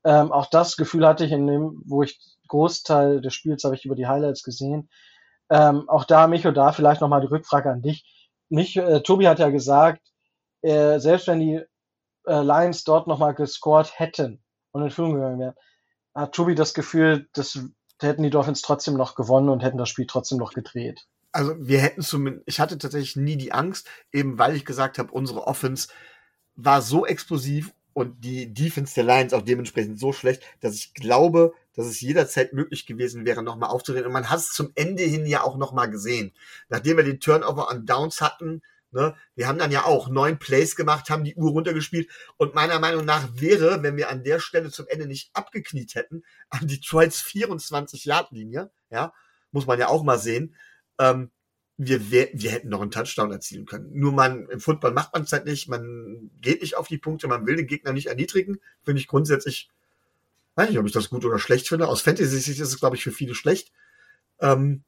Ähm, 0.04 0.32
auch 0.32 0.46
das 0.46 0.76
Gefühl 0.76 1.06
hatte 1.06 1.24
ich 1.24 1.32
in 1.32 1.46
dem, 1.46 1.82
wo 1.84 2.02
ich 2.02 2.20
Großteil 2.48 3.20
des 3.20 3.34
Spiels 3.34 3.64
habe 3.64 3.74
ich 3.74 3.84
über 3.84 3.96
die 3.96 4.06
Highlights 4.06 4.42
gesehen. 4.42 4.88
Ähm, 5.50 5.88
auch 5.88 6.04
da, 6.04 6.26
Micho, 6.26 6.50
da 6.52 6.72
vielleicht 6.72 7.00
nochmal 7.00 7.20
die 7.20 7.28
Rückfrage 7.28 7.70
an 7.70 7.82
dich. 7.82 8.04
Mich, 8.48 8.76
äh, 8.76 9.00
Tobi 9.02 9.28
hat 9.28 9.38
ja 9.38 9.50
gesagt, 9.50 10.02
äh, 10.62 10.98
selbst 10.98 11.26
wenn 11.26 11.40
die 11.40 11.60
äh, 12.26 12.42
Lions 12.42 12.84
dort 12.84 13.06
nochmal 13.06 13.34
gescored 13.34 13.98
hätten 13.98 14.42
und 14.72 14.82
in 14.82 14.90
Führung 14.90 15.14
gegangen 15.14 15.38
wären, 15.38 15.54
hat 16.14 16.34
Tobi 16.34 16.54
das 16.54 16.74
Gefühl, 16.74 17.28
dass 17.34 17.58
hätten 18.00 18.22
die 18.22 18.30
Dolphins 18.30 18.62
trotzdem 18.62 18.94
noch 18.94 19.14
gewonnen 19.14 19.48
und 19.48 19.62
hätten 19.62 19.78
das 19.78 19.88
Spiel 19.88 20.06
trotzdem 20.06 20.38
noch 20.38 20.52
gedreht. 20.52 21.06
Also 21.32 21.54
wir 21.58 21.80
hätten 21.80 22.02
zumindest, 22.02 22.48
ich 22.48 22.60
hatte 22.60 22.78
tatsächlich 22.78 23.16
nie 23.16 23.36
die 23.36 23.52
Angst, 23.52 23.88
eben 24.12 24.38
weil 24.38 24.56
ich 24.56 24.64
gesagt 24.64 24.98
habe, 24.98 25.12
unsere 25.12 25.46
Offense 25.46 25.88
war 26.54 26.80
so 26.80 27.06
explosiv 27.06 27.72
und 27.92 28.24
die 28.24 28.52
Defense 28.52 28.94
der 28.94 29.04
Lions 29.04 29.32
auch 29.32 29.42
dementsprechend 29.42 29.98
so 29.98 30.12
schlecht, 30.12 30.42
dass 30.60 30.74
ich 30.74 30.92
glaube, 30.94 31.54
dass 31.74 31.86
es 31.86 32.00
jederzeit 32.00 32.52
möglich 32.52 32.86
gewesen 32.86 33.24
wäre, 33.24 33.42
nochmal 33.42 33.70
aufzudrehen. 33.70 34.06
Und 34.06 34.12
man 34.12 34.28
hat 34.28 34.38
es 34.38 34.52
zum 34.52 34.70
Ende 34.74 35.02
hin 35.02 35.26
ja 35.26 35.42
auch 35.42 35.56
nochmal 35.56 35.90
gesehen. 35.90 36.32
Nachdem 36.68 36.96
wir 36.98 37.04
den 37.04 37.20
Turnover 37.20 37.70
an 37.70 37.86
Downs 37.86 38.20
hatten, 38.20 38.62
Ne? 38.92 39.14
Wir 39.34 39.48
haben 39.48 39.58
dann 39.58 39.72
ja 39.72 39.84
auch 39.84 40.08
neun 40.08 40.38
Plays 40.38 40.76
gemacht, 40.76 41.10
haben 41.10 41.24
die 41.24 41.34
Uhr 41.34 41.50
runtergespielt 41.50 42.08
und 42.36 42.54
meiner 42.54 42.78
Meinung 42.78 43.04
nach 43.04 43.28
wäre, 43.34 43.82
wenn 43.82 43.96
wir 43.96 44.10
an 44.10 44.24
der 44.24 44.40
Stelle 44.40 44.70
zum 44.70 44.86
Ende 44.88 45.06
nicht 45.06 45.30
abgekniet 45.34 45.94
hätten, 45.94 46.22
an 46.50 46.66
Detroits 46.66 47.22
24-Yard-Linie, 47.22 48.70
ja, 48.90 49.12
muss 49.50 49.66
man 49.66 49.78
ja 49.78 49.88
auch 49.88 50.02
mal 50.02 50.18
sehen, 50.18 50.54
ähm, 50.98 51.30
wir, 51.78 52.10
wir, 52.10 52.30
wir 52.32 52.50
hätten 52.50 52.68
noch 52.68 52.80
einen 52.80 52.90
Touchdown 52.90 53.30
erzielen 53.30 53.66
können. 53.66 53.90
Nur 53.92 54.12
man, 54.12 54.48
im 54.48 54.60
Football 54.60 54.92
macht 54.92 55.12
man 55.12 55.24
es 55.24 55.32
halt 55.32 55.44
nicht, 55.44 55.68
man 55.68 56.30
geht 56.40 56.62
nicht 56.62 56.76
auf 56.76 56.88
die 56.88 56.98
Punkte, 56.98 57.28
man 57.28 57.46
will 57.46 57.56
den 57.56 57.66
Gegner 57.66 57.92
nicht 57.92 58.06
erniedrigen. 58.06 58.60
Finde 58.82 59.00
ich 59.00 59.08
grundsätzlich, 59.08 59.68
weiß 60.54 60.70
nicht, 60.70 60.78
ob 60.78 60.86
ich 60.86 60.92
das 60.92 61.10
gut 61.10 61.24
oder 61.24 61.38
schlecht 61.38 61.68
finde. 61.68 61.88
Aus 61.88 62.00
Fantasy-Sicht 62.00 62.60
ist 62.60 62.68
es, 62.68 62.80
glaube 62.80 62.96
ich, 62.96 63.02
für 63.02 63.12
viele 63.12 63.34
schlecht. 63.34 63.72
Ähm, 64.40 64.84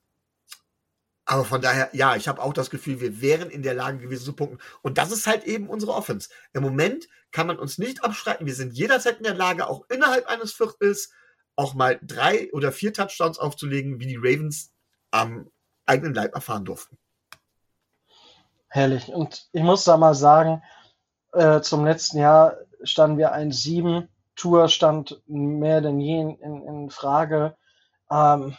aber 1.30 1.44
von 1.44 1.60
daher, 1.60 1.90
ja, 1.92 2.16
ich 2.16 2.26
habe 2.26 2.42
auch 2.42 2.54
das 2.54 2.70
Gefühl, 2.70 3.02
wir 3.02 3.20
wären 3.20 3.50
in 3.50 3.62
der 3.62 3.74
Lage 3.74 3.98
gewesen 3.98 4.24
zu 4.24 4.32
punkten. 4.32 4.58
Und 4.80 4.96
das 4.96 5.12
ist 5.12 5.26
halt 5.26 5.44
eben 5.44 5.68
unsere 5.68 5.92
Offense. 5.92 6.30
Im 6.54 6.62
Moment 6.62 7.06
kann 7.32 7.46
man 7.46 7.58
uns 7.58 7.76
nicht 7.76 8.02
abstreiten. 8.02 8.46
Wir 8.46 8.54
sind 8.54 8.72
jederzeit 8.72 9.18
in 9.18 9.24
der 9.24 9.34
Lage, 9.34 9.68
auch 9.68 9.84
innerhalb 9.90 10.26
eines 10.26 10.54
Viertels 10.54 11.12
auch 11.54 11.74
mal 11.74 11.98
drei 12.00 12.50
oder 12.54 12.72
vier 12.72 12.94
Touchdowns 12.94 13.38
aufzulegen, 13.38 14.00
wie 14.00 14.06
die 14.06 14.16
Ravens 14.16 14.72
am 15.10 15.50
eigenen 15.84 16.14
Leib 16.14 16.34
erfahren 16.34 16.64
durften. 16.64 16.96
Herrlich. 18.68 19.08
Und 19.08 19.50
ich 19.52 19.62
muss 19.62 19.84
da 19.84 19.98
mal 19.98 20.14
sagen, 20.14 20.62
äh, 21.34 21.60
zum 21.60 21.84
letzten 21.84 22.16
Jahr 22.18 22.56
standen 22.84 23.18
wir 23.18 23.32
ein 23.32 23.52
sieben. 23.52 24.08
Tour 24.34 24.68
stand 24.68 25.20
mehr 25.26 25.82
denn 25.82 26.00
je 26.00 26.20
in, 26.20 26.62
in 26.62 26.90
Frage. 26.90 27.54
Ähm, 28.10 28.56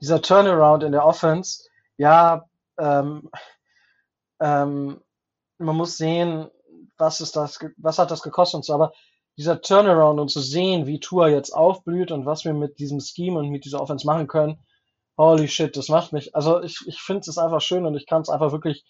dieser 0.00 0.22
Turnaround 0.22 0.84
in 0.84 0.92
der 0.92 1.04
Offense, 1.04 1.64
ja, 1.96 2.48
ähm, 2.78 3.30
ähm, 4.40 5.00
man 5.58 5.76
muss 5.76 5.96
sehen, 5.96 6.48
was 6.98 7.20
ist 7.20 7.36
das, 7.36 7.58
was 7.76 7.98
hat 7.98 8.10
das 8.10 8.22
gekostet 8.22 8.56
und 8.56 8.64
so, 8.64 8.74
aber 8.74 8.92
dieser 9.36 9.60
Turnaround 9.60 10.18
und 10.18 10.30
zu 10.30 10.40
sehen, 10.40 10.86
wie 10.86 11.00
Tour 11.00 11.28
jetzt 11.28 11.50
aufblüht 11.50 12.10
und 12.10 12.26
was 12.26 12.44
wir 12.44 12.54
mit 12.54 12.78
diesem 12.78 13.00
Scheme 13.00 13.38
und 13.38 13.50
mit 13.50 13.64
dieser 13.64 13.80
Offense 13.80 14.06
machen 14.06 14.26
können, 14.26 14.58
holy 15.18 15.48
shit, 15.48 15.76
das 15.76 15.88
macht 15.88 16.12
mich, 16.12 16.34
also 16.34 16.62
ich, 16.62 16.80
ich 16.86 17.00
finde 17.00 17.28
es 17.28 17.38
einfach 17.38 17.60
schön 17.60 17.86
und 17.86 17.96
ich 17.96 18.06
kann 18.06 18.22
es 18.22 18.28
einfach 18.28 18.52
wirklich, 18.52 18.84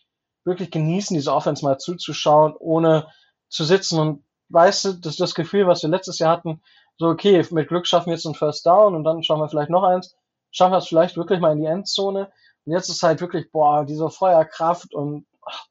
wirklich 0.44 0.70
genießen, 0.70 1.16
diese 1.16 1.32
Offense 1.32 1.64
mal 1.64 1.78
zuzuschauen, 1.78 2.54
ohne 2.58 3.08
zu 3.48 3.64
sitzen 3.64 3.98
und 3.98 4.24
weißt 4.48 4.84
du, 4.84 4.92
das, 4.94 5.16
das 5.16 5.34
Gefühl, 5.34 5.66
was 5.66 5.82
wir 5.82 5.90
letztes 5.90 6.18
Jahr 6.18 6.30
hatten, 6.30 6.62
so 6.98 7.08
okay, 7.08 7.44
mit 7.50 7.68
Glück 7.68 7.86
schaffen 7.86 8.06
wir 8.06 8.14
jetzt 8.14 8.26
einen 8.26 8.34
First 8.34 8.66
Down 8.66 8.94
und 8.94 9.04
dann 9.04 9.22
schauen 9.22 9.40
wir 9.40 9.48
vielleicht 9.48 9.70
noch 9.70 9.82
eins, 9.82 10.16
schaffen 10.50 10.72
wir 10.72 10.78
es 10.78 10.86
vielleicht 10.86 11.16
wirklich 11.16 11.40
mal 11.40 11.52
in 11.52 11.60
die 11.60 11.66
Endzone 11.66 12.30
und 12.66 12.72
jetzt 12.72 12.88
ist 12.88 13.02
halt 13.02 13.20
wirklich, 13.20 13.50
boah, 13.52 13.84
diese 13.84 14.10
Feuerkraft 14.10 14.92
und 14.92 15.26
ach, 15.42 15.66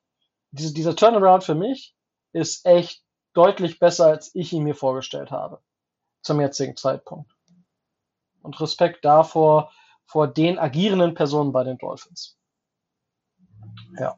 diese, 0.52 0.74
dieser 0.74 0.96
Turnaround 0.96 1.44
für 1.44 1.56
mich 1.56 1.94
ist 2.32 2.66
echt 2.66 3.04
deutlich 3.34 3.80
besser, 3.80 4.08
als 4.08 4.34
ich 4.34 4.54
ihn 4.54 4.64
mir 4.64 4.76
vorgestellt 4.76 5.30
habe. 5.30 5.62
Zum 6.22 6.40
jetzigen 6.40 6.78
Zeitpunkt. 6.78 7.32
Und 8.42 8.60
Respekt 8.62 9.04
davor, 9.04 9.72
vor 10.06 10.28
den 10.28 10.58
agierenden 10.58 11.14
Personen 11.14 11.52
bei 11.52 11.64
den 11.64 11.78
Dolphins. 11.78 12.38
Ja. 14.00 14.18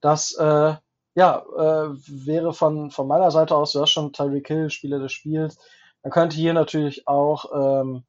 Das, 0.00 0.34
äh, 0.34 0.74
ja, 1.14 1.38
äh, 1.38 1.94
wäre 2.26 2.52
von, 2.52 2.90
von 2.90 3.06
meiner 3.06 3.30
Seite 3.30 3.54
aus, 3.54 3.72
du 3.72 3.80
hast 3.80 3.90
schon 3.90 4.12
Tyreek 4.12 4.48
Hill, 4.48 4.70
Spieler 4.70 4.98
des 4.98 5.12
Spiels. 5.12 5.58
Man 6.02 6.10
könnte 6.10 6.36
hier 6.36 6.54
natürlich 6.54 7.06
auch 7.06 7.52
ähm, 7.54 8.04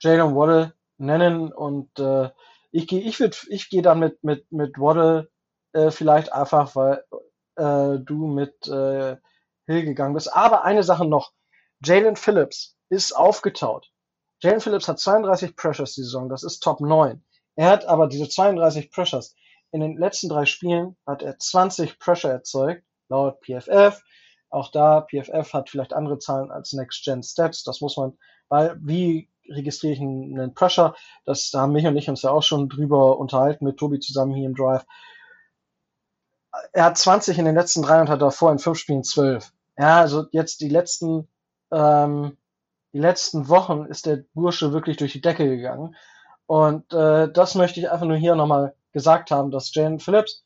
Jalen 0.00 0.34
Waddle 0.34 0.72
nennen 0.96 1.52
und 1.52 1.98
äh, 1.98 2.30
ich 2.72 2.86
gehe, 2.86 3.00
ich 3.00 3.20
würde, 3.20 3.36
ich 3.48 3.68
gehe 3.68 3.82
dann 3.82 3.98
mit 3.98 4.22
mit 4.22 4.50
mit 4.52 4.78
Waddle 4.78 5.30
äh, 5.72 5.90
vielleicht 5.90 6.32
einfach, 6.32 6.74
weil 6.76 7.04
äh, 7.56 7.98
du 7.98 8.26
mit 8.26 8.66
äh, 8.68 9.16
Hill 9.66 9.84
gegangen 9.84 10.14
bist. 10.14 10.34
Aber 10.34 10.64
eine 10.64 10.82
Sache 10.82 11.04
noch: 11.04 11.32
Jalen 11.84 12.16
Phillips 12.16 12.76
ist 12.88 13.12
aufgetaut. 13.12 13.90
Jalen 14.42 14.60
Phillips 14.60 14.88
hat 14.88 14.98
32 14.98 15.54
Pressures 15.56 15.94
die 15.94 16.02
Saison, 16.02 16.28
das 16.28 16.42
ist 16.42 16.60
Top 16.60 16.80
9. 16.80 17.22
Er 17.56 17.68
hat 17.68 17.84
aber 17.84 18.06
diese 18.06 18.28
32 18.28 18.90
Pressures. 18.90 19.34
In 19.70 19.80
den 19.80 19.96
letzten 19.96 20.28
drei 20.28 20.46
Spielen 20.46 20.96
hat 21.06 21.22
er 21.22 21.38
20 21.38 21.98
Pressure 21.98 22.30
erzeugt, 22.30 22.82
laut 23.08 23.40
PFF. 23.42 24.02
Auch 24.48 24.70
da, 24.72 25.02
PFF 25.02 25.52
hat 25.52 25.70
vielleicht 25.70 25.92
andere 25.92 26.18
Zahlen 26.18 26.50
als 26.50 26.72
Next 26.72 27.04
Gen 27.04 27.22
Stats. 27.22 27.62
Das 27.62 27.80
muss 27.80 27.96
man, 27.96 28.18
weil 28.48 28.76
wie 28.80 29.30
registriere 29.50 29.94
ich 29.94 30.00
einen 30.00 30.54
Pressure. 30.54 30.94
Das 31.24 31.50
da 31.50 31.60
haben 31.60 31.72
mich 31.72 31.86
und 31.86 31.96
ich 31.96 32.08
uns 32.08 32.22
ja 32.22 32.30
auch 32.30 32.42
schon 32.42 32.68
drüber 32.68 33.18
unterhalten 33.18 33.64
mit 33.64 33.76
Tobi 33.76 34.00
zusammen 34.00 34.34
hier 34.34 34.46
im 34.46 34.54
Drive. 34.54 34.84
Er 36.72 36.84
hat 36.84 36.98
20 36.98 37.38
in 37.38 37.44
den 37.44 37.54
letzten 37.54 37.82
drei 37.82 38.00
und 38.00 38.08
hat 38.08 38.22
davor 38.22 38.52
in 38.52 38.58
fünf 38.58 38.78
Spielen 38.78 39.04
12. 39.04 39.52
Ja, 39.78 40.00
also 40.00 40.26
jetzt 40.32 40.60
die 40.60 40.68
letzten, 40.68 41.28
ähm, 41.70 42.36
die 42.92 42.98
letzten 42.98 43.48
Wochen 43.48 43.86
ist 43.86 44.06
der 44.06 44.24
Bursche 44.34 44.72
wirklich 44.72 44.96
durch 44.96 45.12
die 45.12 45.20
Decke 45.20 45.48
gegangen. 45.48 45.94
Und 46.46 46.92
äh, 46.92 47.30
das 47.32 47.54
möchte 47.54 47.80
ich 47.80 47.90
einfach 47.90 48.06
nur 48.06 48.16
hier 48.16 48.34
nochmal 48.34 48.74
gesagt 48.92 49.30
haben, 49.30 49.50
dass 49.50 49.72
Jane 49.72 50.00
Phillips 50.00 50.44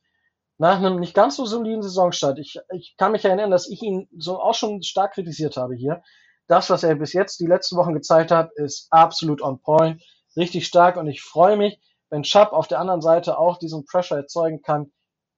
nach 0.59 0.77
einem 0.77 1.01
nicht 1.01 1.15
ganz 1.15 1.37
so 1.37 1.47
soliden 1.47 1.83
Saisonstart, 1.83 2.39
ich, 2.39 2.61
ich 2.73 2.97
kann 2.97 3.13
mich 3.13 3.25
erinnern, 3.25 3.51
dass 3.51 3.69
ich 3.69 3.83
ihn 3.83 4.09
so 4.17 4.41
auch 4.41 4.55
schon 4.55 4.83
stark 4.83 5.15
kritisiert 5.15 5.57
habe 5.57 5.75
hier, 5.75 6.03
das, 6.47 6.71
was 6.71 6.83
er 6.83 6.95
bis 6.95 7.13
jetzt 7.13 7.41
die 7.41 7.47
letzten 7.47 7.77
Wochen 7.77 7.95
gezeigt 7.95 8.31
hat, 8.31 8.53
ist 8.57 8.89
absolut 8.91 9.41
on 9.43 9.61
point, 9.61 10.03
richtig 10.37 10.67
stark 10.67 10.97
und 10.97 11.07
ich 11.07 11.23
freue 11.23 11.57
mich, 11.57 11.81
wenn 12.11 12.23
Chubb 12.23 12.53
auf 12.53 12.69
der 12.69 12.81
anderen 12.81 13.01
Seite 13.01 13.39
auch 13.39 13.59
diesen 13.59 13.85
Pressure 13.87 14.17
erzeugen 14.17 14.63
kann. 14.63 14.93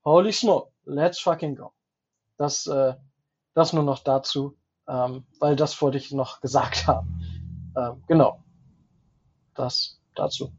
Holy 0.04 0.32
smoke, 0.32 0.72
let's 0.84 1.20
fucking 1.20 1.56
go. 1.56 1.72
Das, 2.38 2.66
äh, 2.66 2.94
das 3.54 3.72
nur 3.72 3.84
noch 3.84 4.00
dazu, 4.00 4.56
ähm, 4.88 5.26
weil 5.38 5.56
das 5.56 5.80
wollte 5.80 5.98
ich 5.98 6.12
noch 6.12 6.40
gesagt 6.40 6.86
haben. 6.86 7.22
Ähm, 7.76 8.02
genau. 8.06 8.42
Das 9.54 9.98
dazu. 10.14 10.52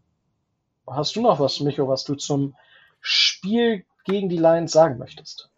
Hast 0.87 1.15
du 1.15 1.21
noch 1.21 1.39
was, 1.39 1.59
Micho, 1.59 1.87
was 1.87 2.03
du 2.03 2.15
zum 2.15 2.55
Spiel 3.01 3.85
gegen 4.05 4.29
die 4.29 4.37
Lions 4.37 4.71
sagen 4.71 4.97
möchtest? 4.97 5.51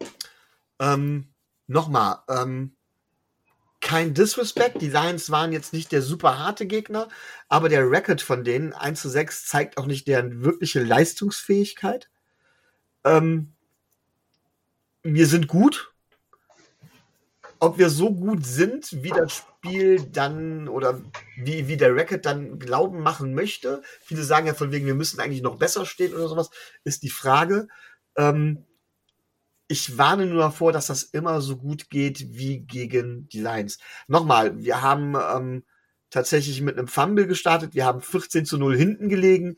Ähm, 0.80 1.32
Nochmal, 1.72 2.18
ähm, 2.28 2.76
kein 3.90 4.14
Disrespect. 4.14 4.80
Die 4.82 4.88
Lions 4.88 5.30
waren 5.30 5.50
jetzt 5.50 5.72
nicht 5.72 5.90
der 5.90 6.00
super 6.00 6.38
harte 6.38 6.64
Gegner, 6.66 7.08
aber 7.48 7.68
der 7.68 7.90
Record 7.90 8.22
von 8.22 8.44
denen 8.44 8.72
1 8.72 9.00
zu 9.00 9.08
6 9.08 9.46
zeigt 9.46 9.78
auch 9.78 9.86
nicht 9.86 10.06
deren 10.06 10.44
wirkliche 10.44 10.80
Leistungsfähigkeit. 10.80 12.08
Ähm, 13.02 13.52
wir 15.02 15.26
sind 15.26 15.48
gut. 15.48 15.92
Ob 17.58 17.78
wir 17.78 17.90
so 17.90 18.14
gut 18.14 18.46
sind, 18.46 19.02
wie 19.02 19.10
das 19.10 19.34
Spiel 19.38 20.00
dann 20.04 20.68
oder 20.68 21.00
wie, 21.36 21.66
wie 21.66 21.76
der 21.76 21.96
Record 21.96 22.24
dann 22.24 22.60
glauben 22.60 23.00
machen 23.00 23.34
möchte, 23.34 23.82
viele 24.00 24.22
sagen 24.22 24.46
ja 24.46 24.54
von 24.54 24.70
wegen, 24.70 24.86
wir 24.86 24.94
müssen 24.94 25.18
eigentlich 25.18 25.42
noch 25.42 25.56
besser 25.56 25.84
stehen 25.84 26.14
oder 26.14 26.28
sowas, 26.28 26.50
ist 26.84 27.02
die 27.02 27.10
Frage. 27.10 27.66
Ähm, 28.16 28.64
ich 29.70 29.96
warne 29.96 30.26
nur 30.26 30.40
davor, 30.40 30.72
dass 30.72 30.88
das 30.88 31.04
immer 31.04 31.40
so 31.40 31.56
gut 31.56 31.90
geht 31.90 32.34
wie 32.34 32.58
gegen 32.58 33.28
die 33.28 33.40
Lions. 33.40 33.78
Nochmal, 34.08 34.58
wir 34.58 34.82
haben 34.82 35.14
ähm, 35.14 35.64
tatsächlich 36.10 36.60
mit 36.60 36.76
einem 36.76 36.88
Fumble 36.88 37.28
gestartet, 37.28 37.72
wir 37.74 37.84
haben 37.84 38.00
14 38.00 38.44
zu 38.44 38.58
0 38.58 38.76
hinten 38.76 39.08
gelegen 39.08 39.56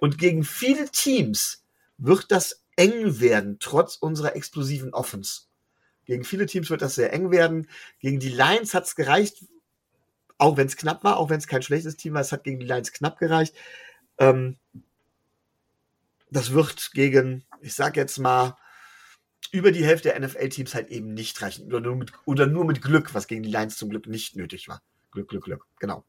und 0.00 0.18
gegen 0.18 0.44
viele 0.44 0.90
Teams 0.90 1.64
wird 1.96 2.30
das 2.30 2.62
eng 2.76 3.20
werden, 3.20 3.56
trotz 3.58 3.96
unserer 3.96 4.36
explosiven 4.36 4.92
Offense. 4.92 5.44
Gegen 6.04 6.24
viele 6.24 6.44
Teams 6.44 6.68
wird 6.68 6.82
das 6.82 6.96
sehr 6.96 7.14
eng 7.14 7.30
werden. 7.30 7.66
Gegen 8.00 8.20
die 8.20 8.28
Lions 8.28 8.74
hat 8.74 8.84
es 8.84 8.94
gereicht, 8.94 9.46
auch 10.36 10.58
wenn 10.58 10.66
es 10.66 10.76
knapp 10.76 11.04
war, 11.04 11.16
auch 11.16 11.30
wenn 11.30 11.38
es 11.38 11.46
kein 11.46 11.62
schlechtes 11.62 11.96
Team 11.96 12.12
war, 12.12 12.20
es 12.20 12.32
hat 12.32 12.44
gegen 12.44 12.60
die 12.60 12.66
Lions 12.66 12.92
knapp 12.92 13.18
gereicht. 13.18 13.54
Ähm, 14.18 14.58
das 16.30 16.52
wird 16.52 16.90
gegen, 16.92 17.44
ich 17.62 17.72
sag 17.72 17.96
jetzt 17.96 18.18
mal, 18.18 18.58
über 19.52 19.72
die 19.72 19.84
Hälfte 19.84 20.08
der 20.08 20.20
NFL-Teams 20.20 20.74
halt 20.74 20.88
eben 20.88 21.14
nicht 21.14 21.40
reichen. 21.42 21.66
Oder 21.66 21.80
nur, 21.80 21.96
mit, 21.96 22.12
oder 22.26 22.46
nur 22.46 22.64
mit 22.64 22.82
Glück, 22.82 23.14
was 23.14 23.26
gegen 23.26 23.42
die 23.42 23.50
Lions 23.50 23.76
zum 23.76 23.90
Glück 23.90 24.06
nicht 24.06 24.36
nötig 24.36 24.68
war. 24.68 24.80
Glück, 25.10 25.28
Glück, 25.28 25.44
Glück, 25.44 25.66
genau. 25.78 26.04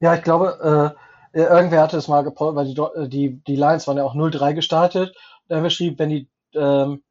Ja, 0.00 0.14
ich 0.14 0.22
glaube, 0.22 0.96
äh, 1.34 1.40
irgendwer 1.40 1.82
hatte 1.82 1.96
es 1.96 2.08
mal 2.08 2.22
gepostet, 2.22 2.56
weil 2.56 2.66
die, 2.66 2.80
äh, 2.80 3.08
die, 3.08 3.44
die 3.44 3.56
Lions 3.56 3.86
waren 3.86 3.96
ja 3.96 4.04
auch 4.04 4.14
0-3 4.14 4.54
gestartet. 4.54 5.14
Da 5.48 5.56
haben 5.56 5.62
wir 5.62 5.70
schrieb, 5.70 5.98
wenn 5.98 6.10
die, 6.10 6.28
ähm, 6.54 7.02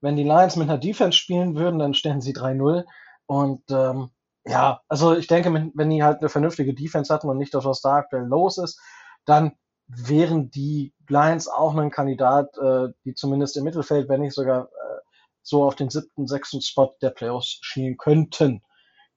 wenn 0.00 0.16
die 0.16 0.24
Lions 0.24 0.56
mit 0.56 0.68
einer 0.68 0.78
Defense 0.78 1.18
spielen 1.18 1.56
würden, 1.56 1.78
dann 1.78 1.94
stellen 1.94 2.20
sie 2.20 2.34
3-0. 2.34 2.84
Und 3.26 3.62
ähm, 3.70 4.10
ja, 4.46 4.80
also 4.88 5.14
ich 5.14 5.26
denke, 5.26 5.52
wenn 5.74 5.90
die 5.90 6.02
halt 6.02 6.20
eine 6.20 6.28
vernünftige 6.28 6.72
Defense 6.72 7.12
hatten 7.12 7.28
und 7.28 7.36
nicht 7.36 7.52
das, 7.52 7.64
was 7.64 7.82
da 7.82 7.96
aktuell 7.96 8.24
los 8.24 8.56
ist, 8.58 8.80
dann 9.26 9.52
wären 9.88 10.50
die 10.50 10.92
Lions 11.08 11.48
auch 11.48 11.74
ein 11.74 11.90
Kandidat, 11.90 12.56
äh, 12.58 12.88
die 13.04 13.14
zumindest 13.14 13.56
im 13.56 13.64
Mittelfeld, 13.64 14.08
wenn 14.08 14.20
nicht 14.20 14.34
sogar 14.34 14.66
äh, 14.66 15.00
so 15.42 15.64
auf 15.64 15.74
den 15.74 15.90
siebten, 15.90 16.26
sechsten 16.26 16.60
Spot 16.60 16.94
der 17.00 17.10
Playoffs 17.10 17.58
schielen 17.62 17.96
könnten. 17.96 18.62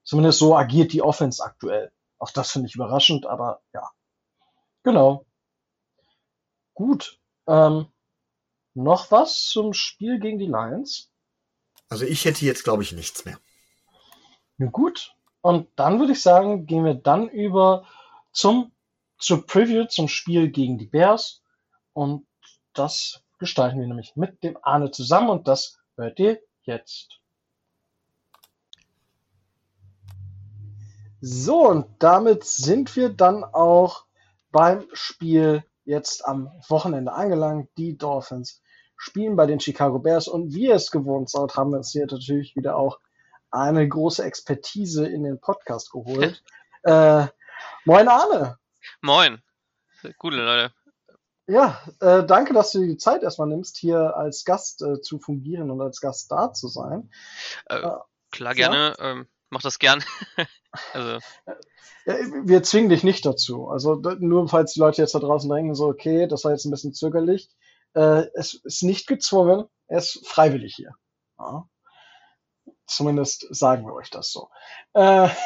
Zumindest 0.03 0.39
so 0.39 0.55
agiert 0.55 0.93
die 0.93 1.01
Offense 1.01 1.43
aktuell. 1.43 1.91
Auch 2.17 2.31
das 2.31 2.51
finde 2.51 2.67
ich 2.67 2.75
überraschend, 2.75 3.25
aber 3.25 3.61
ja. 3.73 3.89
Genau. 4.83 5.25
Gut. 6.73 7.19
Ähm, 7.47 7.87
noch 8.73 9.11
was 9.11 9.47
zum 9.47 9.73
Spiel 9.73 10.19
gegen 10.19 10.39
die 10.39 10.47
Lions? 10.47 11.11
Also 11.89 12.05
ich 12.05 12.23
hätte 12.23 12.45
jetzt, 12.45 12.63
glaube 12.63 12.83
ich, 12.83 12.93
nichts 12.93 13.25
mehr. 13.25 13.37
Na 14.57 14.67
gut. 14.67 15.13
Und 15.41 15.67
dann 15.75 15.99
würde 15.99 16.13
ich 16.13 16.21
sagen, 16.21 16.65
gehen 16.65 16.85
wir 16.85 16.93
dann 16.93 17.27
über 17.27 17.85
zum, 18.31 18.71
zur 19.21 19.45
Preview 19.45 19.85
zum 19.85 20.07
Spiel 20.07 20.49
gegen 20.49 20.77
die 20.77 20.87
Bears. 20.87 21.41
Und 21.93 22.25
das 22.73 23.23
gestalten 23.39 23.79
wir 23.79 23.87
nämlich 23.87 24.15
mit 24.15 24.43
dem 24.43 24.57
Arne 24.61 24.91
zusammen 24.91 25.29
und 25.29 25.47
das 25.47 25.79
hört 25.95 26.19
ihr 26.19 26.39
jetzt. 26.63 27.19
So, 31.21 31.67
und 31.67 31.85
damit 31.99 32.43
sind 32.43 32.95
wir 32.95 33.09
dann 33.09 33.43
auch 33.43 34.05
beim 34.51 34.87
Spiel 34.93 35.63
jetzt 35.85 36.25
am 36.25 36.51
Wochenende 36.67 37.13
angelangt. 37.13 37.69
Die 37.77 37.97
Dolphins 37.97 38.61
spielen 38.97 39.35
bei 39.35 39.45
den 39.45 39.59
Chicago 39.59 39.99
Bears 39.99 40.27
und 40.27 40.53
wie 40.53 40.67
ihr 40.67 40.75
es 40.75 40.89
gewohnt 40.89 41.29
seid, 41.29 41.55
haben 41.55 41.71
wir 41.71 41.77
uns 41.77 41.91
hier 41.91 42.07
natürlich 42.07 42.55
wieder 42.55 42.75
auch 42.75 42.99
eine 43.51 43.87
große 43.87 44.23
Expertise 44.23 45.07
in 45.07 45.23
den 45.23 45.39
Podcast 45.39 45.91
geholt. 45.91 46.43
äh, 46.83 47.27
moin 47.85 48.07
Arne. 48.07 48.57
Moin. 49.01 49.41
Gute 50.19 50.37
Leute. 50.37 50.73
Ja, 51.47 51.81
äh, 51.99 52.23
danke, 52.23 52.53
dass 52.53 52.71
du 52.71 52.85
die 52.85 52.97
Zeit 52.97 53.23
erstmal 53.23 53.47
nimmst, 53.47 53.77
hier 53.77 54.15
als 54.15 54.45
Gast 54.45 54.83
äh, 54.83 55.01
zu 55.01 55.17
fungieren 55.17 55.71
und 55.71 55.81
als 55.81 56.01
Gast 56.01 56.31
da 56.31 56.53
zu 56.53 56.67
sein. 56.67 57.09
Äh, 57.65 57.79
äh 57.79 57.97
klar, 58.29 58.53
gerne. 58.53 58.95
Ja. 58.99 59.11
Ähm, 59.11 59.27
mach 59.49 59.63
das 59.63 59.79
gern. 59.79 60.03
also. 60.93 61.17
Ja, 62.05 62.15
wir 62.43 62.61
zwingen 62.61 62.89
dich 62.89 63.03
nicht 63.03 63.25
dazu. 63.25 63.69
Also 63.69 63.95
nur 63.95 64.47
falls 64.47 64.73
die 64.73 64.79
Leute 64.79 65.01
jetzt 65.01 65.15
da 65.15 65.19
draußen 65.19 65.49
denken, 65.49 65.73
so, 65.73 65.87
okay, 65.87 66.27
das 66.27 66.43
war 66.43 66.51
jetzt 66.51 66.65
ein 66.65 66.71
bisschen 66.71 66.93
zögerlich. 66.93 67.49
Äh, 67.95 68.27
es 68.35 68.53
ist 68.53 68.83
nicht 68.83 69.07
gezwungen, 69.07 69.65
er 69.87 69.97
ist 69.97 70.25
freiwillig 70.27 70.75
hier. 70.75 70.93
Ja. 71.39 71.67
Zumindest 72.85 73.47
sagen 73.49 73.85
wir 73.85 73.93
euch 73.93 74.11
das 74.11 74.31
so. 74.31 74.49
Äh, 74.93 75.27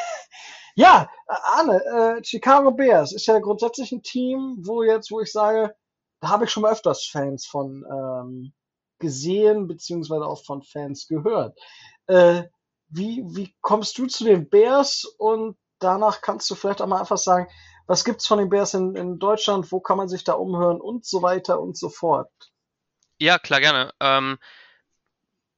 ja, 0.76 1.10
Arne, 1.26 1.82
äh, 1.84 2.24
Chicago 2.24 2.70
Bears 2.70 3.12
ist 3.12 3.26
ja 3.26 3.38
grundsätzlich 3.38 3.92
ein 3.92 4.02
Team, 4.02 4.58
wo 4.60 4.82
jetzt, 4.82 5.10
wo 5.10 5.20
ich 5.20 5.32
sage, 5.32 5.74
da 6.20 6.28
habe 6.28 6.44
ich 6.44 6.50
schon 6.50 6.62
mal 6.62 6.72
öfters 6.72 7.06
Fans 7.06 7.46
von 7.46 7.84
ähm, 7.90 8.52
gesehen, 8.98 9.66
beziehungsweise 9.66 10.26
auch 10.26 10.44
von 10.44 10.62
Fans 10.62 11.08
gehört. 11.08 11.58
Äh, 12.06 12.44
wie, 12.88 13.24
wie 13.28 13.54
kommst 13.62 13.96
du 13.96 14.06
zu 14.06 14.24
den 14.24 14.50
Bears 14.50 15.04
und 15.18 15.56
danach 15.78 16.20
kannst 16.20 16.50
du 16.50 16.54
vielleicht 16.54 16.82
auch 16.82 16.86
mal 16.86 17.00
einfach 17.00 17.18
sagen, 17.18 17.48
was 17.86 18.04
gibt's 18.04 18.26
von 18.26 18.38
den 18.38 18.50
Bears 18.50 18.74
in, 18.74 18.96
in 18.96 19.18
Deutschland, 19.18 19.72
wo 19.72 19.80
kann 19.80 19.96
man 19.96 20.08
sich 20.08 20.24
da 20.24 20.34
umhören 20.34 20.80
und 20.80 21.06
so 21.06 21.22
weiter 21.22 21.58
und 21.58 21.78
so 21.78 21.88
fort. 21.88 22.30
Ja, 23.18 23.38
klar, 23.38 23.60
gerne. 23.60 23.92
Ähm, 24.00 24.38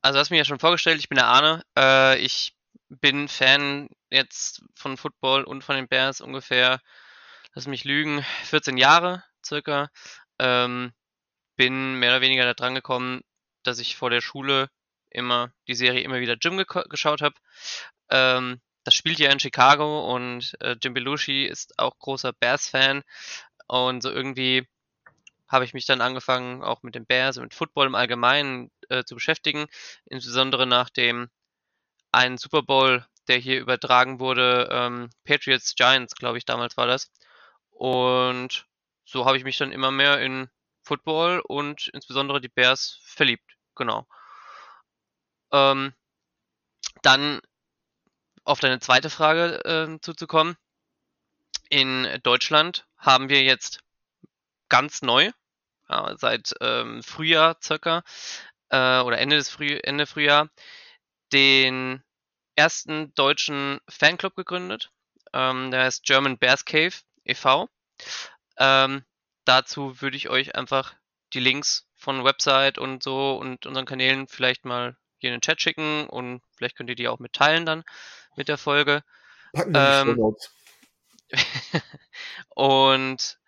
also 0.00 0.20
hast 0.20 0.30
mir 0.30 0.36
ja 0.36 0.44
schon 0.44 0.60
vorgestellt, 0.60 1.00
ich 1.00 1.08
bin 1.08 1.16
der 1.16 1.26
Arne. 1.26 1.62
Äh, 1.76 2.18
ich 2.18 2.54
bin 2.89 3.28
Fan 3.28 3.89
jetzt 4.10 4.62
von 4.74 4.97
Football 4.97 5.44
und 5.44 5.62
von 5.65 5.77
den 5.77 5.89
Bears 5.89 6.20
ungefähr, 6.20 6.81
lass 7.55 7.66
mich 7.66 7.85
lügen, 7.85 8.24
14 8.44 8.77
Jahre 8.77 9.24
circa. 9.44 9.90
Ähm, 10.39 10.93
bin 11.56 11.98
mehr 11.98 12.10
oder 12.10 12.20
weniger 12.20 12.44
da 12.44 12.55
dran 12.55 12.74
gekommen, 12.74 13.23
dass 13.65 13.78
ich 13.81 13.97
vor 13.97 14.10
der 14.10 14.20
Schule 14.20 14.70
immer 15.10 15.52
die 15.66 15.74
Serie 15.74 16.02
immer 16.02 16.20
wieder 16.20 16.36
Jim 16.40 16.62
geschaut 16.89 17.23
habe. 17.23 17.35
Ähm, 18.10 18.60
das 18.85 18.94
spielt 18.94 19.19
ja 19.19 19.31
in 19.31 19.40
Chicago 19.40 20.15
und 20.15 20.56
äh, 20.60 20.77
Jim 20.82 20.94
Belushi 20.94 21.44
ist 21.44 21.78
auch 21.78 21.98
großer 21.98 22.32
Bears-Fan 22.32 23.02
und 23.66 24.02
so 24.02 24.10
irgendwie 24.10 24.66
habe 25.48 25.65
ich 25.65 25.74
mich 25.74 25.86
dann 25.86 26.01
angefangen, 26.01 26.62
auch 26.62 26.82
mit 26.82 26.94
den 26.94 27.06
Bears 27.06 27.39
und 27.39 27.44
mit 27.44 27.55
Football 27.55 27.86
im 27.86 27.94
Allgemeinen 27.94 28.70
äh, 28.89 29.05
zu 29.05 29.15
beschäftigen, 29.15 29.66
insbesondere 30.06 30.66
nach 30.66 30.90
dem 30.90 31.31
einen 32.12 32.39
Super 32.39 32.62
Bowl, 32.62 33.06
der 33.28 33.39
hier 33.39 33.60
übertragen 33.60 34.20
wurde, 34.20 34.68
ähm, 34.70 35.10
Patriots 35.24 35.74
Giants, 35.74 36.14
glaube 36.14 36.39
ich, 36.39 36.44
damals 36.44 36.76
war 36.76 36.86
das. 36.86 37.10
Und 37.70 38.66
so 39.05 39.26
habe 39.26 39.36
ich 39.36 39.44
mich 39.44 39.59
dann 39.59 39.72
immer 39.72 39.90
mehr 39.90 40.20
in 40.20 40.48
Football 40.82 41.40
und 41.40 41.89
insbesondere 41.89 42.40
die 42.40 42.48
Bears 42.48 43.01
verliebt. 43.05 43.56
Genau. 43.74 44.06
Ähm, 45.52 45.94
dann 47.02 47.40
auf 48.44 48.60
deine 48.60 48.80
zweite 48.80 49.10
Frage 49.10 49.64
äh, 49.64 50.01
zuzukommen. 50.01 50.56
In 51.68 52.18
Deutschland 52.22 52.86
haben 52.97 53.28
wir 53.28 53.43
jetzt 53.43 53.80
ganz 54.68 55.02
neu, 55.02 55.30
ja, 55.89 56.14
seit 56.18 56.55
ähm, 56.60 57.02
Frühjahr 57.02 57.59
circa, 57.62 58.02
äh, 58.70 59.01
oder 59.01 59.18
Ende 59.18 59.36
des 59.36 59.51
Früh 59.51 59.78
Ende 59.82 60.06
Frühjahr, 60.06 60.48
den 61.32 62.02
ersten 62.56 63.14
deutschen 63.14 63.80
Fanclub 63.88 64.34
gegründet. 64.34 64.90
Ähm, 65.32 65.70
der 65.70 65.84
heißt 65.84 66.05
German 66.05 66.38
Bears 66.38 66.64
Cave 66.64 66.94
e.V. 67.24 67.68
Ähm, 68.59 69.05
dazu 69.44 70.00
würde 70.00 70.16
ich 70.16 70.28
euch 70.28 70.55
einfach 70.55 70.94
die 71.32 71.40
Links 71.40 71.86
von 71.94 72.24
Website 72.24 72.78
und 72.78 73.02
so 73.02 73.36
und 73.36 73.66
unseren 73.66 73.86
Kanälen 73.86 74.28
vielleicht 74.28 74.64
mal 74.64 74.96
hier 75.18 75.30
in 75.30 75.36
den 75.36 75.40
Chat 75.40 75.60
schicken 75.60 76.06
und 76.06 76.42
vielleicht 76.56 76.76
könnt 76.76 76.90
ihr 76.90 76.96
die 76.96 77.09
auch 77.09 77.18
mitteilen 77.18 77.66
dann 77.66 77.84
mit 78.36 78.48
der 78.48 78.59
Folge. 78.59 79.02
Packen 79.52 79.72
ähm, 79.74 80.36
und 82.55 83.38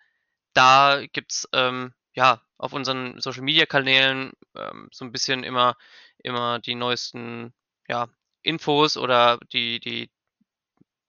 da 0.53 1.01
gibt's 1.11 1.47
ähm, 1.53 1.93
ja 2.13 2.41
auf 2.57 2.73
unseren 2.73 3.19
Social 3.21 3.43
Media 3.43 3.65
Kanälen 3.65 4.33
ähm, 4.55 4.89
so 4.91 5.05
ein 5.05 5.11
bisschen 5.11 5.43
immer 5.43 5.77
immer 6.19 6.59
die 6.59 6.75
neuesten 6.75 7.53
ja 7.91 8.07
Infos 8.41 8.97
oder 8.97 9.37
die 9.51 9.79
die 9.79 10.09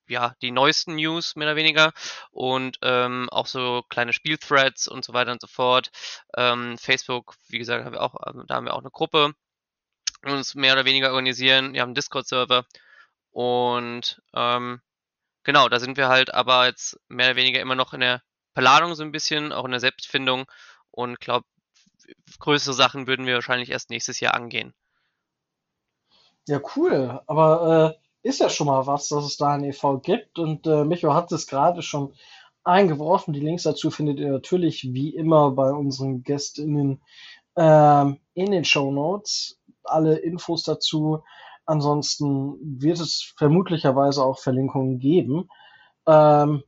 ja, 0.09 0.35
die 0.43 0.51
neuesten 0.51 0.97
News 0.97 1.37
mehr 1.37 1.49
oder 1.49 1.57
weniger 1.57 1.93
und 2.33 2.79
ähm, 2.83 3.29
auch 3.31 3.47
so 3.47 3.83
kleine 3.89 4.13
Spielthreads 4.13 4.89
und 4.89 5.05
so 5.05 5.13
weiter 5.15 5.33
und 5.33 5.41
so 5.41 5.47
fort. 5.47 5.91
Ähm, 6.37 6.77
Facebook, 6.79 7.37
wie 7.49 7.59
gesagt, 7.59 7.85
haben 7.85 7.95
wir 7.95 8.03
auch, 8.03 8.15
also 8.17 8.43
da 8.43 8.57
haben 8.57 8.67
wir 8.67 8.75
auch 8.75 8.81
eine 8.81 8.91
Gruppe, 8.91 9.33
uns 10.25 10.55
mehr 10.55 10.75
oder 10.75 10.85
weniger 10.85 11.11
organisieren. 11.11 11.73
Wir 11.73 11.81
haben 11.83 11.91
einen 11.91 11.95
Discord-Server 11.95 12.67
und 13.31 14.23
ähm, 14.35 14.81
genau, 15.45 15.69
da 15.69 15.81
sind 15.81 15.97
wir 15.97 16.09
halt 16.09 16.35
aber 16.35 16.67
jetzt 16.67 17.01
mehr 17.09 17.29
oder 17.29 17.37
weniger 17.37 17.61
immer 17.61 17.77
noch 17.77 17.95
in 17.95 18.01
der 18.01 18.23
Planung 18.55 18.95
so 18.95 19.03
ein 19.03 19.13
bisschen, 19.13 19.53
auch 19.53 19.65
in 19.65 19.71
der 19.71 19.81
Selbstfindung 19.81 20.47
und 20.91 21.21
glaube, 21.21 21.47
größere 22.39 22.75
Sachen 22.75 23.07
würden 23.07 23.27
wir 23.27 23.37
wahrscheinlich 23.37 23.71
erst 23.71 23.91
nächstes 23.91 24.21
Jahr 24.21 24.35
angehen. 24.35 24.75
Ja, 26.49 26.61
cool. 26.77 27.21
Aber 27.27 27.97
äh, 28.25 28.29
ist 28.29 28.41
ja 28.41 28.49
schon 28.49 28.67
mal 28.67 28.87
was, 28.87 29.09
dass 29.09 29.25
es 29.25 29.37
da 29.37 29.55
ein 29.55 29.65
e.V. 29.65 29.99
gibt. 29.99 30.39
Und 30.39 30.67
äh, 30.67 30.85
Micho 30.85 31.15
hat 31.15 31.31
es 31.33 31.47
gerade 31.47 31.83
schon 31.83 32.15
eingeworfen. 32.65 33.33
Die 33.33 33.41
Links 33.41 33.65
dazu 33.65 33.91
findet 33.91 34.19
ihr 34.19 34.31
natürlich 34.31 34.85
wie 34.93 35.15
immer 35.15 35.51
bei 35.53 35.71
unseren 35.73 36.23
GästInnen 36.23 37.03
ähm, 37.57 38.19
in 38.35 38.51
den 38.51 38.65
Show 38.65 38.91
Notes. 38.91 39.61
Alle 39.85 40.19
Infos 40.19 40.63
dazu. 40.65 41.23
Ansonsten 41.65 42.81
wird 42.81 43.01
es 43.01 43.35
vermutlicherweise 43.37 44.25
auch 44.25 44.39
Verlinkungen 44.41 44.99
geben. 44.99 45.49
Ähm, 46.07 46.63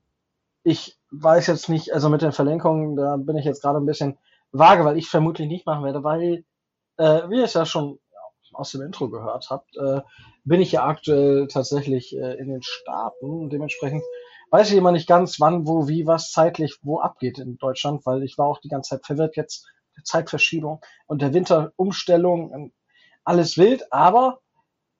ich 0.62 0.98
weiß 1.10 1.46
jetzt 1.48 1.68
nicht, 1.68 1.92
also 1.92 2.08
mit 2.08 2.22
den 2.22 2.32
Verlinkungen, 2.32 2.96
da 2.96 3.16
bin 3.16 3.36
ich 3.36 3.44
jetzt 3.44 3.62
gerade 3.62 3.78
ein 3.78 3.86
bisschen 3.86 4.18
vage, 4.52 4.84
weil 4.84 4.96
ich 4.96 5.08
vermutlich 5.08 5.48
nicht 5.48 5.66
machen 5.66 5.84
werde, 5.84 6.04
weil, 6.04 6.44
äh, 6.96 7.28
wie 7.28 7.38
ihr 7.38 7.44
es 7.44 7.54
ja 7.54 7.66
schon 7.66 7.98
aus 8.54 8.72
dem 8.72 8.82
Intro 8.82 9.08
gehört 9.08 9.50
habt, 9.50 9.76
äh, 9.76 10.00
bin 10.44 10.60
ich 10.60 10.72
ja 10.72 10.86
aktuell 10.86 11.48
tatsächlich 11.48 12.16
äh, 12.16 12.34
in 12.34 12.48
den 12.48 12.62
Staaten. 12.62 13.42
Und 13.42 13.50
dementsprechend 13.50 14.02
weiß 14.50 14.70
ich 14.70 14.76
immer 14.76 14.92
nicht 14.92 15.08
ganz, 15.08 15.40
wann, 15.40 15.66
wo, 15.66 15.88
wie, 15.88 16.06
was 16.06 16.30
zeitlich 16.30 16.78
wo 16.82 17.00
abgeht 17.00 17.38
in 17.38 17.58
Deutschland, 17.58 18.06
weil 18.06 18.22
ich 18.22 18.38
war 18.38 18.46
auch 18.46 18.60
die 18.60 18.68
ganze 18.68 18.90
Zeit 18.90 19.06
verwirrt 19.06 19.36
jetzt 19.36 19.66
der 19.96 20.04
Zeitverschiebung 20.04 20.80
und 21.06 21.22
der 21.22 21.32
Winterumstellung, 21.32 22.72
alles 23.24 23.56
wild, 23.56 23.92
aber 23.92 24.40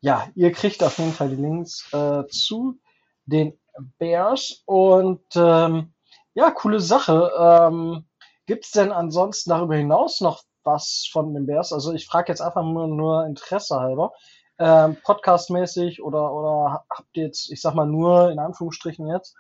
ja, 0.01 0.29
ihr 0.35 0.53
kriegt 0.53 0.83
auf 0.83 0.99
jeden 0.99 1.13
Fall 1.13 1.31
die 1.31 1.37
Links 1.37 1.91
äh, 1.93 2.27
zu 2.29 2.79
den 3.27 3.59
Bears. 3.99 4.63
Und 4.67 5.25
ähm, 5.35 5.95
ja, 6.35 6.51
coole 6.51 6.81
Sache. 6.81 7.33
Ähm, 7.39 8.05
Gibt 8.47 8.67
es 8.67 8.73
denn 8.73 8.93
ansonsten 8.93 9.51
darüber 9.51 9.77
hinaus 9.77 10.21
noch 10.21 10.43
was 10.65 11.09
von 11.11 11.35
den 11.35 11.47
Bears? 11.47 11.73
Also 11.73 11.93
ich 11.93 12.07
frage 12.07 12.33
jetzt 12.33 12.41
einfach 12.41 12.63
nur, 12.63 12.89
nur 12.89 13.27
Interesse 13.27 13.79
halber. 13.79 14.13
Ähm, 14.59 14.97
Podcastmäßig 15.03 16.03
oder, 16.03 16.33
oder 16.33 16.85
habt 16.89 17.17
ihr 17.17 17.25
jetzt, 17.25 17.51
ich 17.51 17.61
sag 17.61 17.75
mal 17.75 17.87
nur 17.87 18.31
in 18.31 18.39
Anführungsstrichen 18.39 19.09
jetzt, 19.09 19.35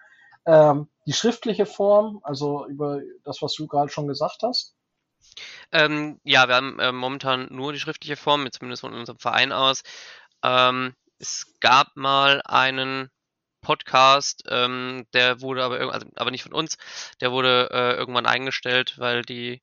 ähm, 0.46 0.88
die 1.06 1.12
schriftliche 1.12 1.66
Form, 1.66 2.20
also 2.22 2.66
über 2.66 3.00
das, 3.24 3.40
was 3.40 3.54
du 3.54 3.66
gerade 3.66 3.90
schon 3.90 4.08
gesagt 4.08 4.42
hast? 4.42 4.74
Ähm, 5.72 6.20
ja, 6.24 6.48
wir 6.48 6.56
haben 6.56 6.78
äh, 6.80 6.92
momentan 6.92 7.48
nur 7.50 7.72
die 7.72 7.78
schriftliche 7.78 8.16
Form, 8.16 8.50
zumindest 8.50 8.80
von 8.80 8.92
unserem 8.92 9.18
Verein 9.18 9.52
aus. 9.52 9.82
Ähm, 10.42 10.94
es 11.18 11.54
gab 11.60 11.96
mal 11.96 12.42
einen 12.44 13.10
Podcast, 13.60 14.44
ähm, 14.48 15.06
der 15.14 15.40
wurde 15.40 15.64
aber, 15.64 15.92
also, 15.92 16.06
aber 16.16 16.30
nicht 16.30 16.42
von 16.42 16.52
uns, 16.52 16.76
der 17.20 17.32
wurde 17.32 17.70
äh, 17.72 17.94
irgendwann 17.96 18.26
eingestellt, 18.26 18.98
weil 18.98 19.22
die 19.22 19.62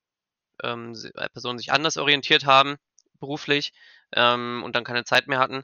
ähm, 0.63 0.95
äh, 1.15 1.29
Personen 1.29 1.57
sich 1.57 1.71
anders 1.71 1.97
orientiert 1.97 2.45
haben, 2.45 2.77
beruflich, 3.19 3.73
ähm, 4.13 4.61
und 4.63 4.75
dann 4.75 4.83
keine 4.83 5.03
Zeit 5.03 5.27
mehr 5.27 5.39
hatten. 5.39 5.63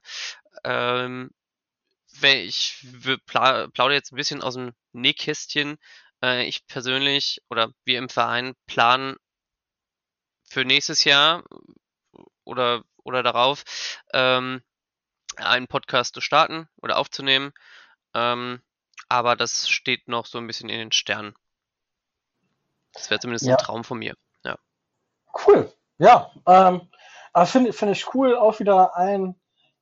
Ähm, 0.63 1.31
ich 2.21 2.85
plaudere 3.25 3.93
jetzt 3.93 4.11
ein 4.11 4.15
bisschen 4.15 4.41
aus 4.41 4.55
dem 4.55 4.73
Nähkästchen. 4.93 5.77
Äh, 6.23 6.45
ich 6.45 6.65
persönlich 6.67 7.41
oder 7.49 7.71
wir 7.83 7.97
im 7.97 8.09
Verein 8.09 8.53
planen 8.65 9.17
für 10.49 10.65
nächstes 10.65 11.03
Jahr 11.03 11.43
oder, 12.43 12.83
oder 13.03 13.23
darauf, 13.23 13.63
ähm, 14.13 14.63
einen 15.35 15.67
Podcast 15.67 16.15
zu 16.15 16.21
starten 16.21 16.67
oder 16.77 16.97
aufzunehmen. 16.97 17.51
Ähm, 18.13 18.61
aber 19.09 19.35
das 19.35 19.69
steht 19.69 20.07
noch 20.07 20.25
so 20.25 20.37
ein 20.37 20.47
bisschen 20.47 20.69
in 20.69 20.79
den 20.79 20.91
Sternen. 20.91 21.35
Das 22.93 23.09
wäre 23.09 23.19
zumindest 23.19 23.45
Ja. 23.45 23.55
ein 23.55 23.63
Traum 23.63 23.83
von 23.83 23.99
mir. 23.99 24.15
Cool. 25.45 25.71
Ja, 25.99 26.31
ähm, 26.45 26.81
finde 27.45 27.73
finde 27.73 27.93
ich 27.93 28.13
cool, 28.13 28.35
auch 28.35 28.59
wieder 28.59 28.95
ein, 28.95 29.35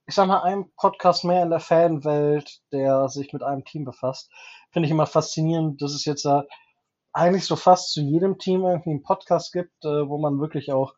ich 0.05 0.15
sag 0.15 0.27
mal, 0.27 0.41
ein 0.43 0.71
Podcast 0.75 1.23
mehr 1.23 1.43
in 1.43 1.49
der 1.49 1.59
Fanwelt, 1.59 2.61
der 2.71 3.09
sich 3.09 3.33
mit 3.33 3.43
einem 3.43 3.65
Team 3.65 3.85
befasst. 3.85 4.31
Finde 4.71 4.87
ich 4.87 4.91
immer 4.91 5.07
faszinierend, 5.07 5.81
dass 5.81 5.93
es 5.93 6.05
jetzt 6.05 6.25
äh, 6.25 6.41
eigentlich 7.13 7.45
so 7.45 7.55
fast 7.55 7.91
zu 7.93 8.01
jedem 8.01 8.37
Team 8.37 8.65
irgendwie 8.65 8.91
einen 8.91 9.03
Podcast 9.03 9.53
gibt, 9.53 9.85
äh, 9.85 10.07
wo 10.09 10.17
man 10.17 10.39
wirklich 10.39 10.71
auch 10.71 10.93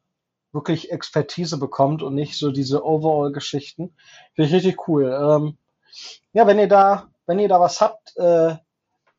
wirklich 0.51 0.91
Expertise 0.91 1.57
bekommt 1.59 2.01
und 2.01 2.15
nicht 2.15 2.37
so 2.37 2.51
diese 2.51 2.83
Overall-Geschichten. 2.83 3.95
Finde 4.33 4.47
ich 4.47 4.53
richtig 4.53 4.87
cool. 4.87 5.05
Ähm, 5.05 5.57
ja, 6.33 6.47
wenn 6.47 6.59
ihr 6.59 6.67
da, 6.67 7.09
wenn 7.27 7.39
ihr 7.39 7.49
da 7.49 7.59
was 7.59 7.81
habt, 7.81 8.15
äh, 8.17 8.55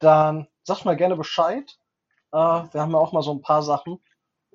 dann 0.01 0.49
sagt 0.65 0.85
mal 0.85 0.97
gerne 0.97 1.17
Bescheid. 1.17 1.79
Äh, 2.33 2.37
wir 2.37 2.81
haben 2.81 2.93
ja 2.93 2.99
auch 2.99 3.13
mal 3.13 3.23
so 3.23 3.33
ein 3.33 3.43
paar 3.43 3.63
Sachen, 3.63 4.01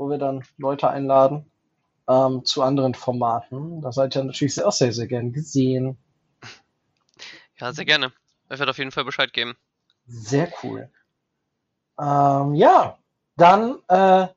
wo 0.04 0.10
wir 0.10 0.18
dann 0.18 0.44
Leute 0.58 0.90
einladen 0.90 1.50
ähm, 2.10 2.44
zu 2.44 2.62
anderen 2.62 2.94
Formaten. 2.94 3.82
Da 3.82 3.94
seid 3.94 4.16
ihr 4.18 4.24
natürlich 4.26 4.56
sehr, 4.56 4.68
auch 4.68 4.74
sehr, 4.74 4.92
sehr 4.92 5.08
gern 5.08 5.32
gesehen. 5.32 5.98
Ja, 7.58 7.72
sehr 7.72 7.86
gerne. 7.86 8.12
Ich 8.50 8.60
werde 8.60 8.72
auf 8.72 8.78
jeden 8.78 8.92
Fall 8.92 9.06
Bescheid 9.06 9.32
geben. 9.32 9.56
Sehr 10.06 10.52
cool. 10.62 10.90
Ähm, 11.98 12.54
ja, 12.56 12.98
dann, 13.38 13.80
äh, 13.88 14.28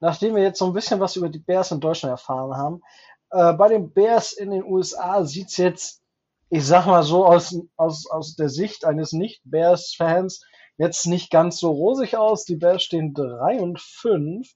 nachdem 0.00 0.36
wir 0.36 0.42
jetzt 0.42 0.58
so 0.58 0.66
ein 0.66 0.72
bisschen 0.72 1.00
was 1.00 1.16
über 1.16 1.28
die 1.28 1.38
Bears 1.38 1.70
in 1.70 1.80
Deutschland 1.80 2.12
erfahren 2.12 2.56
haben, 2.56 2.82
äh, 3.30 3.52
bei 3.52 3.68
den 3.68 3.92
Bears 3.92 4.32
in 4.32 4.50
den 4.50 4.64
USA 4.64 5.24
sieht's 5.26 5.58
jetzt, 5.58 6.00
ich 6.48 6.64
sag 6.64 6.86
mal 6.86 7.02
so 7.02 7.26
aus, 7.26 7.54
aus, 7.76 8.10
aus 8.10 8.36
der 8.36 8.48
Sicht 8.48 8.86
eines 8.86 9.12
Nicht-Bears-Fans, 9.12 10.46
jetzt 10.78 11.06
nicht 11.06 11.30
ganz 11.30 11.58
so 11.58 11.70
rosig 11.72 12.16
aus. 12.16 12.46
Die 12.46 12.56
Bears 12.56 12.82
stehen 12.82 13.12
3 13.12 13.60
und 13.60 13.78
5. 13.78 14.50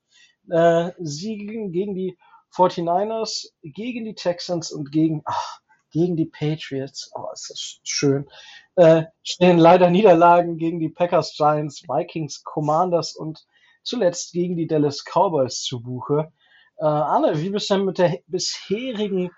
Äh, 0.50 0.92
siegen 0.98 1.72
gegen 1.72 1.94
die 1.94 2.18
49ers, 2.54 3.48
gegen 3.62 4.04
die 4.04 4.14
Texans 4.14 4.70
und 4.70 4.92
gegen, 4.92 5.22
ach, 5.24 5.60
gegen 5.90 6.16
die 6.16 6.26
Patriots. 6.26 7.10
Oh, 7.14 7.26
ist 7.32 7.50
das 7.50 7.80
schön. 7.84 8.28
Äh, 8.76 9.04
stehen 9.22 9.58
leider 9.58 9.90
Niederlagen 9.90 10.58
gegen 10.58 10.80
die 10.80 10.88
Packers, 10.88 11.34
Giants, 11.36 11.84
Vikings, 11.88 12.42
Commanders 12.42 13.14
und 13.14 13.46
zuletzt 13.82 14.32
gegen 14.32 14.56
die 14.56 14.66
Dallas 14.66 15.04
Cowboys 15.04 15.62
zu 15.62 15.80
Buche. 15.80 16.32
Äh, 16.76 16.84
Arne, 16.84 17.40
wie 17.40 17.50
bist 17.50 17.70
du 17.70 17.74
denn 17.74 17.84
mit 17.84 17.98
der 17.98 18.18
bisherigen 18.26 19.30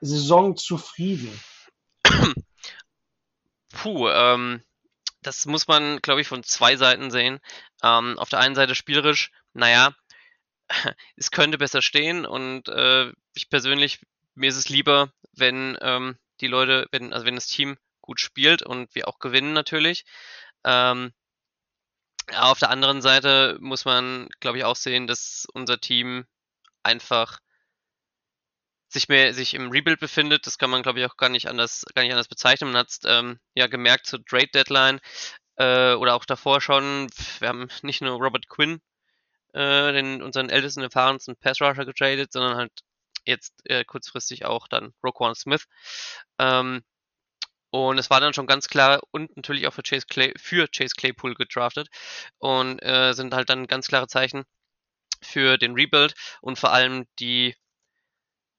Saison 0.00 0.56
zufrieden? 0.56 1.32
Puh, 3.72 4.08
ähm, 4.08 4.62
das 5.22 5.46
muss 5.46 5.68
man, 5.68 6.00
glaube 6.02 6.20
ich, 6.20 6.28
von 6.28 6.42
zwei 6.42 6.76
Seiten 6.76 7.10
sehen. 7.10 7.40
Ähm, 7.82 8.18
auf 8.18 8.28
der 8.28 8.40
einen 8.40 8.54
Seite 8.54 8.74
spielerisch, 8.74 9.30
naja, 9.54 9.94
es 11.16 11.30
könnte 11.30 11.58
besser 11.58 11.82
stehen 11.82 12.26
und 12.26 12.68
äh, 12.68 13.12
ich 13.34 13.48
persönlich, 13.50 14.00
mir 14.34 14.48
ist 14.48 14.56
es 14.56 14.68
lieber, 14.68 15.12
wenn 15.32 15.76
ähm, 15.80 16.16
die 16.40 16.48
Leute, 16.48 16.86
wenn, 16.90 17.12
also 17.12 17.26
wenn 17.26 17.34
das 17.34 17.46
Team 17.46 17.76
gut 18.00 18.20
spielt 18.20 18.62
und 18.62 18.94
wir 18.94 19.08
auch 19.08 19.18
gewinnen 19.18 19.52
natürlich. 19.52 20.04
Ähm, 20.64 21.12
auf 22.34 22.58
der 22.58 22.70
anderen 22.70 23.02
Seite 23.02 23.56
muss 23.60 23.84
man, 23.84 24.28
glaube 24.40 24.58
ich, 24.58 24.64
auch 24.64 24.76
sehen, 24.76 25.06
dass 25.06 25.46
unser 25.52 25.80
Team 25.80 26.26
einfach 26.82 27.40
sich 28.88 29.08
mehr 29.08 29.32
sich 29.34 29.54
im 29.54 29.70
Rebuild 29.70 30.00
befindet. 30.00 30.46
Das 30.46 30.58
kann 30.58 30.70
man, 30.70 30.82
glaube 30.82 31.00
ich, 31.00 31.06
auch 31.06 31.16
gar 31.16 31.28
nicht 31.28 31.48
anders, 31.48 31.84
gar 31.94 32.02
nicht 32.02 32.12
anders 32.12 32.28
bezeichnen. 32.28 32.72
Man 32.72 32.80
hat 32.80 32.90
es 32.90 33.00
ähm, 33.04 33.38
ja 33.54 33.66
gemerkt 33.66 34.06
zur 34.06 34.24
Trade 34.24 34.48
Deadline 34.48 35.00
äh, 35.56 35.94
oder 35.94 36.14
auch 36.14 36.24
davor 36.24 36.60
schon. 36.60 37.08
Wir 37.40 37.48
haben 37.48 37.68
nicht 37.82 38.02
nur 38.02 38.18
Robert 38.18 38.48
Quinn, 38.48 38.80
äh, 39.52 39.92
den 39.92 40.22
unseren 40.22 40.50
ältesten, 40.50 40.82
erfahrensten 40.82 41.36
Pass 41.36 41.60
Rusher 41.60 41.84
getradet, 41.84 42.32
sondern 42.32 42.56
halt 42.56 42.72
jetzt 43.24 43.54
äh, 43.64 43.84
kurzfristig 43.84 44.44
auch 44.44 44.68
dann 44.68 44.94
Roquan 45.04 45.34
Smith. 45.34 45.66
Ähm, 46.38 46.82
und 47.70 47.98
es 47.98 48.10
war 48.10 48.20
dann 48.20 48.34
schon 48.34 48.46
ganz 48.46 48.68
klar 48.68 49.00
und 49.12 49.34
natürlich 49.36 49.66
auch 49.66 49.72
für 49.72 49.82
Chase, 49.82 50.06
Clay, 50.06 50.34
für 50.36 50.68
Chase 50.68 50.94
Claypool 50.96 51.34
gedraftet 51.34 51.88
und 52.38 52.78
äh, 52.82 53.14
sind 53.14 53.34
halt 53.34 53.48
dann 53.48 53.66
ganz 53.66 53.88
klare 53.88 54.08
Zeichen 54.08 54.44
für 55.22 55.56
den 55.56 55.74
Rebuild 55.74 56.14
und 56.42 56.58
vor 56.58 56.72
allem 56.72 57.06
die 57.18 57.54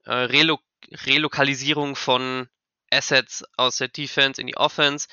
äh, 0.06 0.14
Relo 0.14 0.60
Relokalisierung 1.06 1.96
von 1.96 2.50
Assets 2.92 3.46
aus 3.56 3.78
der 3.78 3.88
Defense 3.88 4.42
in 4.42 4.48
die 4.48 4.58
Offense, 4.58 5.08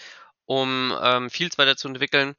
um 0.47 0.97
ähm, 1.03 1.31
Fields 1.31 1.59
weiterzuentwickeln. 1.59 2.35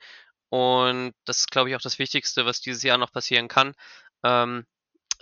Und 0.52 1.14
das 1.23 1.40
ist, 1.40 1.52
glaube 1.52 1.69
ich, 1.69 1.78
auch 1.78 1.82
das 1.82 1.98
Wichtigste, 1.98 2.45
was 2.45 2.60
dieses 2.60 2.84
Jahr 2.84 2.98
noch 2.98 3.14
passieren 3.14 3.48
kann, 3.48 3.73
ähm, 4.22 4.65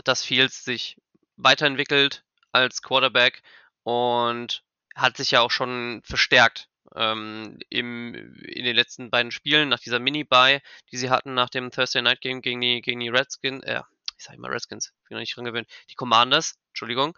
dass 0.04 0.24
Fields 0.26 0.64
sich 0.66 0.98
weiterentwickelt 1.38 2.24
als 2.52 2.82
Quarterback 2.82 3.44
und 3.84 4.64
hat 4.96 5.18
sich 5.18 5.30
ja 5.30 5.42
auch 5.42 5.52
schon 5.52 6.02
verstärkt 6.04 6.68
ähm, 6.96 7.60
im, 7.70 8.16
in 8.42 8.66
den 8.66 8.76
letzten 8.76 9.12
beiden 9.12 9.32
Spielen 9.32 9.70
nach 9.70 9.80
dieser 9.80 10.00
Mini-Buy, 10.00 10.62
die 10.92 10.98
sie 10.98 11.12
hatten 11.12 11.36
nach 11.36 11.50
dem 11.50 11.70
Thursday 11.70 12.02
Night 12.02 12.22
Game 12.22 12.42
gegen 12.42 12.60
die, 12.60 12.82
gegen 12.82 13.00
die 13.00 13.10
Redskins, 13.10 13.64
äh, 13.66 13.84
ich 14.18 14.24
sag 14.24 14.34
immer 14.34 14.50
Redskins, 14.50 14.94
bin 15.08 15.16
noch 15.16 15.20
nicht 15.20 15.38
dran 15.38 15.46
gewöhnt, 15.46 15.70
die 15.92 15.96
Commanders, 15.96 16.56
Entschuldigung. 16.70 17.16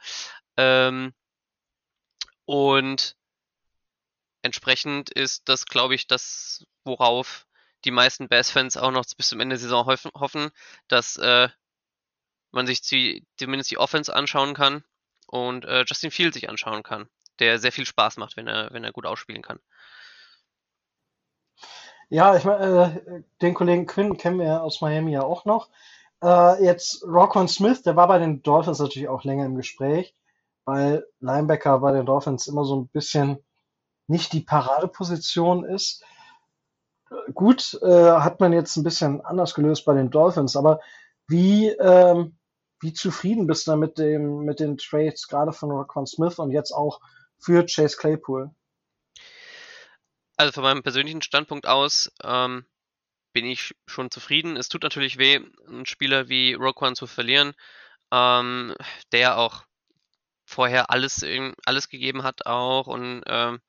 Ähm, 0.57 1.13
und 2.43 3.15
entsprechend 4.41 5.11
ist 5.11 5.47
das, 5.47 5.65
glaube 5.65 5.95
ich, 5.95 6.07
das, 6.07 6.65
worauf 6.83 7.47
die 7.85 7.91
meisten 7.91 8.27
Bears-Fans 8.27 8.77
auch 8.77 8.91
noch 8.91 9.05
bis 9.17 9.29
zum 9.29 9.39
Ende 9.39 9.55
der 9.55 9.59
Saison 9.59 9.85
hoffen, 9.85 10.11
hoffen 10.13 10.49
dass 10.87 11.17
äh, 11.17 11.49
man 12.51 12.67
sich 12.67 12.81
die, 12.81 13.25
zumindest 13.37 13.71
die 13.71 13.77
Offense 13.77 14.13
anschauen 14.13 14.53
kann 14.53 14.83
und 15.27 15.65
äh, 15.65 15.83
Justin 15.87 16.11
Field 16.11 16.33
sich 16.33 16.49
anschauen 16.49 16.83
kann, 16.83 17.07
der 17.39 17.59
sehr 17.59 17.71
viel 17.71 17.85
Spaß 17.85 18.17
macht, 18.17 18.37
wenn 18.37 18.47
er, 18.47 18.71
wenn 18.71 18.83
er 18.83 18.91
gut 18.91 19.05
ausspielen 19.05 19.41
kann. 19.41 19.59
Ja, 22.09 22.35
ich 22.35 22.43
meine, 22.43 23.01
äh, 23.07 23.23
den 23.41 23.53
Kollegen 23.53 23.87
Quinn 23.87 24.17
kennen 24.17 24.39
wir 24.39 24.63
aus 24.63 24.81
Miami 24.81 25.13
ja 25.13 25.23
auch 25.23 25.45
noch. 25.45 25.69
Äh, 26.21 26.63
jetzt 26.63 27.03
Rockon 27.03 27.47
Smith, 27.47 27.83
der 27.83 27.95
war 27.95 28.07
bei 28.07 28.19
den 28.19 28.43
Dolphins 28.43 28.79
natürlich 28.79 29.07
auch 29.07 29.23
länger 29.23 29.45
im 29.45 29.55
Gespräch, 29.55 30.13
weil 30.65 31.07
Linebacker 31.21 31.79
bei 31.79 31.93
den 31.93 32.05
Dolphins 32.05 32.47
immer 32.47 32.65
so 32.65 32.75
ein 32.75 32.87
bisschen 32.89 33.43
nicht 34.07 34.33
die 34.33 34.41
Paradeposition 34.41 35.63
ist. 35.63 36.03
Gut, 37.33 37.77
äh, 37.81 38.11
hat 38.11 38.39
man 38.39 38.53
jetzt 38.53 38.77
ein 38.77 38.83
bisschen 38.83 39.19
anders 39.21 39.53
gelöst 39.53 39.83
bei 39.85 39.93
den 39.93 40.09
Dolphins, 40.09 40.55
aber 40.55 40.79
wie, 41.27 41.67
ähm, 41.67 42.37
wie 42.79 42.93
zufrieden 42.93 43.47
bist 43.47 43.67
du 43.67 43.75
mit 43.75 43.97
dem, 43.97 44.39
mit 44.45 44.59
den 44.59 44.77
Trades 44.77 45.27
gerade 45.27 45.51
von 45.51 45.71
Rockon 45.71 46.07
Smith 46.07 46.39
und 46.39 46.51
jetzt 46.51 46.71
auch 46.71 47.01
für 47.37 47.65
Chase 47.65 47.97
Claypool? 47.97 48.51
Also 50.37 50.53
von 50.53 50.63
meinem 50.63 50.83
persönlichen 50.83 51.21
Standpunkt 51.21 51.67
aus 51.67 52.11
ähm, 52.23 52.65
bin 53.33 53.45
ich 53.45 53.75
schon 53.87 54.09
zufrieden. 54.09 54.55
Es 54.55 54.69
tut 54.69 54.83
natürlich 54.83 55.17
weh, 55.17 55.41
einen 55.67 55.85
Spieler 55.85 56.29
wie 56.29 56.53
Roquan 56.53 56.95
zu 56.95 57.07
verlieren, 57.07 57.53
ähm, 58.11 58.73
der 59.11 59.37
auch 59.37 59.65
vorher 60.45 60.89
alles, 60.89 61.25
alles 61.65 61.89
gegeben 61.89 62.23
hat 62.23 62.45
auch 62.45 62.87
und 62.87 63.23
ähm, 63.27 63.59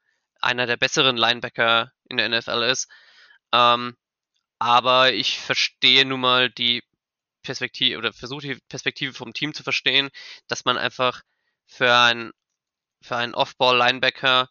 einer 0.41 0.67
der 0.67 0.77
besseren 0.77 1.17
Linebacker 1.17 1.93
in 2.09 2.17
der 2.17 2.29
NFL 2.29 2.63
ist. 2.63 2.89
Ähm, 3.53 3.97
aber 4.59 5.13
ich 5.13 5.41
verstehe 5.41 6.05
nun 6.05 6.21
mal 6.21 6.51
die 6.51 6.83
Perspektive 7.43 7.99
oder 7.99 8.13
versuche 8.13 8.43
die 8.43 8.61
Perspektive 8.69 9.13
vom 9.13 9.33
Team 9.35 9.55
zu 9.55 9.63
verstehen, 9.63 10.11
dass 10.49 10.65
man 10.65 10.79
einfach 10.79 11.23
für 11.67 11.93
ein 11.95 12.33
für 13.03 13.17
einen 13.17 13.35
Off-Ball-Linebacker 13.35 14.49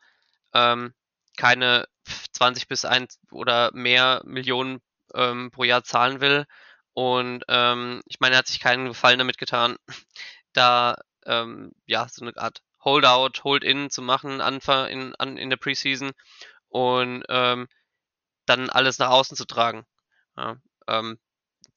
ähm, 0.54 0.94
keine 1.38 1.88
20 2.34 2.68
bis 2.68 2.86
1 2.86 3.20
oder 3.32 3.72
mehr 3.74 4.22
Millionen 4.26 4.82
ähm, 5.14 5.52
pro 5.52 5.64
Jahr 5.64 5.84
zahlen 5.84 6.22
will. 6.22 6.46
Und 6.94 7.44
ähm, 7.48 8.02
ich 8.08 8.20
meine, 8.20 8.36
er 8.36 8.40
hat 8.40 8.48
sich 8.48 8.60
keinen 8.60 8.88
Gefallen 8.88 9.20
damit 9.20 9.38
getan, 9.38 9.78
da 10.54 10.98
ähm, 11.26 11.72
ja 11.86 12.08
so 12.10 12.26
eine 12.26 12.36
Art 12.38 12.62
Holdout, 12.84 13.44
Hold-In 13.44 13.90
zu 13.90 14.02
machen 14.02 14.42
Anfang 14.42 14.88
in, 14.90 15.16
an, 15.16 15.38
in 15.38 15.50
der 15.50 15.58
Preseason 15.58 16.12
und 16.68 17.24
ähm, 17.30 17.68
dann 18.52 18.70
alles 18.70 19.00
nach 19.00 19.10
außen 19.10 19.38
zu 19.38 19.46
tragen. 19.46 19.86
Ja, 20.38 20.58
ähm, 20.88 21.20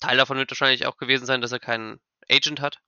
Teil 0.00 0.16
davon 0.16 0.38
wird 0.38 0.50
wahrscheinlich 0.50 0.86
auch 0.86 0.96
gewesen 0.96 1.26
sein, 1.26 1.40
dass 1.40 1.52
er 1.52 1.60
keinen 1.60 2.00
Agent 2.28 2.60
hat. 2.60 2.80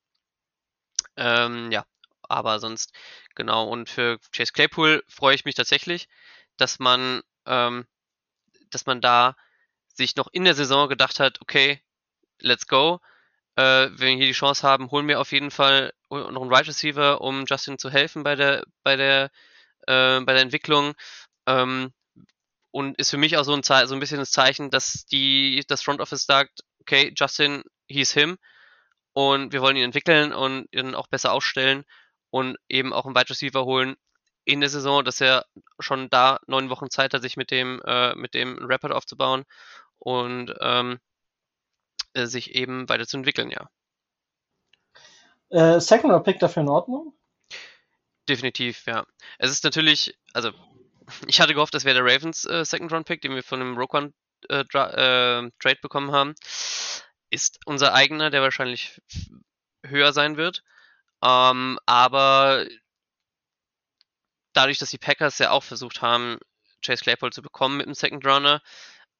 Ähm, 1.16 1.70
ja, 1.72 1.84
aber 2.22 2.58
sonst, 2.58 2.92
genau. 3.34 3.68
Und 3.68 3.88
für 3.88 4.18
Chase 4.32 4.52
Claypool 4.52 5.04
freue 5.08 5.34
ich 5.34 5.44
mich 5.44 5.54
tatsächlich, 5.54 6.08
dass 6.56 6.78
man, 6.78 7.22
ähm, 7.46 7.86
dass 8.70 8.86
man 8.86 9.00
da 9.00 9.36
sich 9.94 10.16
noch 10.16 10.28
in 10.32 10.44
der 10.44 10.54
Saison 10.54 10.88
gedacht 10.88 11.20
hat, 11.20 11.40
okay, 11.40 11.80
let's 12.40 12.66
go. 12.66 13.00
Äh, 13.56 13.88
wenn 13.92 13.98
wir 13.98 14.16
hier 14.16 14.26
die 14.26 14.32
Chance 14.32 14.66
haben, 14.66 14.90
holen 14.90 15.08
wir 15.08 15.20
auf 15.20 15.32
jeden 15.32 15.50
Fall 15.50 15.92
noch 16.10 16.42
einen 16.42 16.52
Right 16.52 16.68
Receiver, 16.68 17.20
um 17.22 17.46
Justin 17.46 17.78
zu 17.78 17.90
helfen 17.90 18.22
bei 18.22 18.34
der, 18.34 18.64
bei 18.82 18.96
der, 18.96 19.30
äh, 19.86 20.20
bei 20.20 20.32
der 20.34 20.42
Entwicklung. 20.42 20.94
Ähm, 21.46 21.92
und 22.70 22.98
ist 22.98 23.10
für 23.10 23.18
mich 23.18 23.36
auch 23.36 23.44
so 23.44 23.54
ein, 23.54 23.62
so 23.62 23.94
ein 23.94 24.00
bisschen 24.00 24.18
das 24.18 24.30
Zeichen, 24.30 24.70
dass 24.70 25.06
die, 25.06 25.64
das 25.68 25.82
Front 25.82 26.00
Office 26.00 26.26
sagt, 26.26 26.60
okay, 26.80 27.12
Justin, 27.16 27.62
he's 27.88 28.12
him 28.12 28.36
und 29.12 29.52
wir 29.52 29.62
wollen 29.62 29.76
ihn 29.76 29.84
entwickeln 29.84 30.32
und 30.32 30.66
ihn 30.72 30.94
auch 30.94 31.06
besser 31.06 31.32
aufstellen 31.32 31.84
und 32.30 32.56
eben 32.68 32.92
auch 32.92 33.06
einen 33.06 33.14
Wide 33.14 33.30
Receiver 33.30 33.64
holen 33.64 33.96
in 34.44 34.60
der 34.60 34.68
Saison, 34.68 35.04
dass 35.04 35.20
er 35.20 35.44
schon 35.80 36.08
da 36.10 36.38
neun 36.46 36.70
Wochen 36.70 36.90
Zeit 36.90 37.14
hat, 37.14 37.22
sich 37.22 37.36
mit 37.36 37.50
dem, 37.50 37.82
äh, 37.84 38.14
mit 38.14 38.34
dem 38.34 38.58
Rapid 38.60 38.92
aufzubauen 38.92 39.44
und 39.98 40.54
ähm, 40.60 40.98
äh, 42.14 42.26
sich 42.26 42.54
eben 42.54 42.88
weiterzuentwickeln, 42.88 43.50
ja. 43.50 43.68
Äh, 45.50 45.80
Second 45.80 46.12
Round 46.12 46.24
Pick 46.24 46.38
dafür 46.38 46.62
in 46.62 46.68
Ordnung? 46.68 47.14
Definitiv, 48.28 48.86
ja. 48.86 49.04
Es 49.38 49.50
ist 49.50 49.64
natürlich, 49.64 50.18
also 50.32 50.52
ich 51.26 51.40
hatte 51.40 51.54
gehofft, 51.54 51.74
das 51.74 51.84
wäre 51.84 52.02
der 52.02 52.04
Ravens 52.04 52.44
äh, 52.44 52.64
Second 52.64 52.92
Round 52.92 53.06
Pick, 53.06 53.20
den 53.20 53.34
wir 53.34 53.42
von 53.42 53.60
dem 53.60 53.76
Roquan 53.76 54.12
äh, 54.48 54.60
äh, 54.60 55.50
Trade 55.58 55.78
bekommen 55.80 56.12
haben. 56.12 56.34
Ist 57.30 57.58
unser 57.66 57.94
eigener, 57.94 58.30
der 58.30 58.42
wahrscheinlich 58.42 59.00
höher 59.84 60.12
sein 60.12 60.36
wird. 60.36 60.62
Ähm, 61.22 61.78
aber 61.86 62.66
dadurch, 64.52 64.78
dass 64.78 64.90
die 64.90 64.98
Packers 64.98 65.38
ja 65.38 65.50
auch 65.50 65.62
versucht 65.62 66.02
haben, 66.02 66.38
Chase 66.84 67.02
Claypool 67.02 67.32
zu 67.32 67.42
bekommen 67.42 67.78
mit 67.78 67.86
dem 67.86 67.94
Second 67.94 68.24
Runner, 68.24 68.62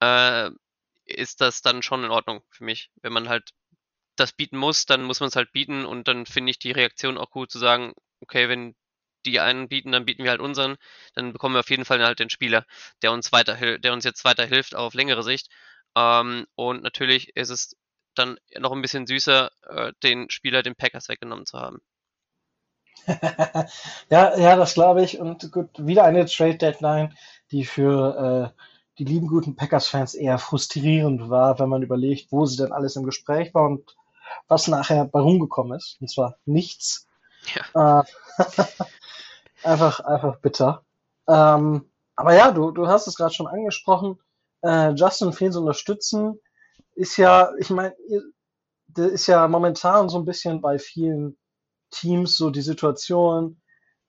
äh, 0.00 0.50
ist 1.04 1.40
das 1.40 1.62
dann 1.62 1.82
schon 1.82 2.04
in 2.04 2.10
Ordnung 2.10 2.42
für 2.50 2.64
mich. 2.64 2.90
Wenn 3.02 3.12
man 3.12 3.28
halt 3.28 3.50
das 4.16 4.32
bieten 4.32 4.56
muss, 4.56 4.86
dann 4.86 5.02
muss 5.02 5.20
man 5.20 5.28
es 5.28 5.36
halt 5.36 5.52
bieten 5.52 5.84
und 5.84 6.08
dann 6.08 6.26
finde 6.26 6.50
ich 6.50 6.58
die 6.58 6.72
Reaktion 6.72 7.18
auch 7.18 7.30
gut 7.30 7.50
zu 7.50 7.58
sagen, 7.58 7.94
okay, 8.20 8.48
wenn 8.48 8.74
die 9.26 9.40
einen 9.40 9.68
bieten, 9.68 9.92
dann 9.92 10.04
bieten 10.04 10.24
wir 10.24 10.30
halt 10.30 10.40
unseren, 10.40 10.76
dann 11.14 11.32
bekommen 11.32 11.54
wir 11.54 11.60
auf 11.60 11.70
jeden 11.70 11.84
Fall 11.84 12.02
halt 12.04 12.20
den 12.20 12.30
Spieler, 12.30 12.64
der 13.02 13.12
uns 13.12 13.32
weiter, 13.32 13.78
der 13.78 13.92
uns 13.92 14.04
jetzt 14.04 14.24
weiterhilft 14.24 14.74
auf 14.74 14.94
längere 14.94 15.22
Sicht. 15.22 15.48
Ähm, 15.96 16.46
und 16.54 16.82
natürlich 16.82 17.36
ist 17.36 17.50
es 17.50 17.76
dann 18.14 18.38
noch 18.58 18.72
ein 18.72 18.82
bisschen 18.82 19.06
süßer, 19.06 19.50
äh, 19.68 19.92
den 20.02 20.30
Spieler 20.30 20.62
den 20.62 20.74
Packers 20.74 21.08
weggenommen 21.08 21.46
zu 21.46 21.58
haben. 21.58 21.80
ja, 24.10 24.36
ja, 24.36 24.56
das 24.56 24.74
glaube 24.74 25.02
ich. 25.04 25.18
Und 25.18 25.52
gut, 25.52 25.70
wieder 25.76 26.04
eine 26.04 26.26
Trade 26.26 26.56
Deadline, 26.56 27.14
die 27.50 27.64
für 27.64 28.52
äh, 28.56 28.62
die 28.98 29.04
lieben 29.04 29.26
guten 29.26 29.56
Packers-Fans 29.56 30.14
eher 30.14 30.38
frustrierend 30.38 31.28
war, 31.28 31.58
wenn 31.58 31.68
man 31.68 31.82
überlegt, 31.82 32.32
wo 32.32 32.46
sie 32.46 32.56
denn 32.56 32.72
alles 32.72 32.96
im 32.96 33.04
Gespräch 33.04 33.54
war 33.54 33.66
und 33.66 33.96
was 34.48 34.68
nachher 34.68 35.04
bei 35.04 35.20
rumgekommen 35.20 35.76
ist. 35.76 35.98
Und 36.00 36.10
zwar 36.10 36.38
nichts. 36.44 37.06
Ja. 37.54 38.00
Äh, 38.00 38.04
einfach, 39.66 40.00
einfach 40.00 40.40
bitter. 40.40 40.84
Ähm, 41.28 41.90
aber 42.14 42.34
ja, 42.34 42.50
du, 42.50 42.70
du 42.70 42.86
hast 42.88 43.06
es 43.06 43.16
gerade 43.16 43.34
schon 43.34 43.46
angesprochen. 43.46 44.18
Äh, 44.62 44.90
Justin 44.92 45.32
Fields 45.32 45.56
unterstützen 45.56 46.40
ist 46.94 47.16
ja, 47.18 47.50
ich 47.58 47.70
meine, 47.70 47.94
der 48.86 49.10
ist 49.10 49.26
ja 49.26 49.46
momentan 49.48 50.08
so 50.08 50.18
ein 50.18 50.24
bisschen 50.24 50.60
bei 50.60 50.78
vielen 50.78 51.36
Teams 51.90 52.36
so 52.36 52.50
die 52.50 52.62
Situation, 52.62 53.60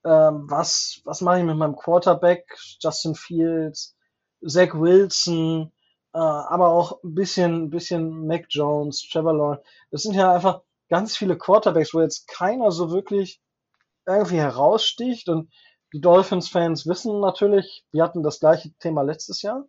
ähm, 0.05 0.45
was, 0.49 1.01
was 1.03 1.21
mache 1.21 1.39
ich 1.39 1.45
mit 1.45 1.57
meinem 1.57 1.75
Quarterback, 1.75 2.45
Justin 2.79 3.15
Fields, 3.15 3.95
Zach 4.45 4.73
Wilson, 4.73 5.71
äh, 6.13 6.17
aber 6.19 6.69
auch 6.69 7.03
ein 7.03 7.13
bisschen, 7.13 7.69
bisschen 7.69 8.25
Mac 8.25 8.45
Jones, 8.49 9.07
Trevor 9.09 9.33
Lawrence. 9.33 9.63
Das 9.91 10.03
sind 10.03 10.13
ja 10.13 10.33
einfach 10.33 10.61
ganz 10.89 11.17
viele 11.17 11.37
Quarterbacks, 11.37 11.93
wo 11.93 12.01
jetzt 12.01 12.27
keiner 12.27 12.71
so 12.71 12.91
wirklich 12.91 13.41
irgendwie 14.07 14.37
heraussticht. 14.37 15.29
Und 15.29 15.51
die 15.93 16.01
Dolphins-Fans 16.01 16.87
wissen 16.87 17.19
natürlich, 17.19 17.85
wir 17.91 18.03
hatten 18.03 18.23
das 18.23 18.39
gleiche 18.39 18.71
Thema 18.79 19.01
letztes 19.01 19.41
Jahr. 19.41 19.65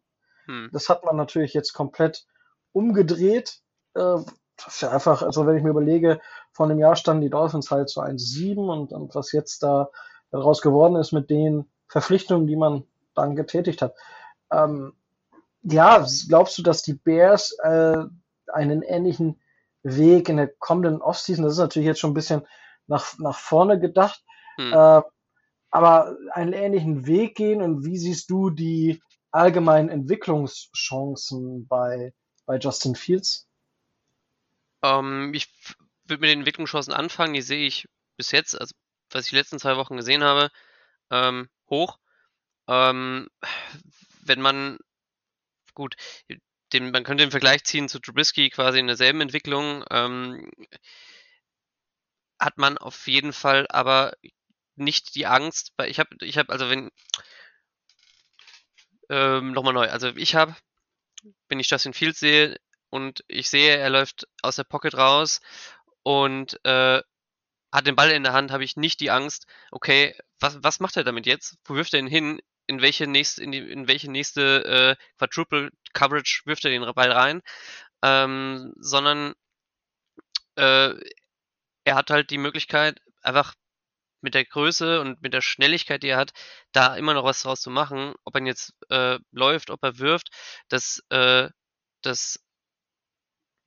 Hm. 0.46 0.70
Das 0.72 0.88
hat 0.88 1.04
man 1.04 1.16
natürlich 1.16 1.52
jetzt 1.54 1.72
komplett 1.72 2.26
umgedreht. 2.72 3.60
Äh, 3.94 4.16
das 4.56 4.74
ist 4.74 4.80
ja 4.80 4.90
einfach, 4.90 5.22
also 5.22 5.46
wenn 5.46 5.56
ich 5.56 5.62
mir 5.62 5.70
überlege, 5.70 6.20
von 6.52 6.68
dem 6.68 6.78
Jahr 6.78 6.96
standen 6.96 7.22
die 7.22 7.30
Dolphins 7.30 7.70
halt 7.70 7.88
so 7.88 8.00
1-7 8.00 8.56
und, 8.56 8.92
und 8.92 9.14
was 9.14 9.32
jetzt 9.32 9.62
da 9.62 9.90
daraus 10.30 10.60
geworden 10.60 10.96
ist 10.96 11.12
mit 11.12 11.30
den 11.30 11.66
Verpflichtungen, 11.86 12.46
die 12.46 12.56
man 12.56 12.84
dann 13.14 13.36
getätigt 13.36 13.82
hat. 13.82 13.94
Ähm, 14.50 14.92
ja, 15.62 16.04
glaubst 16.28 16.58
du, 16.58 16.62
dass 16.62 16.82
die 16.82 16.94
Bears 16.94 17.56
äh, 17.62 18.04
einen 18.52 18.82
ähnlichen 18.82 19.40
Weg 19.82 20.28
in 20.28 20.36
der 20.36 20.48
kommenden 20.48 21.00
Offseason, 21.00 21.44
das 21.44 21.54
ist 21.54 21.58
natürlich 21.60 21.86
jetzt 21.86 22.00
schon 22.00 22.10
ein 22.10 22.14
bisschen 22.14 22.46
nach, 22.86 23.18
nach 23.18 23.38
vorne 23.38 23.78
gedacht, 23.78 24.22
hm. 24.58 24.72
äh, 24.72 25.02
aber 25.70 26.16
einen 26.32 26.52
ähnlichen 26.52 27.06
Weg 27.06 27.36
gehen 27.36 27.62
und 27.62 27.84
wie 27.84 27.98
siehst 27.98 28.30
du 28.30 28.50
die 28.50 29.02
allgemeinen 29.30 29.88
Entwicklungschancen 29.88 31.66
bei, 31.68 32.12
bei 32.46 32.58
Justin 32.58 32.94
Fields? 32.94 33.46
Ähm, 34.82 35.32
ich 35.34 35.48
würde 36.04 36.20
mit 36.20 36.30
den 36.30 36.40
Entwicklungschancen 36.40 36.92
anfangen, 36.92 37.34
die 37.34 37.42
sehe 37.42 37.66
ich 37.66 37.86
bis 38.16 38.32
jetzt, 38.32 38.58
also 38.58 38.74
was 39.10 39.24
ich 39.24 39.30
die 39.30 39.36
letzten 39.36 39.58
zwei 39.58 39.76
Wochen 39.76 39.96
gesehen 39.96 40.24
habe, 40.24 40.50
ähm, 41.10 41.48
hoch. 41.70 41.98
Ähm, 42.66 43.28
wenn 44.22 44.40
man, 44.40 44.78
gut, 45.74 45.96
den, 46.72 46.90
man 46.90 47.04
könnte 47.04 47.24
den 47.24 47.30
Vergleich 47.30 47.64
ziehen 47.64 47.88
zu 47.88 47.98
Trubisky 47.98 48.50
quasi 48.50 48.78
in 48.78 48.86
derselben 48.86 49.20
Entwicklung, 49.20 49.84
ähm, 49.90 50.50
hat 52.38 52.58
man 52.58 52.78
auf 52.78 53.06
jeden 53.08 53.32
Fall 53.32 53.66
aber 53.68 54.14
nicht 54.78 55.14
die 55.14 55.26
Angst, 55.26 55.72
weil 55.76 55.90
ich 55.90 55.98
habe, 55.98 56.10
ich 56.20 56.38
habe, 56.38 56.52
also 56.52 56.70
wenn, 56.70 56.90
ähm, 59.10 59.52
nochmal 59.52 59.74
neu, 59.74 59.88
also 59.88 60.08
ich 60.16 60.34
habe, 60.34 60.54
wenn 61.48 61.60
ich 61.60 61.70
Justin 61.70 61.94
Fields 61.94 62.20
sehe 62.20 62.58
und 62.90 63.24
ich 63.28 63.48
sehe, 63.50 63.76
er 63.76 63.90
läuft 63.90 64.28
aus 64.42 64.56
der 64.56 64.64
Pocket 64.64 64.94
raus 64.94 65.40
und 66.02 66.58
äh, 66.64 67.02
hat 67.72 67.86
den 67.86 67.96
Ball 67.96 68.10
in 68.10 68.22
der 68.22 68.32
Hand, 68.32 68.50
habe 68.50 68.64
ich 68.64 68.76
nicht 68.76 69.00
die 69.00 69.10
Angst, 69.10 69.46
okay, 69.70 70.16
was, 70.40 70.62
was 70.62 70.80
macht 70.80 70.96
er 70.96 71.04
damit 71.04 71.26
jetzt? 71.26 71.56
Wo 71.64 71.74
wirft 71.74 71.94
er 71.94 72.00
ihn 72.00 72.06
hin? 72.06 72.40
in 72.68 72.82
welche 72.82 73.06
nächste, 73.06 73.42
in, 73.42 73.50
die, 73.50 73.58
in 73.58 73.88
welche 73.88 74.10
nächste 74.10 74.96
äh, 74.98 75.04
Quadruple 75.16 75.70
Coverage 75.94 76.42
wirft 76.44 76.64
er 76.64 76.70
den 76.70 76.84
Ball 76.94 77.10
rein, 77.10 77.42
ähm, 78.02 78.74
sondern 78.78 79.34
äh, 80.56 80.94
er 81.84 81.94
hat 81.94 82.10
halt 82.10 82.30
die 82.30 82.38
Möglichkeit, 82.38 83.00
einfach 83.22 83.54
mit 84.20 84.34
der 84.34 84.44
Größe 84.44 85.00
und 85.00 85.22
mit 85.22 85.32
der 85.34 85.40
Schnelligkeit, 85.42 86.02
die 86.02 86.08
er 86.08 86.18
hat, 86.18 86.32
da 86.72 86.96
immer 86.96 87.14
noch 87.14 87.24
was 87.24 87.42
draus 87.42 87.60
zu 87.60 87.70
machen. 87.70 88.14
Ob 88.24 88.34
er 88.34 88.44
jetzt 88.44 88.74
äh, 88.90 89.18
läuft, 89.32 89.70
ob 89.70 89.82
er 89.82 89.98
wirft, 89.98 90.30
das, 90.68 91.02
äh, 91.10 91.48
das 92.02 92.40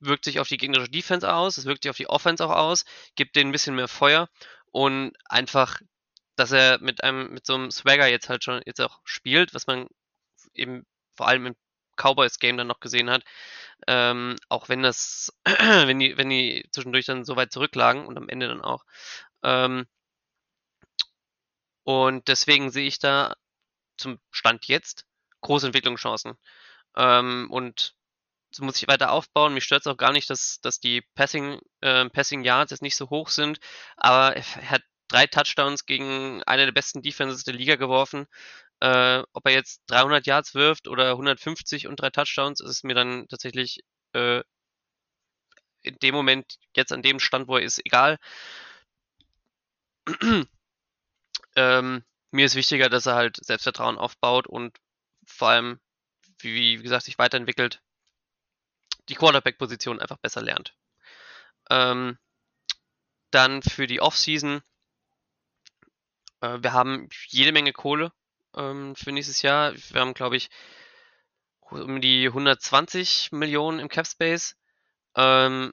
wirkt 0.00 0.24
sich 0.24 0.40
auf 0.40 0.48
die 0.48 0.56
gegnerische 0.56 0.90
Defense 0.90 1.32
aus, 1.32 1.58
es 1.58 1.64
wirkt 1.64 1.84
sich 1.84 1.90
auf 1.90 1.96
die 1.96 2.08
Offense 2.08 2.44
auch 2.44 2.50
aus, 2.50 2.84
gibt 3.14 3.36
denen 3.36 3.50
ein 3.50 3.52
bisschen 3.52 3.76
mehr 3.76 3.88
Feuer 3.88 4.28
und 4.72 5.12
einfach 5.26 5.80
dass 6.36 6.52
er 6.52 6.78
mit 6.80 7.04
einem, 7.04 7.32
mit 7.32 7.46
so 7.46 7.54
einem 7.54 7.70
Swagger 7.70 8.06
jetzt 8.08 8.28
halt 8.28 8.44
schon 8.44 8.62
jetzt 8.66 8.80
auch 8.80 9.00
spielt, 9.04 9.54
was 9.54 9.66
man 9.66 9.86
eben 10.54 10.86
vor 11.14 11.28
allem 11.28 11.46
im 11.46 11.56
Cowboys-Game 11.96 12.56
dann 12.56 12.66
noch 12.66 12.80
gesehen 12.80 13.10
hat. 13.10 13.22
Ähm, 13.86 14.36
auch 14.48 14.68
wenn 14.68 14.82
das, 14.82 15.32
wenn 15.44 15.98
die, 15.98 16.16
wenn 16.16 16.30
die 16.30 16.66
zwischendurch 16.72 17.06
dann 17.06 17.24
so 17.24 17.36
weit 17.36 17.52
zurücklagen 17.52 18.06
und 18.06 18.16
am 18.16 18.28
Ende 18.28 18.48
dann 18.48 18.62
auch. 18.62 18.84
Ähm, 19.42 19.86
und 21.84 22.28
deswegen 22.28 22.70
sehe 22.70 22.86
ich 22.86 22.98
da 22.98 23.34
zum 23.96 24.18
Stand 24.30 24.66
jetzt 24.66 25.06
große 25.40 25.66
Entwicklungschancen. 25.66 26.34
Ähm, 26.96 27.48
und 27.50 27.94
so 28.52 28.64
muss 28.64 28.80
ich 28.80 28.88
weiter 28.88 29.12
aufbauen. 29.12 29.54
Mich 29.54 29.64
stört 29.64 29.82
es 29.82 29.86
auch 29.86 29.96
gar 29.96 30.12
nicht, 30.12 30.30
dass, 30.30 30.60
dass 30.60 30.80
die 30.80 31.02
Passing, 31.14 31.60
äh, 31.80 32.08
Passing 32.10 32.44
Yards 32.44 32.70
jetzt 32.70 32.82
nicht 32.82 32.96
so 32.96 33.10
hoch 33.10 33.28
sind, 33.28 33.58
aber 33.96 34.36
er 34.36 34.70
hat 34.70 34.82
drei 35.08 35.26
Touchdowns 35.26 35.86
gegen 35.86 36.42
eine 36.44 36.64
der 36.66 36.72
besten 36.72 37.02
Defenses 37.02 37.44
der 37.44 37.54
Liga 37.54 37.76
geworfen. 37.76 38.26
Äh, 38.80 39.22
ob 39.32 39.46
er 39.46 39.52
jetzt 39.52 39.82
300 39.88 40.26
Yards 40.26 40.54
wirft 40.54 40.88
oder 40.88 41.10
150 41.12 41.86
und 41.86 42.00
drei 42.00 42.10
Touchdowns, 42.10 42.60
ist 42.60 42.84
mir 42.84 42.94
dann 42.94 43.28
tatsächlich 43.28 43.84
äh, 44.12 44.42
in 45.82 45.98
dem 45.98 46.14
Moment, 46.14 46.58
jetzt 46.76 46.92
an 46.92 47.02
dem 47.02 47.20
Stand, 47.20 47.48
wo 47.48 47.56
er 47.56 47.62
ist, 47.64 47.84
egal. 47.84 48.18
Ähm, 51.56 52.04
mir 52.30 52.46
ist 52.46 52.54
wichtiger, 52.54 52.88
dass 52.88 53.06
er 53.06 53.14
halt 53.14 53.44
Selbstvertrauen 53.44 53.98
aufbaut 53.98 54.46
und 54.46 54.76
vor 55.26 55.48
allem, 55.48 55.80
wie, 56.38 56.78
wie 56.78 56.82
gesagt, 56.82 57.04
sich 57.04 57.18
weiterentwickelt, 57.18 57.82
die 59.08 59.14
Quarterback-Position 59.14 60.00
einfach 60.00 60.18
besser 60.18 60.42
lernt. 60.42 60.74
Ähm, 61.70 62.18
Dann 63.30 63.62
für 63.62 63.86
die 63.86 64.00
Offseason. 64.00 64.62
Äh, 66.40 66.58
wir 66.60 66.72
haben 66.72 67.08
jede 67.28 67.52
Menge 67.52 67.72
Kohle 67.72 68.12
ähm, 68.56 68.94
für 68.96 69.12
nächstes 69.12 69.42
Jahr. 69.42 69.74
Wir 69.74 70.00
haben, 70.00 70.14
glaube 70.14 70.36
ich, 70.36 70.50
um 71.60 72.00
die 72.00 72.26
120 72.26 73.32
Millionen 73.32 73.78
im 73.78 73.88
Cap 73.88 74.06
Space. 74.06 74.56
Ähm, 75.16 75.72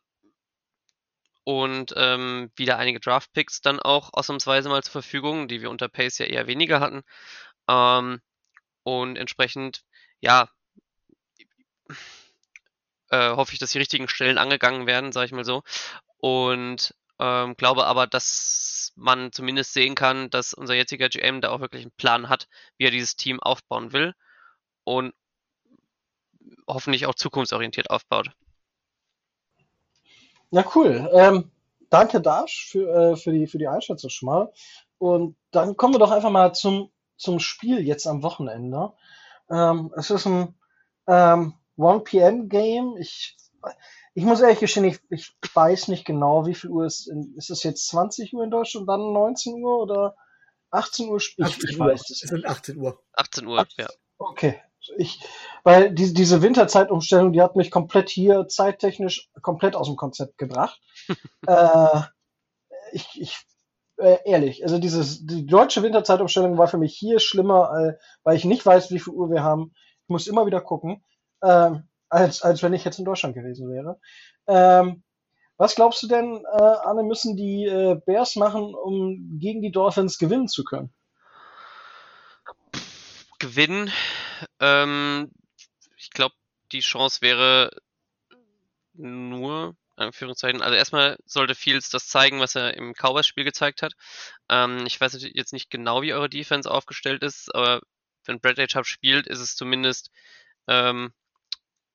und 1.50 1.96
ähm, 1.98 2.52
wieder 2.56 2.78
einige 2.78 3.00
Draft 3.00 3.34
Picks 3.34 3.60
dann 3.60 3.80
auch 3.80 4.12
ausnahmsweise 4.14 4.70
mal 4.70 4.84
zur 4.84 4.92
Verfügung, 4.92 5.48
die 5.48 5.64
wir 5.64 5.72
unter 5.72 5.90
Pace 5.90 6.20
ja 6.20 6.28
eher 6.28 6.46
weniger 6.46 6.80
hatten. 6.80 7.02
Ähm, 7.68 8.22
und 8.84 9.16
entsprechend, 9.16 9.84
ja, 10.20 10.48
äh, 13.10 13.32
hoffe 13.32 13.54
ich, 13.54 13.58
dass 13.58 13.72
die 13.72 13.80
richtigen 13.80 14.08
Stellen 14.08 14.38
angegangen 14.38 14.86
werden, 14.86 15.12
sage 15.12 15.26
ich 15.26 15.32
mal 15.32 15.44
so. 15.44 15.64
Und 16.18 16.94
ähm, 17.18 17.56
glaube 17.58 17.88
aber, 17.88 18.06
dass 18.06 18.94
man 18.96 19.32
zumindest 19.32 19.74
sehen 19.74 19.96
kann, 19.96 20.30
dass 20.30 20.54
unser 20.54 20.76
jetziger 20.76 21.10
GM 21.10 21.42
da 21.42 21.50
auch 21.50 21.62
wirklich 21.62 21.82
einen 21.82 21.98
Plan 21.98 22.30
hat, 22.30 22.48
wie 22.78 22.86
er 22.86 22.92
dieses 22.92 23.16
Team 23.16 23.40
aufbauen 23.40 23.92
will 23.92 24.14
und 24.84 25.16
hoffentlich 26.68 27.08
auch 27.08 27.16
zukunftsorientiert 27.16 27.90
aufbaut. 27.90 28.30
Ja, 30.52 30.66
cool. 30.76 31.10
Ähm, 31.14 31.52
danke, 31.90 32.22
Dash, 32.22 32.70
für, 32.72 32.90
äh, 32.90 33.16
für, 33.16 33.32
die, 33.32 33.48
für 33.48 33.58
die 33.58 33.68
Einschätzung 33.68 34.10
schon 34.10 34.28
mal. 34.28 34.54
Und 34.98 35.36
dann 35.52 35.78
kommen 35.78 35.94
wir 35.94 36.00
doch 36.00 36.12
einfach 36.12 36.32
mal 36.32 36.54
zum, 36.54 36.92
zum 37.18 37.40
Spiel 37.40 37.80
jetzt 37.86 38.08
am 38.08 38.24
Wochenende. 38.24 38.94
Ähm, 39.50 39.94
es 39.96 40.10
ist 40.10 40.26
ein 40.26 40.56
ähm, 41.08 41.54
1 41.78 42.04
PM 42.04 42.50
Game. 42.50 42.96
Ich, 42.98 43.38
ich 44.14 44.24
muss 44.24 44.42
ehrlich 44.42 44.60
gestehen, 44.60 44.86
ich, 44.86 45.00
ich 45.10 45.34
weiß 45.54 45.88
nicht 45.88 46.06
genau, 46.06 46.46
wie 46.46 46.56
viel 46.56 46.70
Uhr 46.70 46.86
es 46.86 47.08
ist. 47.08 47.28
Ist 47.36 47.50
es 47.50 47.64
jetzt 47.64 47.88
20 47.88 48.34
Uhr 48.34 48.44
in 48.44 48.52
Deutschland, 48.52 48.88
dann 48.88 49.14
19 49.14 49.64
Uhr 49.64 49.82
oder 49.82 50.16
18 50.72 51.10
Uhr? 51.10 51.18
Ich, 51.18 51.36
18 51.42 51.70
ich 51.70 51.80
weiß 51.80 52.10
es. 52.10 52.24
Es 52.24 52.30
sind 52.30 52.46
18 52.46 52.78
Uhr. 52.78 53.02
18 53.14 53.48
Uhr, 53.48 53.60
18, 53.60 53.86
ja. 53.86 53.92
Okay. 54.18 54.62
Ich, 54.98 55.20
weil 55.64 55.92
die, 55.94 56.14
diese 56.14 56.42
Winterzeitumstellung, 56.42 57.34
die 57.34 57.42
hat 57.42 57.56
mich 57.56 57.72
komplett 57.72 58.10
hier 58.10 58.48
zeittechnisch 58.48 59.30
komplett 59.42 59.76
aus 59.76 59.88
dem 59.88 59.96
Konzept 59.96 60.38
gebracht. 60.38 60.80
äh, 61.48 62.02
ich, 62.92 63.08
ich 63.16 63.38
äh, 63.98 64.18
ehrlich, 64.26 64.64
also 64.64 64.80
dieses, 64.80 65.26
die 65.26 65.46
deutsche 65.46 65.84
Winterzeitumstellung 65.84 66.58
war 66.58 66.68
für 66.68 66.78
mich 66.78 66.96
hier 66.96 67.20
schlimmer, 67.20 67.72
äh, 67.78 67.94
weil 68.24 68.38
ich 68.38 68.46
nicht 68.46 68.66
weiß, 68.66 68.92
wie 68.92 69.00
viel 69.00 69.14
Uhr 69.14 69.30
wir 69.30 69.44
haben. 69.44 69.74
Ich 70.04 70.10
muss 70.10 70.28
immer 70.28 70.46
wieder 70.46 70.62
gucken, 70.62 71.04
äh, 71.42 71.72
als, 72.10 72.42
als 72.42 72.64
wenn 72.64 72.74
ich 72.74 72.86
jetzt 72.86 73.00
in 73.00 73.06
Deutschland 73.06 73.36
gewesen 73.36 73.70
wäre. 73.70 74.00
Ähm, 74.48 75.04
was 75.58 75.76
glaubst 75.76 76.02
du 76.02 76.08
denn, 76.08 76.46
äh, 76.46 76.64
Anne, 76.86 77.04
müssen 77.04 77.36
die 77.36 77.66
äh, 77.66 78.00
Bears 78.06 78.38
machen, 78.38 78.74
um 78.74 79.38
gegen 79.40 79.62
die 79.62 79.72
Dolphins 79.72 80.18
gewinnen 80.18 80.48
zu 80.48 80.64
können? 80.64 80.94
Gewinnen, 83.40 83.92
ähm, 84.60 85.32
ich 85.98 86.10
glaube, 86.12 86.36
die 86.72 86.82
Chance 86.82 87.22
wäre 87.22 87.72
nur, 88.94 89.76
Anführungszeichen, 89.96 90.62
also 90.62 90.76
erstmal 90.76 91.18
sollte 91.26 91.56
Fields 91.56 91.90
das 91.90 92.08
zeigen, 92.08 92.40
was 92.40 92.56
er 92.56 92.76
im 92.76 92.94
Cowboys-Spiel 92.94 93.44
gezeigt 93.44 93.82
hat. 93.82 93.94
Ähm, 94.50 94.86
ich 94.86 95.00
weiß 95.00 95.18
jetzt 95.34 95.54
nicht 95.54 95.70
genau, 95.70 96.02
wie 96.02 96.14
eure 96.14 96.30
Defense 96.30 96.70
aufgestellt 96.70 97.24
ist, 97.24 97.54
aber 97.54 97.82
wenn 98.26 98.40
Bradley 98.40 98.68
Chubb 98.68 98.86
spielt, 98.86 99.28
ist 99.28 99.40
es 99.40 99.56
zumindest, 99.56 100.12
ähm, 100.68 101.14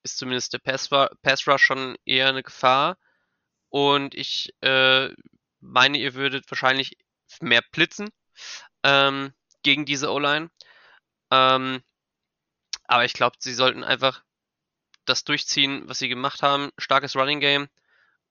ist 0.03 0.19
zumindest 0.19 0.53
der 0.53 0.59
Pass, 0.59 0.89
Pass 0.89 1.47
Rush 1.47 1.63
schon 1.63 1.97
eher 2.05 2.29
eine 2.29 2.43
Gefahr. 2.43 2.99
Und 3.69 4.15
ich 4.15 4.55
äh, 4.61 5.11
meine, 5.61 5.99
ihr 5.99 6.15
würdet 6.15 6.51
wahrscheinlich 6.51 6.97
mehr 7.41 7.63
blitzen 7.73 8.11
ähm, 8.83 9.33
gegen 9.63 9.85
diese 9.87 10.13
O-Line. 10.13 10.51
Ähm, 11.31 11.83
aber 12.85 13.05
ich 13.05 13.13
glaube, 13.15 13.37
sie 13.39 13.55
sollten 13.55 13.85
einfach 13.85 14.23
das 15.05 15.25
durchziehen, 15.25 15.83
was 15.87 15.99
sie 15.99 16.09
gemacht 16.09 16.43
haben. 16.43 16.71
Starkes 16.79 17.17
Running 17.17 17.41
Game 17.41 17.69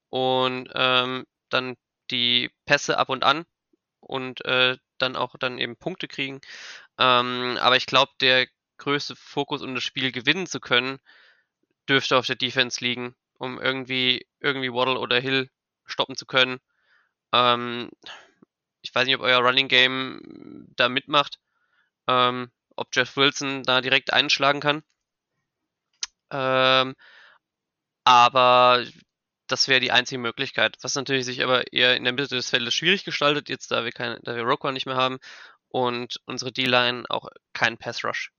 und 0.09 0.69
ähm, 0.73 1.25
dann 1.49 1.75
die 2.11 2.51
Pässe 2.65 2.97
ab 2.97 3.09
und 3.09 3.23
an 3.23 3.45
und 3.99 4.43
äh, 4.45 4.77
dann 4.97 5.15
auch 5.15 5.35
dann 5.37 5.57
eben 5.57 5.75
Punkte 5.75 6.07
kriegen. 6.07 6.41
Ähm, 6.97 7.57
aber 7.59 7.77
ich 7.77 7.85
glaube, 7.85 8.11
der 8.21 8.47
größte 8.77 9.15
Fokus, 9.15 9.61
um 9.61 9.75
das 9.75 9.83
Spiel 9.83 10.11
gewinnen 10.11 10.47
zu 10.47 10.59
können, 10.59 10.99
dürfte 11.89 12.17
auf 12.17 12.25
der 12.25 12.35
Defense 12.35 12.83
liegen, 12.83 13.15
um 13.37 13.59
irgendwie 13.59 14.25
irgendwie 14.39 14.71
Waddle 14.71 14.99
oder 14.99 15.19
Hill 15.19 15.49
stoppen 15.85 16.15
zu 16.15 16.25
können. 16.25 16.59
Ähm, 17.31 17.89
ich 18.81 18.93
weiß 18.93 19.05
nicht, 19.05 19.15
ob 19.15 19.21
euer 19.21 19.39
Running 19.39 19.67
Game 19.67 20.67
da 20.75 20.89
mitmacht. 20.89 21.39
Ähm, 22.07 22.51
ob 22.75 22.89
Jeff 22.93 23.15
Wilson 23.17 23.63
da 23.63 23.81
direkt 23.81 24.13
einschlagen 24.13 24.59
kann. 24.59 24.83
Ähm, 26.31 26.95
aber 28.05 28.85
das 29.47 29.67
wäre 29.67 29.79
die 29.79 29.91
einzige 29.91 30.19
Möglichkeit, 30.19 30.77
was 30.81 30.95
natürlich 30.95 31.25
sich 31.25 31.43
aber 31.43 31.71
eher 31.73 31.95
in 31.95 32.03
der 32.03 32.13
Mitte 32.13 32.35
des 32.35 32.49
Feldes 32.49 32.73
schwierig 32.73 33.05
gestaltet, 33.05 33.49
jetzt 33.49 33.71
da 33.71 33.83
wir 33.83 33.91
keine, 33.91 34.19
da 34.23 34.35
wir 34.35 34.43
Roquan 34.43 34.73
nicht 34.73 34.85
mehr 34.85 34.95
haben 34.95 35.19
und 35.69 36.21
unsere 36.25 36.51
D-Line 36.51 37.05
auch 37.09 37.29
keinen 37.53 37.77
Pass 37.77 38.03
Rush. 38.03 38.31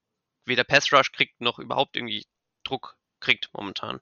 Weder 0.44 0.64
Pass 0.64 0.92
Rush 0.92 1.12
kriegt 1.12 1.40
noch 1.40 1.58
überhaupt 1.58 1.96
irgendwie 1.96 2.26
Druck 2.64 2.96
kriegt 3.20 3.48
momentan. 3.52 4.00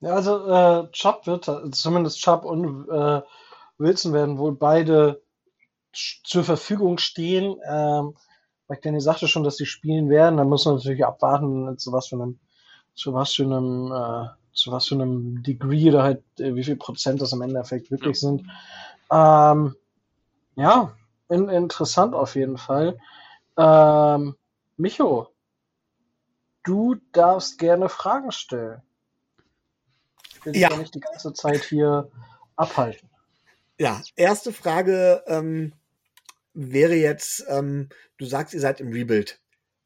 Ja, 0.00 0.14
also 0.14 0.48
äh, 0.48 0.90
Chubb 0.92 1.26
wird, 1.26 1.50
zumindest 1.74 2.20
Chubb 2.20 2.44
und 2.44 2.88
äh, 2.88 3.22
Wilson 3.78 4.12
werden 4.12 4.38
wohl 4.38 4.52
beide 4.52 5.22
zur 6.24 6.44
Verfügung 6.44 6.98
stehen. 6.98 7.56
Ähm, 7.68 8.14
weil 8.68 8.78
Danny 8.82 9.00
sagte 9.00 9.26
schon, 9.26 9.44
dass 9.44 9.56
sie 9.56 9.66
spielen 9.66 10.08
werden. 10.10 10.36
Dann 10.36 10.48
muss 10.48 10.66
man 10.66 10.76
natürlich 10.76 11.04
abwarten, 11.04 11.78
zu 11.78 11.92
was 11.92 12.08
für 12.08 12.16
einem, 12.16 12.38
zu 12.94 13.14
was 13.14 13.34
für 13.34 13.44
einem, 13.44 13.92
äh, 13.92 14.28
zu 14.52 14.70
was 14.70 14.86
für 14.86 14.94
einem 14.94 15.42
Degree 15.42 15.88
oder 15.88 16.02
halt, 16.02 16.22
äh, 16.38 16.54
wie 16.54 16.64
viel 16.64 16.76
Prozent 16.76 17.20
das 17.20 17.32
im 17.32 17.42
Endeffekt 17.42 17.90
wirklich 17.90 18.20
ja. 18.20 18.28
sind. 18.28 18.46
Ähm, 19.10 19.74
ja, 20.56 20.92
in, 21.28 21.48
interessant 21.48 22.14
auf 22.14 22.34
jeden 22.34 22.58
Fall. 22.58 22.98
Ähm, 23.56 24.36
Micho, 24.76 25.28
du 26.62 26.96
darfst 27.12 27.58
gerne 27.58 27.88
Fragen 27.88 28.32
stellen. 28.32 28.82
Ich 30.34 30.44
will 30.44 30.52
dich 30.52 30.62
ja. 30.62 30.70
ja 30.70 30.76
nicht 30.76 30.94
die 30.94 31.00
ganze 31.00 31.32
Zeit 31.32 31.64
hier 31.64 32.10
abhalten. 32.56 33.08
Ja, 33.78 34.02
erste 34.16 34.52
Frage 34.52 35.22
ähm, 35.26 35.72
wäre 36.54 36.94
jetzt, 36.94 37.44
ähm, 37.48 37.88
du 38.16 38.26
sagst, 38.26 38.54
ihr 38.54 38.60
seid 38.60 38.80
im 38.80 38.92
Rebuild. 38.92 39.40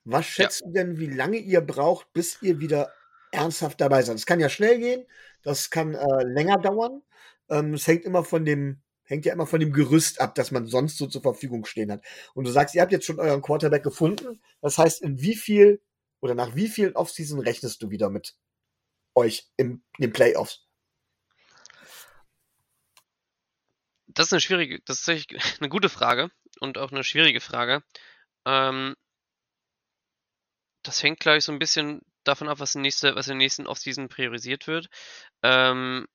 Was 0.04 0.26
schätzt 0.26 0.60
ja. 0.60 0.66
du 0.66 0.72
denn, 0.72 0.98
wie 0.98 1.06
lange 1.06 1.38
ihr 1.38 1.60
braucht, 1.60 2.12
bis 2.12 2.40
ihr 2.42 2.58
wieder 2.60 2.92
ernsthaft 3.30 3.80
dabei 3.80 4.02
seid? 4.02 4.16
Es 4.16 4.26
kann 4.26 4.40
ja 4.40 4.48
schnell 4.48 4.78
gehen, 4.78 5.06
das 5.42 5.70
kann 5.70 5.94
äh, 5.94 6.24
länger 6.24 6.58
dauern. 6.58 7.02
Ähm, 7.48 7.74
es 7.74 7.86
hängt 7.86 8.04
immer 8.04 8.24
von 8.24 8.44
dem, 8.44 8.82
hängt 9.04 9.26
ja 9.26 9.32
immer 9.32 9.46
von 9.46 9.60
dem 9.60 9.72
Gerüst 9.72 10.20
ab, 10.20 10.34
das 10.34 10.50
man 10.50 10.66
sonst 10.66 10.98
so 10.98 11.06
zur 11.06 11.22
Verfügung 11.22 11.64
stehen 11.64 11.92
hat. 11.92 12.02
Und 12.34 12.44
du 12.44 12.50
sagst, 12.50 12.74
ihr 12.74 12.82
habt 12.82 12.92
jetzt 12.92 13.06
schon 13.06 13.20
euren 13.20 13.42
Quarterback 13.42 13.82
gefunden. 13.82 14.40
Das 14.60 14.78
heißt, 14.78 15.02
in 15.02 15.20
wie 15.20 15.36
viel 15.36 15.80
oder 16.20 16.34
nach 16.34 16.54
wie 16.54 16.68
vielen 16.68 16.96
Offseason 16.96 17.40
rechnest 17.40 17.82
du 17.82 17.90
wieder 17.90 18.10
mit 18.10 18.36
euch 19.14 19.50
im, 19.56 19.82
in 19.98 20.02
den 20.02 20.12
Playoffs? 20.12 20.66
Das 24.06 24.26
ist 24.26 24.32
eine 24.32 24.40
schwierige, 24.40 24.80
das 24.84 25.06
ist 25.06 25.26
eine 25.60 25.68
gute 25.68 25.88
Frage 25.88 26.30
und 26.62 26.78
auch 26.78 26.92
eine 26.92 27.04
schwierige 27.04 27.40
Frage. 27.40 27.82
Ähm, 28.46 28.94
das 30.84 31.02
hängt, 31.02 31.20
glaube 31.20 31.38
ich, 31.38 31.44
so 31.44 31.52
ein 31.52 31.58
bisschen 31.58 32.02
davon 32.24 32.48
ab, 32.48 32.60
was, 32.60 32.74
nächste, 32.76 33.14
was 33.16 33.26
in 33.26 33.32
der 33.32 33.38
nächsten 33.38 33.66
Offseason 33.66 34.08
priorisiert 34.08 34.66
wird. 34.68 34.88
Ähm, 35.42 36.06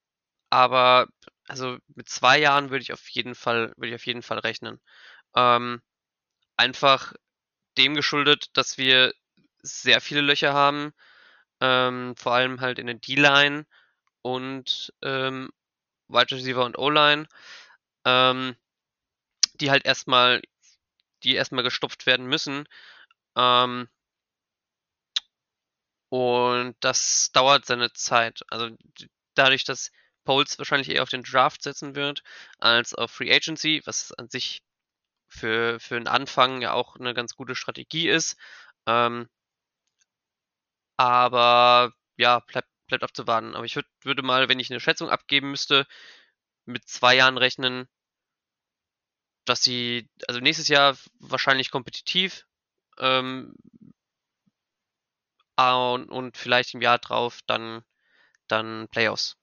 aber 0.50 1.08
also 1.48 1.78
mit 1.96 2.10
zwei 2.10 2.40
Jahren 2.40 2.70
würde 2.70 2.84
ich 2.84 2.94
auf 2.94 3.08
jeden 3.10 3.36
Fall, 3.36 3.74
würde 3.78 3.90
ich 3.90 3.96
auf 3.96 4.06
jeden 4.06 4.22
Fall 4.24 4.40
rechnen. 4.40 4.80
Ähm, 5.36 5.82
einfach 6.58 7.14
dem 7.78 7.96
geschuldet, 7.96 8.50
dass 8.54 8.78
wir 8.78 9.14
sehr 9.62 10.02
viele 10.02 10.22
Löcher 10.22 10.54
haben, 10.54 10.94
ähm, 11.62 12.16
vor 12.18 12.34
allem 12.34 12.62
halt 12.62 12.80
in 12.80 12.88
der 12.88 12.96
D-Line 12.96 13.66
und 14.22 14.94
ähm, 15.04 15.50
Wide 16.08 16.36
Receiver 16.36 16.66
und 16.66 16.78
O-Line 16.78 17.28
ähm, 18.06 18.56
die 19.62 19.72
halt 19.72 19.86
erstmal, 19.86 20.42
die 21.24 21.36
erstmal 21.36 21.64
gestopft 21.64 22.06
werden 22.06 22.28
müssen. 22.28 22.68
Ähm, 23.36 23.90
und 26.10 26.76
das 26.80 27.32
dauert 27.34 27.66
seine 27.66 27.92
Zeit. 27.94 28.42
Also 28.50 28.70
dadurch, 29.36 29.64
dass 29.66 29.92
Poles 30.24 30.58
wahrscheinlich 30.60 30.90
eher 30.90 31.04
auf 31.04 31.10
den 31.10 31.24
Draft 31.24 31.64
setzen 31.64 31.96
wird 31.96 32.24
als 32.60 32.94
auf 32.94 33.12
Free 33.12 33.34
Agency, 33.34 33.82
was 33.86 34.12
an 34.14 34.30
sich 34.30 34.62
für, 35.30 35.80
für 35.80 35.98
einen 35.98 36.08
Anfang 36.08 36.62
ja 36.62 36.74
auch 36.74 36.98
eine 36.98 37.14
ganz 37.14 37.36
gute 37.36 37.56
Strategie 37.56 38.10
ist. 38.10 38.38
Ähm, 38.88 39.30
aber 40.98 41.94
ja, 42.18 42.40
bleibt, 42.40 42.70
bleibt 42.88 43.04
abzuwarten. 43.04 43.56
Aber 43.56 43.66
ich 43.66 43.76
würd, 43.76 43.88
würde 44.04 44.22
mal, 44.24 44.50
wenn 44.50 44.60
ich 44.60 44.72
eine 44.72 44.80
Schätzung 44.80 45.10
abgeben 45.10 45.52
müsste, 45.52 45.86
mit 46.66 46.88
zwei 46.90 47.16
Jahren 47.16 47.38
rechnen, 47.38 47.88
dass 49.50 49.64
sie, 49.64 50.10
also 50.28 50.40
nächstes 50.40 50.68
Jahr 50.68 50.98
wahrscheinlich 51.20 51.72
kompetitiv 51.72 52.46
ähm, 53.00 53.56
und, 55.58 56.10
und 56.10 56.38
vielleicht 56.38 56.74
im 56.74 56.82
Jahr 56.82 57.00
drauf 57.00 57.40
dann, 57.48 57.84
dann 58.48 58.88
Playoffs. 58.90 59.36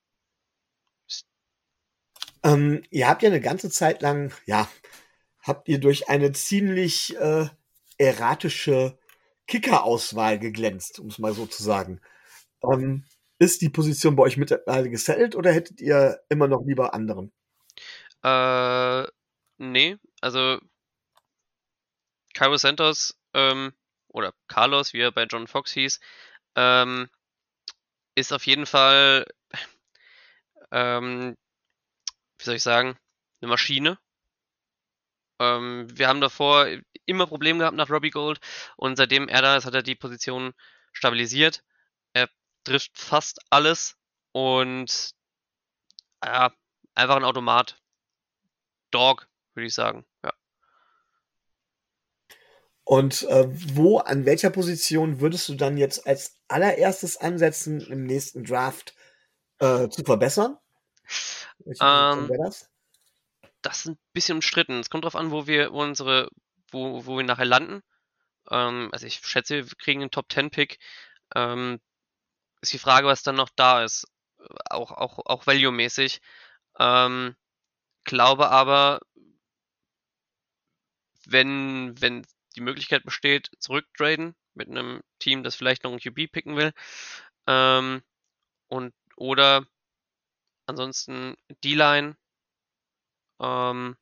Ähm, 2.43 2.83
ihr 2.91 3.07
habt 3.07 3.23
ja 3.23 3.29
eine 3.29 3.41
ganze 3.41 3.69
Zeit 3.69 4.01
lang, 4.01 4.31
ja, 4.45 4.69
habt 5.41 5.67
ihr 5.67 5.79
durch 5.79 6.09
eine 6.09 6.31
ziemlich 6.31 7.15
äh, 7.17 7.47
erratische 7.97 8.97
Kicker-Auswahl 9.47 10.39
geglänzt, 10.39 10.99
um 10.99 11.07
es 11.07 11.19
mal 11.19 11.33
so 11.33 11.45
zu 11.45 11.63
sagen. 11.63 12.01
Ähm, 12.63 13.05
ist 13.39 13.61
die 13.61 13.69
Position 13.69 14.15
bei 14.15 14.23
euch 14.23 14.37
mittlerweile 14.37 14.89
gesettelt 14.89 15.35
oder 15.35 15.51
hättet 15.51 15.81
ihr 15.81 16.21
immer 16.29 16.47
noch 16.47 16.63
lieber 16.65 16.93
anderen? 16.93 17.31
Äh, 18.23 19.05
nee, 19.57 19.97
also 20.21 20.59
Cairo 22.33 22.57
Santos 22.57 23.17
ähm, 23.33 23.73
oder 24.09 24.33
Carlos, 24.47 24.93
wie 24.93 25.01
er 25.01 25.11
bei 25.11 25.23
John 25.23 25.47
Fox 25.47 25.71
hieß, 25.71 25.99
ähm, 26.55 27.09
ist 28.15 28.33
auf 28.33 28.45
jeden 28.45 28.65
Fall, 28.65 29.25
ähm, 30.71 31.37
wie 32.37 32.43
soll 32.43 32.55
ich 32.55 32.63
sagen, 32.63 32.97
eine 33.41 33.49
Maschine. 33.49 33.99
Ähm, 35.39 35.87
wir 35.97 36.07
haben 36.07 36.21
davor 36.21 36.67
immer 37.05 37.27
Probleme 37.27 37.59
gehabt 37.59 37.77
nach 37.77 37.89
Robbie 37.89 38.09
Gold 38.09 38.39
und 38.77 38.95
seitdem 38.95 39.27
er 39.27 39.41
da 39.41 39.57
ist, 39.57 39.65
hat 39.65 39.73
er 39.75 39.83
die 39.83 39.95
Position 39.95 40.53
stabilisiert. 40.93 41.63
Er 42.13 42.29
trifft 42.63 42.97
fast 42.97 43.39
alles 43.49 43.97
und 44.31 45.13
ja, 46.23 46.53
einfach 46.95 47.15
ein 47.17 47.23
Automat. 47.23 47.77
Dog, 48.91 49.27
würde 49.55 49.67
ich 49.67 49.73
sagen, 49.73 50.05
ja. 50.23 50.33
Und 52.83 53.23
äh, 53.23 53.47
wo, 53.75 53.97
an 53.97 54.25
welcher 54.25 54.51
Position 54.51 55.19
würdest 55.19 55.49
du 55.49 55.55
dann 55.55 55.75
jetzt 55.75 56.05
als 56.05 56.37
allererstes 56.47 57.17
ansetzen, 57.17 57.81
im 57.81 58.03
nächsten 58.03 58.43
Draft 58.43 58.93
äh, 59.57 59.89
zu 59.89 60.03
verbessern? 60.03 60.59
Ähm, 61.81 62.29
das? 62.37 62.69
das 63.65 63.79
ist 63.79 63.85
ein 63.87 63.97
bisschen 64.13 64.37
umstritten. 64.37 64.79
Es 64.79 64.89
kommt 64.91 65.03
darauf 65.03 65.15
an, 65.15 65.31
wo 65.31 65.47
wir 65.47 65.71
unsere, 65.71 66.29
wo, 66.71 67.05
wo 67.05 67.17
wir 67.17 67.23
nachher 67.23 67.45
landen. 67.45 67.81
Ähm, 68.51 68.89
also 68.91 69.07
ich 69.07 69.15
schätze, 69.25 69.67
wir 69.67 69.77
kriegen 69.77 70.01
einen 70.01 70.11
Top 70.11 70.31
10 70.31 70.51
Pick. 70.51 70.77
Ähm, 71.35 71.79
ist 72.61 72.73
die 72.73 72.79
Frage, 72.79 73.07
was 73.07 73.23
dann 73.23 73.35
noch 73.35 73.49
da 73.55 73.83
ist. 73.83 74.07
Auch, 74.69 74.91
auch, 74.91 75.19
auch 75.25 75.47
value-mäßig. 75.47 76.21
Ähm, 76.79 77.35
glaube 78.03 78.49
aber, 78.51 78.99
wenn, 81.31 81.99
wenn 82.01 82.25
die 82.55 82.61
Möglichkeit 82.61 83.03
besteht, 83.03 83.51
zurücktraden 83.59 84.35
mit 84.53 84.69
einem 84.69 85.01
Team, 85.19 85.43
das 85.43 85.55
vielleicht 85.55 85.83
noch 85.83 85.91
einen 85.91 85.99
QB 85.99 86.31
picken 86.31 86.55
will. 86.55 86.73
Ähm, 87.47 88.01
und 88.67 88.93
oder 89.17 89.65
ansonsten 90.65 91.35
D-Line, 91.63 92.17
ähm, 93.39 93.97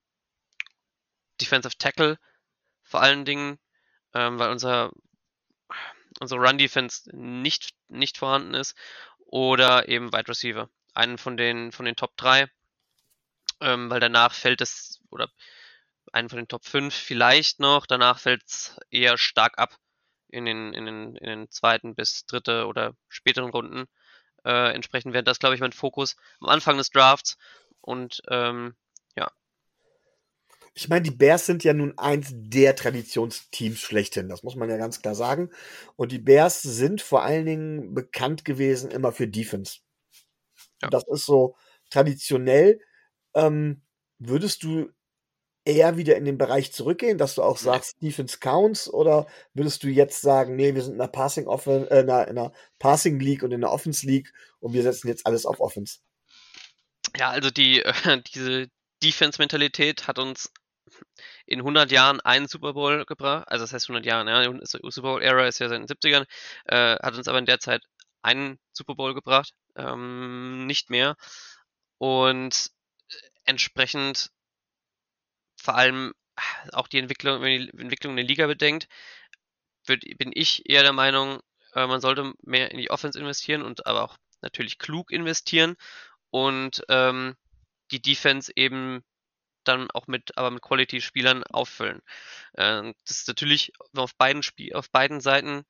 Defensive 1.41 1.77
Tackle 1.77 2.19
vor 2.83 3.01
allen 3.01 3.25
Dingen, 3.25 3.59
ähm, 4.13 4.39
weil 4.39 4.51
unser 4.51 4.91
unsere 6.19 6.41
Run 6.41 6.57
Defense 6.57 7.09
nicht 7.15 7.73
nicht 7.87 8.17
vorhanden 8.17 8.53
ist 8.53 8.75
oder 9.25 9.87
eben 9.89 10.13
Wide 10.13 10.27
Receiver, 10.27 10.69
einen 10.93 11.17
von 11.17 11.37
den 11.37 11.71
von 11.71 11.85
den 11.85 11.95
Top 11.95 12.15
3, 12.17 12.47
ähm, 13.61 13.89
weil 13.89 13.99
danach 13.99 14.33
fällt 14.33 14.61
es 14.61 15.01
oder 15.09 15.29
einen 16.13 16.29
von 16.29 16.37
den 16.37 16.47
Top 16.47 16.65
5 16.65 16.93
vielleicht 16.93 17.59
noch, 17.59 17.85
danach 17.85 18.19
fällt 18.19 18.43
es 18.45 18.77
eher 18.91 19.17
stark 19.17 19.57
ab 19.57 19.77
in 20.29 20.45
den, 20.45 20.73
in, 20.73 20.85
den, 20.85 21.15
in 21.15 21.27
den 21.27 21.51
zweiten 21.51 21.95
bis 21.95 22.25
dritte 22.25 22.65
oder 22.67 22.95
späteren 23.07 23.49
Runden. 23.49 23.85
Äh, 24.43 24.73
entsprechend 24.73 25.13
wäre 25.13 25.23
das, 25.23 25.39
glaube 25.39 25.55
ich, 25.55 25.61
mein 25.61 25.71
Fokus 25.71 26.15
am 26.39 26.49
Anfang 26.49 26.77
des 26.77 26.89
Drafts. 26.89 27.37
Und 27.81 28.21
ähm, 28.29 28.75
ja. 29.15 29.31
Ich 30.73 30.89
meine, 30.89 31.03
die 31.03 31.11
Bears 31.11 31.45
sind 31.45 31.63
ja 31.63 31.73
nun 31.73 31.97
eins 31.97 32.29
der 32.31 32.75
Traditionsteams 32.75 33.79
schlechthin. 33.79 34.27
Das 34.27 34.43
muss 34.43 34.55
man 34.55 34.69
ja 34.69 34.77
ganz 34.77 35.01
klar 35.01 35.15
sagen. 35.15 35.49
Und 35.95 36.11
die 36.11 36.19
Bears 36.19 36.61
sind 36.61 37.01
vor 37.01 37.23
allen 37.23 37.45
Dingen 37.45 37.93
bekannt 37.93 38.43
gewesen 38.43 38.89
immer 38.89 39.11
für 39.11 39.27
Defense. 39.27 39.79
Ja. 40.81 40.89
Das 40.89 41.07
ist 41.07 41.25
so 41.25 41.55
traditionell. 41.89 42.81
Ähm, 43.35 43.83
würdest 44.17 44.63
du 44.63 44.91
eher 45.65 45.97
wieder 45.97 46.15
in 46.17 46.25
den 46.25 46.37
Bereich 46.37 46.73
zurückgehen, 46.73 47.17
dass 47.17 47.35
du 47.35 47.43
auch 47.43 47.57
sagst, 47.57 48.01
Defense 48.01 48.39
counts, 48.39 48.91
oder 48.91 49.27
würdest 49.53 49.83
du 49.83 49.87
jetzt 49.87 50.21
sagen, 50.21 50.55
nee, 50.55 50.75
wir 50.75 50.81
sind 50.81 50.95
in 50.95 51.01
einer 51.01 51.11
Passing 51.11 51.47
Offen 51.47 51.87
äh, 51.87 52.01
in 52.01 52.09
einer 52.09 52.51
Passing 52.79 53.19
League 53.19 53.43
und 53.43 53.51
in 53.51 53.63
einer 53.63 53.71
Offense 53.71 54.05
League 54.05 54.33
und 54.59 54.73
wir 54.73 54.83
setzen 54.83 55.07
jetzt 55.07 55.25
alles 55.25 55.45
auf 55.45 55.59
Offense? 55.59 55.99
Ja, 57.17 57.29
also 57.29 57.49
die 57.49 57.81
äh, 57.81 57.93
diese 58.33 58.67
Defense 59.01 59.39
Mentalität 59.39 60.07
hat 60.07 60.19
uns 60.19 60.51
in 61.45 61.59
100 61.59 61.91
Jahren 61.91 62.19
einen 62.21 62.47
Super 62.47 62.73
Bowl 62.73 63.05
gebracht, 63.05 63.47
also 63.47 63.63
das 63.63 63.73
heißt 63.73 63.89
100 63.89 64.05
Jahren, 64.05 64.27
ja, 64.27 64.47
die 64.47 64.59
Super 64.63 65.01
Bowl 65.01 65.21
Era 65.21 65.47
ist 65.47 65.59
ja 65.59 65.69
seit 65.69 65.79
den 65.79 65.87
70ern, 65.87 66.25
äh, 66.65 66.97
hat 67.01 67.15
uns 67.15 67.27
aber 67.27 67.39
in 67.39 67.45
der 67.45 67.59
Zeit 67.59 67.83
einen 68.21 68.59
Super 68.71 68.95
Bowl 68.95 69.13
gebracht, 69.13 69.53
ähm, 69.75 70.65
nicht 70.65 70.89
mehr. 70.89 71.15
Und 71.97 72.69
äh, 73.09 73.15
entsprechend 73.45 74.31
vor 75.63 75.75
allem 75.75 76.13
auch 76.73 76.87
die 76.87 76.99
Entwicklung, 76.99 77.41
wenn 77.41 77.61
die 77.61 77.81
Entwicklung 77.81 78.13
in 78.13 78.17
der 78.17 78.25
Liga 78.25 78.47
bedenkt, 78.47 78.87
würd, 79.85 80.03
bin 80.17 80.31
ich 80.33 80.69
eher 80.69 80.83
der 80.83 80.93
Meinung, 80.93 81.39
äh, 81.73 81.87
man 81.87 82.01
sollte 82.01 82.33
mehr 82.41 82.71
in 82.71 82.77
die 82.77 82.91
Offense 82.91 83.17
investieren 83.19 83.61
und 83.61 83.87
aber 83.87 84.03
auch 84.03 84.17
natürlich 84.41 84.77
klug 84.77 85.11
investieren 85.11 85.75
und 86.31 86.83
ähm, 86.89 87.35
die 87.91 88.01
Defense 88.01 88.51
eben 88.55 89.03
dann 89.63 89.89
auch 89.91 90.07
mit, 90.07 90.37
aber 90.37 90.51
mit 90.51 90.61
Quality-Spielern 90.61 91.43
auffüllen. 91.45 92.01
Äh, 92.53 92.93
das 93.05 93.19
ist 93.19 93.27
natürlich 93.29 93.71
auf 93.95 94.15
beiden 94.15 94.43
Spiel, 94.43 94.73
auf 94.73 94.89
beiden 94.91 95.21
Seiten 95.21 95.63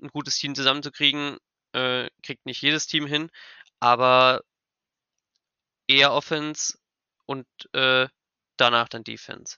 ein 0.00 0.08
gutes 0.08 0.36
Team 0.36 0.54
zusammenzukriegen, 0.54 1.38
äh, 1.72 2.08
kriegt 2.22 2.46
nicht 2.46 2.62
jedes 2.62 2.86
Team 2.86 3.06
hin, 3.06 3.30
aber 3.80 4.42
eher 5.88 6.12
Offense 6.12 6.78
und 7.26 7.46
äh, 7.72 8.08
danach 8.56 8.88
dann 8.88 9.04
Defense. 9.04 9.56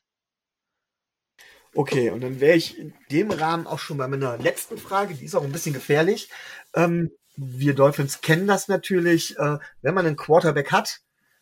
Okay, 1.74 2.10
und 2.10 2.22
dann 2.22 2.40
wäre 2.40 2.56
ich 2.56 2.78
in 2.78 2.94
dem 3.10 3.30
Rahmen 3.30 3.66
auch 3.66 3.78
schon 3.78 3.98
bei 3.98 4.08
meiner 4.08 4.38
letzten 4.38 4.78
Frage, 4.78 5.14
die 5.14 5.24
ist 5.24 5.34
auch 5.34 5.44
ein 5.44 5.52
bisschen 5.52 5.74
gefährlich. 5.74 6.30
Ähm, 6.74 7.10
wir 7.36 7.74
Dolphins 7.74 8.20
kennen 8.20 8.46
das 8.46 8.68
natürlich. 8.68 9.38
Äh, 9.38 9.58
wenn 9.82 9.94
man 9.94 10.06
einen 10.06 10.16
Quarterback 10.16 10.72
hat, 10.72 11.00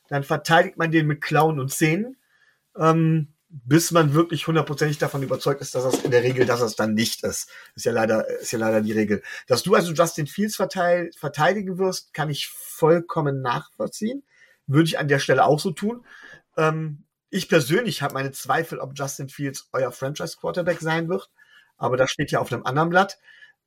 dann 0.08 0.24
verteidigt 0.24 0.76
man 0.76 0.90
den 0.90 1.06
mit 1.06 1.22
Klauen 1.22 1.58
und 1.58 1.72
Zähnen, 1.72 2.16
ähm, 2.76 3.32
bis 3.48 3.92
man 3.92 4.12
wirklich 4.12 4.46
hundertprozentig 4.46 4.98
davon 4.98 5.22
überzeugt 5.22 5.62
ist, 5.62 5.74
dass 5.74 5.84
das 5.84 6.04
in 6.04 6.10
der 6.10 6.22
Regel, 6.22 6.44
dass 6.44 6.60
es 6.60 6.76
dann 6.76 6.94
nicht 6.94 7.22
ist. 7.24 7.48
Ist 7.74 7.86
ja 7.86 7.92
leider, 7.92 8.28
ist 8.28 8.52
ja 8.52 8.58
leider 8.58 8.82
die 8.82 8.92
Regel. 8.92 9.22
Dass 9.46 9.62
du 9.62 9.74
also 9.74 9.92
Justin 9.92 10.26
Fields 10.26 10.56
verteidigen 10.56 11.78
wirst, 11.78 12.12
kann 12.12 12.28
ich 12.28 12.48
vollkommen 12.48 13.40
nachvollziehen. 13.40 14.24
Würde 14.66 14.88
ich 14.88 14.98
an 14.98 15.08
der 15.08 15.20
Stelle 15.20 15.44
auch 15.44 15.60
so 15.60 15.70
tun. 15.70 16.04
Ähm, 16.56 17.05
ich 17.30 17.48
persönlich 17.48 18.02
habe 18.02 18.14
meine 18.14 18.32
Zweifel, 18.32 18.78
ob 18.78 18.92
Justin 18.96 19.28
Fields 19.28 19.68
euer 19.72 19.92
Franchise-Quarterback 19.92 20.80
sein 20.80 21.08
wird. 21.08 21.30
Aber 21.76 21.96
das 21.96 22.10
steht 22.10 22.30
ja 22.30 22.40
auf 22.40 22.52
einem 22.52 22.64
anderen 22.64 22.90
Blatt. 22.90 23.18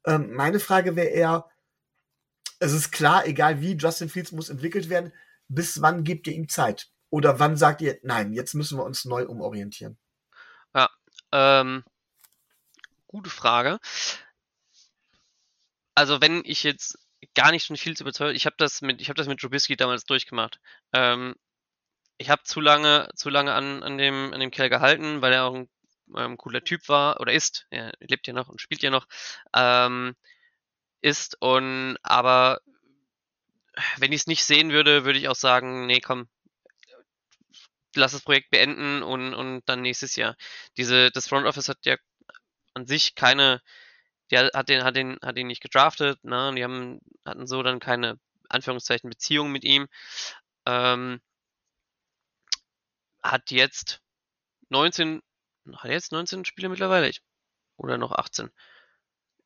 Ähm, 0.05 0.33
meine 0.33 0.59
Frage 0.59 0.95
wäre 0.95 1.09
eher, 1.09 1.49
es 2.59 2.73
ist 2.73 2.91
klar, 2.91 3.25
egal 3.25 3.61
wie, 3.61 3.73
Justin 3.73 4.09
Fields 4.09 4.31
muss 4.31 4.49
entwickelt 4.49 4.89
werden. 4.89 5.13
Bis 5.47 5.81
wann 5.81 6.03
gebt 6.03 6.27
ihr 6.27 6.33
ihm 6.33 6.49
Zeit? 6.49 6.89
Oder 7.09 7.39
wann 7.39 7.57
sagt 7.57 7.81
ihr, 7.81 7.99
nein, 8.03 8.33
jetzt 8.33 8.53
müssen 8.53 8.77
wir 8.77 8.85
uns 8.85 9.05
neu 9.05 9.25
umorientieren? 9.25 9.97
Ja, 10.75 10.89
ähm, 11.31 11.83
gute 13.07 13.29
Frage. 13.29 13.79
Also 15.95 16.21
wenn 16.21 16.43
ich 16.45 16.63
jetzt 16.63 16.97
gar 17.33 17.51
nicht 17.51 17.67
von 17.67 17.77
Fields 17.77 18.01
überzeugt, 18.01 18.35
ich 18.35 18.45
habe 18.45 18.55
das 18.57 18.81
mit, 18.81 19.01
ich 19.01 19.09
habe 19.09 19.17
das 19.17 19.27
mit 19.27 19.39
Trubisky 19.39 19.75
damals 19.75 20.05
durchgemacht. 20.05 20.59
Ähm, 20.93 21.35
ich 22.19 22.29
habe 22.29 22.43
zu 22.43 22.61
lange, 22.61 23.09
zu 23.15 23.29
lange 23.29 23.53
an, 23.53 23.81
an, 23.81 23.97
dem, 23.97 24.33
an 24.33 24.39
dem 24.41 24.51
Kerl 24.51 24.69
gehalten, 24.69 25.21
weil 25.21 25.33
er 25.33 25.45
auch 25.45 25.55
ein 25.55 25.69
ähm, 26.15 26.37
cooler 26.37 26.63
Typ 26.63 26.87
war 26.89 27.19
oder 27.21 27.33
ist. 27.33 27.65
Er 27.71 27.93
lebt 27.99 28.27
ja 28.27 28.33
noch 28.33 28.49
und 28.49 28.61
spielt 28.61 28.83
ja 28.83 28.89
noch. 28.91 29.07
Ähm, 29.55 30.15
ist 31.01 31.37
und 31.41 31.97
aber 32.03 32.59
wenn 33.97 34.11
ich 34.11 34.21
es 34.21 34.27
nicht 34.27 34.43
sehen 34.43 34.71
würde, 34.71 35.05
würde 35.05 35.17
ich 35.17 35.29
auch 35.29 35.35
sagen, 35.35 35.85
nee, 35.85 36.01
komm, 36.01 36.27
lass 37.95 38.11
das 38.11 38.23
Projekt 38.23 38.49
beenden 38.51 39.01
und, 39.01 39.33
und 39.33 39.61
dann 39.67 39.81
nächstes 39.81 40.17
Jahr. 40.17 40.35
Diese, 40.75 41.11
das 41.11 41.27
Front 41.27 41.47
Office 41.47 41.69
hat 41.69 41.85
ja 41.85 41.95
an 42.73 42.85
sich 42.85 43.15
keine, 43.15 43.61
der 44.31 44.51
hat 44.53 44.67
den, 44.67 44.83
hat 44.83 44.97
den, 44.97 45.17
hat 45.23 45.37
ihn 45.37 45.47
nicht 45.47 45.61
gedraftet, 45.61 46.21
ne? 46.25 46.53
Die 46.55 46.63
haben, 46.65 46.99
hatten 47.25 47.47
so 47.47 47.63
dann 47.63 47.79
keine 47.79 48.19
Anführungszeichen 48.49 49.09
Beziehung 49.09 49.51
mit 49.51 49.63
ihm. 49.63 49.87
Ähm, 50.65 51.21
hat 53.31 53.51
jetzt 53.51 54.01
19, 54.69 55.21
hat 55.77 55.91
jetzt 55.91 56.11
19 56.11 56.45
Spiele 56.45 56.69
mittlerweile? 56.69 57.11
Oder 57.77 57.97
noch 57.97 58.11
18? 58.11 58.49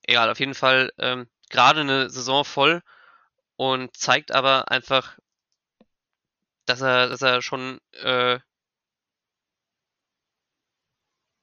Egal, 0.04 0.30
auf 0.30 0.40
jeden 0.40 0.56
Fall 0.56 0.92
ähm, 0.98 1.30
gerade 1.50 1.82
eine 1.82 2.10
Saison 2.10 2.44
voll 2.46 2.82
und 3.56 3.96
zeigt 3.96 4.32
aber 4.32 4.72
einfach, 4.72 5.18
dass 6.66 6.82
er, 6.82 7.10
dass 7.10 7.22
er 7.22 7.42
schon 7.42 7.80
äh, 7.94 8.40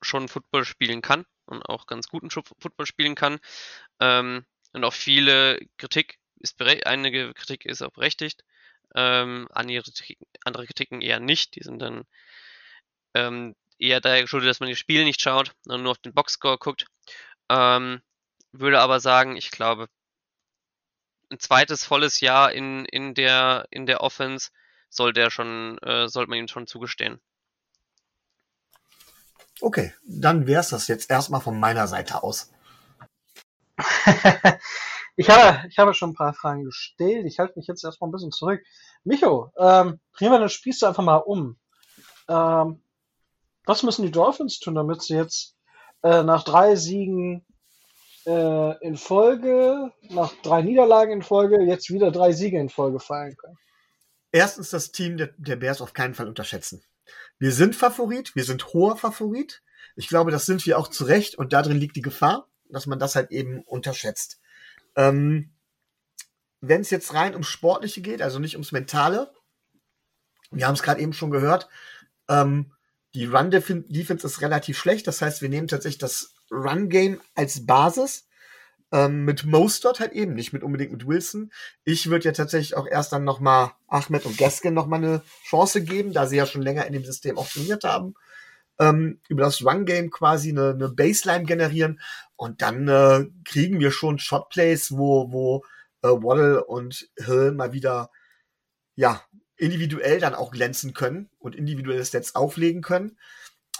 schon 0.03 0.29
Football 0.29 0.65
spielen 0.65 1.03
kann 1.03 1.27
und 1.47 1.63
auch 1.63 1.87
ganz 1.87 2.09
guten 2.09 2.31
Football 2.31 2.87
spielen 2.87 3.15
kann. 3.15 3.39
Ähm, 4.01 4.47
und 4.73 4.85
auch 4.85 4.95
viele 4.95 5.59
Kritik 5.79 6.19
ist 6.41 6.61
einige 6.63 7.35
Kritik 7.35 7.67
ist 7.67 7.83
auch 7.83 7.93
berechtigt, 7.93 8.45
ähm, 8.95 9.49
andere, 9.53 9.85
andere 10.45 10.67
Kritiken 10.67 11.01
eher 11.01 11.21
nicht. 11.21 11.57
Die 11.57 11.63
sind 11.63 11.81
dann 11.81 12.05
ähm, 13.15 13.55
eher 13.79 14.01
daher 14.01 14.23
geschuldet, 14.23 14.51
dass 14.51 14.61
man 14.61 14.69
die 14.69 14.77
Spiele 14.77 15.05
nicht 15.05 15.21
schaut 15.21 15.53
und 15.67 15.83
nur 15.83 15.93
auf 15.93 15.99
den 15.99 16.15
Boxscore 16.15 16.59
guckt. 16.59 16.87
Ähm, 17.49 18.01
würde 18.53 18.81
aber 18.81 19.01
sagen, 19.01 19.37
ich 19.37 19.51
glaube, 19.51 19.89
ein 21.31 21.39
zweites 21.39 21.85
volles 21.85 22.21
Jahr 22.21 22.53
in, 22.53 22.85
in 22.85 23.15
der 23.15 23.67
in 23.71 23.87
der 23.87 24.01
Offense 24.03 24.51
sollte 24.89 25.21
er 25.21 25.31
schon, 25.31 25.79
äh, 25.79 26.09
sollte 26.09 26.31
man 26.31 26.39
ihm 26.39 26.49
schon 26.49 26.67
zugestehen. 26.67 27.21
Okay, 29.61 29.93
dann 30.05 30.47
wäre 30.47 30.61
es 30.61 30.71
das 30.71 30.89
jetzt 30.89 31.11
erstmal 31.11 31.41
von 31.41 31.59
meiner 31.59 31.87
Seite 31.87 32.23
aus. 32.23 32.51
ich, 35.17 35.29
habe, 35.29 35.69
ich 35.69 35.79
habe 35.79 35.95
schon 35.95 36.11
ein 36.11 36.15
paar 36.15 36.35
Fragen 36.35 36.65
gestellt. 36.65 37.27
Ich 37.27 37.39
halte 37.39 37.59
mich 37.59 37.67
jetzt 37.67 37.85
erstmal 37.85 38.09
ein 38.09 38.13
bisschen 38.13 38.33
zurück. 38.33 38.63
Micho, 39.05 39.53
ähm, 39.59 40.01
drehen 40.17 40.33
wir 40.33 40.39
das 40.39 40.53
Spiel 40.53 40.75
einfach 40.83 41.03
mal 41.03 41.17
um. 41.17 41.59
Ähm, 42.29 42.83
was 43.71 43.85
müssen 43.85 44.03
die 44.03 44.11
Dolphins 44.11 44.59
tun, 44.59 44.75
damit 44.75 45.01
sie 45.01 45.15
jetzt 45.15 45.55
äh, 46.03 46.25
nach 46.25 46.43
drei 46.43 46.75
Siegen 46.75 47.47
äh, 48.27 48.85
in 48.85 48.97
Folge, 48.97 49.93
nach 50.09 50.33
drei 50.43 50.63
Niederlagen 50.63 51.13
in 51.13 51.23
Folge, 51.23 51.63
jetzt 51.63 51.89
wieder 51.89 52.11
drei 52.11 52.33
Siege 52.33 52.59
in 52.59 52.69
Folge 52.69 52.99
feiern 52.99 53.37
können? 53.37 53.57
Erstens 54.33 54.71
das 54.71 54.91
Team 54.91 55.17
der, 55.17 55.31
der 55.39 55.55
Bears 55.55 55.81
auf 55.81 55.93
keinen 55.93 56.15
Fall 56.15 56.27
unterschätzen. 56.27 56.83
Wir 57.39 57.53
sind 57.53 57.77
Favorit, 57.77 58.35
wir 58.35 58.45
sind 58.45 58.73
hoher 58.73 58.97
Favorit. 58.97 59.63
Ich 59.95 60.09
glaube, 60.09 60.33
das 60.33 60.47
sind 60.47 60.67
wir 60.67 60.77
auch 60.77 60.89
zu 60.89 61.05
Recht 61.05 61.37
und 61.37 61.53
darin 61.53 61.79
liegt 61.79 61.95
die 61.95 62.03
Gefahr, 62.03 62.49
dass 62.69 62.87
man 62.87 62.99
das 62.99 63.15
halt 63.15 63.31
eben 63.31 63.63
unterschätzt. 63.63 64.41
Ähm, 64.97 65.53
Wenn 66.61 66.81
es 66.81 66.91
jetzt 66.91 67.15
rein 67.15 67.35
ums 67.35 67.47
Sportliche 67.47 68.01
geht, 68.01 68.21
also 68.21 68.41
nicht 68.41 68.57
ums 68.57 68.73
Mentale, 68.73 69.33
wir 70.51 70.67
haben 70.67 70.75
es 70.75 70.83
gerade 70.83 71.01
eben 71.01 71.13
schon 71.13 71.31
gehört, 71.31 71.69
ähm, 72.29 72.73
die 73.15 73.27
Run-Defense 73.27 74.27
ist 74.27 74.41
relativ 74.41 74.79
schlecht. 74.79 75.07
Das 75.07 75.21
heißt, 75.21 75.43
wir 75.43 75.49
nehmen 75.49 75.69
tatsächlich 75.69 75.99
das 75.99 76.35
Run-Game 76.51 77.21
als 77.35 77.67
Basis. 77.67 78.27
Ähm, 78.93 79.25
mit 79.25 79.45
Mostert 79.45 80.01
halt 80.01 80.13
eben, 80.13 80.35
nicht 80.35 80.53
mit 80.53 80.65
unbedingt 80.65 80.91
mit 80.91 81.07
Wilson. 81.07 81.53
Ich 81.85 82.11
würde 82.11 82.25
ja 82.25 82.33
tatsächlich 82.33 82.77
auch 82.77 82.89
erst 82.89 83.13
dann 83.13 83.23
nochmal 83.23 83.73
Ahmed 83.87 84.27
und 84.27 84.37
Gaskin 84.37 84.75
nochmal 84.75 84.99
eine 84.99 85.23
Chance 85.45 85.85
geben, 85.85 86.13
da 86.13 86.27
sie 86.27 86.37
ja 86.37 86.47
schon 86.47 86.63
länger 86.63 86.87
in 86.87 86.93
dem 86.93 87.05
System 87.05 87.39
auch 87.39 87.49
trainiert 87.49 87.85
haben. 87.85 88.15
Ähm, 88.81 89.21
über 89.29 89.45
das 89.45 89.65
Run-Game 89.65 90.11
quasi 90.11 90.51
eine, 90.51 90.71
eine 90.71 90.89
Baseline 90.89 91.45
generieren 91.45 92.01
und 92.35 92.63
dann 92.63 92.89
äh, 92.89 93.27
kriegen 93.45 93.79
wir 93.79 93.93
schon 93.93 94.19
Shot-Plays, 94.19 94.93
wo, 94.93 95.31
wo 95.31 95.65
äh, 96.03 96.09
Waddle 96.09 96.65
und 96.65 97.09
Hill 97.17 97.53
mal 97.53 97.73
wieder 97.73 98.11
ja, 98.97 99.23
individuell 99.61 100.21
dann 100.21 100.35
auch 100.35 100.51
glänzen 100.51 100.95
können 100.95 101.31
und 101.39 101.55
individuelle 101.55 102.05
Stats 102.05 102.35
auflegen 102.35 102.83
können. 102.83 103.19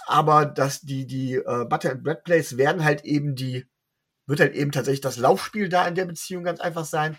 Aber 0.05 0.45
dass 0.45 0.81
die, 0.81 1.05
die 1.05 1.35
äh, 1.35 1.65
Butter 1.65 1.91
and 1.91 2.03
Bread 2.03 2.23
Plays 2.23 2.57
werden 2.57 2.83
halt 2.83 3.03
eben 3.03 3.35
die 3.35 3.65
wird 4.27 4.39
halt 4.39 4.53
eben 4.53 4.71
tatsächlich 4.71 5.01
das 5.01 5.17
Laufspiel 5.17 5.69
da 5.69 5.87
in 5.87 5.95
der 5.95 6.05
Beziehung 6.05 6.43
ganz 6.43 6.59
einfach 6.59 6.85
sein. 6.85 7.17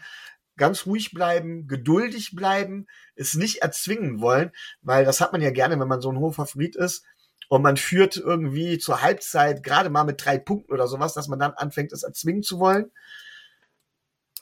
Ganz 0.56 0.86
ruhig 0.86 1.12
bleiben, 1.12 1.66
geduldig 1.66 2.34
bleiben, 2.34 2.86
es 3.14 3.34
nicht 3.34 3.62
erzwingen 3.62 4.20
wollen, 4.20 4.50
weil 4.82 5.04
das 5.04 5.20
hat 5.20 5.32
man 5.32 5.40
ja 5.40 5.50
gerne, 5.50 5.78
wenn 5.78 5.88
man 5.88 6.00
so 6.00 6.10
ein 6.10 6.18
hoher 6.18 6.32
Favorit 6.32 6.76
ist 6.76 7.04
und 7.48 7.62
man 7.62 7.76
führt 7.76 8.16
irgendwie 8.16 8.78
zur 8.78 9.02
Halbzeit 9.02 9.62
gerade 9.62 9.90
mal 9.90 10.04
mit 10.04 10.24
drei 10.24 10.38
Punkten 10.38 10.72
oder 10.72 10.88
sowas, 10.88 11.14
dass 11.14 11.28
man 11.28 11.38
dann 11.38 11.52
anfängt, 11.52 11.92
es 11.92 12.02
erzwingen 12.02 12.42
zu 12.42 12.58
wollen. 12.58 12.90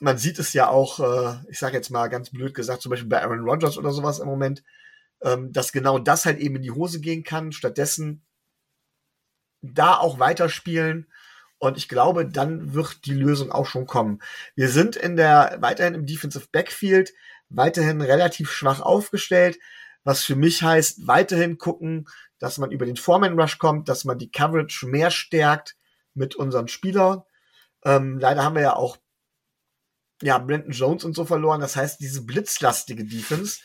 Man 0.01 0.17
sieht 0.17 0.39
es 0.39 0.53
ja 0.53 0.67
auch, 0.67 0.99
äh, 0.99 1.37
ich 1.49 1.59
sage 1.59 1.77
jetzt 1.77 1.91
mal 1.91 2.07
ganz 2.07 2.31
blöd 2.31 2.53
gesagt, 2.53 2.81
zum 2.81 2.89
Beispiel 2.89 3.09
bei 3.09 3.21
Aaron 3.21 3.47
Rodgers 3.47 3.77
oder 3.77 3.91
sowas 3.91 4.19
im 4.19 4.27
Moment, 4.27 4.63
ähm, 5.21 5.53
dass 5.53 5.71
genau 5.71 5.99
das 5.99 6.25
halt 6.25 6.39
eben 6.39 6.57
in 6.57 6.63
die 6.63 6.71
Hose 6.71 6.99
gehen 6.99 7.23
kann. 7.23 7.51
Stattdessen 7.51 8.25
da 9.61 9.95
auch 9.97 10.19
weiterspielen 10.19 11.07
und 11.59 11.77
ich 11.77 11.87
glaube, 11.87 12.27
dann 12.27 12.73
wird 12.73 13.05
die 13.05 13.13
Lösung 13.13 13.51
auch 13.51 13.67
schon 13.67 13.85
kommen. 13.85 14.19
Wir 14.55 14.69
sind 14.69 14.95
in 14.95 15.15
der, 15.15 15.57
weiterhin 15.59 15.93
im 15.93 16.07
Defensive 16.07 16.47
Backfield, 16.51 17.13
weiterhin 17.49 18.01
relativ 18.01 18.51
schwach 18.51 18.81
aufgestellt, 18.81 19.59
was 20.03 20.23
für 20.23 20.35
mich 20.35 20.63
heißt, 20.63 21.05
weiterhin 21.05 21.59
gucken, 21.59 22.07
dass 22.39 22.57
man 22.57 22.71
über 22.71 22.87
den 22.87 22.97
Foreman 22.97 23.39
Rush 23.39 23.59
kommt, 23.59 23.89
dass 23.89 24.05
man 24.05 24.17
die 24.17 24.31
Coverage 24.31 24.87
mehr 24.87 25.11
stärkt 25.11 25.75
mit 26.15 26.35
unseren 26.35 26.67
Spielern. 26.67 27.21
Ähm, 27.85 28.17
leider 28.17 28.43
haben 28.43 28.55
wir 28.55 28.63
ja 28.63 28.75
auch 28.75 28.97
ja, 30.21 30.37
Brandon 30.37 30.71
Jones 30.71 31.03
und 31.03 31.15
so 31.15 31.25
verloren. 31.25 31.61
Das 31.61 31.75
heißt, 31.75 31.99
diese 31.99 32.23
blitzlastige 32.23 33.05
Defense 33.05 33.59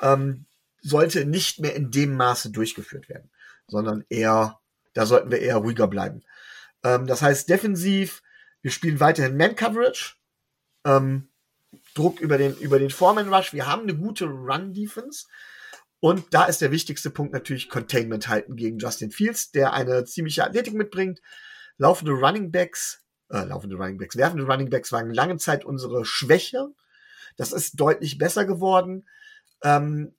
ähm, 0.00 0.46
sollte 0.80 1.24
nicht 1.24 1.60
mehr 1.60 1.74
in 1.74 1.90
dem 1.90 2.16
Maße 2.16 2.50
durchgeführt 2.50 3.08
werden, 3.08 3.30
sondern 3.68 4.04
eher, 4.08 4.60
da 4.94 5.06
sollten 5.06 5.30
wir 5.30 5.40
eher 5.40 5.56
ruhiger 5.56 5.86
bleiben. 5.86 6.22
Ähm, 6.84 7.06
das 7.06 7.22
heißt, 7.22 7.48
defensiv, 7.48 8.22
wir 8.62 8.70
spielen 8.70 9.00
weiterhin 9.00 9.36
Man-Coverage. 9.36 10.14
Ähm, 10.84 11.28
Druck 11.94 12.20
über 12.20 12.38
den, 12.38 12.56
über 12.58 12.78
den 12.78 12.90
Foreman 12.90 13.32
Rush. 13.32 13.52
Wir 13.52 13.66
haben 13.66 13.82
eine 13.82 13.96
gute 13.96 14.26
Run-Defense. 14.26 15.26
Und 16.00 16.34
da 16.34 16.44
ist 16.44 16.60
der 16.60 16.72
wichtigste 16.72 17.10
Punkt 17.10 17.32
natürlich 17.32 17.68
Containment 17.68 18.28
halten 18.28 18.56
gegen 18.56 18.78
Justin 18.78 19.10
Fields, 19.10 19.52
der 19.52 19.72
eine 19.72 20.04
ziemliche 20.04 20.44
Athletik 20.44 20.74
mitbringt. 20.74 21.20
Laufende 21.78 22.12
Running 22.12 22.50
Backs, 22.50 23.01
äh, 23.32 23.44
laufende 23.44 23.76
Running 23.76 23.98
Backs, 23.98 24.16
werfende 24.16 24.44
Running 24.44 24.70
Backs 24.70 24.92
waren 24.92 25.12
lange 25.12 25.38
Zeit 25.38 25.64
unsere 25.64 26.04
Schwäche. 26.04 26.68
Das 27.36 27.52
ist 27.52 27.80
deutlich 27.80 28.18
besser 28.18 28.44
geworden. 28.44 29.08
Ähm, 29.62 30.14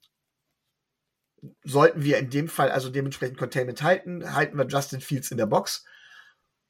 sollten 1.63 2.03
wir 2.03 2.17
in 2.17 2.29
dem 2.29 2.47
Fall 2.47 2.71
also 2.71 2.89
dementsprechend 2.89 3.37
Containment 3.37 3.83
halten, 3.83 4.33
halten 4.33 4.57
wir 4.57 4.65
Justin 4.65 5.01
Fields 5.01 5.29
in 5.29 5.37
der 5.37 5.45
Box. 5.45 5.85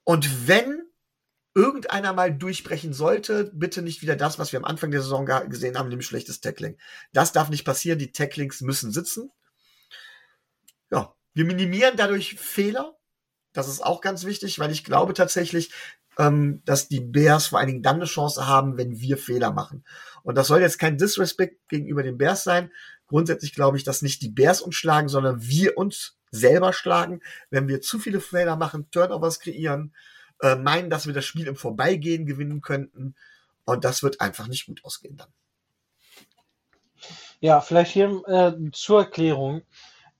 Und 0.04 0.48
wenn 0.48 0.84
irgendeiner 1.56 2.14
mal 2.14 2.36
durchbrechen 2.36 2.94
sollte, 2.94 3.52
bitte 3.54 3.82
nicht 3.82 4.02
wieder 4.02 4.16
das, 4.16 4.40
was 4.40 4.52
wir 4.52 4.60
am 4.60 4.66
Anfang 4.66 4.92
der 4.92 5.02
Saison 5.02 5.26
gesehen 5.26 5.78
haben, 5.78 5.88
nämlich 5.88 6.08
schlechtes 6.08 6.42
Tackling. 6.42 6.78
Das 7.14 7.32
darf 7.32 7.50
nicht 7.50 7.64
passieren. 7.64 8.00
Die 8.00 8.12
Tacklings 8.12 8.62
müssen 8.62 8.92
sitzen. 8.92 9.32
Ja, 10.92 11.14
wir 11.34 11.46
minimieren 11.46 11.96
dadurch 11.96 12.36
Fehler. 12.36 12.98
Das 13.54 13.68
ist 13.68 13.84
auch 13.84 14.02
ganz 14.02 14.26
wichtig, 14.26 14.60
weil 14.60 14.72
ich 14.72 14.84
glaube 14.84 15.14
tatsächlich, 15.14 15.72
ähm, 16.18 16.62
dass 16.66 16.88
die 16.88 17.00
Bears 17.00 17.48
vor 17.48 17.60
allen 17.60 17.68
Dingen 17.68 17.84
dann 17.84 17.98
eine 17.98 18.06
Chance 18.06 18.48
haben, 18.48 18.78
wenn 18.78 19.00
wir 19.00 19.18
Fehler 19.18 19.52
machen. 19.52 19.84
Und 20.24 20.36
das 20.36 20.48
soll 20.48 20.62
jetzt 20.62 20.80
kein 20.80 20.98
Disrespect 20.98 21.70
gegenüber 21.70 22.04
den 22.04 22.18
Bears 22.18 22.44
sein. 22.44 22.72
Grundsätzlich 23.08 23.54
glaube 23.54 23.78
ich, 23.78 23.84
dass 23.84 24.02
nicht 24.02 24.22
die 24.22 24.30
Bears 24.30 24.62
uns 24.62 24.76
schlagen, 24.76 25.08
sondern 25.08 25.42
wir 25.42 25.78
uns 25.78 26.18
selber 26.32 26.74
schlagen, 26.74 27.22
wenn 27.52 27.68
wir 27.68 27.82
zu 27.82 28.00
viele 28.00 28.20
Fehler 28.20 28.56
machen, 28.56 28.90
Turnovers 28.90 29.40
kreieren, 29.40 29.94
äh, 30.42 30.56
meinen, 30.56 30.90
dass 30.90 31.06
wir 31.06 31.14
das 31.14 31.26
Spiel 31.26 31.48
im 31.48 31.56
Vorbeigehen 31.56 32.26
gewinnen 32.26 32.62
könnten. 32.62 33.16
Und 33.66 33.86
das 33.86 34.02
wird 34.02 34.20
einfach 34.20 34.48
nicht 34.48 34.66
gut 34.66 34.84
ausgehen 34.84 35.16
dann. 35.16 35.30
Ja, 37.40 37.62
vielleicht 37.62 37.92
hier 37.92 38.24
äh, 38.28 38.72
zur 38.72 39.02
Erklärung. 39.02 39.62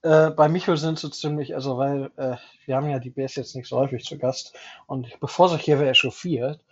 Äh, 0.04 0.32
bei 0.32 0.48
Micho 0.48 0.76
sind 0.76 0.98
so 0.98 1.08
ziemlich, 1.08 1.54
also 1.54 1.78
weil 1.78 2.10
äh, 2.16 2.36
wir 2.66 2.76
haben 2.76 2.90
ja 2.90 2.98
die 2.98 3.08
Bears 3.08 3.36
jetzt 3.36 3.56
nicht 3.56 3.66
so 3.66 3.78
häufig 3.78 4.04
zu 4.04 4.18
Gast 4.18 4.54
und 4.86 5.18
bevor 5.18 5.48
sich 5.48 5.62
hier 5.62 5.80
wer 5.80 5.88
echauffiert, 5.88 6.62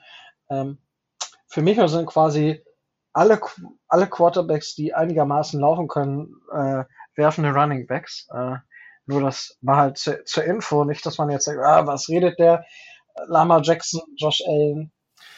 ähm, 0.50 0.76
für 1.46 1.62
Micho 1.62 1.86
sind 1.86 2.04
quasi 2.04 2.62
alle, 3.14 3.40
alle 3.88 4.06
Quarterbacks, 4.06 4.74
die 4.74 4.92
einigermaßen 4.92 5.59
laufen 5.59 5.88
können, 5.88 6.42
äh, 6.52 6.84
werfende 7.14 7.52
Running 7.52 7.86
Backs. 7.86 8.28
Äh, 8.34 8.56
nur 9.06 9.22
das 9.22 9.56
war 9.62 9.78
halt 9.78 9.96
zu, 9.96 10.22
zur 10.24 10.44
Info, 10.44 10.84
nicht, 10.84 11.04
dass 11.06 11.16
man 11.16 11.30
jetzt 11.30 11.46
sagt, 11.46 11.59
ah, 11.59 11.86
was 11.86 12.10
redet 12.10 12.38
der? 12.38 12.66
Lama 13.28 13.62
Jackson, 13.62 14.02
Josh 14.16 14.42
Allen. 14.46 14.92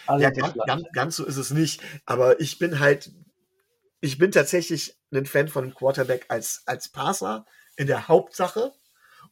ja, 0.08 0.30
ganz, 0.30 0.54
ganz, 0.66 0.84
ganz 0.92 1.16
so 1.16 1.24
ist 1.24 1.36
es 1.36 1.52
nicht. 1.52 1.80
Aber 2.06 2.40
ich 2.40 2.58
bin 2.58 2.80
halt, 2.80 3.12
ich 4.00 4.18
bin 4.18 4.32
tatsächlich 4.32 4.96
ein 5.12 5.26
Fan 5.26 5.46
von 5.46 5.64
einem 5.64 5.74
Quarterback 5.74 6.26
als, 6.28 6.64
als 6.66 6.88
Passer 6.88 7.46
in 7.76 7.86
der 7.86 8.08
Hauptsache. 8.08 8.72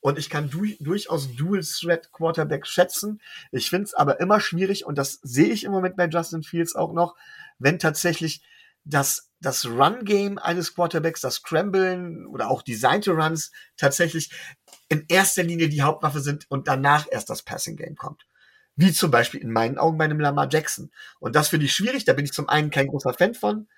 Und 0.01 0.19
ich 0.19 0.31
kann 0.31 0.51
du, 0.51 0.67
durchaus 0.81 1.35
Dual 1.37 1.63
Threat 1.63 2.11
Quarterback 2.13 2.67
schätzen. 2.67 3.21
Ich 3.53 3.71
finde 3.71 3.85
es 3.85 3.95
aber 3.95 4.19
immer 4.21 4.41
schwierig, 4.41 4.85
und 4.85 4.99
das 4.99 5.21
sehe 5.23 5.53
ich 5.53 5.65
im 5.65 5.71
Moment 5.71 5.97
bei 5.97 6.09
Justin 6.09 6.43
Fields 6.43 6.75
auch 6.75 6.93
noch, 6.93 7.15
wenn 7.59 7.79
tatsächlich 7.79 8.43
das 8.85 9.33
das 9.43 9.67
Run-Game 9.67 10.39
eines 10.39 10.75
Quarterbacks, 10.75 11.21
das 11.21 11.35
Scramblen 11.37 12.27
oder 12.27 12.49
auch 12.49 12.63
designte 12.63 13.11
Runs 13.11 13.51
tatsächlich 13.77 14.31
in 14.89 15.05
erster 15.09 15.43
Linie 15.43 15.69
die 15.69 15.83
Hauptwaffe 15.83 16.21
sind 16.21 16.49
und 16.49 16.69
danach 16.69 17.07
erst 17.11 17.29
das 17.29 17.43
Passing-Game 17.43 17.97
kommt. 17.97 18.27
Wie 18.77 18.93
zum 18.93 19.11
Beispiel 19.11 19.41
in 19.41 19.51
meinen 19.51 19.79
Augen 19.79 19.99
bei 19.99 20.05
einem 20.05 20.21
Lamar 20.21 20.49
Jackson. 20.51 20.93
Und 21.19 21.35
das 21.35 21.49
finde 21.49 21.67
ich 21.67 21.75
schwierig, 21.75 22.05
da 22.05 22.13
bin 22.13 22.25
ich 22.25 22.33
zum 22.33 22.49
einen 22.49 22.71
kein 22.71 22.87
großer 22.87 23.13
Fan 23.15 23.35
von, 23.35 23.69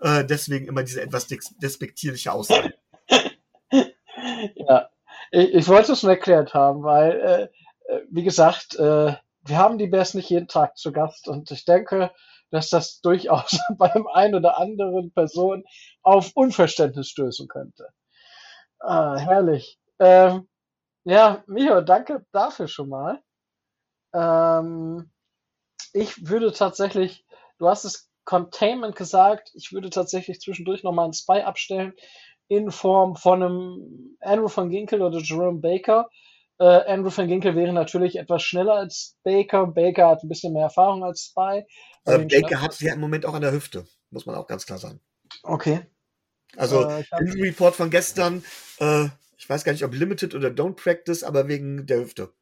äh, 0.00 0.24
deswegen 0.24 0.66
immer 0.66 0.82
diese 0.82 1.00
etwas 1.00 1.26
despektierliche 1.26 2.30
Aussage. 2.30 2.74
Ja, 4.54 4.88
ich, 5.30 5.54
ich 5.54 5.68
wollte 5.68 5.92
es 5.92 6.00
schon 6.00 6.10
erklärt 6.10 6.54
haben, 6.54 6.82
weil, 6.82 7.50
äh, 7.88 7.92
äh, 7.92 8.00
wie 8.10 8.24
gesagt, 8.24 8.74
äh, 8.76 9.14
wir 9.46 9.58
haben 9.58 9.78
die 9.78 9.86
Bears 9.86 10.14
nicht 10.14 10.30
jeden 10.30 10.48
Tag 10.48 10.76
zu 10.76 10.92
Gast 10.92 11.28
und 11.28 11.50
ich 11.50 11.64
denke, 11.64 12.10
dass 12.50 12.70
das 12.70 13.00
durchaus 13.00 13.58
bei 13.78 13.88
dem 13.88 14.06
einen 14.06 14.34
oder 14.36 14.58
anderen 14.58 15.12
Person 15.12 15.64
auf 16.02 16.32
Unverständnis 16.34 17.08
stößen 17.08 17.48
könnte. 17.48 17.88
Ah, 18.78 19.16
herrlich. 19.16 19.78
Ähm, 19.98 20.48
ja, 21.04 21.42
Micho, 21.46 21.80
danke 21.80 22.24
dafür 22.32 22.68
schon 22.68 22.88
mal. 22.88 23.20
Ähm, 24.14 25.10
ich 25.92 26.28
würde 26.28 26.52
tatsächlich, 26.52 27.26
du 27.58 27.68
hast 27.68 27.84
es 27.84 28.10
Containment 28.24 28.96
gesagt, 28.96 29.50
ich 29.54 29.72
würde 29.72 29.90
tatsächlich 29.90 30.40
zwischendurch 30.40 30.82
nochmal 30.82 31.04
einen 31.04 31.12
Spy 31.12 31.42
abstellen 31.42 31.94
in 32.48 32.70
Form 32.70 33.16
von 33.16 33.42
einem 33.42 34.16
Andrew 34.20 34.48
van 34.54 34.70
Ginkel 34.70 35.02
oder 35.02 35.18
Jerome 35.18 35.60
Baker. 35.60 36.08
Äh, 36.58 36.64
Andrew 36.64 37.10
van 37.14 37.26
Ginkel 37.26 37.56
wäre 37.56 37.72
natürlich 37.72 38.16
etwas 38.16 38.42
schneller 38.42 38.74
als 38.74 39.16
Baker. 39.24 39.66
Baker 39.66 40.08
hat 40.08 40.22
ein 40.22 40.28
bisschen 40.28 40.52
mehr 40.52 40.64
Erfahrung 40.64 41.02
als 41.04 41.24
Spy. 41.24 41.64
Äh, 42.04 42.18
Baker 42.26 42.60
hat 42.60 42.74
sie 42.74 42.86
ja 42.86 42.94
im 42.94 43.00
Moment 43.00 43.26
auch 43.26 43.34
an 43.34 43.42
der 43.42 43.52
Hüfte, 43.52 43.86
muss 44.10 44.26
man 44.26 44.36
auch 44.36 44.46
ganz 44.46 44.66
klar 44.66 44.78
sagen. 44.78 45.00
Okay. 45.42 45.80
Also, 46.56 46.88
äh, 46.88 47.04
Injury 47.18 47.48
Report 47.48 47.74
von 47.74 47.90
gestern, 47.90 48.44
äh, 48.78 49.06
ich 49.36 49.48
weiß 49.48 49.64
gar 49.64 49.72
nicht, 49.72 49.84
ob 49.84 49.94
Limited 49.94 50.34
oder 50.34 50.48
Don't 50.48 50.76
Practice, 50.76 51.24
aber 51.24 51.48
wegen 51.48 51.86
der 51.86 51.98
Hüfte. 51.98 52.32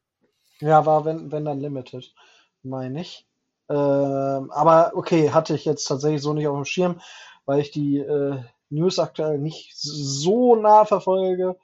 Ja, 0.59 0.85
war 0.85 1.05
wenn, 1.05 1.31
wenn 1.31 1.45
dann 1.45 1.59
Limited, 1.59 2.13
meine 2.61 3.01
ich. 3.01 3.27
Ähm, 3.69 4.51
aber 4.51 4.91
okay, 4.93 5.31
hatte 5.31 5.55
ich 5.55 5.65
jetzt 5.65 5.85
tatsächlich 5.85 6.21
so 6.21 6.33
nicht 6.33 6.47
auf 6.47 6.55
dem 6.55 6.65
Schirm, 6.65 7.01
weil 7.45 7.59
ich 7.59 7.71
die 7.71 7.97
äh, 7.97 8.43
News 8.73 8.99
aktuell 8.99 9.37
nicht 9.37 9.71
so 9.75 10.55
nah 10.55 10.85
verfolge, 10.85 11.57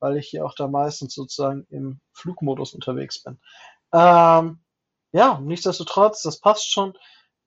weil 0.00 0.16
ich 0.16 0.28
hier 0.28 0.44
auch 0.44 0.54
da 0.54 0.68
meistens 0.68 1.14
sozusagen 1.14 1.66
im 1.70 2.00
Flugmodus 2.12 2.74
unterwegs 2.74 3.22
bin. 3.22 3.38
Ähm, 3.92 4.60
ja, 5.12 5.40
nichtsdestotrotz, 5.40 6.22
das 6.22 6.40
passt 6.40 6.70
schon 6.70 6.94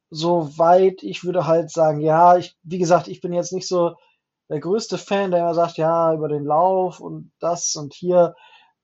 soweit. 0.10 1.04
Ich 1.04 1.24
würde 1.24 1.48
halt 1.48 1.72
sagen, 1.72 2.00
ja, 2.00 2.38
ich, 2.38 2.56
wie 2.64 2.78
gesagt, 2.78 3.08
ich 3.08 3.22
bin 3.22 3.34
jetzt 3.34 3.54
nicht 3.54 3.68
so 3.68 3.96
der 4.50 4.60
größte 4.60 4.98
Fan, 4.98 5.32
der 5.32 5.42
immer 5.42 5.56
sagt, 5.56 5.78
ja, 5.78 6.14
über 6.14 6.30
den 6.30 6.46
Lauf 6.46 7.00
und 7.00 7.32
das 7.40 7.76
und 7.76 7.94
hier, 7.94 8.36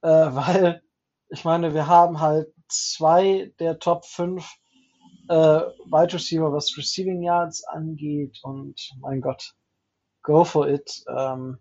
äh, 0.01 0.07
weil 0.09 0.81
ich 1.29 1.45
meine, 1.45 1.73
wir 1.73 1.87
haben 1.87 2.19
halt 2.19 2.53
zwei 2.67 3.53
der 3.59 3.79
Top 3.79 4.05
5 4.05 4.45
äh, 5.29 5.33
Wide 5.33 6.13
Receiver, 6.13 6.51
was 6.51 6.75
Receiving 6.77 7.21
Yards 7.21 7.63
angeht 7.63 8.39
und 8.43 8.75
mein 8.99 9.21
Gott, 9.21 9.53
go 10.22 10.43
for 10.43 10.68
it. 10.68 11.03
Ähm, 11.07 11.57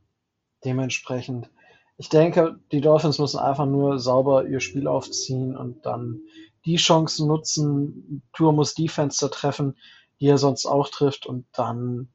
dementsprechend, 0.65 1.51
ich 1.97 2.09
denke, 2.09 2.59
die 2.73 2.81
Dolphins 2.81 3.19
müssen 3.19 3.39
einfach 3.39 3.67
nur 3.67 3.99
sauber 3.99 4.47
ihr 4.47 4.61
Spiel 4.61 4.87
aufziehen 4.87 5.57
und 5.57 5.85
dann 5.87 6.21
die 6.65 6.77
Chancen 6.77 7.27
nutzen. 7.27 8.23
Tour 8.33 8.53
muss 8.53 8.75
Defense 8.75 9.19
da 9.21 9.29
treffen, 9.29 9.77
die 10.21 10.27
er 10.27 10.39
sonst 10.39 10.67
auch 10.67 10.89
trifft 10.89 11.27
und 11.27 11.47
dann 11.53 12.09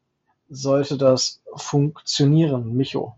sollte 0.49 0.97
das 0.97 1.41
funktionieren, 1.55 2.75
Micho. 2.75 3.17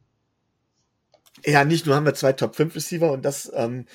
Ja, 1.45 1.65
nicht 1.65 1.85
nur 1.85 1.95
haben 1.95 2.05
wir 2.05 2.15
zwei 2.15 2.33
Top 2.33 2.55
5 2.55 2.75
Receiver 2.75 3.11
und 3.11 3.23
das 3.23 3.51
ähm, 3.53 3.85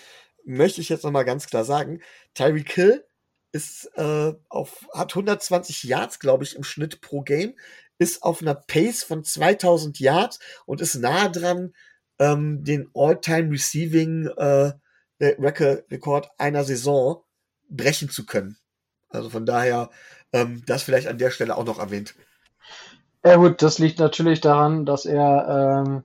möchte 0.44 0.80
ich 0.80 0.88
jetzt 0.88 1.04
nochmal 1.04 1.24
ganz 1.24 1.46
klar 1.46 1.64
sagen. 1.64 2.00
Tyreek 2.34 2.72
Hill 2.72 3.04
ist 3.52 3.90
äh, 3.96 4.32
auf, 4.48 4.86
hat 4.94 5.12
120 5.12 5.82
Yards, 5.84 6.18
glaube 6.18 6.44
ich, 6.44 6.56
im 6.56 6.64
Schnitt 6.64 7.00
pro 7.00 7.22
Game, 7.22 7.54
ist 7.98 8.22
auf 8.22 8.42
einer 8.42 8.54
Pace 8.54 9.02
von 9.02 9.24
2000 9.24 10.00
Yards 10.00 10.38
und 10.66 10.80
ist 10.80 10.94
nahe 10.96 11.30
dran, 11.30 11.72
ähm, 12.18 12.64
den 12.64 12.90
All-Time 12.94 13.52
Receiving 13.52 14.26
äh, 14.36 14.72
einer 16.38 16.64
Saison 16.64 17.22
brechen 17.68 18.10
zu 18.10 18.26
können. 18.26 18.56
Also 19.08 19.30
von 19.30 19.46
daher, 19.46 19.90
ähm, 20.32 20.62
das 20.66 20.82
vielleicht 20.82 21.06
an 21.06 21.18
der 21.18 21.30
Stelle 21.30 21.56
auch 21.56 21.64
noch 21.64 21.78
erwähnt. 21.78 22.14
Ja 23.24 23.36
gut, 23.36 23.62
das 23.62 23.78
liegt 23.78 23.98
natürlich 23.98 24.40
daran, 24.40 24.84
dass 24.84 25.04
er 25.04 25.84
ähm, 25.86 26.02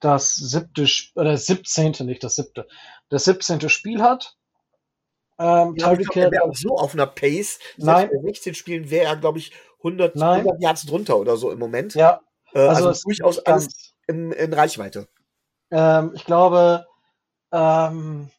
das 0.00 0.34
siebte 0.34 0.86
oder 1.14 1.36
siebzehnte, 1.36 2.04
nicht 2.04 2.24
das 2.24 2.36
siebte, 2.36 2.66
das 3.08 3.24
siebzehnte 3.24 3.68
Spiel 3.68 4.02
hat. 4.02 4.36
Ähm, 5.40 5.74
ja, 5.76 5.88
Tyreek 5.88 6.12
Hill 6.12 6.30
auch 6.42 6.54
so 6.54 6.76
auf 6.76 6.92
einer 6.92 7.06
Pace. 7.06 7.58
Nein. 7.78 8.10
Bei 8.12 8.28
16 8.28 8.54
Spielen 8.54 8.90
wäre 8.90 9.06
er, 9.06 9.16
glaube 9.16 9.38
ich, 9.38 9.52
100, 9.78 10.20
100 10.20 10.62
Yards 10.62 10.84
drunter 10.84 11.18
oder 11.18 11.38
so 11.38 11.50
im 11.50 11.58
Moment. 11.58 11.94
Ja. 11.94 12.20
Äh, 12.52 12.60
also, 12.60 12.88
also 12.88 13.02
durchaus 13.04 13.38
alles 13.38 13.94
in, 14.06 14.32
in 14.32 14.52
Reichweite. 14.52 15.08
Ähm, 15.70 16.12
ich 16.14 16.26
glaube, 16.26 16.86
ähm, 17.52 18.30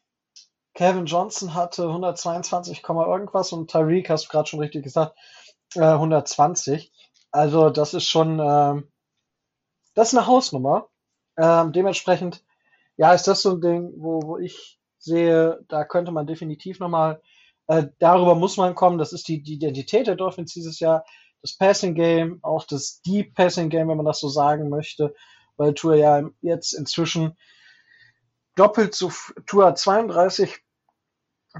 Kevin 0.74 1.06
Johnson 1.06 1.54
hatte 1.54 1.88
122, 1.88 2.82
irgendwas 2.86 3.52
und 3.52 3.70
Tyreek, 3.70 4.08
hast 4.08 4.26
du 4.26 4.28
gerade 4.28 4.48
schon 4.48 4.60
richtig 4.60 4.84
gesagt, 4.84 5.18
äh, 5.74 5.80
120. 5.80 6.92
Also 7.32 7.70
das 7.70 7.94
ist 7.94 8.08
schon, 8.08 8.38
äh, 8.38 8.82
das 9.94 10.12
ist 10.12 10.18
eine 10.18 10.28
Hausnummer. 10.28 10.88
Ähm, 11.36 11.72
dementsprechend, 11.72 12.44
ja, 12.96 13.12
ist 13.12 13.26
das 13.26 13.42
so 13.42 13.52
ein 13.52 13.60
Ding, 13.60 13.92
wo, 13.96 14.22
wo 14.22 14.38
ich 14.38 14.78
sehe, 15.02 15.60
da 15.68 15.84
könnte 15.84 16.12
man 16.12 16.26
definitiv 16.26 16.78
nochmal, 16.78 17.20
äh, 17.66 17.84
darüber 17.98 18.34
muss 18.34 18.56
man 18.56 18.74
kommen, 18.74 18.98
das 18.98 19.12
ist 19.12 19.28
die, 19.28 19.42
die 19.42 19.54
Identität 19.54 20.06
der 20.06 20.16
Dolphins 20.16 20.52
dieses 20.52 20.80
Jahr, 20.80 21.04
das 21.42 21.56
Passing 21.56 21.94
Game, 21.94 22.38
auch 22.42 22.64
das 22.64 23.02
Deep 23.02 23.34
Passing 23.34 23.68
Game, 23.68 23.88
wenn 23.88 23.96
man 23.96 24.06
das 24.06 24.20
so 24.20 24.28
sagen 24.28 24.68
möchte, 24.68 25.14
weil 25.56 25.74
Tour 25.74 25.96
ja 25.96 26.22
jetzt 26.40 26.72
inzwischen 26.72 27.36
doppelt 28.54 28.94
so, 28.94 29.10
Tour 29.46 29.66
hat 29.66 29.78
32 29.78 30.62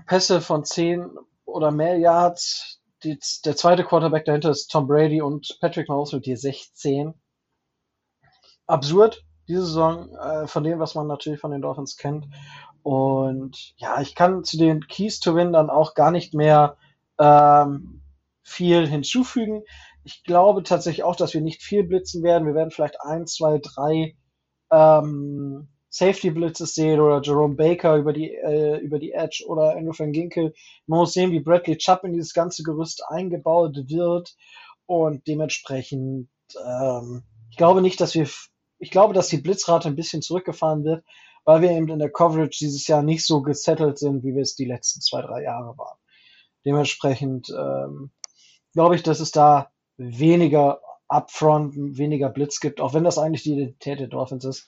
Pässe 0.06 0.40
von 0.40 0.64
10 0.64 1.10
oder 1.44 1.70
mehr 1.70 1.98
Yards, 1.98 2.81
die, 3.02 3.19
der 3.44 3.56
zweite 3.56 3.85
Quarterback 3.85 4.24
dahinter 4.24 4.51
ist 4.51 4.69
Tom 4.69 4.86
Brady 4.86 5.20
und 5.20 5.59
Patrick 5.60 5.89
Mahomes 5.89 6.12
mit 6.12 6.27
dir 6.27 6.36
16. 6.36 7.14
Absurd, 8.66 9.24
diese 9.48 9.66
Saison, 9.66 10.14
äh, 10.14 10.47
von 10.47 10.62
dem, 10.62 10.78
was 10.78 10.94
man 10.94 11.09
natürlich 11.09 11.40
von 11.40 11.51
den 11.51 11.62
Dolphins 11.62 11.97
kennt. 11.97 12.27
Und 12.82 13.74
ja, 13.76 14.00
ich 14.00 14.14
kann 14.14 14.44
zu 14.44 14.59
den 14.59 14.86
Keys 14.86 15.20
to 15.20 15.34
Win 15.34 15.52
dann 15.52 15.70
auch 15.70 15.94
gar 15.94 16.10
nicht 16.10 16.34
mehr 16.34 16.76
ähm, 17.18 18.02
viel 18.42 18.86
hinzufügen. 18.86 19.62
Ich 20.04 20.24
glaube 20.24 20.62
tatsächlich 20.64 21.04
auch, 21.04 21.16
dass 21.16 21.34
wir 21.34 21.40
nicht 21.40 21.62
viel 21.62 21.84
blitzen 21.84 22.22
werden. 22.22 22.46
Wir 22.46 22.54
werden 22.54 22.72
vielleicht 22.72 23.00
ein, 23.00 23.26
zwei, 23.26 23.60
drei 23.62 24.16
ähm, 24.72 25.68
Safety 25.90 26.30
Blitzes 26.30 26.74
sehen 26.74 27.00
oder 27.00 27.20
Jerome 27.20 27.54
Baker 27.54 27.96
über 27.96 28.12
die, 28.12 28.34
äh, 28.34 28.78
über 28.78 28.98
die 28.98 29.12
Edge 29.12 29.44
oder 29.46 29.76
Andrew 29.76 29.92
van 29.96 30.12
Ginkel. 30.12 30.54
Man 30.86 31.00
muss 31.00 31.12
sehen, 31.12 31.30
wie 31.32 31.40
Bradley 31.40 31.76
Chubb 31.76 32.02
in 32.04 32.14
dieses 32.14 32.32
ganze 32.32 32.62
Gerüst 32.62 33.04
eingebaut 33.09 33.76
wird 33.76 34.34
und 34.86 35.26
dementsprechend, 35.28 36.30
ähm, 36.66 37.24
ich 37.50 37.59
glaube 37.59 37.82
nicht, 37.82 38.00
dass 38.00 38.14
wir, 38.14 38.26
ich 38.78 38.90
glaube, 38.90 39.12
dass 39.12 39.28
die 39.28 39.36
Blitzrate 39.36 39.86
ein 39.88 39.96
bisschen 39.96 40.22
zurückgefahren 40.22 40.82
wird, 40.82 41.04
weil 41.44 41.62
wir 41.62 41.70
eben 41.70 41.89
in 41.89 41.98
der 41.98 42.10
Coverage 42.10 42.59
dieses 42.59 42.86
Jahr 42.86 43.02
nicht 43.02 43.27
so 43.27 43.43
gesettelt 43.43 43.98
sind, 43.98 44.23
wie 44.24 44.35
wir 44.35 44.43
es 44.43 44.55
die 44.55 44.64
letzten 44.64 45.01
zwei, 45.01 45.23
drei 45.23 45.43
Jahre 45.43 45.77
waren. 45.77 45.98
Dementsprechend 46.64 47.51
ähm, 47.51 48.10
glaube 48.73 48.94
ich, 48.94 49.02
dass 49.02 49.20
es 49.20 49.32
da 49.32 49.73
weniger 49.97 50.81
Upfront, 51.09 51.74
weniger 51.77 52.31
Blitz 52.31 52.60
gibt, 52.60 52.81
auch 52.81 52.94
wenn 52.94 53.05
das 53.05 53.19
eigentlich 53.19 53.43
die 53.43 53.52
Identität 53.52 54.01
der 54.01 54.06
Dolphins 54.09 54.44
ist. 54.44 54.66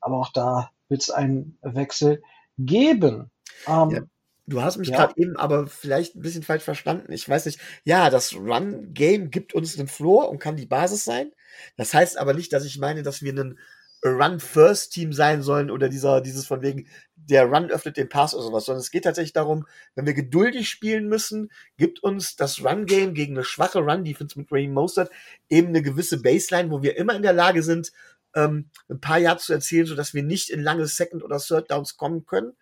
Aber 0.00 0.18
auch 0.18 0.32
da 0.32 0.70
wird 0.88 1.02
es 1.02 1.10
einen 1.10 1.58
Wechsel 1.62 2.22
geben. 2.58 3.30
Ähm, 3.66 3.90
ja. 3.90 4.00
Du 4.46 4.62
hast 4.62 4.78
mich 4.78 4.88
ja. 4.88 4.96
gerade 4.96 5.14
eben 5.16 5.36
aber 5.36 5.68
vielleicht 5.68 6.16
ein 6.16 6.22
bisschen 6.22 6.42
falsch 6.42 6.64
verstanden. 6.64 7.12
Ich 7.12 7.28
weiß 7.28 7.46
nicht. 7.46 7.60
Ja, 7.84 8.10
das 8.10 8.34
Run-Game 8.34 9.30
gibt 9.30 9.54
uns 9.54 9.76
den 9.76 9.86
Floor 9.86 10.28
und 10.28 10.40
kann 10.40 10.56
die 10.56 10.66
Basis 10.66 11.04
sein. 11.04 11.30
Das 11.76 11.94
heißt 11.94 12.18
aber 12.18 12.34
nicht, 12.34 12.52
dass 12.52 12.64
ich 12.64 12.78
meine, 12.78 13.02
dass 13.02 13.22
wir 13.22 13.30
einen 13.32 13.58
Run-First-Team 14.04 15.12
sein 15.12 15.42
sollen 15.42 15.70
oder 15.70 15.88
dieser, 15.88 16.20
dieses 16.20 16.46
von 16.46 16.62
wegen, 16.62 16.88
der 17.16 17.44
Run 17.44 17.70
öffnet 17.70 17.96
den 17.96 18.08
Pass 18.08 18.34
oder 18.34 18.44
sowas, 18.44 18.64
sondern 18.64 18.80
es 18.80 18.90
geht 18.90 19.04
tatsächlich 19.04 19.32
darum, 19.32 19.66
wenn 19.94 20.06
wir 20.06 20.14
geduldig 20.14 20.68
spielen 20.68 21.08
müssen, 21.08 21.50
gibt 21.76 22.02
uns 22.02 22.36
das 22.36 22.64
Run-Game 22.64 23.14
gegen 23.14 23.36
eine 23.36 23.44
schwache 23.44 23.80
Run-Defense 23.80 24.38
mit 24.38 24.50
Ray 24.50 24.68
Mostert 24.68 25.10
eben 25.48 25.68
eine 25.68 25.82
gewisse 25.82 26.22
Baseline, 26.22 26.70
wo 26.70 26.82
wir 26.82 26.96
immer 26.96 27.14
in 27.14 27.22
der 27.22 27.32
Lage 27.32 27.62
sind, 27.62 27.92
ähm, 28.34 28.70
ein 28.88 29.00
paar 29.00 29.18
Yards 29.18 29.44
zu 29.44 29.52
erzielen, 29.52 29.86
sodass 29.86 30.14
wir 30.14 30.22
nicht 30.22 30.50
in 30.50 30.62
lange 30.62 30.86
Second- 30.86 31.22
oder 31.22 31.38
Third-Downs 31.38 31.96
kommen 31.96 32.24
können, 32.24 32.52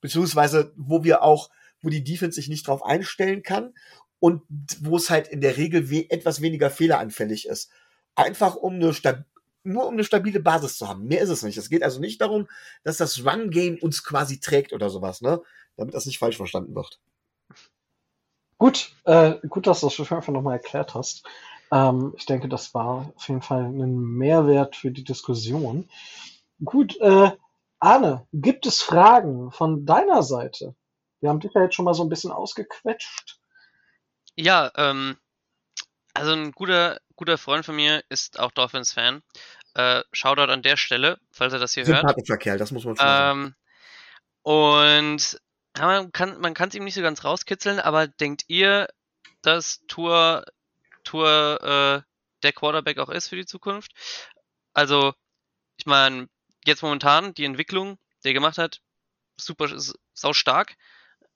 beziehungsweise 0.00 0.72
wo 0.76 1.02
wir 1.02 1.22
auch, 1.22 1.50
wo 1.80 1.88
die 1.88 2.04
Defense 2.04 2.36
sich 2.36 2.48
nicht 2.48 2.66
drauf 2.66 2.84
einstellen 2.84 3.42
kann 3.42 3.74
und 4.20 4.42
wo 4.80 4.96
es 4.96 5.10
halt 5.10 5.28
in 5.28 5.40
der 5.40 5.56
Regel 5.56 5.90
we 5.90 6.06
etwas 6.08 6.40
weniger 6.40 6.70
fehleranfällig 6.70 7.46
ist. 7.48 7.70
einfach 8.14 8.54
um 8.54 8.74
eine 8.74 8.94
Stab 8.94 9.24
nur 9.64 9.86
um 9.86 9.94
eine 9.94 10.04
stabile 10.04 10.40
Basis 10.40 10.78
zu 10.78 10.88
haben. 10.88 11.06
Mehr 11.06 11.20
ist 11.20 11.30
es 11.30 11.42
nicht. 11.42 11.56
Es 11.56 11.70
geht 11.70 11.82
also 11.82 12.00
nicht 12.00 12.20
darum, 12.20 12.48
dass 12.82 12.98
das 12.98 13.24
Run-Game 13.24 13.78
uns 13.80 14.04
quasi 14.04 14.40
trägt 14.40 14.72
oder 14.72 14.90
sowas, 14.90 15.20
ne? 15.20 15.42
Damit 15.76 15.94
das 15.94 16.06
nicht 16.06 16.18
falsch 16.18 16.36
verstanden 16.36 16.74
wird. 16.74 17.00
Gut, 18.58 18.92
äh, 19.04 19.34
gut, 19.48 19.66
dass 19.66 19.80
du 19.80 19.88
das 19.88 19.98
einfach 20.12 20.32
nochmal 20.32 20.54
erklärt 20.54 20.94
hast. 20.94 21.26
Ähm, 21.72 22.14
ich 22.16 22.26
denke, 22.26 22.48
das 22.48 22.72
war 22.74 23.12
auf 23.16 23.28
jeden 23.28 23.42
Fall 23.42 23.64
ein 23.64 23.96
Mehrwert 23.96 24.76
für 24.76 24.90
die 24.90 25.04
Diskussion. 25.04 25.88
Gut, 26.64 26.96
äh, 27.00 27.32
Arne, 27.80 28.26
gibt 28.32 28.66
es 28.66 28.82
Fragen 28.82 29.50
von 29.50 29.84
deiner 29.84 30.22
Seite? 30.22 30.74
Wir 31.20 31.30
haben 31.30 31.40
dich 31.40 31.52
ja 31.54 31.62
jetzt 31.62 31.74
schon 31.74 31.84
mal 31.84 31.94
so 31.94 32.02
ein 32.02 32.08
bisschen 32.08 32.30
ausgequetscht. 32.30 33.40
Ja, 34.36 34.70
ähm, 34.76 35.16
also 36.14 36.32
ein 36.32 36.52
guter, 36.52 36.98
guter 37.16 37.38
Freund 37.38 37.64
von 37.64 37.76
mir 37.76 38.02
ist 38.08 38.38
auch 38.38 38.52
Dolphins-Fan. 38.52 39.22
Äh, 39.74 40.02
Shoutout 40.12 40.52
an 40.52 40.62
der 40.62 40.76
Stelle, 40.76 41.18
falls 41.32 41.52
er 41.52 41.58
das 41.58 41.74
hier 41.74 41.86
hört. 41.86 41.98
Sympathischer 41.98 42.36
Kerl, 42.38 42.58
das 42.58 42.70
muss 42.70 42.84
man 42.84 42.96
schon 42.96 43.04
sagen. 43.04 43.40
Ähm, 43.46 43.54
und 44.42 45.40
ja, 45.76 45.86
man 45.86 46.12
kann 46.12 46.40
man 46.40 46.54
kann 46.54 46.68
es 46.68 46.74
ihm 46.76 46.84
nicht 46.84 46.94
so 46.94 47.02
ganz 47.02 47.24
rauskitzeln, 47.24 47.80
aber 47.80 48.06
denkt 48.06 48.44
ihr, 48.46 48.88
dass 49.42 49.80
Tour 49.88 50.44
Tour 51.02 51.60
äh, 51.62 52.02
der 52.44 52.52
Quarterback 52.52 52.98
auch 52.98 53.08
ist 53.08 53.28
für 53.28 53.36
die 53.36 53.46
Zukunft? 53.46 53.92
Also, 54.72 55.14
ich 55.76 55.86
meine, 55.86 56.28
jetzt 56.64 56.82
momentan 56.82 57.34
die 57.34 57.44
Entwicklung, 57.44 57.98
die 58.22 58.28
er 58.28 58.34
gemacht 58.34 58.58
hat, 58.58 58.80
super 59.36 59.68
sau 60.12 60.32
stark. 60.32 60.76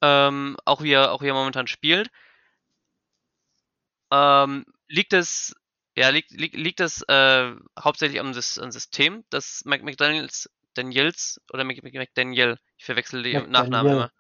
Ähm, 0.01 0.57
auch 0.65 0.83
wie 0.83 0.93
er 0.93 1.13
auch 1.13 1.23
wie 1.23 1.29
er 1.29 1.35
momentan 1.35 1.67
spielt. 1.67 2.11
Ähm, 4.11 4.65
liegt 4.89 5.13
es 5.13 5.55
ja 5.97 6.09
liegt 6.11 6.31
liegt, 6.31 6.57
liegt 6.57 6.81
es 6.81 7.03
äh, 7.03 7.55
hauptsächlich 7.79 8.21
am, 8.21 8.29
am 8.29 8.71
System, 8.71 9.25
dass 9.31 9.63
McDaniels 9.65 10.51
Daniels 10.75 11.41
oder 11.53 11.65
McDaniel, 11.65 12.59
ich 12.77 12.85
verwechsel 12.85 13.23
die 13.23 13.35
McDaniel. 13.35 13.51
Nachnamen 13.51 13.93
immer. 13.93 14.13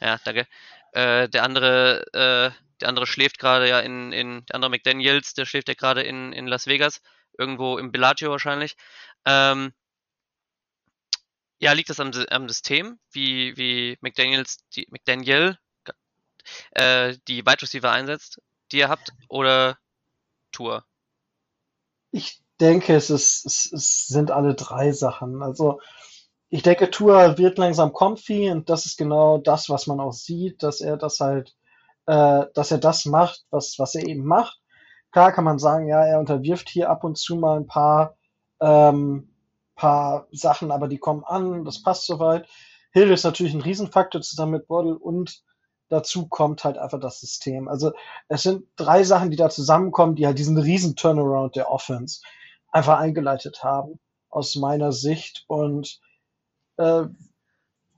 Ja, 0.00 0.18
danke. 0.24 0.46
Äh, 0.92 1.28
der 1.28 1.42
andere 1.42 2.54
äh, 2.54 2.64
der 2.80 2.88
andere 2.88 3.06
schläft 3.06 3.38
gerade 3.38 3.68
ja 3.68 3.80
in, 3.80 4.12
in 4.12 4.44
der 4.46 4.56
andere 4.56 4.70
McDaniels, 4.70 5.34
der 5.34 5.46
schläft 5.46 5.68
ja 5.68 5.74
gerade 5.74 6.02
in, 6.02 6.32
in 6.32 6.46
Las 6.46 6.66
Vegas, 6.66 7.00
irgendwo 7.38 7.78
im 7.78 7.92
Bellagio 7.92 8.30
wahrscheinlich. 8.30 8.76
Ähm, 9.24 9.72
ja, 11.58 11.72
liegt 11.72 11.88
das 11.88 12.00
am, 12.00 12.10
am 12.30 12.48
System, 12.48 12.98
wie, 13.12 13.56
wie 13.56 13.96
McDaniels, 14.00 14.58
die, 14.74 14.86
McDaniel 14.90 15.58
äh, 16.72 17.16
die 17.28 17.46
Wide 17.46 17.62
Receiver 17.62 17.90
einsetzt, 17.90 18.40
die 18.74 18.80
ihr 18.80 18.88
habt, 18.88 19.12
oder 19.28 19.78
Tour? 20.52 20.84
Ich 22.10 22.42
denke, 22.60 22.94
es, 22.94 23.08
ist, 23.08 23.46
es, 23.46 23.72
es 23.72 24.06
sind 24.06 24.30
alle 24.30 24.54
drei 24.54 24.92
Sachen. 24.92 25.42
Also 25.42 25.80
ich 26.48 26.62
denke, 26.62 26.90
Tour 26.90 27.38
wird 27.38 27.58
langsam 27.58 27.92
comfy 27.92 28.50
und 28.50 28.68
das 28.68 28.86
ist 28.86 28.98
genau 28.98 29.38
das, 29.38 29.70
was 29.70 29.86
man 29.86 30.00
auch 30.00 30.12
sieht, 30.12 30.62
dass 30.62 30.80
er 30.80 30.96
das 30.96 31.20
halt, 31.20 31.56
äh, 32.06 32.44
dass 32.54 32.70
er 32.70 32.78
das 32.78 33.06
macht, 33.06 33.46
was, 33.50 33.78
was 33.78 33.94
er 33.94 34.06
eben 34.06 34.24
macht. 34.24 34.60
Klar 35.10 35.32
kann 35.32 35.44
man 35.44 35.58
sagen, 35.58 35.88
ja, 35.88 36.04
er 36.04 36.18
unterwirft 36.18 36.68
hier 36.68 36.90
ab 36.90 37.04
und 37.04 37.16
zu 37.16 37.36
mal 37.36 37.56
ein 37.56 37.66
paar 37.66 38.16
ähm, 38.60 39.30
paar 39.74 40.28
Sachen, 40.30 40.70
aber 40.70 40.88
die 40.88 40.98
kommen 40.98 41.24
an, 41.24 41.64
das 41.64 41.82
passt 41.82 42.06
soweit. 42.06 42.46
Hill 42.92 43.10
ist 43.10 43.24
natürlich 43.24 43.54
ein 43.54 43.60
Riesenfaktor 43.60 44.20
zusammen 44.22 44.52
mit 44.52 44.70
Waddle 44.70 44.98
und 44.98 45.42
dazu 45.94 46.26
kommt 46.26 46.64
halt 46.64 46.76
einfach 46.76 46.98
das 46.98 47.20
System. 47.20 47.68
Also 47.68 47.92
es 48.28 48.42
sind 48.42 48.66
drei 48.76 49.04
Sachen, 49.04 49.30
die 49.30 49.36
da 49.36 49.48
zusammenkommen, 49.48 50.16
die 50.16 50.26
halt 50.26 50.38
diesen 50.38 50.58
riesen 50.58 50.96
Turnaround 50.96 51.56
der 51.56 51.70
Offense 51.70 52.20
einfach 52.72 52.98
eingeleitet 52.98 53.62
haben, 53.62 54.00
aus 54.28 54.56
meiner 54.56 54.90
Sicht. 54.90 55.44
Und 55.46 56.00
äh, 56.78 57.04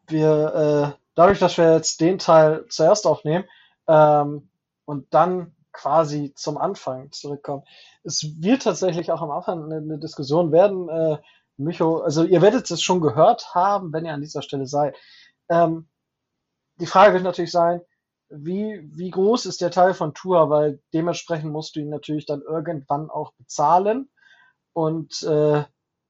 wir, 0.09 0.94
äh, 0.94 1.01
dadurch, 1.14 1.39
dass 1.39 1.56
wir 1.56 1.73
jetzt 1.73 2.01
den 2.01 2.18
Teil 2.18 2.66
zuerst 2.68 3.06
aufnehmen 3.06 3.44
ähm, 3.89 4.51
und 4.85 5.12
dann 5.14 5.55
quasi 5.73 6.32
zum 6.35 6.59
Anfang 6.59 7.10
zurückkommen, 7.12 7.62
es 8.05 8.43
wird 8.43 8.62
tatsächlich 8.62 9.10
auch 9.10 9.23
am 9.23 9.31
Anfang 9.31 9.64
eine, 9.64 9.77
eine 9.77 9.98
Diskussion 9.98 10.52
werden, 10.52 10.89
äh, 10.89 11.18
Micho, 11.56 12.01
also 12.01 12.24
ihr 12.24 12.43
werdet 12.43 12.70
es 12.70 12.82
schon 12.82 13.01
gehört 13.01 13.55
haben, 13.55 13.90
wenn 13.94 14.05
ihr 14.05 14.12
an 14.12 14.20
dieser 14.20 14.43
Stelle 14.43 14.66
seid. 14.66 14.94
Ähm, 15.48 15.89
die 16.81 16.86
Frage 16.86 17.15
wird 17.15 17.24
natürlich 17.24 17.53
sein, 17.53 17.81
wie, 18.28 18.81
wie 18.93 19.11
groß 19.11 19.47
ist 19.47 19.61
der 19.61 19.70
Teil 19.70 19.94
von 19.94 20.15
Tour, 20.15 20.51
weil 20.51 20.81
dementsprechend 20.93 21.53
musst 21.53 21.77
du 21.77 21.81
ihn 21.81 21.90
natürlich 21.90 22.27
dann 22.27 22.43
irgendwann 22.43 23.11
auch 23.11 23.32
bezahlen. 23.35 24.11
Und 24.73 25.23
äh, 25.23 25.65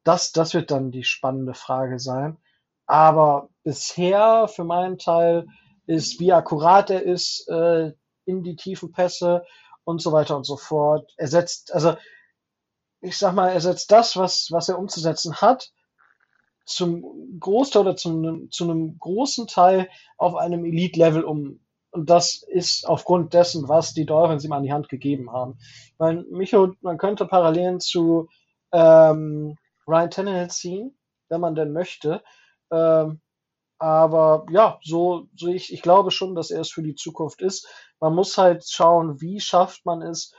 das, 0.05 0.33
das 0.33 0.55
wird 0.55 0.71
dann 0.71 0.91
die 0.91 1.05
spannende 1.05 1.55
Frage 1.55 1.99
sein. 1.99 2.39
Aber 2.87 3.51
bisher 3.65 4.49
für 4.49 4.65
meinen 4.65 4.99
Teil 4.99 5.47
ist, 5.87 6.21
wie 6.21 6.33
akkurat 6.33 6.91
er 6.91 7.03
ist 7.03 7.49
äh, 7.49 7.93
in 8.25 8.43
die 8.43 8.57
tiefen 8.57 8.93
Pässe 8.93 9.45
und 9.85 10.01
so 10.01 10.13
weiter 10.13 10.37
und 10.37 10.45
so 10.45 10.57
fort. 10.57 11.13
Er 11.17 11.29
setzt, 11.29 11.73
also 11.75 11.97
ich 13.01 13.19
sag 13.19 13.35
mal, 13.35 13.51
er 13.51 13.61
setzt 13.61 13.91
das, 13.91 14.17
was, 14.17 14.49
was 14.51 14.69
er 14.69 14.79
umzusetzen 14.79 15.41
hat, 15.41 15.71
zum 16.67 17.39
Großteil 17.41 17.83
oder 17.83 17.97
zum, 17.97 18.51
zu 18.51 18.65
einem 18.65 18.99
großen 18.99 19.47
Teil 19.47 19.89
auf 20.19 20.35
einem 20.35 20.65
Elite-Level 20.65 21.25
um. 21.25 21.61
Und 21.91 22.11
das 22.11 22.43
ist 22.43 22.87
aufgrund 22.87 23.33
dessen, 23.33 23.69
was 23.69 23.95
die 23.95 24.05
Dolphins 24.05 24.45
ihm 24.45 24.53
an 24.53 24.65
die 24.65 24.73
Hand 24.73 24.89
gegeben 24.89 25.33
haben. 25.33 25.59
Weil 25.97 26.25
Micho, 26.31 26.75
man 26.83 26.99
könnte 26.99 27.25
Parallelen 27.27 27.81
zu 27.81 28.29
ähm, 28.73 29.57
Ryan 29.87 30.11
Tannehill 30.11 30.51
ziehen, 30.51 30.99
wenn 31.29 31.41
man 31.41 31.55
denn 31.55 31.73
möchte. 31.73 32.23
Ähm, 32.71 33.21
aber 33.79 34.47
ja, 34.51 34.79
so, 34.83 35.29
so 35.37 35.49
ich, 35.49 35.73
ich 35.73 35.83
glaube 35.83 36.11
schon, 36.11 36.35
dass 36.35 36.51
er 36.51 36.61
es 36.61 36.71
für 36.71 36.83
die 36.83 36.95
Zukunft 36.95 37.41
ist. 37.41 37.69
Man 38.01 38.15
muss 38.15 38.37
halt 38.37 38.69
schauen, 38.69 39.21
wie 39.21 39.41
schafft 39.41 39.87
man 39.87 40.03
es, 40.03 40.35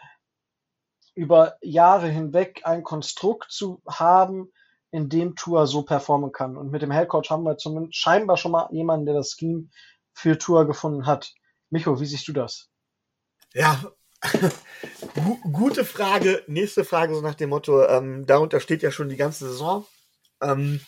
über 1.15 1.55
Jahre 1.61 2.09
hinweg 2.09 2.61
ein 2.63 2.83
Konstrukt 2.83 3.51
zu 3.51 3.81
haben, 3.87 4.51
in 4.97 5.09
dem 5.09 5.35
Tour 5.35 5.67
so 5.67 5.83
performen 5.83 6.31
kann. 6.31 6.57
Und 6.57 6.71
mit 6.71 6.81
dem 6.81 6.89
Headcoach 6.89 7.29
haben 7.29 7.43
wir 7.43 7.57
zumindest 7.57 7.97
scheinbar 7.97 8.35
schon 8.35 8.51
mal 8.51 8.67
jemanden, 8.71 9.05
der 9.05 9.13
das 9.13 9.35
Scheme 9.37 9.69
für 10.11 10.39
Tour 10.39 10.65
gefunden 10.65 11.05
hat. 11.05 11.35
Micho, 11.69 11.99
wie 11.99 12.05
siehst 12.07 12.27
du 12.27 12.33
das? 12.33 12.69
Ja, 13.53 13.79
gute 15.53 15.85
Frage. 15.85 16.43
Nächste 16.47 16.83
Frage 16.83 17.13
so 17.13 17.21
nach 17.21 17.35
dem 17.35 17.51
Motto, 17.51 17.85
ähm, 17.85 18.25
darunter 18.25 18.59
steht 18.59 18.81
ja 18.81 18.89
schon 18.89 19.09
die 19.09 19.17
ganze 19.17 19.47
Saison. 19.47 19.85
Ähm, 20.41 20.81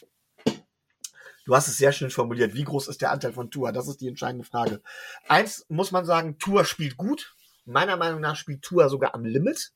du 1.46 1.56
hast 1.56 1.68
es 1.68 1.78
sehr 1.78 1.92
schön 1.92 2.10
formuliert. 2.10 2.56
Wie 2.56 2.64
groß 2.64 2.88
ist 2.88 3.04
der 3.04 3.12
Anteil 3.12 3.34
von 3.34 3.52
Tour? 3.52 3.72
Das 3.72 3.88
ist 3.88 4.02
die 4.02 4.08
entscheidende 4.08 4.46
Frage. 4.46 4.82
Eins 5.28 5.68
muss 5.70 5.92
man 5.92 6.06
sagen, 6.06 6.40
Tour 6.40 6.66
spielt 6.66 6.98
gut. 6.98 7.36
Meiner 7.66 7.98
Meinung 7.98 8.22
nach 8.22 8.36
spielt 8.36 8.64
Tour 8.64 8.90
sogar 8.90 9.14
am 9.14 9.24
Limit. 9.24 9.72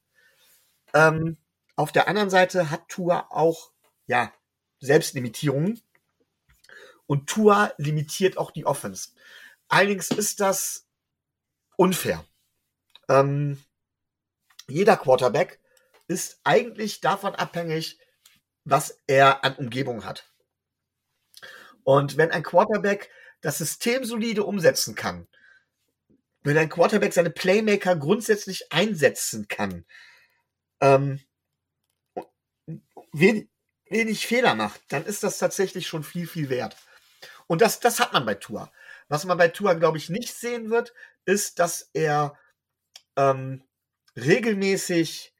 Ähm, 0.95 1.37
auf 1.75 1.91
der 1.91 2.07
anderen 2.07 2.29
Seite 2.29 2.71
hat 2.71 2.87
Tour 2.87 3.31
auch, 3.31 3.72
ja, 4.07 4.33
Selbstlimitierungen. 4.79 5.81
Und 7.05 7.29
Tour 7.29 7.73
limitiert 7.77 8.37
auch 8.37 8.51
die 8.51 8.65
Offense. 8.65 9.09
Allerdings 9.67 10.09
ist 10.09 10.39
das 10.39 10.87
unfair. 11.75 12.25
Ähm, 13.09 13.63
jeder 14.67 14.97
Quarterback 14.97 15.59
ist 16.07 16.39
eigentlich 16.43 17.01
davon 17.01 17.35
abhängig, 17.35 17.99
was 18.63 19.01
er 19.07 19.43
an 19.43 19.55
Umgebung 19.55 20.05
hat. 20.05 20.31
Und 21.83 22.17
wenn 22.17 22.31
ein 22.31 22.43
Quarterback 22.43 23.09
das 23.41 23.57
System 23.57 24.05
solide 24.05 24.45
umsetzen 24.45 24.95
kann, 24.95 25.27
wenn 26.43 26.57
ein 26.57 26.69
Quarterback 26.69 27.13
seine 27.13 27.29
Playmaker 27.29 27.95
grundsätzlich 27.95 28.71
einsetzen 28.71 29.47
kann, 29.47 29.85
ähm, 30.81 31.19
wenig 33.93 34.27
Fehler 34.27 34.55
macht, 34.55 34.81
dann 34.89 35.05
ist 35.05 35.23
das 35.23 35.37
tatsächlich 35.37 35.87
schon 35.87 36.03
viel, 36.03 36.27
viel 36.27 36.49
wert. 36.49 36.75
Und 37.47 37.61
das, 37.61 37.79
das 37.79 37.99
hat 37.99 38.11
man 38.11 38.25
bei 38.25 38.35
Tour. 38.35 38.71
Was 39.07 39.25
man 39.25 39.37
bei 39.37 39.47
Tour, 39.47 39.75
glaube 39.75 39.97
ich, 39.97 40.09
nicht 40.09 40.33
sehen 40.33 40.69
wird, 40.69 40.93
ist, 41.25 41.59
dass 41.59 41.89
er 41.93 42.37
ähm, 43.15 43.63
regelmäßig 44.15 45.33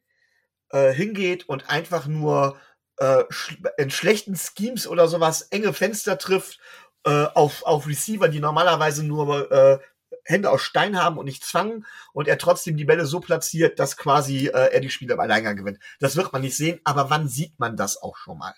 äh, 0.70 0.94
hingeht 0.94 1.50
und 1.50 1.70
einfach 1.70 2.08
nur 2.08 2.60
äh, 2.98 3.24
in 3.78 3.90
schlechten 3.90 4.36
Schemes 4.36 4.88
oder 4.88 5.08
sowas 5.08 5.44
enge 5.44 5.74
Fenster 5.74 6.18
trifft 6.18 6.60
äh, 7.06 7.26
auf, 7.34 7.64
auf 7.64 7.88
Receiver, 7.88 8.30
die 8.30 8.40
normalerweise 8.40 9.04
nur 9.04 9.52
äh, 9.52 9.80
Hände 10.24 10.50
aus 10.50 10.62
Stein 10.62 11.02
haben 11.02 11.18
und 11.18 11.26
nicht 11.26 11.44
zwangen 11.44 11.86
und 12.14 12.28
er 12.28 12.38
trotzdem 12.38 12.78
die 12.78 12.86
Bälle 12.86 13.06
so 13.06 13.20
platziert, 13.20 13.80
dass 13.80 13.98
quasi 13.98 14.48
äh, 14.48 14.74
er 14.74 14.80
die 14.80 14.90
Spiele 14.90 15.14
im 15.14 15.20
Alleingang 15.20 15.56
gewinnt. 15.56 15.80
Das 16.00 16.16
wird 16.16 16.32
man 16.32 16.42
nicht 16.42 16.56
sehen, 16.56 16.80
aber 16.84 17.10
wann 17.10 17.28
sieht 17.28 17.60
man 17.60 17.76
das 17.76 18.02
auch 18.02 18.18
schon 18.18 18.38
mal? 18.38 18.56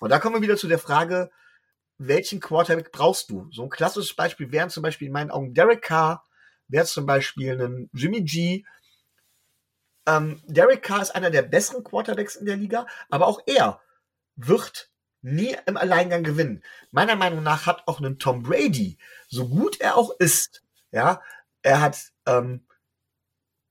Und 0.00 0.10
da 0.10 0.18
kommen 0.18 0.36
wir 0.36 0.42
wieder 0.42 0.56
zu 0.56 0.68
der 0.68 0.78
Frage, 0.78 1.30
welchen 1.98 2.40
Quarterback 2.40 2.90
brauchst 2.92 3.30
du? 3.30 3.48
So 3.52 3.62
ein 3.62 3.70
klassisches 3.70 4.14
Beispiel 4.14 4.50
wären 4.50 4.70
zum 4.70 4.82
Beispiel 4.82 5.06
in 5.06 5.12
meinen 5.12 5.30
Augen 5.30 5.54
Derek 5.54 5.82
Carr, 5.82 6.24
wäre 6.68 6.86
zum 6.86 7.06
Beispiel 7.06 7.60
ein 7.60 7.90
Jimmy 7.92 8.22
G. 8.22 8.64
ähm, 10.06 10.42
Derek 10.46 10.82
Carr 10.82 11.02
ist 11.02 11.14
einer 11.14 11.30
der 11.30 11.42
besseren 11.42 11.84
Quarterbacks 11.84 12.36
in 12.36 12.46
der 12.46 12.56
Liga, 12.56 12.86
aber 13.10 13.26
auch 13.26 13.40
er 13.46 13.80
wird 14.36 14.90
nie 15.22 15.56
im 15.66 15.76
Alleingang 15.76 16.24
gewinnen. 16.24 16.62
Meiner 16.90 17.16
Meinung 17.16 17.42
nach 17.42 17.66
hat 17.66 17.86
auch 17.86 18.00
ein 18.00 18.18
Tom 18.18 18.42
Brady, 18.42 18.98
so 19.28 19.48
gut 19.48 19.80
er 19.80 19.96
auch 19.96 20.10
ist, 20.18 20.63
ja, 20.94 21.20
er 21.62 21.80
hat, 21.80 21.98
ähm, 22.26 22.66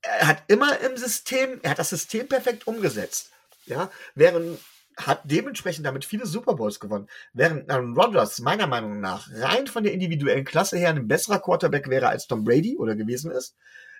er 0.01 0.27
hat 0.27 0.43
immer 0.47 0.79
im 0.81 0.97
System, 0.97 1.59
er 1.63 1.71
hat 1.71 1.79
das 1.79 1.89
System 1.89 2.27
perfekt 2.27 2.67
umgesetzt, 2.67 3.31
ja, 3.65 3.89
während 4.15 4.59
hat 4.97 5.21
dementsprechend 5.23 5.85
damit 5.85 6.05
viele 6.05 6.27
Super 6.27 6.53
Bowls 6.53 6.79
gewonnen. 6.79 7.07
Während 7.33 7.69
Aaron 7.71 7.97
Rodgers 7.97 8.39
meiner 8.39 8.67
Meinung 8.67 8.99
nach 8.99 9.27
rein 9.31 9.65
von 9.65 9.83
der 9.83 9.93
individuellen 9.93 10.45
Klasse 10.45 10.77
her 10.77 10.89
ein 10.89 11.07
besserer 11.07 11.39
Quarterback 11.39 11.89
wäre 11.89 12.09
als 12.09 12.27
Tom 12.27 12.43
Brady 12.43 12.77
oder 12.77 12.95
gewesen 12.95 13.31
ist, 13.31 13.55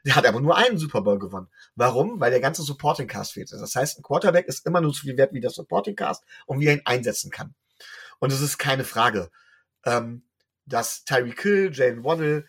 der 0.06 0.16
hat 0.16 0.26
aber 0.28 0.41
nur 0.41 0.58
einen 0.58 0.78
Super 0.78 1.02
Bowl 1.02 1.18
gewonnen. 1.18 1.48
Warum? 1.76 2.20
Weil 2.20 2.32
der 2.32 2.41
ganze 2.41 2.62
Supporting 2.62 3.08
Cast 3.08 3.34
fehlt. 3.34 3.52
Das 3.52 3.76
heißt, 3.76 4.00
ein 4.00 4.04
Quarterback 4.04 4.48
ist 4.48 4.66
immer 4.66 4.82
nur 4.82 4.94
so 4.94 5.02
viel 5.02 5.18
wert 5.18 5.34
wie 5.34 5.40
der 5.40 5.50
Supporting 5.50 5.95
Cast 5.95 6.24
und 6.45 6.60
wie 6.60 6.68
er 6.68 6.74
ihn 6.74 6.82
einsetzen 6.86 7.32
kann. 7.32 7.56
Und 8.20 8.32
es 8.32 8.41
ist 8.41 8.58
keine 8.58 8.84
Frage, 8.84 9.32
ähm, 9.86 10.24
dass 10.66 11.06
Tyreek 11.06 11.41
Hill, 11.41 11.72
Jane 11.74 12.04
Waddle, 12.04 12.45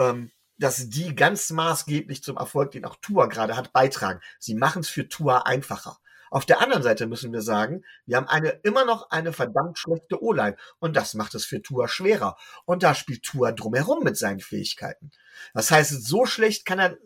ähm, 0.00 0.32
dass 0.58 0.88
die 0.90 1.14
ganz 1.14 1.50
maßgeblich 1.50 2.22
zum 2.22 2.36
Erfolg, 2.36 2.72
den 2.72 2.84
auch 2.84 2.96
Tua 2.96 3.26
gerade 3.26 3.56
hat, 3.56 3.72
beitragen. 3.72 4.20
Sie 4.38 4.54
machen 4.54 4.80
es 4.80 4.88
für 4.88 5.08
Tua 5.08 5.38
einfacher. 5.38 5.98
Auf 6.30 6.46
der 6.46 6.60
anderen 6.60 6.82
Seite 6.82 7.06
müssen 7.06 7.32
wir 7.32 7.42
sagen, 7.42 7.84
wir 8.06 8.16
haben 8.16 8.28
eine, 8.28 8.50
immer 8.62 8.84
noch 8.84 9.10
eine 9.10 9.32
verdammt 9.32 9.78
schlechte 9.78 10.22
O-Line. 10.22 10.56
Und 10.78 10.94
das 10.96 11.14
macht 11.14 11.34
es 11.34 11.44
für 11.44 11.60
Tua 11.60 11.88
schwerer. 11.88 12.36
Und 12.66 12.82
da 12.82 12.94
spielt 12.94 13.24
Tua 13.24 13.52
drumherum 13.52 14.04
mit 14.04 14.16
seinen 14.16 14.40
Fähigkeiten. 14.40 15.10
Das 15.54 15.70
heißt, 15.70 16.04
so 16.04 16.26
schlecht 16.26 16.66
kann 16.66 16.78
er, 16.78 16.98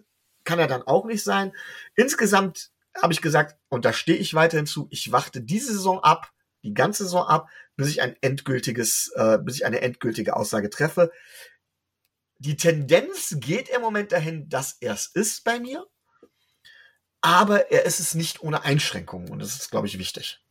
kann 0.45 0.59
er 0.59 0.67
dann 0.67 0.83
auch 0.83 1.07
nicht 1.07 1.23
sein. 1.23 1.53
Insgesamt 1.95 2.71
habe 3.01 3.13
ich 3.13 3.23
gesagt, 3.23 3.57
und 3.69 3.85
da 3.85 3.93
stehe 3.93 4.19
ich 4.19 4.35
weiterhin 4.35 4.67
zu, 4.67 4.89
ich 4.91 5.11
warte 5.11 5.41
diese 5.41 5.73
Saison 5.73 6.03
ab, 6.03 6.33
die 6.63 6.75
ganze 6.75 7.05
Saison 7.05 7.27
ab, 7.27 7.49
bis 7.77 7.89
ich 7.89 8.03
ein 8.03 8.17
endgültiges, 8.21 9.13
äh, 9.17 9.39
bis 9.39 9.57
ich 9.57 9.67
eine 9.67 9.81
endgültige 9.81 10.37
Aussage 10.37 10.71
treffe. 10.71 11.13
Die 12.39 12.57
Tendenz 12.57 13.37
geht 13.39 13.69
im 13.69 13.81
Moment 13.81 14.13
dahin, 14.13 14.49
dass 14.49 14.77
er 14.81 14.95
es 14.95 15.07
ist 15.07 15.45
bei 15.45 15.61
mir 15.61 15.87
aber 17.25 17.71
er 17.71 17.87
ist 17.87 18.01
es 18.01 18.15
nicht 18.15 18.43
ohne 18.43 18.65
Einschränkungen 18.65 19.31
und 19.31 19.39
das 19.39 19.55
ist, 19.55 19.71
glaube 19.71 19.87
ich, 19.87 19.99
wichtig. 19.99 20.43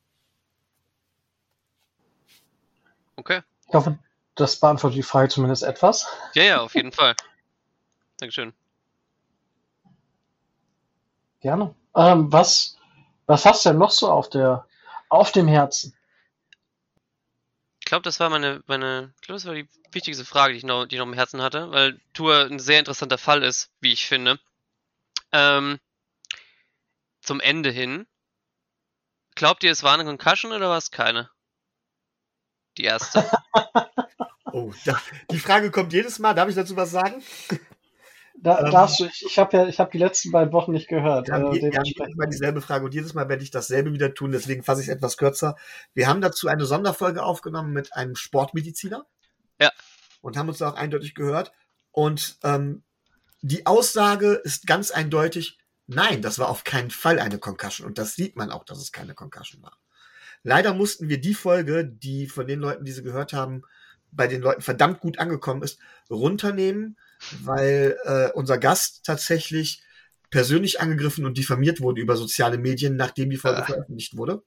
Okay. 3.15 3.43
Ich 3.67 3.75
hoffe, 3.75 3.99
das 4.33 4.59
beantwortet 4.59 4.97
die 4.97 5.03
Frage 5.03 5.29
zumindest 5.29 5.61
etwas. 5.61 6.07
Ja, 6.33 6.43
ja, 6.43 6.61
auf 6.61 6.73
jeden 6.73 6.91
Fall. 6.91 7.15
Dankeschön. 8.17 8.53
Gerne. 11.41 11.75
Ähm, 11.95 12.33
was, 12.33 12.75
was 13.27 13.45
hast 13.45 13.65
du 13.65 13.69
denn 13.69 13.77
noch 13.77 13.91
so 13.91 14.09
auf 14.09 14.31
der, 14.31 14.65
auf 15.09 15.31
dem 15.31 15.47
Herzen? 15.47 15.95
Ich 17.93 17.95
glaube, 17.95 18.05
das 18.05 18.19
war 18.19 18.31
meine, 18.31 18.63
meine, 18.65 19.13
ich 19.17 19.27
glaube, 19.27 19.35
das 19.35 19.45
war 19.45 19.53
die 19.53 19.69
wichtigste 19.91 20.25
Frage, 20.25 20.53
die 20.53 20.57
ich 20.57 20.63
noch, 20.63 20.87
die 20.87 20.95
ich 20.95 20.99
noch 20.99 21.05
im 21.05 21.13
Herzen 21.13 21.43
hatte, 21.43 21.69
weil 21.69 22.01
Tour 22.13 22.45
ein 22.45 22.57
sehr 22.57 22.79
interessanter 22.79 23.19
Fall 23.19 23.43
ist, 23.43 23.69
wie 23.81 23.93
ich 23.93 24.07
finde. 24.07 24.39
Ähm, 25.31 25.79
zum 27.21 27.39
Ende 27.39 27.69
hin. 27.69 28.07
Glaubt 29.35 29.63
ihr, 29.63 29.71
es 29.71 29.83
war 29.83 29.93
eine 29.93 30.05
Concussion 30.05 30.53
oder 30.53 30.69
war 30.69 30.79
es 30.79 30.89
keine? 30.89 31.29
Die 32.79 32.85
erste. 32.85 33.29
oh, 34.45 34.73
da, 34.85 34.99
die 35.29 35.37
Frage 35.37 35.69
kommt 35.69 35.93
jedes 35.93 36.17
Mal. 36.17 36.33
Darf 36.33 36.49
ich 36.49 36.55
dazu 36.55 36.75
was 36.75 36.89
sagen? 36.89 37.21
Da, 38.43 38.59
ähm, 38.59 38.71
darfst 38.71 38.99
du, 38.99 39.05
ich, 39.05 39.25
ich 39.25 39.39
habe 39.39 39.57
ja, 39.57 39.67
ich 39.67 39.79
habe 39.79 39.91
die 39.91 39.97
letzten 39.97 40.31
beiden 40.31 40.53
Wochen 40.53 40.73
nicht 40.73 40.87
gehört. 40.87 41.27
Wir 41.27 41.35
haben, 41.35 41.55
äh, 41.55 41.61
wir 41.61 41.77
haben 41.77 41.85
jedes 41.85 42.15
Mal 42.15 42.27
dieselbe 42.27 42.61
Frage 42.61 42.85
und 42.85 42.93
jedes 42.93 43.13
Mal 43.13 43.29
werde 43.29 43.43
ich 43.43 43.51
dasselbe 43.51 43.93
wieder 43.93 44.13
tun, 44.13 44.31
deswegen 44.31 44.63
fasse 44.63 44.81
ich 44.81 44.87
es 44.87 44.93
etwas 44.93 45.17
kürzer. 45.17 45.55
Wir 45.93 46.07
haben 46.07 46.21
dazu 46.21 46.47
eine 46.47 46.65
Sonderfolge 46.65 47.23
aufgenommen 47.23 47.71
mit 47.73 47.93
einem 47.93 48.15
Sportmediziner. 48.15 49.05
Ja. 49.61 49.71
Und 50.21 50.37
haben 50.37 50.49
uns 50.49 50.57
da 50.57 50.69
auch 50.69 50.75
eindeutig 50.75 51.15
gehört. 51.15 51.51
Und 51.91 52.37
ähm, 52.43 52.83
die 53.41 53.65
Aussage 53.65 54.41
ist 54.43 54.67
ganz 54.67 54.91
eindeutig, 54.91 55.57
Nein, 55.87 56.21
das 56.21 56.39
war 56.39 56.49
auf 56.49 56.63
keinen 56.63 56.91
Fall 56.91 57.19
eine 57.19 57.39
Concussion 57.39 57.87
und 57.87 57.97
das 57.97 58.15
sieht 58.15 58.35
man 58.35 58.51
auch, 58.51 58.63
dass 58.63 58.79
es 58.79 58.91
keine 58.91 59.13
Concussion 59.13 59.61
war. 59.61 59.77
Leider 60.43 60.73
mussten 60.73 61.09
wir 61.09 61.19
die 61.19 61.33
Folge, 61.33 61.85
die 61.85 62.27
von 62.27 62.47
den 62.47 62.59
Leuten, 62.59 62.85
die 62.85 62.91
sie 62.91 63.03
gehört 63.03 63.33
haben, 63.33 63.63
bei 64.11 64.27
den 64.27 64.41
Leuten 64.41 64.61
verdammt 64.61 64.99
gut 64.99 65.19
angekommen 65.19 65.61
ist, 65.61 65.79
runternehmen, 66.09 66.97
weil 67.43 67.97
äh, 68.03 68.31
unser 68.33 68.57
Gast 68.57 69.05
tatsächlich 69.05 69.83
persönlich 70.29 70.81
angegriffen 70.81 71.25
und 71.25 71.37
diffamiert 71.37 71.79
wurde 71.81 72.01
über 72.01 72.15
soziale 72.15 72.57
Medien, 72.57 72.95
nachdem 72.95 73.29
die 73.29 73.37
Folge 73.37 73.63
ah. 73.63 73.65
veröffentlicht 73.65 74.17
wurde. 74.17 74.43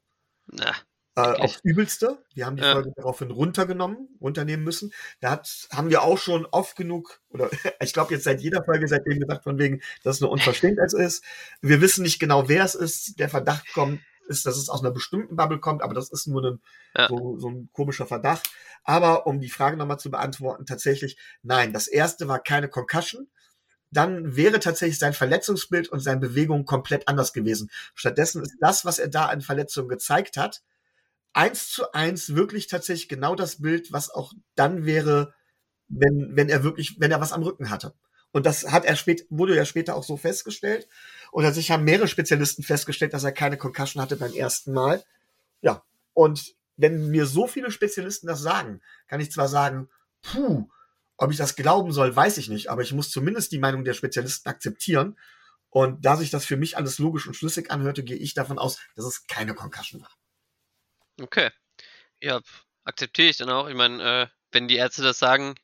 Na. 0.46 0.74
Äh, 1.18 1.20
aufs 1.20 1.60
Übelste. 1.62 2.18
Wir 2.34 2.44
haben 2.44 2.56
die 2.56 2.62
ja. 2.62 2.72
Folge 2.72 2.92
daraufhin 2.94 3.30
runtergenommen, 3.30 4.08
runternehmen 4.20 4.64
müssen. 4.64 4.92
Da 5.20 5.30
hat, 5.30 5.68
haben 5.72 5.88
wir 5.88 6.02
auch 6.02 6.18
schon 6.18 6.44
oft 6.44 6.76
genug, 6.76 7.22
oder 7.30 7.48
ich 7.80 7.94
glaube 7.94 8.12
jetzt 8.12 8.24
seit 8.24 8.42
jeder 8.42 8.62
Folge 8.64 8.86
seitdem 8.86 9.20
gesagt, 9.20 9.44
von 9.44 9.58
wegen, 9.58 9.80
dass 10.02 10.16
es 10.16 10.20
nur 10.20 10.30
unverständlich 10.30 10.92
ist. 10.92 11.24
Wir 11.62 11.80
wissen 11.80 12.02
nicht 12.02 12.18
genau, 12.18 12.48
wer 12.50 12.64
es 12.64 12.74
ist. 12.74 13.18
Der 13.18 13.30
Verdacht 13.30 13.72
kommt, 13.72 14.00
ist, 14.26 14.46
dass 14.46 14.56
es 14.56 14.68
aus 14.68 14.82
einer 14.82 14.90
bestimmten 14.90 15.36
Bubble 15.36 15.58
kommt, 15.58 15.82
aber 15.82 15.94
das 15.94 16.10
ist 16.10 16.26
nur 16.26 16.44
ein, 16.44 16.60
ja. 16.96 17.08
so, 17.08 17.38
so 17.38 17.48
ein 17.48 17.68
komischer 17.72 18.06
Verdacht. 18.06 18.50
Aber 18.84 19.26
um 19.26 19.40
die 19.40 19.50
Frage 19.50 19.76
nochmal 19.76 19.98
zu 19.98 20.10
beantworten, 20.10 20.66
tatsächlich, 20.66 21.18
nein, 21.42 21.72
das 21.72 21.86
erste 21.86 22.28
war 22.28 22.38
keine 22.38 22.68
Concussion 22.68 23.28
dann 23.90 24.36
wäre 24.36 24.60
tatsächlich 24.60 24.98
sein 24.98 25.14
Verletzungsbild 25.14 25.88
und 25.88 26.00
seine 26.00 26.20
Bewegung 26.20 26.64
komplett 26.64 27.08
anders 27.08 27.32
gewesen. 27.32 27.70
Stattdessen 27.94 28.42
ist 28.42 28.56
das, 28.60 28.84
was 28.84 28.98
er 28.98 29.08
da 29.08 29.26
an 29.26 29.40
Verletzungen 29.40 29.88
gezeigt 29.88 30.36
hat, 30.36 30.62
eins 31.32 31.70
zu 31.70 31.92
eins 31.92 32.34
wirklich 32.34 32.66
tatsächlich 32.66 33.08
genau 33.08 33.34
das 33.34 33.60
Bild, 33.60 33.92
was 33.92 34.10
auch 34.10 34.32
dann 34.54 34.84
wäre, 34.84 35.34
wenn, 35.88 36.30
wenn 36.34 36.48
er 36.48 36.64
wirklich, 36.64 36.98
wenn 36.98 37.10
er 37.10 37.20
was 37.20 37.32
am 37.32 37.42
Rücken 37.42 37.70
hatte. 37.70 37.94
Und 38.36 38.44
das 38.44 38.70
hat 38.70 38.84
er 38.84 38.96
spät, 38.96 39.24
wurde 39.30 39.56
ja 39.56 39.64
später 39.64 39.96
auch 39.96 40.04
so 40.04 40.18
festgestellt. 40.18 40.88
Und 41.30 41.44
tatsächlich 41.44 41.70
haben 41.70 41.84
mehrere 41.84 42.06
Spezialisten 42.06 42.62
festgestellt, 42.62 43.14
dass 43.14 43.24
er 43.24 43.32
keine 43.32 43.56
Concussion 43.56 44.02
hatte 44.02 44.16
beim 44.16 44.34
ersten 44.34 44.74
Mal. 44.74 45.02
Ja. 45.62 45.82
Und 46.12 46.54
wenn 46.76 47.08
mir 47.08 47.24
so 47.24 47.46
viele 47.46 47.70
Spezialisten 47.70 48.26
das 48.26 48.42
sagen, 48.42 48.82
kann 49.06 49.20
ich 49.20 49.32
zwar 49.32 49.48
sagen, 49.48 49.88
puh, 50.20 50.68
ob 51.16 51.30
ich 51.30 51.38
das 51.38 51.56
glauben 51.56 51.92
soll, 51.92 52.14
weiß 52.14 52.36
ich 52.36 52.50
nicht, 52.50 52.68
aber 52.68 52.82
ich 52.82 52.92
muss 52.92 53.08
zumindest 53.08 53.52
die 53.52 53.58
Meinung 53.58 53.84
der 53.84 53.94
Spezialisten 53.94 54.50
akzeptieren. 54.50 55.18
Und 55.70 56.04
da 56.04 56.18
sich 56.18 56.28
das 56.28 56.44
für 56.44 56.58
mich 56.58 56.76
alles 56.76 56.98
logisch 56.98 57.26
und 57.26 57.36
schlüssig 57.36 57.70
anhörte, 57.70 58.04
gehe 58.04 58.18
ich 58.18 58.34
davon 58.34 58.58
aus, 58.58 58.80
dass 58.96 59.06
es 59.06 59.26
keine 59.28 59.54
Concussion 59.54 60.02
war. 60.02 60.12
Okay. 61.22 61.48
Ja, 62.20 62.42
akzeptiere 62.84 63.28
ich 63.30 63.38
dann 63.38 63.48
auch. 63.48 63.66
Ich 63.66 63.74
meine, 63.74 64.02
äh, 64.02 64.26
wenn 64.52 64.68
die 64.68 64.76
Ärzte 64.76 65.02
das 65.02 65.18
sagen, 65.18 65.54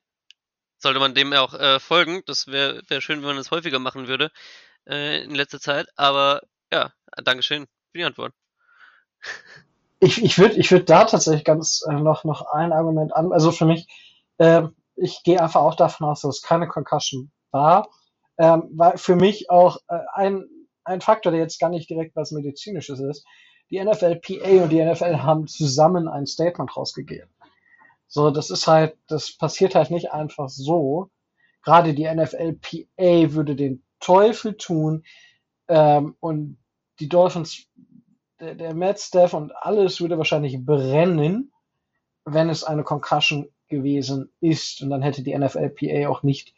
sollte 0.82 1.00
man 1.00 1.14
dem 1.14 1.32
auch 1.32 1.54
äh, 1.54 1.80
folgen. 1.80 2.22
Das 2.26 2.46
wäre 2.48 2.82
wär 2.88 3.00
schön, 3.00 3.20
wenn 3.20 3.28
man 3.28 3.36
das 3.36 3.50
häufiger 3.50 3.78
machen 3.78 4.08
würde 4.08 4.30
äh, 4.86 5.22
in 5.22 5.34
letzter 5.34 5.60
Zeit. 5.60 5.86
Aber 5.96 6.42
ja, 6.72 6.92
Dankeschön 7.24 7.66
für 7.90 7.98
die 7.98 8.04
Antwort. 8.04 8.32
Ich, 10.00 10.22
ich 10.22 10.38
würde 10.38 10.56
ich 10.56 10.70
würd 10.70 10.90
da 10.90 11.04
tatsächlich 11.04 11.44
ganz 11.44 11.82
äh, 11.88 11.94
noch, 11.94 12.24
noch 12.24 12.52
ein 12.52 12.72
Argument 12.72 13.14
an. 13.14 13.32
Also 13.32 13.52
für 13.52 13.66
mich, 13.66 13.86
äh, 14.38 14.62
ich 14.96 15.22
gehe 15.22 15.40
einfach 15.40 15.60
auch 15.60 15.76
davon 15.76 16.08
aus, 16.08 16.22
dass 16.22 16.36
es 16.36 16.42
keine 16.42 16.66
Concussion 16.66 17.30
war. 17.52 17.88
Ähm, 18.38 18.68
weil 18.72 18.96
für 18.96 19.14
mich 19.14 19.50
auch 19.50 19.76
äh, 19.88 19.98
ein, 20.14 20.48
ein 20.84 21.00
Faktor, 21.00 21.32
der 21.32 21.40
jetzt 21.40 21.60
gar 21.60 21.70
nicht 21.70 21.88
direkt 21.88 22.16
was 22.16 22.32
Medizinisches 22.32 22.98
ist, 22.98 23.24
die 23.70 23.82
NFLPA 23.82 24.64
und 24.64 24.70
die 24.70 24.84
NFL 24.84 25.18
haben 25.18 25.46
zusammen 25.46 26.08
ein 26.08 26.26
Statement 26.26 26.76
rausgegeben. 26.76 27.30
So, 28.12 28.30
das 28.30 28.50
ist 28.50 28.66
halt, 28.66 28.94
das 29.06 29.32
passiert 29.32 29.74
halt 29.74 29.90
nicht 29.90 30.12
einfach 30.12 30.50
so. 30.50 31.08
Gerade 31.62 31.94
die 31.94 32.04
NFLPA 32.04 33.32
würde 33.32 33.56
den 33.56 33.82
Teufel 34.00 34.54
tun 34.58 35.04
ähm, 35.66 36.14
und 36.20 36.58
die 37.00 37.08
Dolphins, 37.08 37.68
der, 38.38 38.54
der 38.54 38.74
Matt 38.74 39.00
Staff 39.00 39.32
und 39.32 39.56
alles 39.56 40.02
würde 40.02 40.18
wahrscheinlich 40.18 40.62
brennen, 40.62 41.52
wenn 42.26 42.50
es 42.50 42.64
eine 42.64 42.84
Concussion 42.84 43.48
gewesen 43.68 44.30
ist. 44.40 44.82
Und 44.82 44.90
dann 44.90 45.00
hätte 45.00 45.22
die 45.22 45.34
NFLPA 45.34 46.06
auch 46.10 46.22
nicht 46.22 46.52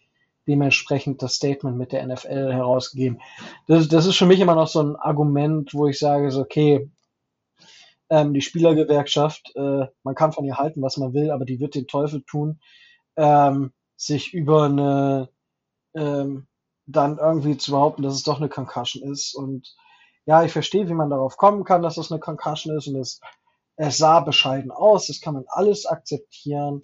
dementsprechend 0.48 1.22
das 1.22 1.36
Statement 1.36 1.78
mit 1.78 1.93
der 1.93 2.05
NFL 2.05 2.52
herausgegeben. 2.52 3.20
Das, 3.68 3.86
das 3.86 4.06
ist 4.06 4.16
für 4.16 4.26
mich 4.26 4.40
immer 4.40 4.56
noch 4.56 4.66
so 4.66 4.82
ein 4.82 4.97
Argument, 4.97 5.72
wo 5.72 5.86
ich 5.86 6.01
sage, 6.01 6.32
so, 6.32 6.40
okay, 6.40 6.90
ähm, 8.15 8.32
die 8.35 8.43
Spielergewerkschaft, 8.49 9.53
äh, 9.57 9.86
man 10.05 10.15
kann 10.15 10.32
von 10.32 10.45
ihr 10.47 10.57
halten, 10.57 10.82
was 10.82 10.97
man 10.99 11.12
will, 11.15 11.31
aber 11.31 11.45
die 11.45 11.61
wird 11.61 11.74
den 11.74 11.86
Teufel 11.86 12.23
tun, 12.23 12.61
ähm, 13.16 13.73
sich 13.97 14.32
über 14.35 14.65
eine 14.65 15.28
ähm, 15.95 16.47
dann 16.86 17.19
irgendwie 17.19 17.57
zu 17.57 17.70
behaupten, 17.73 18.03
dass 18.03 18.15
es 18.15 18.24
doch 18.24 18.39
eine 18.41 18.49
Concussion 18.49 19.03
ist. 19.12 19.35
Und 19.35 19.74
ja, 20.27 20.45
ich 20.45 20.53
verstehe, 20.53 20.89
wie 20.89 20.95
man 20.95 21.11
darauf 21.11 21.36
kommen 21.36 21.65
kann, 21.65 21.82
dass 21.82 21.99
es 21.99 22.11
eine 22.11 22.20
Concussion 22.20 22.77
ist 22.77 22.89
und 22.89 22.97
es, 22.97 23.20
es 23.77 23.97
sah 23.99 24.20
bescheiden 24.20 24.70
aus, 24.70 25.07
das 25.09 25.20
kann 25.20 25.35
man 25.35 25.45
alles 25.49 25.86
akzeptieren. 25.86 26.82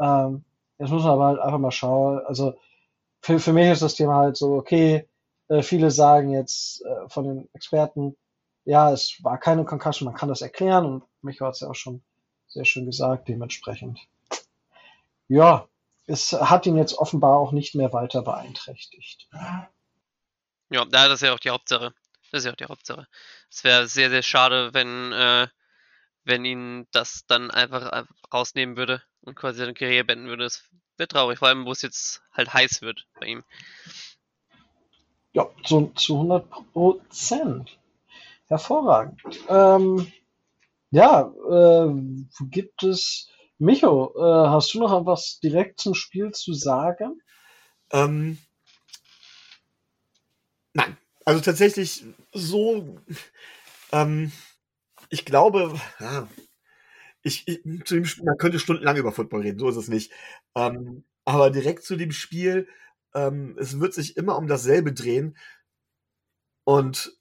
Ähm, 0.00 0.44
jetzt 0.78 0.90
muss 0.90 1.04
man 1.04 1.12
aber 1.12 1.26
halt 1.26 1.40
einfach 1.40 1.58
mal 1.58 1.70
schauen. 1.72 2.20
Also 2.26 2.54
für, 3.22 3.38
für 3.40 3.52
mich 3.52 3.70
ist 3.70 3.82
das 3.82 3.94
Thema 3.96 4.16
halt 4.16 4.36
so, 4.36 4.54
okay, 4.54 5.06
Äh, 5.50 5.62
viele 5.62 5.90
sagen 5.90 6.30
jetzt 6.32 6.80
äh, 6.86 7.08
von 7.08 7.24
den 7.24 7.48
Experten, 7.54 8.14
ja, 8.70 8.92
es 8.92 9.18
war 9.24 9.36
keine 9.36 9.64
Concussion, 9.64 10.06
man 10.06 10.14
kann 10.14 10.28
das 10.28 10.42
erklären 10.42 10.86
und 10.86 11.04
Micho 11.22 11.44
hat 11.44 11.54
es 11.54 11.60
ja 11.60 11.68
auch 11.68 11.74
schon 11.74 12.04
sehr 12.46 12.64
schön 12.64 12.86
gesagt, 12.86 13.26
dementsprechend. 13.26 13.98
Ja, 15.26 15.68
es 16.06 16.32
hat 16.32 16.66
ihn 16.66 16.76
jetzt 16.76 16.94
offenbar 16.94 17.36
auch 17.36 17.50
nicht 17.50 17.74
mehr 17.74 17.92
weiter 17.92 18.22
beeinträchtigt. 18.22 19.28
Ja, 20.70 20.84
das 20.84 21.14
ist 21.14 21.22
ja 21.22 21.34
auch 21.34 21.40
die 21.40 21.50
Hauptsache. 21.50 21.92
Das 22.30 22.38
ist 22.38 22.44
ja 22.44 22.52
auch 22.52 22.56
die 22.56 22.66
Hauptsache. 22.66 23.08
Es 23.50 23.64
wäre 23.64 23.88
sehr, 23.88 24.08
sehr 24.08 24.22
schade, 24.22 24.72
wenn, 24.72 25.10
äh, 25.10 25.48
wenn 26.22 26.44
ihn 26.44 26.86
das 26.92 27.24
dann 27.26 27.50
einfach 27.50 28.06
rausnehmen 28.32 28.76
würde 28.76 29.02
und 29.22 29.34
quasi 29.34 29.58
seine 29.58 29.74
Karriere 29.74 30.04
beenden 30.04 30.28
würde. 30.28 30.44
Das 30.44 30.62
wäre 30.96 31.08
traurig, 31.08 31.40
vor 31.40 31.48
allem, 31.48 31.66
wo 31.66 31.72
es 31.72 31.82
jetzt 31.82 32.22
halt 32.32 32.54
heiß 32.54 32.82
wird 32.82 33.08
bei 33.18 33.26
ihm. 33.26 33.42
Ja, 35.32 35.50
zu, 35.64 35.92
zu 35.96 36.14
100 36.14 36.48
Prozent. 36.72 37.79
Hervorragend. 38.50 39.22
Ähm, 39.48 40.10
ja, 40.90 41.32
äh, 41.48 41.94
gibt 42.50 42.82
es, 42.82 43.28
Micho, 43.58 44.12
äh, 44.16 44.48
hast 44.48 44.74
du 44.74 44.80
noch 44.80 45.06
was 45.06 45.38
direkt 45.38 45.78
zum 45.78 45.94
Spiel 45.94 46.32
zu 46.32 46.52
sagen? 46.52 47.22
Ähm, 47.92 48.38
nein, 50.74 50.96
also 51.24 51.40
tatsächlich 51.40 52.04
so, 52.32 52.98
ähm, 53.92 54.32
ich 55.10 55.24
glaube, 55.24 55.80
ja, 56.00 56.26
ich, 57.22 57.46
ich, 57.46 57.62
zu 57.84 57.94
dem 57.94 58.04
Spiel, 58.04 58.24
man 58.24 58.36
könnte 58.36 58.58
stundenlang 58.58 58.96
über 58.96 59.12
Football 59.12 59.42
reden, 59.42 59.60
so 59.60 59.68
ist 59.68 59.76
es 59.76 59.86
nicht. 59.86 60.10
Ähm, 60.56 61.04
aber 61.24 61.50
direkt 61.50 61.84
zu 61.84 61.94
dem 61.94 62.10
Spiel, 62.10 62.66
ähm, 63.14 63.56
es 63.60 63.78
wird 63.78 63.94
sich 63.94 64.16
immer 64.16 64.36
um 64.36 64.48
dasselbe 64.48 64.92
drehen. 64.92 65.36
Und 66.64 67.19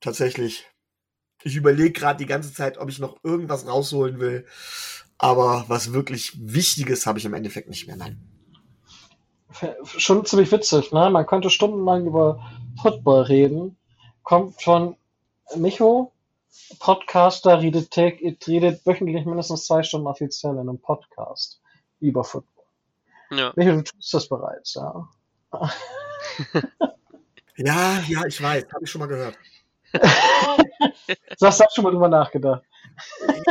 tatsächlich, 0.00 0.66
ich 1.42 1.56
überlege 1.56 1.92
gerade 1.92 2.18
die 2.18 2.26
ganze 2.26 2.52
Zeit, 2.52 2.78
ob 2.78 2.88
ich 2.88 2.98
noch 2.98 3.22
irgendwas 3.22 3.66
rausholen 3.66 4.20
will. 4.20 4.46
Aber 5.18 5.64
was 5.68 5.92
wirklich 5.92 6.32
Wichtiges 6.40 7.06
habe 7.06 7.18
ich 7.18 7.24
im 7.24 7.34
Endeffekt 7.34 7.68
nicht 7.68 7.86
mehr. 7.86 7.96
Nein. 7.96 8.18
Schon 9.84 10.24
ziemlich 10.24 10.50
witzig, 10.52 10.92
ne? 10.92 11.10
Man 11.10 11.26
könnte 11.26 11.50
stundenlang 11.50 12.06
über 12.06 12.40
Football 12.80 13.22
reden. 13.22 13.76
Kommt 14.22 14.62
von 14.62 14.96
Micho, 15.56 16.12
Podcaster, 16.78 17.60
redet, 17.60 17.96
redet 17.96 18.86
wöchentlich 18.86 19.26
mindestens 19.26 19.66
zwei 19.66 19.82
Stunden 19.82 20.06
offiziell 20.06 20.52
in 20.52 20.60
einem 20.60 20.80
Podcast 20.80 21.60
über 21.98 22.24
Football. 22.24 22.64
Ja. 23.30 23.52
Micho, 23.56 23.72
du 23.72 23.82
tust 23.82 24.14
das 24.14 24.28
bereits, 24.28 24.74
ja. 24.74 25.08
ja, 27.56 28.00
ja, 28.08 28.26
ich 28.26 28.40
weiß, 28.40 28.66
habe 28.72 28.84
ich 28.84 28.90
schon 28.90 29.00
mal 29.00 29.06
gehört. 29.06 29.36
Das 29.92 31.40
hast 31.40 31.60
du 31.60 31.66
schon 31.74 31.84
mal 31.84 31.90
drüber 31.90 32.08
nachgedacht. 32.08 32.62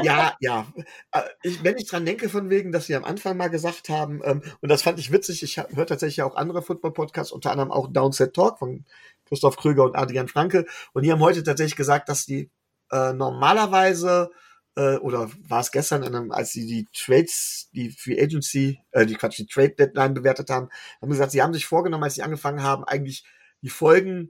Ja, 0.04 0.36
ja. 0.40 0.68
Äh, 1.12 1.22
ich, 1.44 1.64
wenn 1.64 1.78
ich 1.78 1.88
dran 1.88 2.06
denke, 2.06 2.30
von 2.30 2.50
wegen, 2.50 2.72
dass 2.72 2.86
sie 2.86 2.96
am 2.96 3.04
Anfang 3.04 3.38
mal 3.38 3.50
gesagt 3.50 3.90
haben, 3.90 4.22
ähm, 4.24 4.42
und 4.62 4.70
das 4.70 4.84
fand 4.84 5.00
ich 5.00 5.12
witzig, 5.12 5.44
ich 5.44 5.58
höre 5.58 5.86
tatsächlich 5.86 6.22
auch 6.22 6.36
andere 6.36 6.62
Football-Podcasts, 6.62 7.32
unter 7.32 7.52
anderem 7.52 7.72
auch 7.72 7.92
Downset 7.92 8.34
Talk 8.34 8.60
von 8.60 8.86
Christoph 9.26 9.58
Kröger 9.58 9.84
und 9.84 9.96
Adrian 9.96 10.28
Franke, 10.28 10.66
und 10.94 11.04
die 11.04 11.12
haben 11.12 11.22
heute 11.22 11.44
tatsächlich 11.44 11.76
gesagt, 11.76 12.10
dass 12.10 12.26
die 12.26 12.50
äh, 12.92 13.14
normalerweise 13.14 14.32
äh, 14.76 14.98
oder 14.98 15.30
war 15.48 15.60
es 15.60 15.72
gestern, 15.72 16.04
einem, 16.04 16.32
als 16.32 16.52
sie 16.52 16.66
die 16.66 16.88
Trades, 16.94 17.70
die 17.74 17.92
Free 17.92 18.22
Agency, 18.22 18.80
äh, 18.92 19.06
die 19.06 19.16
Quatsch, 19.16 19.38
die 19.38 19.48
Trade 19.48 19.76
Deadline 19.78 20.14
bewertet 20.14 20.50
haben, 20.50 20.70
haben 21.02 21.10
gesagt, 21.10 21.32
sie 21.32 21.42
haben 21.42 21.54
sich 21.54 21.66
vorgenommen, 21.66 22.04
als 22.04 22.16
sie 22.16 22.24
angefangen 22.24 22.64
haben, 22.64 22.84
eigentlich 22.84 23.26
die 23.62 23.70
Folgen 23.70 24.30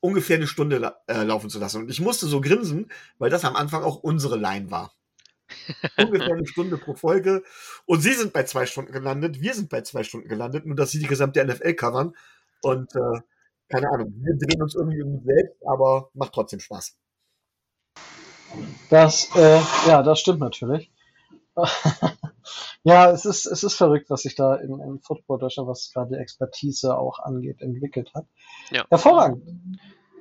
ungefähr 0.00 0.36
eine 0.36 0.46
Stunde 0.46 0.96
äh, 1.06 1.22
laufen 1.22 1.50
zu 1.50 1.58
lassen. 1.58 1.82
Und 1.82 1.90
ich 1.90 2.00
musste 2.00 2.26
so 2.26 2.40
grinsen, 2.40 2.90
weil 3.18 3.30
das 3.30 3.44
am 3.44 3.56
Anfang 3.56 3.82
auch 3.82 3.96
unsere 4.02 4.36
Line 4.36 4.70
war. 4.70 4.94
ungefähr 5.98 6.34
eine 6.34 6.46
Stunde 6.46 6.78
pro 6.78 6.94
Folge. 6.94 7.42
Und 7.86 8.00
sie 8.00 8.12
sind 8.14 8.32
bei 8.32 8.44
zwei 8.44 8.66
Stunden 8.66 8.92
gelandet, 8.92 9.40
wir 9.40 9.54
sind 9.54 9.68
bei 9.68 9.82
zwei 9.82 10.04
Stunden 10.04 10.28
gelandet, 10.28 10.66
nur 10.66 10.76
dass 10.76 10.90
sie 10.90 11.00
die 11.00 11.06
gesamte 11.06 11.44
NFL 11.44 11.74
covern. 11.74 12.14
Und 12.62 12.94
äh, 12.94 13.20
keine 13.68 13.88
Ahnung, 13.90 14.12
wir 14.16 14.36
drehen 14.36 14.62
uns 14.62 14.74
irgendwie 14.74 15.02
um 15.02 15.14
uns 15.14 15.24
selbst, 15.24 15.56
aber 15.66 16.10
macht 16.14 16.32
trotzdem 16.32 16.60
Spaß. 16.60 16.96
Das, 18.90 19.28
äh, 19.36 19.60
ja, 19.86 20.02
das 20.02 20.20
stimmt 20.20 20.40
natürlich. 20.40 20.90
ja, 22.82 23.10
es 23.10 23.24
ist, 23.24 23.46
es 23.46 23.62
ist 23.62 23.74
verrückt, 23.74 24.10
was 24.10 24.22
sich 24.22 24.34
da 24.34 24.56
in, 24.56 24.80
in 24.80 25.00
Football 25.00 25.38
Deutschland, 25.38 25.68
was 25.68 25.90
gerade 25.92 26.14
die 26.14 26.20
Expertise 26.20 26.96
auch 26.96 27.18
angeht, 27.18 27.60
entwickelt 27.60 28.12
hat. 28.14 28.26
Ja. 28.70 28.86
Hervorragend. 28.88 29.42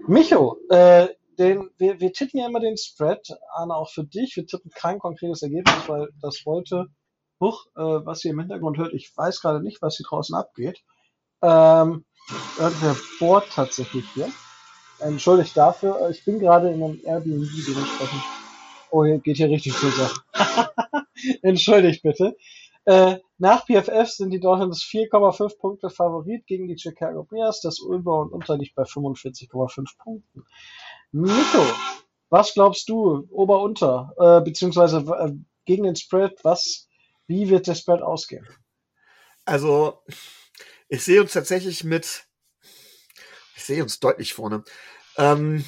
Micho, 0.08 0.58
äh, 0.70 1.10
den, 1.38 1.70
wir, 1.78 2.00
wir 2.00 2.12
tippen 2.12 2.40
ja 2.40 2.48
immer 2.48 2.60
den 2.60 2.78
Spread, 2.78 3.30
Anna, 3.54 3.76
auch 3.76 3.90
für 3.90 4.04
dich. 4.04 4.36
Wir 4.36 4.46
tippen 4.46 4.72
kein 4.72 5.00
konkretes 5.00 5.42
Ergebnis, 5.42 5.88
weil 5.88 6.10
das 6.22 6.46
wollte, 6.46 6.88
huch, 7.40 7.68
äh, 7.76 7.82
was 7.82 8.26
ihr 8.26 8.32
im 8.32 8.40
Hintergrund 8.40 8.78
hört, 8.78 8.94
ich 8.94 9.16
weiß 9.16 9.42
gerade 9.42 9.62
nicht, 9.62 9.82
was 9.82 9.98
hier 9.98 10.06
draußen 10.08 10.36
abgeht. 10.36 10.84
Ähm, 11.42 12.06
der 12.60 12.96
bohrt 13.20 13.50
tatsächlich 13.54 14.06
hier. 14.14 14.30
Entschuldigt 15.00 15.56
dafür, 15.56 16.10
ich 16.10 16.26
bin 16.26 16.40
gerade 16.40 16.72
in 16.72 16.84
einem 16.84 17.00
Airbnb 17.06 17.50
dementsprechend. 17.66 18.22
Oh, 18.92 19.06
hier 19.06 19.20
geht 19.20 19.38
hier 19.38 19.50
richtig 19.50 19.74
zur 19.76 19.92
Sache. 19.92 20.22
Entschuldigt 21.42 22.04
bitte. 22.04 22.36
Äh, 22.86 23.18
nach 23.38 23.66
PFF 23.66 24.10
sind 24.10 24.32
die 24.32 24.40
Dolphins 24.40 24.84
4,5 24.84 25.60
Punkte 25.60 25.90
Favorit 25.90 26.46
gegen 26.48 26.68
die 26.68 26.78
Chicago 26.78 27.24
Bears. 27.24 27.62
Das 27.62 27.80
Über 27.80 28.20
und 28.20 28.32
Unter 28.32 28.58
liegt 28.58 28.76
bei 28.76 28.84
45,5 28.84 29.98
Punkten. 29.98 30.46
Nico, 31.12 31.66
was 32.30 32.54
glaubst 32.54 32.90
du, 32.90 33.28
Ober-Unter, 33.32 34.14
äh, 34.18 34.42
beziehungsweise 34.42 34.98
äh, 35.00 35.34
gegen 35.66 35.84
den 35.84 35.96
Spread, 35.96 36.40
was, 36.44 36.88
wie 37.28 37.50
wird 37.50 37.68
der 37.68 37.76
Spread 37.76 38.02
ausgehen? 38.02 38.48
Also, 39.46 40.02
ich 40.88 41.04
sehe 41.04 41.22
uns 41.22 41.34
tatsächlich 41.34 41.84
mit, 41.84 42.26
ich 43.56 43.64
sehe 43.64 43.82
uns 43.82 44.00
deutlich 44.00 44.34
vorne. 44.34 44.64
Ähm, 45.18 45.66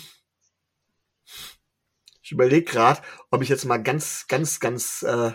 ich 2.32 2.36
überlege 2.36 2.64
gerade, 2.64 3.02
ob 3.30 3.42
ich 3.42 3.50
jetzt 3.50 3.66
mal 3.66 3.84
ganz, 3.84 4.26
ganz, 4.30 4.62
ganz, 4.62 5.04
äh, 5.04 5.34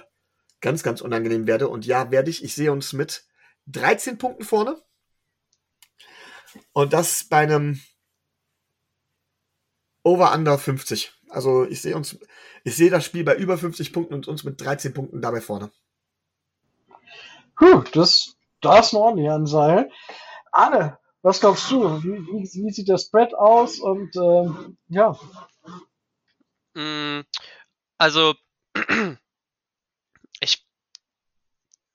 ganz, 0.62 0.82
ganz 0.82 1.02
unangenehm 1.02 1.46
werde. 1.46 1.68
Und 1.68 1.84
ja, 1.84 2.10
werde 2.10 2.30
ich. 2.30 2.42
Ich 2.42 2.54
sehe 2.54 2.72
uns 2.72 2.94
mit 2.94 3.26
13 3.66 4.16
Punkten 4.16 4.44
vorne. 4.44 4.82
Und 6.72 6.94
das 6.94 7.24
bei 7.24 7.40
einem 7.40 7.82
Over-Under 10.04 10.56
50. 10.56 11.12
Also 11.28 11.66
ich 11.66 11.82
sehe 11.82 11.94
uns, 11.94 12.18
ich 12.64 12.74
sehe 12.74 12.88
das 12.88 13.04
Spiel 13.04 13.24
bei 13.24 13.36
über 13.36 13.58
50 13.58 13.92
Punkten 13.92 14.14
und 14.14 14.26
uns 14.26 14.42
mit 14.44 14.58
13 14.58 14.94
Punkten 14.94 15.20
dabei 15.20 15.42
vorne. 15.42 15.70
Puh, 17.58 17.84
das, 17.92 18.36
das 18.62 18.86
ist 18.86 18.94
eine 18.94 19.02
ordentliche 19.02 19.32
Anzahl. 19.34 19.90
Anne, 20.50 20.98
was 21.20 21.40
glaubst 21.40 21.70
du? 21.70 22.02
Wie, 22.02 22.26
wie, 22.26 22.64
wie 22.64 22.72
sieht 22.72 22.88
der 22.88 22.96
Spread 22.96 23.34
aus? 23.34 23.80
Und 23.80 24.16
ähm, 24.16 24.78
ja. 24.88 25.18
Mm, 26.76 27.22
also, 27.98 28.34
ich 30.40 30.66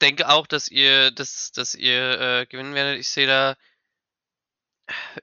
denke 0.01 0.29
auch, 0.29 0.47
dass 0.47 0.67
ihr, 0.67 1.11
dass, 1.11 1.51
dass 1.51 1.75
ihr 1.75 2.19
äh, 2.19 2.45
gewinnen 2.47 2.73
werdet. 2.73 2.99
Ich 2.99 3.09
sehe 3.09 3.27
da 3.27 3.55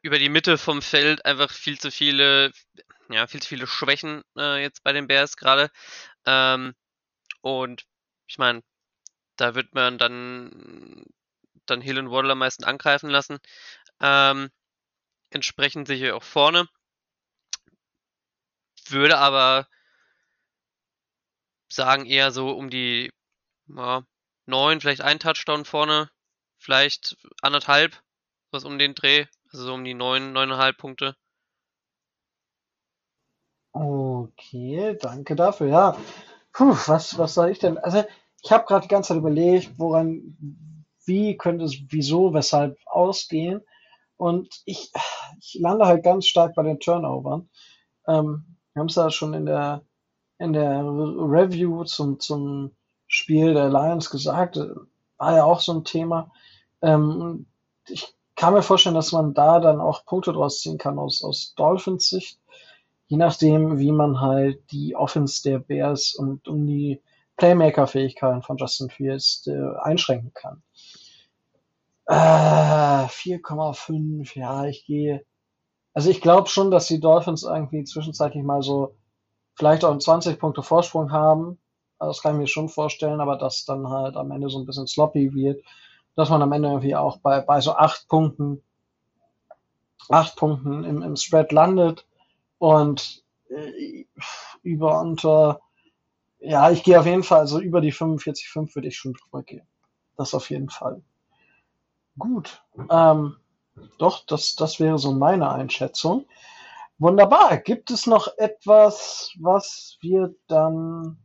über 0.03 0.19
die 0.19 0.28
Mitte 0.28 0.59
vom 0.59 0.83
Feld 0.83 1.25
einfach 1.25 1.51
viel 1.51 1.78
zu 1.78 1.91
viele, 1.91 2.53
ja, 3.11 3.27
viel 3.27 3.43
zu 3.43 3.49
viele 3.49 3.67
Schwächen 3.67 4.23
äh, 4.37 4.62
jetzt 4.62 4.85
bei 4.85 4.93
den 4.93 5.09
Bears 5.09 5.37
gerade. 5.37 5.70
Ähm, 6.27 6.75
und 7.43 7.85
ich 8.28 8.39
meine, 8.39 8.62
da 9.37 9.55
wird 9.55 9.75
man 9.75 9.99
dann, 9.99 11.05
dann 11.67 11.81
Hill 11.81 11.99
und 11.99 12.11
Waddle 12.11 12.33
am 12.33 12.39
meisten 12.39 12.65
angreifen 12.65 13.11
lassen. 13.11 13.39
Ähm, 14.01 14.51
entsprechend 15.31 15.89
sicher 15.89 16.17
auch 16.17 16.23
vorne. 16.23 16.69
Würde 18.91 19.18
aber 19.18 19.67
sagen 21.70 22.07
eher 22.07 22.31
so 22.33 22.50
um 22.50 22.70
die 22.70 23.10
ja, 23.68 24.02
neun, 24.47 24.81
vielleicht 24.81 25.02
ein 25.02 25.18
Touchdown 25.18 25.65
vorne, 25.65 26.10
vielleicht 26.58 27.17
anderthalb, 27.42 28.02
was 28.50 28.65
um 28.65 28.78
den 28.78 28.94
Dreh, 28.94 29.26
also 29.52 29.67
so 29.67 29.75
um 29.75 29.84
die 29.84 29.94
neun, 29.94 30.33
neuneinhalb 30.33 30.76
Punkte. 30.78 31.15
Okay, 33.73 34.97
danke 35.00 35.36
dafür. 35.36 35.68
Ja, 35.68 35.97
Puh, 36.58 36.76
was, 36.89 37.17
was 37.18 37.34
soll 37.34 37.50
ich 37.50 37.60
denn? 37.60 37.78
Also 37.78 38.02
ich 38.42 38.50
habe 38.50 38.65
gerade 38.67 38.83
die 38.83 38.89
ganze 38.89 39.08
Zeit 39.08 39.18
überlegt, 39.18 39.78
woran, 39.78 40.36
wie 41.05 41.36
könnte 41.36 41.65
es, 41.65 41.76
wieso, 41.91 42.34
weshalb 42.34 42.76
ausgehen. 42.86 43.62
Und 44.17 44.62
ich, 44.65 44.91
ich 45.41 45.57
lande 45.60 45.86
halt 45.86 46.02
ganz 46.02 46.26
stark 46.26 46.57
bei 46.57 46.65
den 46.65 46.81
Turnovern. 46.81 47.49
Ähm, 48.08 48.58
wir 48.78 48.82
haben 48.82 48.90
es 48.90 48.94
ja 48.94 49.10
schon 49.10 49.34
in 49.34 49.44
der, 49.44 49.82
in 50.39 50.52
der 50.52 50.84
Review 50.84 51.82
zum, 51.82 52.20
zum 52.20 52.76
Spiel 53.08 53.52
der 53.52 53.70
Lions 53.70 54.08
gesagt, 54.08 54.57
war 55.16 55.34
ja 55.34 55.42
auch 55.42 55.58
so 55.58 55.73
ein 55.73 55.82
Thema. 55.82 56.31
Ähm, 56.81 57.47
ich 57.89 58.15
kann 58.36 58.55
mir 58.55 58.62
vorstellen, 58.62 58.94
dass 58.94 59.10
man 59.10 59.34
da 59.34 59.58
dann 59.58 59.81
auch 59.81 60.05
Punkte 60.05 60.32
draus 60.32 60.60
ziehen 60.60 60.78
kann 60.78 60.97
aus, 60.97 61.24
aus 61.24 61.55
Dolphins 61.57 62.08
Sicht. 62.08 62.39
Je 63.08 63.16
nachdem, 63.16 63.81
wie 63.81 63.90
man 63.90 64.20
halt 64.20 64.70
die 64.70 64.94
Offense 64.94 65.42
der 65.42 65.58
Bears 65.58 66.15
und 66.15 66.47
um 66.47 66.65
die 66.65 67.02
Playmaker-Fähigkeiten 67.36 68.42
von 68.42 68.58
Justin 68.58 68.90
Fields 68.90 69.44
äh, 69.48 69.73
einschränken 69.82 70.32
kann. 70.34 70.62
Äh, 72.07 72.15
4,5, 72.15 74.39
ja, 74.39 74.66
ich 74.66 74.86
gehe. 74.86 75.24
Also 75.99 76.10
ich 76.10 76.20
glaube 76.20 76.49
schon, 76.49 76.70
dass 76.70 76.86
die 76.86 77.01
Dolphins 77.01 77.43
irgendwie 77.43 77.83
zwischenzeitlich 77.83 78.44
mal 78.44 78.62
so 78.62 78.94
vielleicht 79.57 79.85
auch 79.85 79.91
einen 79.91 80.01
20 80.01 80.39
Punkte 80.39 80.62
Vorsprung 80.62 81.10
haben. 81.10 81.59
Das 81.99 82.23
kann 82.23 82.36
ich 82.36 82.39
mir 82.39 82.47
schon 82.47 82.68
vorstellen, 82.68 83.20
aber 83.20 83.35
dass 83.35 83.65
dann 83.65 83.89
halt 83.89 84.15
am 84.15 84.31
Ende 84.31 84.49
so 84.49 84.60
ein 84.60 84.65
bisschen 84.65 84.86
sloppy 84.86 85.35
wird, 85.35 85.60
dass 86.15 86.31
man 86.31 86.41
am 86.41 86.52
Ende 86.52 86.68
irgendwie 86.68 86.94
auch 86.94 87.17
bei, 87.17 87.41
bei 87.41 87.60
so 87.60 87.73
acht 87.73 88.07
Punkten, 88.07 88.62
acht 90.09 90.36
Punkten 90.36 90.85
im, 90.85 91.02
im 91.02 91.17
Spread 91.17 91.51
landet 91.51 92.07
und 92.59 93.25
äh, 93.49 94.07
über 94.62 95.01
unter, 95.01 95.62
ja, 96.39 96.70
ich 96.70 96.85
gehe 96.85 97.01
auf 97.01 97.07
jeden 97.07 97.25
Fall, 97.25 97.41
also 97.41 97.59
über 97.59 97.81
die 97.81 97.93
45,5 97.93 98.77
würde 98.77 98.86
ich 98.86 98.97
schon 98.97 99.15
drüber 99.15 99.43
gehen. 99.43 99.67
Das 100.17 100.33
auf 100.33 100.49
jeden 100.49 100.70
Fall. 100.70 101.02
Gut. 102.17 102.62
Ähm, 102.89 103.35
doch, 103.98 104.24
das, 104.26 104.55
das 104.55 104.81
wäre 104.81 104.98
so 104.98 105.12
meine 105.12 105.50
Einschätzung. 105.50 106.26
Wunderbar. 106.98 107.58
Gibt 107.58 107.90
es 107.90 108.07
noch 108.07 108.28
etwas, 108.39 109.32
was 109.39 109.98
wir 110.00 110.34
dann 110.48 111.18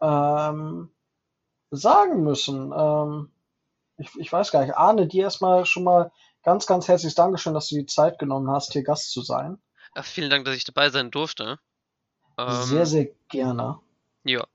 ähm, 0.00 0.90
sagen 1.70 2.22
müssen? 2.22 2.72
Ähm, 2.74 3.32
ich, 3.98 4.10
ich 4.16 4.32
weiß 4.32 4.50
gar 4.50 4.62
nicht. 4.64 4.76
Arne, 4.76 5.06
dir 5.06 5.24
erstmal 5.24 5.66
schon 5.66 5.84
mal 5.84 6.12
ganz, 6.42 6.66
ganz 6.66 6.88
herzliches 6.88 7.14
Dankeschön, 7.14 7.54
dass 7.54 7.68
du 7.68 7.76
die 7.76 7.86
Zeit 7.86 8.18
genommen 8.18 8.50
hast, 8.50 8.72
hier 8.72 8.84
Gast 8.84 9.10
zu 9.10 9.22
sein. 9.22 9.58
Ja, 9.94 10.02
vielen 10.02 10.30
Dank, 10.30 10.44
dass 10.44 10.56
ich 10.56 10.64
dabei 10.64 10.90
sein 10.90 11.10
durfte. 11.10 11.58
Ähm, 12.38 12.62
sehr, 12.62 12.86
sehr 12.86 13.06
gerne. 13.28 13.80
Ja, 14.24 14.46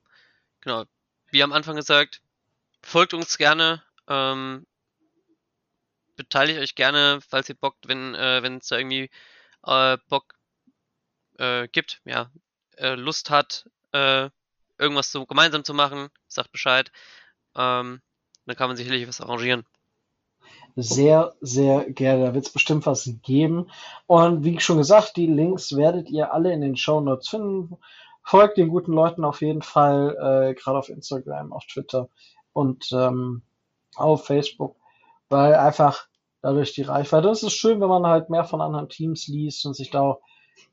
genau. 0.62 0.86
Wie 1.30 1.44
am 1.44 1.54
Anfang 1.54 1.76
gesagt, 1.76 2.22
folgt 2.82 3.14
uns 3.14 3.38
gerne. 3.38 3.84
Ähm, 4.08 4.66
beteiligt 6.24 6.60
euch 6.60 6.76
gerne, 6.76 7.20
falls 7.28 7.50
ihr 7.50 7.56
Bock, 7.56 7.76
wenn 7.86 8.16
äh, 8.16 8.40
es 8.58 8.68
da 8.68 8.78
irgendwie 8.78 9.10
äh, 9.66 9.98
Bock 10.10 10.36
äh, 11.38 11.68
gibt, 11.68 12.02
ja, 12.06 12.32
äh, 12.78 12.96
Lust 12.96 13.30
hat, 13.30 13.70
äh, 13.92 14.30
irgendwas 14.78 15.12
so 15.12 15.26
gemeinsam 15.26 15.64
zu 15.64 15.74
machen, 15.74 16.10
sagt 16.28 16.52
Bescheid. 16.52 16.92
Ähm, 17.56 18.02
dann 18.46 18.56
kann 18.56 18.70
man 18.70 18.78
sicherlich 18.78 19.08
was 19.08 19.22
arrangieren. 19.22 19.66
Sehr, 20.76 21.34
sehr 21.42 21.92
gerne. 21.92 22.26
Da 22.26 22.34
wird 22.34 22.46
es 22.46 22.54
bestimmt 22.54 22.86
was 22.86 23.10
geben. 23.22 23.70
Und 24.08 24.44
wie 24.44 24.60
schon 24.60 24.78
gesagt, 24.78 25.18
die 25.18 25.28
Links 25.28 25.76
werdet 25.76 26.10
ihr 26.10 26.34
alle 26.34 26.54
in 26.54 26.62
den 26.62 26.78
Show 26.78 27.02
Notes 27.02 27.30
finden. 27.30 27.78
Folgt 28.24 28.58
den 28.58 28.70
guten 28.70 28.94
Leuten 28.94 29.26
auf 29.26 29.42
jeden 29.42 29.62
Fall, 29.62 30.16
äh, 30.18 30.54
gerade 30.54 30.78
auf 30.78 30.90
Instagram, 30.90 31.52
auf 31.52 31.66
Twitter 31.66 32.08
und 32.54 32.92
ähm, 32.92 33.42
auf 33.96 34.26
Facebook, 34.26 34.76
weil 35.30 35.56
einfach 35.56 36.08
dadurch 36.42 36.74
die 36.74 36.82
Reichweite. 36.82 37.30
Es 37.30 37.44
ist 37.44 37.54
schön, 37.54 37.82
wenn 37.82 37.90
man 37.90 38.06
halt 38.06 38.30
mehr 38.30 38.44
von 38.44 38.62
anderen 38.62 38.90
Teams 38.90 39.28
liest 39.28 39.66
und 39.66 39.76
sich 39.76 39.90
da 39.90 40.02
auch 40.02 40.22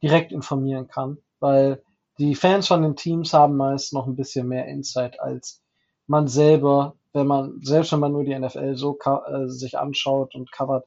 direkt 0.02 0.32
informieren 0.32 0.88
kann, 0.88 1.18
weil 1.40 1.82
die 2.18 2.34
Fans 2.34 2.66
von 2.66 2.82
den 2.82 2.97
Teams 2.97 3.32
haben 3.32 3.56
meist 3.56 3.92
noch 3.92 4.06
ein 4.06 4.16
bisschen 4.16 4.48
mehr 4.48 4.66
Insight 4.66 5.20
als 5.20 5.62
man 6.06 6.26
selber, 6.26 6.97
wenn 7.12 7.26
man, 7.26 7.60
selbst 7.62 7.92
wenn 7.92 8.00
man 8.00 8.12
nur 8.12 8.24
die 8.24 8.36
NFL 8.36 8.76
so 8.76 8.98
äh, 8.98 9.48
sich 9.48 9.78
anschaut 9.78 10.34
und 10.34 10.50
covert, 10.50 10.86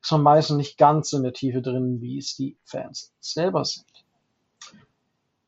ist 0.00 0.12
man 0.12 0.22
meistens 0.22 0.56
nicht 0.56 0.78
ganz 0.78 1.12
in 1.12 1.22
der 1.22 1.32
Tiefe 1.32 1.62
drin, 1.62 2.00
wie 2.00 2.18
es 2.18 2.36
die 2.36 2.56
Fans 2.64 3.12
selber 3.20 3.64
sind. 3.64 3.86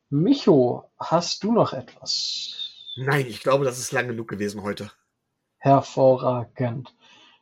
Micho, 0.09 0.89
hast 0.99 1.43
du 1.43 1.53
noch 1.53 1.71
etwas? 1.71 2.91
Nein, 2.97 3.27
ich 3.27 3.41
glaube, 3.41 3.63
das 3.63 3.79
ist 3.79 3.93
lang 3.93 4.07
genug 4.07 4.27
gewesen 4.27 4.61
heute. 4.63 4.91
Hervorragend. 5.57 6.93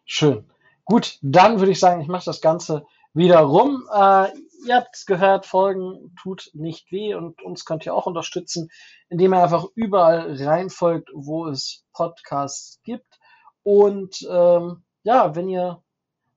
Schön. 0.06 0.46
Gut, 0.90 1.20
dann 1.22 1.60
würde 1.60 1.72
ich 1.72 1.80
sagen, 1.80 2.02
ich 2.02 2.08
mache 2.08 2.26
das 2.26 2.42
Ganze 2.42 2.84
wieder 3.14 3.42
rum. 3.42 3.88
Äh, 3.94 4.30
ihr 4.66 4.76
habt 4.76 4.96
es 4.96 5.06
gehört, 5.06 5.46
Folgen 5.46 6.16
tut 6.20 6.50
nicht 6.54 6.92
weh 6.92 7.14
und 7.14 7.44
uns 7.44 7.64
könnt 7.64 7.86
ihr 7.86 7.94
auch 7.94 8.08
unterstützen, 8.08 8.72
indem 9.08 9.36
ihr 9.36 9.44
einfach 9.44 9.66
überall 9.76 10.36
reinfolgt, 10.36 11.12
wo 11.14 11.46
es 11.46 11.86
Podcasts 11.94 12.80
gibt. 12.82 13.20
Und 13.62 14.28
ähm, 14.32 14.84
ja, 15.04 15.36
wenn 15.36 15.48
ihr 15.48 15.84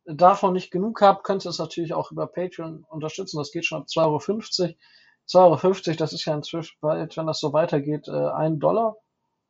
davon 0.04 0.52
nicht 0.52 0.70
genug 0.70 1.00
habt, 1.00 1.24
könnt 1.24 1.46
ihr 1.46 1.50
es 1.50 1.58
natürlich 1.58 1.94
auch 1.94 2.12
über 2.12 2.26
Patreon 2.26 2.84
unterstützen. 2.90 3.38
Das 3.38 3.52
geht 3.52 3.64
schon 3.64 3.80
ab 3.80 3.86
2,50 3.88 4.00
Euro. 4.02 4.18
2,50 5.28 5.88
Euro, 5.88 5.96
das 5.96 6.12
ist 6.12 6.26
ja 6.26 6.34
inzwischen, 6.34 6.76
wenn 6.82 7.26
das 7.26 7.40
so 7.40 7.54
weitergeht, 7.54 8.06
äh, 8.06 8.28
ein 8.32 8.58
Dollar. 8.60 8.96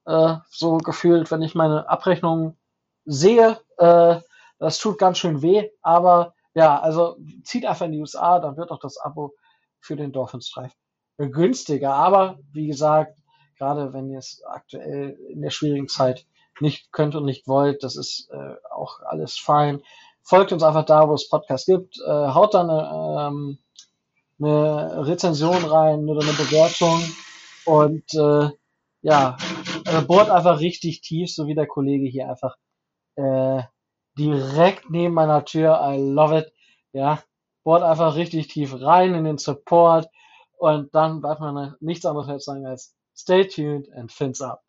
Äh, 0.04 0.36
so 0.48 0.76
gefühlt, 0.76 1.32
wenn 1.32 1.42
ich 1.42 1.56
meine 1.56 1.88
Abrechnung 1.88 2.56
sehe, 3.04 3.58
äh, 3.78 4.20
das 4.62 4.78
tut 4.78 4.98
ganz 4.98 5.18
schön 5.18 5.42
weh, 5.42 5.68
aber 5.82 6.34
ja, 6.54 6.78
also 6.78 7.16
zieht 7.44 7.66
einfach 7.66 7.86
in 7.86 7.92
die 7.92 8.00
USA, 8.00 8.38
dann 8.38 8.56
wird 8.56 8.70
auch 8.70 8.78
das 8.78 8.98
Abo 8.98 9.34
für 9.80 9.96
den 9.96 10.12
Dolphins 10.12 10.50
Drive 10.50 10.72
günstiger. 11.16 11.94
Aber 11.94 12.38
wie 12.52 12.66
gesagt, 12.66 13.18
gerade 13.58 13.92
wenn 13.92 14.10
ihr 14.10 14.18
es 14.18 14.42
aktuell 14.44 15.18
in 15.30 15.42
der 15.42 15.50
schwierigen 15.50 15.88
Zeit 15.88 16.26
nicht 16.60 16.92
könnt 16.92 17.14
und 17.14 17.24
nicht 17.24 17.48
wollt, 17.48 17.82
das 17.82 17.96
ist 17.96 18.30
äh, 18.30 18.54
auch 18.70 19.00
alles 19.02 19.38
fein. 19.38 19.82
Folgt 20.22 20.52
uns 20.52 20.62
einfach 20.62 20.84
da, 20.84 21.08
wo 21.08 21.14
es 21.14 21.28
Podcasts 21.28 21.66
gibt. 21.66 21.98
Äh, 21.98 22.10
haut 22.10 22.54
da 22.54 22.60
eine, 22.60 23.28
ähm, 23.28 23.58
eine 24.38 25.06
Rezension 25.06 25.64
rein 25.64 26.08
oder 26.08 26.22
eine 26.22 26.32
Bewertung 26.32 27.02
und 27.64 28.14
äh, 28.14 28.50
ja, 29.00 29.36
äh, 29.86 30.02
bohrt 30.02 30.30
einfach 30.30 30.60
richtig 30.60 31.00
tief, 31.00 31.32
so 31.34 31.46
wie 31.46 31.54
der 31.54 31.66
Kollege 31.66 32.06
hier 32.06 32.28
einfach 32.28 32.56
äh, 33.16 33.62
direkt 34.18 34.90
neben 34.90 35.14
meiner 35.14 35.44
Tür. 35.44 35.80
I 35.82 35.98
love 35.98 36.36
it. 36.38 36.52
Ja, 36.92 37.22
bohrt 37.64 37.82
einfach 37.82 38.16
richtig 38.16 38.48
tief 38.48 38.74
rein 38.80 39.14
in 39.14 39.24
den 39.24 39.38
Support 39.38 40.08
und 40.58 40.94
dann 40.94 41.20
bleibt 41.20 41.40
mir 41.40 41.76
nichts 41.80 42.04
anderes 42.04 42.44
zu 42.44 42.50
sagen 42.50 42.66
als 42.66 42.94
stay 43.16 43.46
tuned 43.46 43.90
and 43.92 44.12
fins 44.12 44.40
up. 44.40 44.62